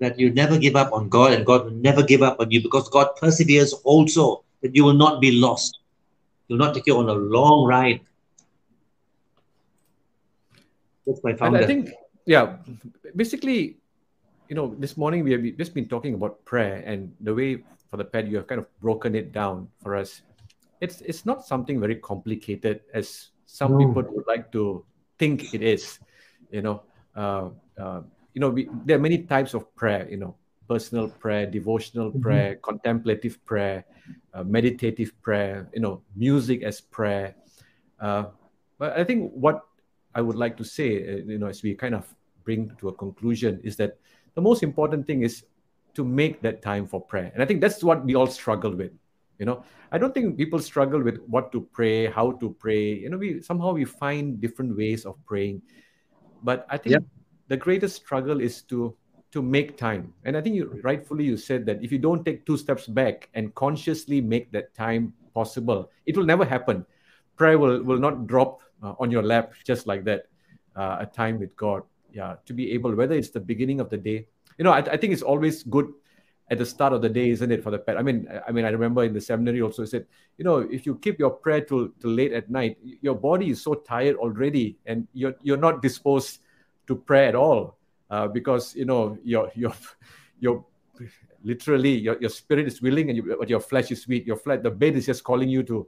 That 0.00 0.18
you 0.18 0.30
never 0.30 0.58
give 0.58 0.76
up 0.76 0.92
on 0.92 1.08
God 1.08 1.32
and 1.32 1.46
God 1.46 1.64
will 1.64 1.78
never 1.78 2.02
give 2.02 2.22
up 2.22 2.40
on 2.40 2.50
you 2.50 2.62
because 2.62 2.88
God 2.88 3.14
perseveres 3.16 3.72
also, 3.84 4.44
that 4.62 4.74
you 4.74 4.84
will 4.84 4.94
not 4.94 5.20
be 5.20 5.32
lost. 5.32 5.78
He 6.48 6.54
will 6.54 6.58
not 6.58 6.74
take 6.74 6.86
you 6.86 6.98
on 6.98 7.08
a 7.08 7.14
long 7.14 7.64
ride 7.66 8.00
that's 11.06 11.22
my 11.22 11.34
founder. 11.34 11.58
And 11.58 11.64
I 11.64 11.66
think, 11.66 11.90
yeah, 12.26 12.56
basically, 13.14 13.76
you 14.48 14.56
know, 14.56 14.74
this 14.78 14.96
morning 14.96 15.24
we 15.24 15.32
have 15.32 15.44
just 15.56 15.74
been 15.74 15.88
talking 15.88 16.14
about 16.14 16.44
prayer 16.44 16.82
and 16.84 17.12
the 17.20 17.34
way 17.34 17.62
Father 17.90 18.04
Pat 18.04 18.26
you 18.26 18.36
have 18.36 18.46
kind 18.46 18.60
of 18.60 18.66
broken 18.80 19.14
it 19.14 19.32
down 19.32 19.68
for 19.82 19.94
us. 19.96 20.22
It's 20.80 21.00
it's 21.02 21.24
not 21.24 21.46
something 21.46 21.80
very 21.80 21.96
complicated 21.96 22.80
as 22.92 23.30
some 23.46 23.72
no. 23.72 23.78
people 23.78 24.02
would 24.12 24.26
like 24.26 24.50
to 24.52 24.84
think 25.18 25.54
it 25.54 25.62
is. 25.62 25.98
You 26.50 26.62
know, 26.62 26.82
uh, 27.16 27.50
uh, 27.78 28.02
you 28.34 28.40
know, 28.40 28.50
we, 28.50 28.68
there 28.84 28.96
are 28.96 29.00
many 29.00 29.18
types 29.18 29.54
of 29.54 29.74
prayer. 29.74 30.06
You 30.10 30.18
know, 30.18 30.36
personal 30.68 31.08
prayer, 31.08 31.46
devotional 31.46 32.10
mm-hmm. 32.10 32.20
prayer, 32.20 32.56
contemplative 32.56 33.42
prayer, 33.44 33.84
uh, 34.34 34.42
meditative 34.42 35.12
prayer. 35.22 35.68
You 35.72 35.80
know, 35.80 36.02
music 36.14 36.62
as 36.62 36.80
prayer. 36.80 37.34
Uh, 38.00 38.26
but 38.78 38.98
I 38.98 39.04
think 39.04 39.32
what 39.32 39.62
I 40.14 40.20
would 40.20 40.36
like 40.36 40.56
to 40.58 40.64
say, 40.64 40.98
uh, 40.98 41.16
you 41.24 41.38
know, 41.38 41.46
as 41.46 41.62
we 41.62 41.74
kind 41.74 41.94
of 41.94 42.12
bring 42.44 42.70
to 42.80 42.88
a 42.88 42.92
conclusion, 42.92 43.60
is 43.62 43.76
that 43.76 43.98
the 44.34 44.42
most 44.42 44.62
important 44.62 45.06
thing 45.06 45.22
is 45.22 45.44
to 45.94 46.04
make 46.04 46.42
that 46.42 46.60
time 46.60 46.86
for 46.86 47.00
prayer. 47.00 47.30
And 47.34 47.42
I 47.42 47.46
think 47.46 47.60
that's 47.60 47.82
what 47.82 48.04
we 48.04 48.16
all 48.16 48.26
struggle 48.26 48.74
with. 48.74 48.90
You 49.38 49.46
know, 49.46 49.64
I 49.90 49.98
don't 49.98 50.14
think 50.14 50.36
people 50.36 50.58
struggle 50.58 51.02
with 51.02 51.18
what 51.26 51.50
to 51.52 51.60
pray, 51.72 52.06
how 52.06 52.32
to 52.32 52.50
pray. 52.58 52.94
You 52.94 53.10
know, 53.10 53.18
we 53.18 53.42
somehow 53.42 53.72
we 53.72 53.84
find 53.84 54.40
different 54.40 54.76
ways 54.76 55.04
of 55.06 55.14
praying. 55.24 55.62
But 56.42 56.66
I 56.68 56.78
think. 56.78 57.04
The 57.48 57.56
greatest 57.56 57.96
struggle 57.96 58.40
is 58.40 58.62
to 58.62 58.96
to 59.32 59.42
make 59.42 59.76
time. 59.76 60.14
And 60.24 60.36
I 60.36 60.40
think 60.40 60.54
you 60.54 60.80
rightfully 60.82 61.24
you 61.24 61.36
said 61.36 61.66
that 61.66 61.82
if 61.82 61.90
you 61.90 61.98
don't 61.98 62.24
take 62.24 62.46
two 62.46 62.56
steps 62.56 62.86
back 62.86 63.28
and 63.34 63.54
consciously 63.54 64.20
make 64.20 64.52
that 64.52 64.74
time 64.74 65.12
possible, 65.34 65.90
it 66.06 66.16
will 66.16 66.24
never 66.24 66.44
happen. 66.44 66.86
Prayer 67.36 67.58
will, 67.58 67.82
will 67.82 67.98
not 67.98 68.28
drop 68.28 68.60
uh, 68.84 68.94
on 69.00 69.10
your 69.10 69.22
lap 69.22 69.54
just 69.64 69.86
like 69.86 70.04
that 70.04 70.26
uh, 70.76 70.98
a 71.00 71.06
time 71.06 71.38
with 71.38 71.54
god 71.56 71.82
yeah 72.12 72.36
to 72.46 72.52
be 72.52 72.72
able 72.72 72.94
whether 72.94 73.14
it's 73.14 73.30
the 73.30 73.40
beginning 73.40 73.80
of 73.80 73.88
the 73.90 73.96
day 73.96 74.26
you 74.58 74.64
know 74.64 74.72
I, 74.72 74.78
I, 74.78 74.96
think 74.96 75.12
it's 75.12 75.22
always 75.22 75.62
good 75.62 75.92
at 76.50 76.58
the 76.58 76.66
start 76.66 76.92
of 76.92 77.02
the 77.02 77.08
day 77.08 77.30
isn't 77.30 77.50
it 77.50 77.62
Father 77.62 77.78
Pat 77.78 77.96
i 77.96 78.02
mean 78.02 78.28
i 78.46 78.52
mean 78.52 78.64
i 78.64 78.68
remember 78.68 79.04
in 79.04 79.12
the 79.12 79.20
seminary 79.20 79.62
also 79.62 79.84
said 79.84 80.06
you 80.36 80.44
know 80.44 80.58
if 80.58 80.84
you 80.86 80.96
keep 80.96 81.18
your 81.18 81.30
prayer 81.30 81.60
till, 81.60 81.88
till 82.00 82.10
late 82.10 82.32
at 82.32 82.50
night 82.50 82.76
your 83.00 83.14
body 83.14 83.50
is 83.50 83.62
so 83.62 83.74
tired 83.74 84.16
already 84.16 84.76
and 84.86 85.08
you're 85.12 85.34
you're 85.42 85.56
not 85.56 85.80
disposed 85.80 86.40
to 86.86 86.96
pray 86.96 87.28
at 87.28 87.34
all 87.34 87.78
uh, 88.10 88.26
because 88.28 88.74
you 88.74 88.84
know 88.84 89.18
your 89.24 89.50
your 89.54 89.72
your 90.40 90.64
literally 91.42 91.94
your, 91.98 92.16
your 92.20 92.30
spirit 92.30 92.66
is 92.66 92.80
willing 92.80 93.10
and 93.10 93.16
you, 93.16 93.36
but 93.38 93.50
your 93.50 93.60
flesh 93.60 93.90
is 93.90 94.06
weak 94.08 94.26
your 94.26 94.36
flesh 94.36 94.60
the 94.62 94.70
bed 94.70 94.96
is 94.96 95.06
just 95.06 95.22
calling 95.24 95.48
you 95.48 95.62
to 95.62 95.86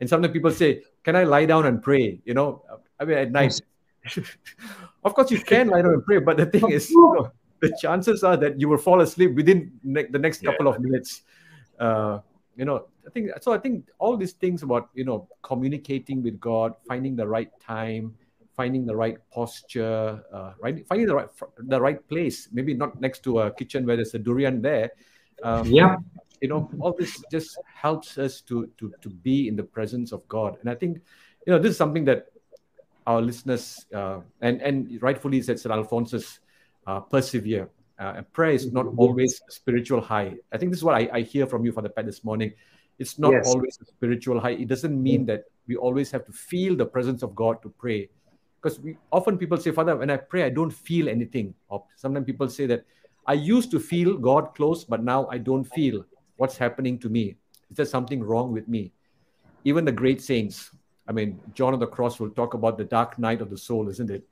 and 0.00 0.08
sometimes 0.08 0.32
people 0.32 0.50
say, 0.50 0.82
Can 1.02 1.16
I 1.16 1.24
lie 1.24 1.46
down 1.46 1.66
and 1.66 1.82
pray? 1.82 2.20
You 2.24 2.34
know, 2.34 2.64
I 2.98 3.04
mean, 3.04 3.18
at 3.18 3.32
night. 3.32 3.60
of 5.04 5.14
course, 5.14 5.30
you 5.30 5.40
can 5.40 5.68
lie 5.68 5.82
down 5.82 5.92
and 5.92 6.04
pray, 6.04 6.18
but 6.18 6.36
the 6.36 6.46
thing 6.46 6.70
is, 6.70 6.90
you 6.90 7.14
know, 7.14 7.30
the 7.60 7.76
chances 7.80 8.22
are 8.22 8.36
that 8.36 8.60
you 8.60 8.68
will 8.68 8.78
fall 8.78 9.00
asleep 9.00 9.34
within 9.34 9.72
ne- 9.82 10.06
the 10.06 10.18
next 10.18 10.42
couple 10.42 10.66
yeah. 10.66 10.72
of 10.72 10.80
minutes. 10.80 11.22
Uh, 11.78 12.20
you 12.56 12.64
know, 12.64 12.86
I 13.06 13.10
think 13.10 13.30
so. 13.40 13.52
I 13.52 13.58
think 13.58 13.88
all 13.98 14.16
these 14.16 14.32
things 14.32 14.62
about 14.62 14.90
you 14.94 15.04
know 15.04 15.28
communicating 15.42 16.22
with 16.22 16.40
God, 16.40 16.74
finding 16.86 17.16
the 17.16 17.26
right 17.26 17.50
time, 17.60 18.14
finding 18.58 18.84
the 18.84 18.94
right 18.94 19.16
posture, 19.30 20.20
uh, 20.34 20.52
right, 20.58 20.82
finding 20.90 21.06
the 21.06 21.14
right 21.14 21.30
the 21.70 21.80
right 21.80 22.02
place. 22.10 22.48
Maybe 22.50 22.74
not 22.74 23.00
next 23.00 23.22
to 23.30 23.46
a 23.46 23.54
kitchen 23.54 23.86
where 23.86 23.94
there's 23.94 24.12
a 24.18 24.18
durian 24.18 24.60
there. 24.60 24.90
Um, 25.46 25.70
yeah, 25.70 25.96
you 26.42 26.48
know, 26.50 26.68
all 26.82 26.92
this 26.98 27.22
just 27.30 27.56
helps 27.70 28.18
us 28.18 28.42
to 28.50 28.66
to 28.82 28.92
to 29.00 29.08
be 29.08 29.46
in 29.46 29.54
the 29.54 29.62
presence 29.62 30.10
of 30.10 30.26
God. 30.26 30.58
And 30.60 30.68
I 30.68 30.74
think, 30.74 30.98
you 31.46 31.54
know, 31.54 31.62
this 31.62 31.70
is 31.72 31.78
something 31.78 32.04
that 32.10 32.34
our 33.06 33.22
listeners 33.22 33.86
uh, 33.94 34.26
and 34.42 34.60
and 34.60 34.98
rightfully 35.00 35.40
said 35.40 35.62
Sir 35.62 35.70
Alphonsus 35.70 36.40
uh, 36.86 37.00
persevere. 37.00 37.70
Uh, 37.98 38.22
prayer 38.30 38.54
is 38.54 38.70
not 38.70 38.86
always 38.96 39.40
a 39.48 39.52
spiritual 39.52 40.00
high. 40.00 40.34
I 40.52 40.58
think 40.58 40.70
this 40.70 40.78
is 40.82 40.84
what 40.84 40.94
I, 40.94 41.08
I 41.12 41.20
hear 41.22 41.46
from 41.46 41.64
you, 41.64 41.72
Father 41.72 41.88
Pat, 41.88 42.06
this 42.06 42.22
morning. 42.22 42.52
It's 42.98 43.18
not 43.18 43.32
yes. 43.32 43.46
always 43.46 43.78
a 43.82 43.86
spiritual 43.86 44.38
high. 44.38 44.54
It 44.54 44.68
doesn't 44.68 44.94
mean 44.94 45.26
that 45.26 45.50
we 45.66 45.74
always 45.74 46.10
have 46.10 46.24
to 46.26 46.32
feel 46.32 46.76
the 46.76 46.86
presence 46.86 47.22
of 47.22 47.34
God 47.34 47.62
to 47.62 47.70
pray. 47.70 48.08
Because 48.60 48.80
we 48.80 48.96
often 49.12 49.38
people 49.38 49.56
say, 49.58 49.70
Father, 49.70 49.96
when 49.96 50.10
I 50.10 50.16
pray, 50.16 50.42
I 50.42 50.50
don't 50.50 50.70
feel 50.70 51.08
anything. 51.08 51.54
Or 51.68 51.84
sometimes 51.96 52.26
people 52.26 52.48
say 52.48 52.66
that 52.66 52.84
I 53.26 53.34
used 53.34 53.70
to 53.70 53.78
feel 53.78 54.16
God 54.16 54.54
close, 54.54 54.84
but 54.84 55.02
now 55.02 55.28
I 55.30 55.38
don't 55.38 55.64
feel 55.64 56.04
what's 56.36 56.56
happening 56.56 56.98
to 57.00 57.08
me. 57.08 57.36
Is 57.70 57.76
there 57.76 57.86
something 57.86 58.22
wrong 58.22 58.52
with 58.52 58.66
me? 58.66 58.92
Even 59.64 59.84
the 59.84 59.92
great 59.92 60.22
saints, 60.22 60.70
I 61.06 61.12
mean, 61.12 61.38
John 61.54 61.74
of 61.74 61.80
the 61.80 61.86
Cross 61.86 62.20
will 62.20 62.30
talk 62.30 62.54
about 62.54 62.78
the 62.78 62.84
dark 62.84 63.18
night 63.18 63.40
of 63.40 63.50
the 63.50 63.58
soul, 63.58 63.88
isn't 63.88 64.10
it? 64.10 64.26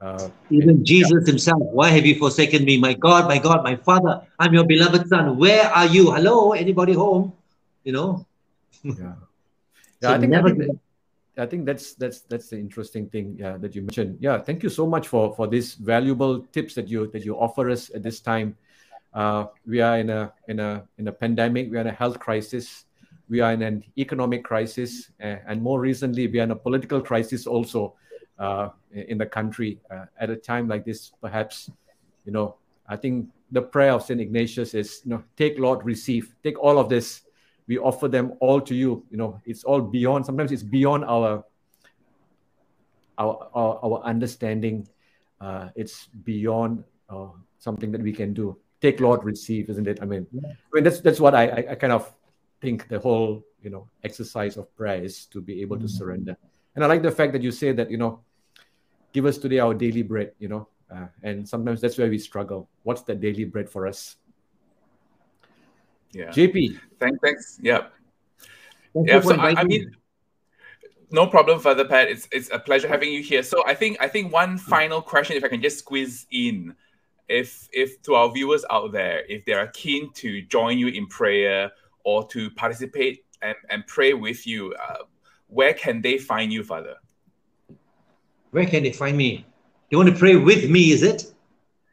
Uh, 0.00 0.28
Even 0.50 0.84
Jesus 0.84 1.24
yeah. 1.26 1.32
himself, 1.32 1.60
why 1.60 1.88
have 1.88 2.04
you 2.04 2.16
forsaken 2.16 2.64
me? 2.64 2.78
My 2.78 2.94
God, 2.94 3.26
my 3.28 3.38
God, 3.38 3.62
my 3.64 3.76
Father, 3.76 4.22
I'm 4.38 4.52
your 4.52 4.64
beloved 4.64 5.08
Son. 5.08 5.38
Where 5.38 5.70
are 5.70 5.86
you? 5.86 6.12
Hello, 6.12 6.52
anybody 6.52 6.92
home? 6.92 7.32
You 7.84 7.92
know? 7.92 8.26
Yeah. 8.82 8.92
yeah 8.98 9.12
so 10.02 10.14
I, 10.14 10.18
think, 10.18 10.34
I, 10.34 10.42
think 10.42 10.80
I 11.38 11.46
think 11.46 11.66
that's 11.66 11.94
that's 11.94 12.20
that's 12.20 12.48
the 12.48 12.58
interesting 12.58 13.08
thing 13.08 13.36
yeah, 13.38 13.56
that 13.58 13.74
you 13.74 13.82
mentioned. 13.82 14.18
Yeah, 14.20 14.38
thank 14.38 14.62
you 14.62 14.70
so 14.70 14.86
much 14.86 15.08
for 15.08 15.34
for 15.34 15.46
these 15.46 15.74
valuable 15.74 16.40
tips 16.52 16.74
that 16.74 16.88
you 16.88 17.08
that 17.08 17.24
you 17.24 17.36
offer 17.36 17.70
us 17.70 17.90
at 17.94 18.02
this 18.02 18.20
time. 18.20 18.56
Uh, 19.12 19.46
we 19.66 19.80
are 19.80 19.98
in 19.98 20.10
a 20.10 20.32
in 20.48 20.60
a 20.60 20.84
in 20.98 21.08
a 21.08 21.12
pandemic. 21.12 21.70
We 21.70 21.76
are 21.76 21.82
in 21.82 21.86
a 21.88 21.92
health 21.92 22.18
crisis. 22.18 22.84
We 23.28 23.40
are 23.40 23.52
in 23.52 23.62
an 23.62 23.82
economic 23.98 24.44
crisis, 24.44 25.10
and 25.18 25.60
more 25.60 25.80
recently, 25.80 26.28
we 26.28 26.38
are 26.38 26.44
in 26.44 26.52
a 26.52 26.56
political 26.56 27.00
crisis 27.00 27.46
also 27.46 27.94
uh, 28.38 28.68
in 28.92 29.18
the 29.18 29.26
country 29.26 29.80
uh, 29.90 30.04
at 30.20 30.30
a 30.30 30.36
time 30.36 30.68
like 30.68 30.84
this. 30.84 31.12
Perhaps, 31.20 31.70
you 32.24 32.32
know, 32.32 32.56
I 32.88 32.96
think 32.96 33.28
the 33.50 33.62
prayer 33.62 33.92
of 33.92 34.02
Saint 34.02 34.20
Ignatius 34.20 34.74
is, 34.74 35.00
you 35.04 35.10
know, 35.10 35.24
take 35.36 35.58
Lord, 35.58 35.84
receive, 35.84 36.34
take 36.42 36.58
all 36.58 36.78
of 36.78 36.88
this. 36.88 37.22
We 37.66 37.78
offer 37.78 38.08
them 38.08 38.34
all 38.40 38.60
to 38.60 38.74
you. 38.74 39.04
You 39.10 39.16
know, 39.16 39.40
it's 39.44 39.64
all 39.64 39.80
beyond. 39.80 40.26
Sometimes 40.26 40.52
it's 40.52 40.62
beyond 40.62 41.04
our 41.04 41.44
our 43.18 43.48
our, 43.54 43.80
our 43.82 44.00
understanding. 44.02 44.88
Uh, 45.40 45.68
it's 45.74 46.06
beyond 46.24 46.84
uh, 47.10 47.28
something 47.58 47.92
that 47.92 48.02
we 48.02 48.12
can 48.12 48.32
do. 48.32 48.56
Take 48.80 49.00
Lord, 49.00 49.24
receive, 49.24 49.68
isn't 49.70 49.86
it? 49.86 49.98
I 50.00 50.04
mean, 50.04 50.26
I 50.44 50.54
mean 50.72 50.84
that's 50.84 51.00
that's 51.00 51.20
what 51.20 51.34
I, 51.34 51.48
I, 51.48 51.66
I 51.72 51.74
kind 51.74 51.92
of 51.92 52.10
think 52.60 52.88
the 52.88 52.98
whole 52.98 53.44
you 53.62 53.70
know 53.70 53.88
exercise 54.04 54.56
of 54.56 54.74
prayer 54.76 55.02
is 55.02 55.26
to 55.26 55.40
be 55.40 55.60
able 55.62 55.76
to 55.76 55.84
mm-hmm. 55.84 55.98
surrender. 55.98 56.36
And 56.74 56.84
I 56.84 56.86
like 56.86 57.02
the 57.02 57.10
fact 57.10 57.32
that 57.32 57.42
you 57.42 57.50
say 57.50 57.72
that 57.72 57.90
you 57.90 57.96
know 57.96 58.20
give 59.12 59.24
us 59.24 59.38
today 59.38 59.58
our 59.58 59.74
daily 59.74 60.02
bread, 60.02 60.32
you 60.38 60.48
know. 60.48 60.68
Uh, 60.92 61.06
and 61.22 61.48
sometimes 61.48 61.80
that's 61.80 61.98
where 61.98 62.08
we 62.08 62.18
struggle. 62.18 62.68
What's 62.82 63.02
the 63.02 63.14
daily 63.14 63.44
bread 63.44 63.68
for 63.68 63.86
us? 63.86 64.16
Yeah. 66.16 66.28
JP. 66.28 66.78
Thanks. 66.98 67.18
Thanks. 67.22 67.58
Yeah. 67.62 67.88
Thank 68.94 69.08
yeah. 69.08 69.20
So 69.20 69.34
I, 69.34 69.60
I, 69.60 69.64
mean, 69.64 69.94
no 71.10 71.26
problem, 71.26 71.60
Father 71.60 71.84
Pat. 71.84 72.08
It's 72.08 72.26
it's 72.32 72.50
a 72.50 72.58
pleasure 72.58 72.88
having 72.88 73.12
you 73.12 73.22
here. 73.22 73.42
So 73.42 73.62
I 73.66 73.74
think 73.74 73.98
I 74.00 74.08
think 74.08 74.32
one 74.32 74.56
final 74.56 75.02
question, 75.02 75.36
if 75.36 75.44
I 75.44 75.48
can 75.48 75.60
just 75.60 75.78
squeeze 75.78 76.26
in, 76.30 76.74
if 77.28 77.68
if 77.72 78.00
to 78.02 78.14
our 78.14 78.32
viewers 78.32 78.64
out 78.70 78.92
there, 78.92 79.24
if 79.28 79.44
they 79.44 79.52
are 79.52 79.66
keen 79.68 80.10
to 80.14 80.40
join 80.42 80.78
you 80.78 80.88
in 80.88 81.06
prayer 81.06 81.70
or 82.04 82.26
to 82.28 82.50
participate 82.50 83.24
and, 83.42 83.56
and 83.68 83.86
pray 83.86 84.14
with 84.14 84.46
you, 84.46 84.74
uh, 84.88 85.04
where 85.48 85.74
can 85.74 86.00
they 86.00 86.16
find 86.16 86.50
you, 86.50 86.64
Father? 86.64 86.94
Where 88.52 88.64
can 88.64 88.84
they 88.84 88.92
find 88.92 89.18
me? 89.18 89.44
They 89.90 89.96
want 89.96 90.08
to 90.08 90.14
pray 90.14 90.36
with 90.36 90.70
me, 90.70 90.92
is 90.92 91.02
it? 91.02 91.32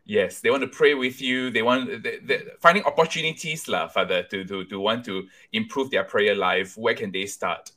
Yes, 0.05 0.41
they 0.41 0.51
want 0.51 0.63
to 0.63 0.67
pray 0.67 0.93
with 0.93 1.21
you. 1.21 1.49
They 1.49 1.61
want 1.61 2.03
they, 2.03 2.17
they, 2.17 2.43
finding 2.59 2.83
opportunities, 2.83 3.67
lah, 3.69 3.87
Father, 3.87 4.23
to, 4.23 4.43
to 4.43 4.65
to 4.65 4.79
want 4.79 5.05
to 5.05 5.27
improve 5.53 5.91
their 5.91 6.03
prayer 6.03 6.35
life. 6.35 6.77
Where 6.77 6.93
can 6.93 7.11
they 7.11 7.25
start? 7.25 7.71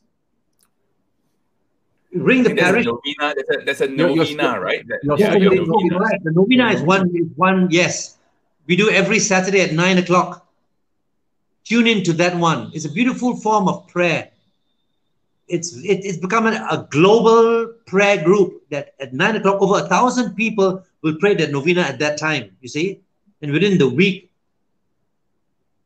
Ring 2.12 2.42
the 2.42 2.54
parish. 2.54 2.84
There's 2.84 2.86
a 2.86 2.90
novena. 2.90 3.34
There's 3.36 3.50
a, 3.50 3.64
there's 3.64 3.80
a 3.80 3.88
novena, 3.88 4.60
right? 4.60 4.84
yeah, 5.16 5.36
yeah, 5.36 5.48
novena. 5.50 5.98
right. 5.98 6.24
The 6.24 6.32
novena 6.32 6.70
is 6.70 6.82
one. 6.82 7.14
Is 7.14 7.30
one. 7.36 7.68
Yes, 7.70 8.18
we 8.66 8.74
do 8.74 8.90
every 8.90 9.20
Saturday 9.20 9.60
at 9.60 9.72
nine 9.72 9.98
o'clock. 9.98 10.48
Tune 11.62 11.86
in 11.86 12.02
to 12.04 12.12
that 12.14 12.36
one. 12.36 12.70
It's 12.74 12.86
a 12.86 12.90
beautiful 12.90 13.36
form 13.36 13.68
of 13.68 13.86
prayer 13.86 14.30
it's 15.48 15.76
it, 15.76 16.04
it's 16.04 16.18
become 16.18 16.46
a, 16.46 16.66
a, 16.70 16.86
global 16.90 17.72
prayer 17.86 18.22
group 18.22 18.68
that 18.70 18.94
at 19.00 19.12
nine 19.12 19.36
o'clock 19.36 19.60
over 19.62 19.78
a 19.78 19.88
thousand 19.88 20.34
people 20.34 20.84
will 21.06 21.18
pray 21.20 21.34
that 21.34 21.50
novena 21.50 21.82
at 21.82 21.98
that 22.00 22.18
time 22.18 22.56
you 22.60 22.68
see? 22.68 23.00
And 23.42 23.52
within 23.52 23.78
the 23.78 23.88
week 23.88 24.30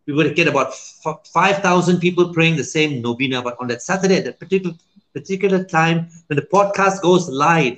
we 0.07 0.15
would 0.15 0.35
get 0.35 0.49
about 0.49 0.75
5000 0.75 2.01
people 2.01 2.33
praying 2.33 2.57
the 2.57 2.65
same 2.65 3.01
novena 3.03 3.43
but 3.43 3.57
on 3.61 3.69
that 3.69 3.83
saturday 3.83 4.19
at 4.19 4.25
that 4.25 4.39
particular 4.39 4.75
particular 5.13 5.65
time 5.65 6.09
when 6.27 6.37
the 6.37 6.49
podcast 6.57 7.03
goes 7.03 7.29
live 7.29 7.77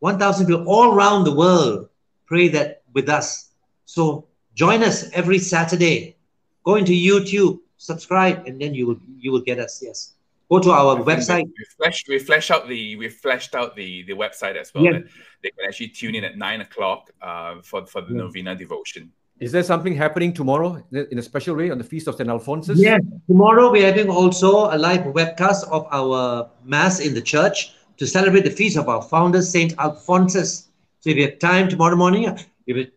1000 0.00 0.46
people 0.46 0.64
all 0.66 0.94
around 0.94 1.24
the 1.24 1.34
world 1.34 1.88
pray 2.26 2.48
that 2.48 2.82
with 2.94 3.08
us. 3.08 3.50
So 3.84 4.26
join 4.54 4.82
us 4.82 5.10
every 5.12 5.38
saturday. 5.38 6.16
Go 6.64 6.76
into 6.76 6.92
youtube 6.92 7.60
subscribe 7.76 8.46
and 8.46 8.60
then 8.60 8.74
you 8.74 8.86
will 8.86 9.00
you 9.18 9.30
will 9.32 9.42
get 9.42 9.58
us 9.58 9.82
yes 9.82 10.13
go 10.50 10.58
to 10.60 10.70
our 10.70 10.96
website. 10.96 11.44
We 11.44 11.64
fleshed, 11.76 12.08
we 12.08 12.18
fleshed 12.18 12.50
out 12.50 12.68
the 12.68 12.96
we 12.96 13.08
fleshed 13.08 13.54
out 13.54 13.76
the 13.76 14.02
the 14.04 14.12
website 14.12 14.56
as 14.56 14.72
well. 14.74 14.84
Yeah. 14.84 15.00
They 15.42 15.50
can 15.50 15.66
actually 15.66 15.88
tune 15.88 16.14
in 16.14 16.24
at 16.24 16.36
nine 16.36 16.60
o'clock 16.60 17.10
uh, 17.22 17.56
for 17.62 17.86
for 17.86 18.00
the 18.02 18.12
yeah. 18.12 18.22
novena 18.22 18.54
devotion. 18.54 19.12
Is 19.40 19.50
there 19.50 19.64
something 19.64 19.94
happening 19.94 20.32
tomorrow 20.32 20.82
in 20.92 21.18
a 21.18 21.22
special 21.22 21.56
way 21.56 21.70
on 21.70 21.78
the 21.78 21.84
feast 21.84 22.06
of 22.06 22.14
Saint 22.14 22.30
Alphonsus? 22.30 22.78
Yes, 22.78 23.00
tomorrow 23.26 23.70
we're 23.70 23.86
having 23.86 24.08
also 24.08 24.66
a 24.72 24.78
live 24.78 25.00
webcast 25.12 25.68
of 25.70 25.88
our 25.90 26.48
mass 26.62 27.00
in 27.00 27.14
the 27.14 27.20
church 27.20 27.74
to 27.96 28.06
celebrate 28.06 28.44
the 28.44 28.50
feast 28.50 28.76
of 28.76 28.88
our 28.88 29.02
founder 29.02 29.42
Saint 29.42 29.74
Alphonsus. 29.78 30.68
So 31.00 31.10
if 31.10 31.16
you 31.16 31.24
have 31.24 31.40
time 31.40 31.68
tomorrow 31.68 31.96
morning, 31.96 32.24
if 32.66 32.76
it, 32.76 32.94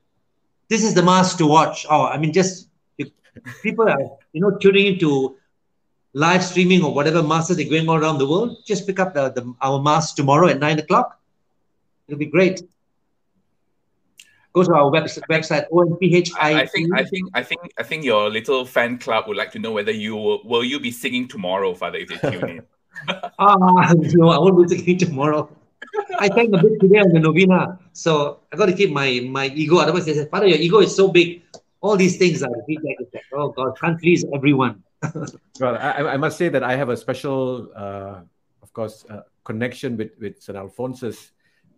this 0.69 0.83
is 0.83 0.93
the 0.93 1.01
mass 1.01 1.35
to 1.35 1.47
watch. 1.47 1.87
Oh, 1.89 2.05
I 2.05 2.17
mean, 2.19 2.31
just 2.31 2.69
people 3.63 3.89
are 3.89 3.99
you 4.33 4.41
know 4.41 4.51
tuning 4.57 4.85
into 4.93 5.37
live 6.13 6.43
streaming 6.43 6.83
or 6.83 6.93
whatever 6.93 7.21
masses 7.21 7.59
are 7.59 7.69
going 7.69 7.87
on 7.89 8.01
around 8.01 8.17
the 8.17 8.27
world, 8.27 8.57
just 8.65 8.87
pick 8.87 8.99
up 8.99 9.13
the, 9.13 9.29
the 9.29 9.53
our 9.61 9.81
mass 9.81 10.13
tomorrow 10.13 10.47
at 10.47 10.59
nine 10.59 10.79
o'clock. 10.79 11.19
It'll 12.07 12.19
be 12.19 12.25
great. 12.25 12.61
Go 14.53 14.63
to 14.63 14.73
our 14.73 14.89
website, 14.89 15.23
website 15.29 15.69
OMPHI. 15.69 16.33
I 16.39 16.65
think, 16.65 16.89
I 16.95 17.03
think, 17.03 17.29
I 17.33 17.43
think, 17.43 17.61
I 17.77 17.83
think 17.83 18.03
your 18.03 18.29
little 18.29 18.65
fan 18.65 18.97
club 18.97 19.27
would 19.27 19.37
like 19.37 19.51
to 19.51 19.59
know 19.59 19.71
whether 19.71 19.91
you 19.91 20.15
will, 20.15 20.41
will 20.45 20.63
you 20.63 20.79
be 20.79 20.89
singing 20.89 21.27
tomorrow, 21.27 21.75
Father, 21.75 21.99
if 21.99 22.09
they 22.09 22.31
tune 22.31 22.49
in. 22.49 22.61
ah, 23.39 23.93
no, 23.95 24.29
I 24.29 24.39
won't 24.39 24.67
be 24.67 24.75
singing 24.75 24.97
tomorrow. 24.97 25.49
I 26.17 26.27
sang 26.29 26.53
a 26.53 26.61
bit 26.61 26.79
today 26.79 26.99
on 26.99 27.13
the 27.13 27.19
novena, 27.19 27.79
so 27.93 28.39
I 28.51 28.57
got 28.57 28.65
to 28.67 28.73
keep 28.73 28.91
my 28.91 29.21
my 29.29 29.47
ego. 29.47 29.77
Otherwise, 29.77 30.05
they 30.05 30.15
said, 30.15 30.29
"Father, 30.29 30.47
your 30.47 30.57
ego 30.57 30.79
is 30.79 30.95
so 30.95 31.09
big. 31.09 31.43
All 31.81 31.95
these 31.95 32.17
things 32.17 32.41
are 32.41 32.49
feedback. 32.65 32.97
Oh 33.33 33.49
God, 33.49 33.77
can't 33.79 33.99
please 33.99 34.25
everyone." 34.33 34.83
well, 35.59 35.75
I, 35.75 36.13
I, 36.13 36.17
must 36.17 36.37
say 36.37 36.49
that 36.49 36.63
I 36.63 36.75
have 36.75 36.89
a 36.89 36.97
special, 36.97 37.69
uh, 37.75 38.21
of 38.63 38.73
course, 38.73 39.05
uh, 39.09 39.21
connection 39.43 39.95
with 39.97 40.11
with 40.19 40.41
St. 40.41 40.57
Alphonsus. 40.57 41.31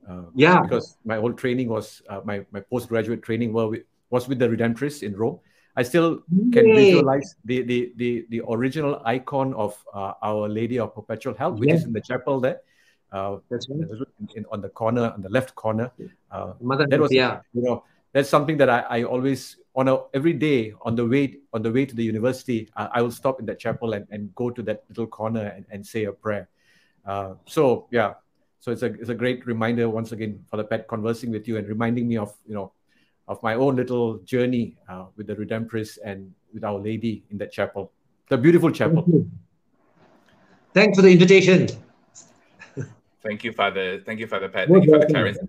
Uh, 0.07 0.23
yeah, 0.35 0.61
because 0.61 0.97
my 1.05 1.17
whole 1.17 1.33
training 1.33 1.67
was 1.67 2.01
uh, 2.09 2.21
my 2.23 2.45
my 2.51 2.61
postgraduate 2.61 3.21
training 3.21 3.51
was 3.51 3.71
with, 3.71 3.83
was 4.09 4.27
with 4.27 4.39
the 4.39 4.47
Redemptorists 4.47 5.03
in 5.03 5.15
Rome. 5.15 5.39
I 5.75 5.83
still 5.83 6.23
can 6.51 6.67
Yay. 6.67 6.75
visualize 6.75 7.35
the, 7.45 7.61
the 7.63 7.93
the 7.97 8.25
the 8.29 8.41
original 8.47 9.01
icon 9.05 9.53
of 9.53 9.77
uh, 9.93 10.13
Our 10.23 10.47
Lady 10.47 10.79
of 10.79 10.95
Perpetual 10.95 11.35
Help, 11.35 11.59
which 11.59 11.69
yeah. 11.69 11.75
is 11.75 11.83
in 11.83 11.93
the 11.93 12.01
chapel 12.01 12.39
there. 12.39 12.61
Uh, 13.11 13.37
That's 13.49 13.67
right. 13.69 13.79
in, 13.89 14.29
in, 14.35 14.45
on 14.51 14.61
the 14.61 14.69
corner, 14.69 15.11
on 15.11 15.21
the 15.21 15.29
left 15.29 15.55
corner. 15.55 15.91
Mother, 16.61 16.85
that 16.87 16.99
was, 16.99 17.11
yeah. 17.11 17.41
you 17.53 17.63
know, 17.63 17.83
that's 18.13 18.29
something 18.29 18.57
that 18.57 18.69
I, 18.69 18.79
I 18.81 19.03
always 19.03 19.57
on 19.79 19.87
a 19.87 19.95
every 20.13 20.33
day 20.33 20.73
on 20.81 20.93
the 20.99 21.05
way 21.13 21.23
on 21.53 21.61
the 21.61 21.71
way 21.71 21.85
to 21.85 21.95
the 21.95 22.03
university 22.03 22.59
uh, 22.75 22.89
i 22.93 23.01
will 23.01 23.15
stop 23.19 23.39
in 23.39 23.45
that 23.45 23.59
chapel 23.65 23.93
and, 23.93 24.05
and 24.11 24.35
go 24.35 24.49
to 24.49 24.61
that 24.61 24.83
little 24.89 25.07
corner 25.07 25.45
and, 25.55 25.65
and 25.71 25.85
say 25.85 26.03
a 26.03 26.11
prayer. 26.11 26.49
Uh, 27.05 27.33
so 27.45 27.87
yeah. 27.91 28.13
So 28.59 28.71
it's 28.73 28.83
a 28.83 28.91
it's 29.01 29.09
a 29.09 29.15
great 29.15 29.45
reminder 29.47 29.89
once 29.89 30.11
again 30.11 30.43
Father 30.51 30.65
Pat 30.65 30.87
conversing 30.87 31.31
with 31.31 31.47
you 31.47 31.57
and 31.57 31.67
reminding 31.67 32.07
me 32.07 32.17
of 32.17 32.35
you 32.45 32.53
know 32.53 32.73
of 33.27 33.41
my 33.41 33.55
own 33.55 33.77
little 33.77 34.17
journey 34.33 34.75
uh, 34.89 35.05
with 35.15 35.27
the 35.27 35.35
Redemptorists 35.35 35.97
and 36.03 36.33
with 36.53 36.63
our 36.63 36.77
lady 36.77 37.23
in 37.31 37.37
that 37.37 37.51
chapel. 37.53 37.91
The 38.29 38.37
beautiful 38.37 38.71
chapel. 38.71 39.03
Thank 39.03 39.29
Thanks 40.73 40.97
for 40.97 41.03
the 41.03 41.11
invitation. 41.11 41.67
Thank 43.23 43.43
you, 43.43 43.53
Father. 43.53 44.01
Thank 44.01 44.19
you, 44.19 44.27
Father 44.27 44.49
Pat. 44.49 44.67
Thank 44.67 44.85
you, 44.85 44.91
Father 44.91 45.07
Clarence. 45.07 45.39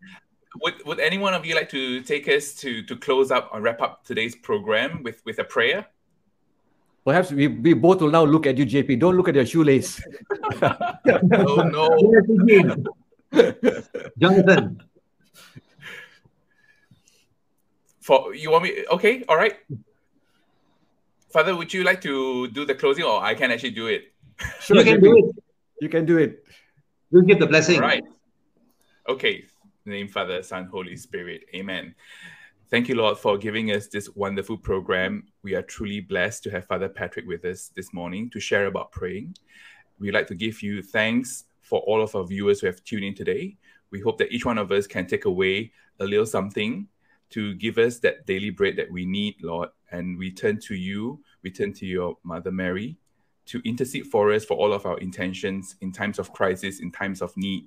Would, 0.57 0.85
would 0.85 1.01
any 1.01 1.19
one 1.19 1.35
of 1.35 1.47
you 1.47 1.55
like 1.55 1.69
to 1.71 2.03
take 2.03 2.29
us 2.29 2.55
to, 2.55 2.83
to 2.83 2.97
close 2.97 3.31
up 3.31 3.51
or 3.53 3.61
wrap 3.61 3.81
up 3.81 4.05
today's 4.05 4.35
program 4.35 5.03
with, 5.03 5.23
with 5.25 5.39
a 5.39 5.45
prayer? 5.45 5.87
Perhaps 7.05 7.33
we, 7.33 7.47
we 7.47 7.73
both 7.73 8.01
will 8.01 8.11
now 8.11 8.25
look 8.25 8.47
at 8.47 8.59
you, 8.59 8.67
JP. 8.67 8.99
Don't 8.99 9.17
look 9.17 9.29
at 9.29 9.35
your 9.35 9.47
shoelace. 9.47 10.03
oh, 10.63 11.63
no. 11.73 12.13
Jonathan. 14.19 14.83
For 18.01 18.35
you 18.35 18.51
want 18.51 18.65
me? 18.65 18.85
Okay, 18.91 19.25
all 19.29 19.37
right. 19.37 19.57
Father, 21.31 21.55
would 21.55 21.73
you 21.73 21.85
like 21.85 22.01
to 22.01 22.49
do 22.49 22.67
the 22.67 22.75
closing, 22.75 23.05
or 23.05 23.23
I 23.23 23.35
can 23.35 23.53
actually 23.53 23.71
do 23.71 23.87
it? 23.87 24.13
Sure, 24.61 24.79
you 24.79 24.85
can 24.85 25.01
do 25.01 25.17
it. 25.17 25.25
You 25.81 25.89
can 25.89 26.05
do 26.05 26.19
it. 26.19 26.45
We'll 27.11 27.23
give 27.23 27.39
the 27.39 27.47
blessing. 27.47 27.77
All 27.77 27.83
right. 27.83 28.05
Okay. 29.09 29.45
Name 29.91 30.09
Father, 30.09 30.43
Son, 30.43 30.67
Holy 30.67 30.97
Spirit. 30.97 31.43
Amen. 31.55 31.95
Thank 32.71 32.89
you, 32.89 32.95
Lord, 32.95 33.19
for 33.19 33.37
giving 33.37 33.73
us 33.73 33.89
this 33.89 34.09
wonderful 34.15 34.57
program. 34.57 35.25
We 35.43 35.55
are 35.55 35.63
truly 35.63 36.01
blessed 36.01 36.45
to 36.45 36.51
have 36.51 36.67
Father 36.67 36.89
Patrick 36.89 37.27
with 37.27 37.45
us 37.45 37.71
this 37.75 37.93
morning 37.93 38.31
to 38.31 38.41
share 38.41 38.67
about 38.67 38.93
praying. 38.93 39.37
We'd 39.99 40.15
like 40.15 40.29
to 40.29 40.35
give 40.35 40.63
you 40.63 40.81
thanks 40.81 41.45
for 41.63 41.81
all 41.81 42.01
of 42.01 42.15
our 42.15 42.25
viewers 42.25 42.61
who 42.61 42.69
have 42.69 42.83
tuned 42.85 43.05
in 43.05 43.15
today. 43.15 43.57
We 43.91 44.01
hope 44.01 44.19
that 44.19 44.33
each 44.33 44.47
one 44.47 44.59
of 44.59 44.71
us 44.71 44.87
can 44.87 45.07
take 45.07 45.25
away 45.25 45.73
a 45.99 46.05
little 46.05 46.27
something 46.27 46.87
to 47.31 47.55
give 47.55 47.79
us 47.79 47.99
that 47.99 48.27
daily 48.27 48.51
bread 48.51 48.77
that 48.77 48.91
we 48.91 49.05
need, 49.05 49.37
Lord. 49.43 49.71
And 49.91 50.17
we 50.17 50.31
turn 50.31 50.61
to 50.61 50.75
you, 50.75 51.21
we 51.43 51.51
turn 51.51 51.73
to 51.75 51.87
your 51.87 52.17
Mother 52.23 52.53
Mary 52.53 52.97
to 53.47 53.61
intercede 53.65 54.07
for 54.07 54.33
us 54.33 54.45
for 54.45 54.57
all 54.57 54.73
of 54.73 54.87
our 54.87 54.99
intentions 54.99 55.75
in 55.81 55.91
times 55.91 56.21
of 56.21 56.33
crisis, 56.33 56.81
in 56.81 56.93
times 56.93 57.21
of 57.21 57.37
need, 57.37 57.67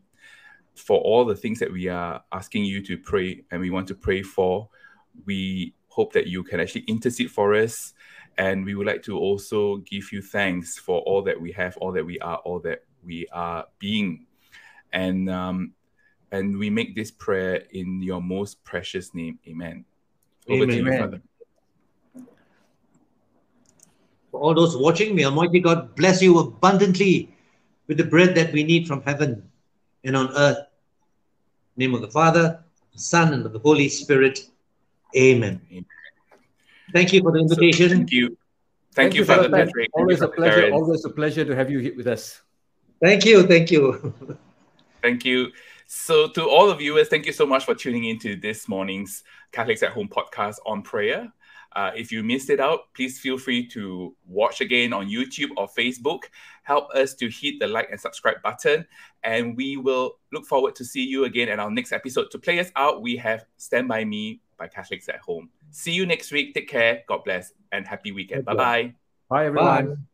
for 0.76 1.00
all 1.00 1.26
the 1.26 1.36
things 1.36 1.60
that 1.60 1.72
we 1.72 1.88
are 1.88 2.24
asking 2.32 2.66
you 2.66 2.82
to 2.86 2.98
pray 2.98 3.44
and 3.52 3.62
we 3.62 3.70
want 3.70 3.88
to 3.88 3.96
pray 3.96 4.22
for. 4.22 4.70
We 5.26 5.74
hope 5.88 6.14
that 6.14 6.28
you 6.28 6.44
can 6.44 6.60
actually 6.60 6.86
intercede 6.88 7.32
for 7.32 7.54
us. 7.54 7.94
And 8.38 8.66
we 8.66 8.74
would 8.74 8.88
like 8.88 9.04
to 9.04 9.18
also 9.18 9.78
give 9.78 10.12
you 10.12 10.22
thanks 10.22 10.80
for 10.80 11.02
all 11.02 11.22
that 11.24 11.40
we 11.40 11.52
have, 11.52 11.78
all 11.78 11.92
that 11.92 12.06
we 12.06 12.18
are, 12.20 12.38
all 12.38 12.60
that 12.62 12.84
we 13.04 13.28
are 13.32 13.66
being. 13.78 14.26
And 14.92 15.30
um, 15.30 15.74
and 16.32 16.58
we 16.58 16.72
make 16.72 16.96
this 16.96 17.12
prayer 17.12 17.64
in 17.72 18.02
your 18.02 18.22
most 18.22 18.64
precious 18.64 19.14
name. 19.14 19.38
Amen. 19.48 19.86
Over 20.50 20.64
Amen. 20.64 20.70
to 20.70 20.84
you, 20.84 20.98
Father. 20.98 21.22
For 24.32 24.40
all 24.42 24.56
those 24.56 24.76
watching, 24.76 25.16
may 25.16 25.26
Almighty 25.26 25.60
God 25.60 25.96
bless 25.96 26.24
you 26.24 26.40
abundantly 26.40 27.36
with 27.86 27.98
the 27.98 28.04
bread 28.04 28.34
that 28.34 28.52
we 28.52 28.64
need 28.64 28.88
from 28.88 29.04
heaven 29.04 29.48
and 30.04 30.16
on 30.18 30.30
earth. 30.36 30.58
name 31.76 31.94
of 31.96 32.02
the 32.02 32.12
Father, 32.12 32.64
the 32.94 33.00
Son, 33.00 33.34
and 33.34 33.46
of 33.46 33.54
the 33.54 33.60
Holy 33.60 33.90
Spirit. 33.90 34.40
Amen. 35.16 35.62
Amen. 35.72 35.86
Thank 36.92 37.14
you 37.14 37.22
for 37.22 37.32
the 37.32 37.40
invitation. 37.40 37.90
So, 37.90 37.96
thank 37.96 38.12
you. 38.12 38.28
Thank, 38.28 38.38
thank 38.96 39.14
you, 39.16 39.22
you, 39.22 39.26
Father 39.26 39.50
Patrick. 39.50 39.90
Always 39.94 40.22
a 40.22 40.28
pleasure. 40.28 40.54
Parents. 40.54 40.76
Always 40.76 41.06
a 41.06 41.10
pleasure 41.10 41.46
to 41.46 41.56
have 41.56 41.72
you 41.72 41.80
here 41.80 41.96
with 41.96 42.08
us. 42.08 42.42
Thank 43.02 43.26
you. 43.26 43.44
Thank 43.44 43.72
you. 43.72 44.38
thank 45.02 45.26
you. 45.26 45.52
So, 45.88 46.28
to 46.30 46.50
all 46.50 46.68
the 46.68 46.76
viewers, 46.76 47.08
thank 47.08 47.26
you 47.26 47.34
so 47.34 47.46
much 47.46 47.66
for 47.66 47.76
tuning 47.76 48.06
into 48.06 48.36
this 48.36 48.68
morning's 48.68 49.24
Catholics 49.52 49.84
at 49.84 49.92
Home 49.92 50.08
podcast 50.08 50.58
on 50.66 50.82
prayer. 50.82 51.32
Uh, 51.76 51.92
if 51.96 52.12
you 52.12 52.24
missed 52.24 52.50
it 52.50 52.60
out, 52.60 52.94
please 52.94 53.20
feel 53.20 53.38
free 53.38 53.68
to 53.68 54.16
watch 54.28 54.62
again 54.62 54.94
on 54.94 55.10
YouTube 55.10 55.50
or 55.58 55.68
Facebook. 55.68 56.26
Help 56.64 56.90
us 56.92 57.14
to 57.16 57.30
hit 57.30 57.60
the 57.60 57.68
like 57.68 57.90
and 57.92 58.00
subscribe 58.00 58.42
button. 58.42 58.86
And 59.24 59.56
we 59.56 59.78
will 59.78 60.18
look 60.32 60.46
forward 60.46 60.76
to 60.76 60.86
see 60.86 61.04
you 61.04 61.26
again 61.26 61.50
in 61.50 61.60
our 61.60 61.70
next 61.70 61.92
episode. 61.92 62.32
To 62.32 62.40
play 62.40 62.60
us 62.60 62.72
out, 62.76 63.02
we 63.02 63.16
have 63.18 63.46
Stand 63.58 63.88
By 63.88 64.04
Me 64.06 64.42
by 64.58 64.68
Catholics 64.68 65.10
at 65.10 65.20
Home. 65.20 65.50
See 65.72 65.92
you 65.92 66.06
next 66.06 66.32
week. 66.32 66.54
Take 66.54 66.70
care. 66.70 67.04
God 67.08 67.24
bless 67.24 67.54
and 67.72 67.86
happy 67.88 68.12
weekend. 68.12 68.46
Bye 68.46 68.56
bye. 68.56 68.94
Bye, 69.30 69.46
everyone. 69.46 69.88
Bye. 69.88 70.13